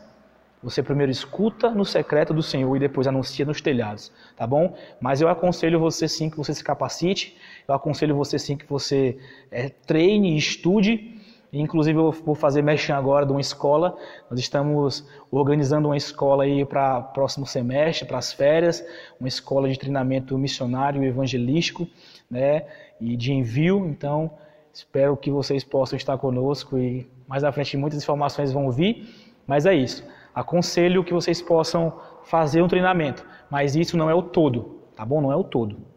Você 0.62 0.80
primeiro 0.80 1.10
escuta 1.10 1.70
no 1.70 1.84
secreto 1.84 2.32
do 2.32 2.42
Senhor 2.42 2.76
e 2.76 2.78
depois 2.78 3.08
anuncia 3.08 3.44
nos 3.44 3.60
telhados, 3.60 4.12
tá 4.36 4.46
bom? 4.46 4.76
Mas 5.00 5.20
eu 5.20 5.28
aconselho 5.28 5.80
você 5.80 6.06
sim 6.06 6.30
que 6.30 6.36
você 6.36 6.54
se 6.54 6.62
capacite, 6.62 7.36
eu 7.66 7.74
aconselho 7.74 8.14
você 8.14 8.38
sim 8.38 8.56
que 8.56 8.64
você 8.68 9.18
é, 9.50 9.68
treine 9.68 10.36
estude 10.36 11.20
Inclusive, 11.52 11.98
eu 11.98 12.10
vou 12.10 12.34
fazer 12.34 12.62
mexer 12.62 12.92
agora 12.92 13.26
de 13.26 13.32
uma 13.32 13.40
escola. 13.40 13.94
Nós 14.30 14.40
estamos 14.40 15.06
organizando 15.30 15.88
uma 15.88 15.96
escola 15.96 16.44
aí 16.44 16.64
para 16.64 17.02
próximo 17.02 17.46
semestre, 17.46 18.06
para 18.06 18.16
as 18.16 18.32
férias, 18.32 18.82
uma 19.20 19.28
escola 19.28 19.68
de 19.68 19.78
treinamento 19.78 20.38
missionário 20.38 21.04
e 21.04 21.06
evangelístico, 21.06 21.86
né? 22.30 22.64
E 22.98 23.16
de 23.16 23.34
envio. 23.34 23.86
Então, 23.86 24.30
espero 24.72 25.14
que 25.14 25.30
vocês 25.30 25.62
possam 25.62 25.96
estar 25.96 26.16
conosco 26.16 26.78
e 26.78 27.06
mais 27.28 27.44
à 27.44 27.52
frente 27.52 27.76
muitas 27.76 28.02
informações 28.02 28.50
vão 28.50 28.70
vir. 28.70 29.06
Mas 29.46 29.66
é 29.66 29.74
isso. 29.74 30.02
Aconselho 30.34 31.04
que 31.04 31.12
vocês 31.12 31.42
possam 31.42 31.92
fazer 32.24 32.62
um 32.62 32.68
treinamento, 32.68 33.26
mas 33.50 33.76
isso 33.76 33.96
não 33.96 34.08
é 34.08 34.14
o 34.14 34.22
todo, 34.22 34.80
tá 34.96 35.04
bom? 35.04 35.20
Não 35.20 35.30
é 35.30 35.36
o 35.36 35.44
todo. 35.44 35.91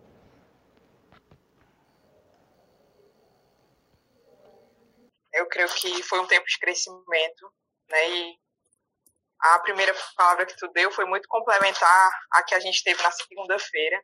Eu 5.35 5.47
creio 5.47 5.69
que 5.69 6.01
foi 6.03 6.19
um 6.19 6.27
tempo 6.27 6.45
de 6.47 6.59
crescimento, 6.59 7.53
né? 7.89 8.09
E 8.09 8.39
a 9.39 9.59
primeira 9.59 9.93
palavra 10.15 10.45
que 10.45 10.55
tu 10.55 10.67
deu 10.69 10.91
foi 10.91 11.05
muito 11.05 11.27
complementar 11.27 12.11
a 12.31 12.43
que 12.43 12.55
a 12.55 12.59
gente 12.59 12.83
teve 12.83 13.01
na 13.03 13.11
segunda-feira. 13.11 14.01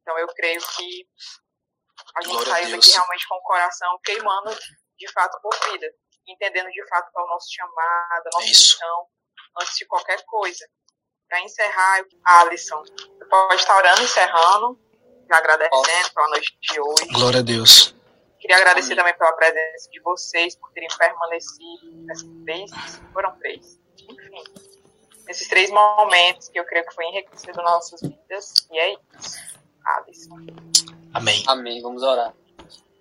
Então 0.00 0.18
eu 0.18 0.28
creio 0.28 0.60
que 0.60 1.06
a 2.16 2.22
gente 2.22 2.32
Glória 2.32 2.52
saiu 2.52 2.70
daqui 2.70 2.90
realmente 2.90 3.28
com 3.28 3.34
o 3.34 3.42
coração 3.42 3.98
queimando 4.04 4.56
de 4.96 5.12
fato 5.12 5.38
por 5.42 5.54
vida, 5.70 5.86
entendendo 6.26 6.70
de 6.70 6.88
fato 6.88 7.10
qual 7.12 7.26
é 7.26 7.28
o 7.28 7.32
nosso 7.32 7.46
chamado, 7.52 8.26
a 8.26 8.30
nossa 8.34 8.46
missão, 8.46 9.06
antes 9.60 9.76
de 9.76 9.86
qualquer 9.86 10.24
coisa. 10.24 10.66
Para 11.28 11.40
encerrar 11.40 12.04
a 12.24 12.44
lição, 12.44 12.82
você 12.82 13.24
pode 13.28 13.56
estar 13.56 13.76
orando, 13.76 14.02
encerrando, 14.02 14.80
já 15.28 15.36
agradecendo 15.36 16.14
pela 16.14 16.28
noite 16.28 16.58
de 16.62 16.80
hoje. 16.80 17.08
Glória 17.12 17.40
a 17.40 17.42
Deus. 17.42 17.97
Queria 18.48 18.62
agradecer 18.62 18.96
também 18.96 19.14
pela 19.14 19.30
presença 19.32 19.90
de 19.90 20.00
vocês, 20.00 20.56
por 20.56 20.72
terem 20.72 20.88
permanecido 20.96 21.92
nessas 22.06 22.26
três, 22.46 22.70
foram 23.12 23.38
três, 23.38 23.78
enfim, 24.08 24.42
nesses 25.26 25.46
três 25.48 25.70
momentos 25.70 26.48
que 26.48 26.58
eu 26.58 26.64
creio 26.64 26.86
que 26.86 26.94
foi 26.94 27.04
enriquecido 27.08 27.62
nossas 27.62 28.00
vidas. 28.00 28.54
E 28.72 28.78
é 28.78 28.94
isso. 28.94 29.36
Alisson. 29.84 30.36
Amém. 31.12 31.44
Amém. 31.46 31.82
Vamos 31.82 32.02
orar. 32.02 32.34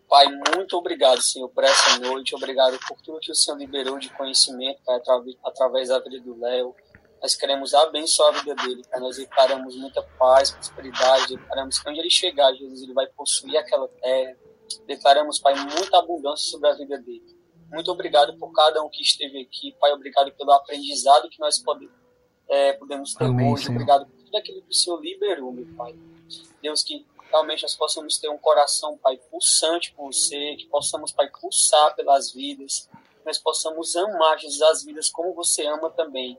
Pai, 0.09 0.25
muito 0.53 0.75
obrigado, 0.75 1.21
Senhor, 1.21 1.47
por 1.47 1.63
essa 1.63 1.97
noite. 1.99 2.35
Obrigado 2.35 2.77
por 2.85 3.01
tudo 3.01 3.21
que 3.21 3.31
o 3.31 3.35
Senhor 3.35 3.57
liberou 3.57 3.97
de 3.97 4.09
conhecimento, 4.09 4.81
Pai, 4.85 4.99
através 5.45 5.87
da 5.87 5.99
vida 5.99 6.19
do 6.19 6.37
Léo. 6.37 6.75
Nós 7.21 7.37
queremos 7.37 7.73
abençoar 7.73 8.35
a 8.35 8.39
vida 8.39 8.53
dele, 8.53 8.83
Pai. 8.91 8.99
Nós 8.99 9.15
declaramos 9.15 9.77
muita 9.77 10.03
paz, 10.19 10.51
prosperidade. 10.51 11.37
Declaramos 11.37 11.79
que 11.79 11.89
onde 11.89 12.01
ele 12.01 12.09
chegar, 12.09 12.51
Jesus, 12.51 12.81
ele 12.81 12.93
vai 12.93 13.07
possuir 13.07 13.55
aquela 13.55 13.87
terra 13.87 14.35
Declaramos, 14.85 15.39
Pai, 15.39 15.55
muita 15.55 15.97
abundância 15.97 16.49
sobre 16.49 16.69
a 16.69 16.73
vida 16.73 16.97
dele. 16.97 17.37
Muito 17.71 17.91
obrigado 17.91 18.37
por 18.37 18.51
cada 18.53 18.81
um 18.83 18.89
que 18.89 19.01
esteve 19.01 19.41
aqui. 19.41 19.75
Pai, 19.79 19.91
obrigado 19.91 20.31
pelo 20.33 20.51
aprendizado 20.51 21.29
que 21.29 21.39
nós 21.39 21.59
podemos, 21.59 21.93
é, 22.47 22.73
podemos 22.73 23.13
ter 23.13 23.25
Amém, 23.25 23.51
hoje. 23.51 23.65
Senhor. 23.65 23.75
Obrigado 23.75 24.05
por 24.05 24.23
tudo 24.23 24.37
aquilo 24.37 24.61
que 24.61 24.69
o 24.69 24.73
Senhor 24.73 25.01
liberou, 25.01 25.51
meu 25.51 25.67
Pai. 25.75 25.95
Deus, 26.61 26.83
que 26.83 27.05
realmente 27.29 27.63
nós 27.63 27.75
possamos 27.75 28.17
ter 28.17 28.29
um 28.29 28.37
coração, 28.37 28.97
Pai, 28.97 29.17
pulsante 29.29 29.93
por 29.93 30.13
você, 30.13 30.55
que 30.55 30.65
possamos, 30.67 31.11
Pai, 31.11 31.29
pulsar 31.29 31.95
pelas 31.95 32.31
vidas, 32.31 32.89
que 33.19 33.25
nós 33.25 33.37
possamos 33.37 33.95
amar, 33.95 34.39
Jesus, 34.39 34.61
as 34.61 34.83
vidas 34.83 35.09
como 35.09 35.33
você 35.33 35.65
ama 35.65 35.89
também. 35.89 36.37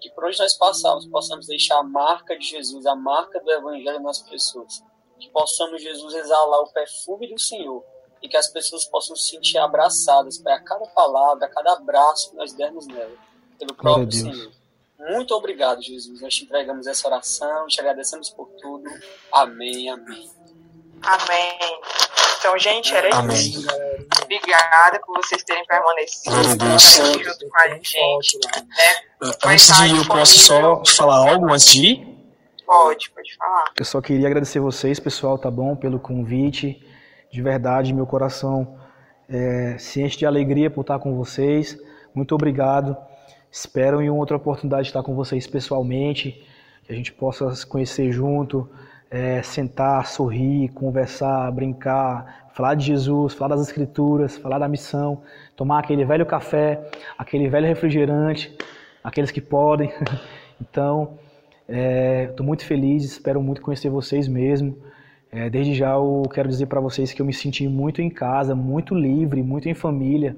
Que 0.00 0.10
por 0.10 0.26
onde 0.26 0.38
nós 0.38 0.54
passarmos, 0.56 1.06
possamos 1.06 1.48
deixar 1.48 1.78
a 1.78 1.82
marca 1.82 2.38
de 2.38 2.46
Jesus, 2.46 2.86
a 2.86 2.94
marca 2.94 3.40
do 3.40 3.50
Evangelho 3.50 4.00
nas 4.00 4.22
pessoas 4.22 4.80
que 5.18 5.28
possamos, 5.30 5.82
Jesus, 5.82 6.14
exalar 6.14 6.60
o 6.60 6.72
perfume 6.72 7.32
do 7.32 7.40
Senhor 7.40 7.84
e 8.22 8.28
que 8.28 8.36
as 8.36 8.50
pessoas 8.50 8.84
possam 8.86 9.14
se 9.16 9.30
sentir 9.30 9.58
abraçadas 9.58 10.38
para 10.38 10.60
cada 10.60 10.86
palavra, 10.86 11.46
a 11.46 11.50
cada 11.50 11.72
abraço 11.74 12.30
que 12.30 12.36
nós 12.36 12.52
dermos 12.52 12.86
nela, 12.86 13.16
pelo 13.58 13.74
próprio 13.74 14.12
Senhor. 14.12 14.52
Muito 14.98 15.32
obrigado, 15.34 15.80
Jesus. 15.80 16.20
Nós 16.20 16.34
te 16.34 16.44
entregamos 16.44 16.86
essa 16.86 17.06
oração, 17.06 17.66
te 17.68 17.80
agradecemos 17.80 18.30
por 18.30 18.48
tudo. 18.60 18.84
Amém, 19.32 19.88
amém. 19.88 20.30
Amém. 21.02 21.80
Então, 22.38 22.58
gente, 22.58 22.94
era 22.94 23.16
amém. 23.16 23.36
isso. 23.36 23.66
Obrigada 24.22 25.00
por 25.04 25.16
vocês 25.22 25.42
terem 25.44 25.64
permanecido 25.66 26.42
junto 26.42 27.48
com 27.48 27.58
a 27.58 27.68
gente. 27.68 28.38
Né? 28.54 28.66
Antes 29.44 29.66
de 29.66 29.86
ir, 29.86 29.96
eu 29.98 30.06
posso 30.06 30.38
só 30.40 30.82
falar 30.96 31.30
algo 31.30 31.52
antes 31.52 31.66
de 31.66 31.86
ir? 31.86 32.07
Pode, 32.68 33.10
pode 33.12 33.34
falar. 33.34 33.72
Eu 33.78 33.84
só 33.86 33.98
queria 33.98 34.26
agradecer 34.26 34.60
vocês, 34.60 35.00
pessoal, 35.00 35.38
tá 35.38 35.50
bom, 35.50 35.74
pelo 35.74 35.98
convite. 35.98 36.86
De 37.32 37.40
verdade, 37.40 37.94
meu 37.94 38.06
coração 38.06 38.76
é, 39.26 39.78
se 39.78 40.02
enche 40.02 40.18
de 40.18 40.26
alegria 40.26 40.68
por 40.68 40.82
estar 40.82 40.98
com 40.98 41.16
vocês. 41.16 41.78
Muito 42.14 42.34
obrigado. 42.34 42.94
Espero 43.50 44.02
em 44.02 44.10
outra 44.10 44.36
oportunidade 44.36 44.82
de 44.82 44.88
estar 44.90 45.02
com 45.02 45.14
vocês 45.14 45.46
pessoalmente, 45.46 46.46
que 46.84 46.92
a 46.92 46.94
gente 46.94 47.10
possa 47.10 47.54
se 47.54 47.66
conhecer 47.66 48.12
junto, 48.12 48.68
é, 49.10 49.40
sentar, 49.40 50.06
sorrir, 50.06 50.68
conversar, 50.74 51.50
brincar, 51.50 52.50
falar 52.52 52.74
de 52.74 52.84
Jesus, 52.84 53.32
falar 53.32 53.56
das 53.56 53.66
Escrituras, 53.66 54.36
falar 54.36 54.58
da 54.58 54.68
missão, 54.68 55.22
tomar 55.56 55.78
aquele 55.78 56.04
velho 56.04 56.26
café, 56.26 56.86
aquele 57.16 57.48
velho 57.48 57.66
refrigerante, 57.66 58.54
aqueles 59.02 59.30
que 59.30 59.40
podem. 59.40 59.90
Então, 60.60 61.16
estou 61.68 62.44
é, 62.44 62.46
muito 62.46 62.64
feliz, 62.64 63.04
espero 63.04 63.42
muito 63.42 63.60
conhecer 63.60 63.90
vocês 63.90 64.26
mesmo. 64.26 64.76
É, 65.30 65.50
desde 65.50 65.74
já 65.74 65.92
eu 65.92 66.22
quero 66.32 66.48
dizer 66.48 66.66
para 66.66 66.80
vocês 66.80 67.12
que 67.12 67.20
eu 67.20 67.26
me 67.26 67.34
senti 67.34 67.68
muito 67.68 68.00
em 68.00 68.08
casa, 68.08 68.54
muito 68.54 68.94
livre, 68.94 69.42
muito 69.42 69.68
em 69.68 69.74
família. 69.74 70.34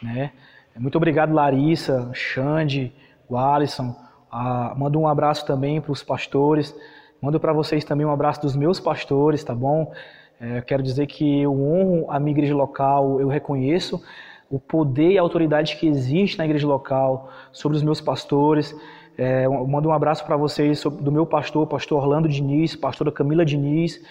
Né? 0.00 0.30
Muito 0.78 0.96
obrigado, 0.96 1.34
Larissa, 1.34 2.10
Xande, 2.12 2.92
o 3.28 3.36
Alisson. 3.36 3.94
Ah, 4.30 4.72
mando 4.76 5.00
um 5.00 5.08
abraço 5.08 5.44
também 5.44 5.80
para 5.80 5.90
os 5.90 6.02
pastores. 6.04 6.74
Mando 7.20 7.40
para 7.40 7.52
vocês 7.52 7.84
também 7.84 8.06
um 8.06 8.12
abraço 8.12 8.40
dos 8.40 8.54
meus 8.54 8.78
pastores, 8.78 9.42
tá 9.42 9.54
bom? 9.54 9.92
É, 10.40 10.60
quero 10.62 10.82
dizer 10.82 11.06
que 11.06 11.42
eu 11.42 11.52
honro 11.52 12.10
a 12.10 12.18
minha 12.20 12.30
igreja 12.30 12.54
local, 12.54 13.20
eu 13.20 13.28
reconheço 13.28 14.02
o 14.48 14.58
poder 14.58 15.12
e 15.12 15.18
a 15.18 15.22
autoridade 15.22 15.76
que 15.76 15.86
existe 15.86 16.38
na 16.38 16.44
igreja 16.44 16.66
local 16.66 17.28
sobre 17.52 17.76
os 17.76 17.82
meus 17.82 18.00
pastores. 18.00 18.74
É, 19.22 19.46
mando 19.46 19.90
um 19.90 19.92
abraço 19.92 20.24
para 20.24 20.34
vocês 20.34 20.82
do 20.82 21.12
meu 21.12 21.26
pastor, 21.26 21.66
pastor 21.66 22.02
Orlando 22.02 22.26
Diniz, 22.26 22.74
pastora 22.74 23.12
Camila 23.12 23.44
Diniz, 23.44 24.02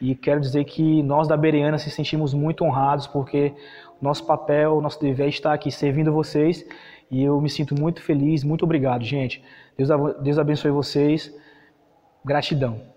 e 0.00 0.12
quero 0.12 0.40
dizer 0.40 0.64
que 0.64 1.04
nós 1.04 1.28
da 1.28 1.36
Bereana 1.36 1.78
se 1.78 1.88
sentimos 1.88 2.34
muito 2.34 2.64
honrados 2.64 3.06
porque 3.06 3.54
nosso 4.02 4.26
papel, 4.26 4.80
nosso 4.80 5.00
dever 5.00 5.26
é 5.26 5.28
estar 5.28 5.52
aqui 5.52 5.70
servindo 5.70 6.12
vocês 6.12 6.66
e 7.08 7.22
eu 7.22 7.40
me 7.40 7.48
sinto 7.48 7.80
muito 7.80 8.02
feliz, 8.02 8.42
muito 8.42 8.64
obrigado, 8.64 9.04
gente. 9.04 9.40
Deus, 9.78 9.88
Deus 10.20 10.36
abençoe 10.36 10.72
vocês. 10.72 11.32
Gratidão. 12.24 12.95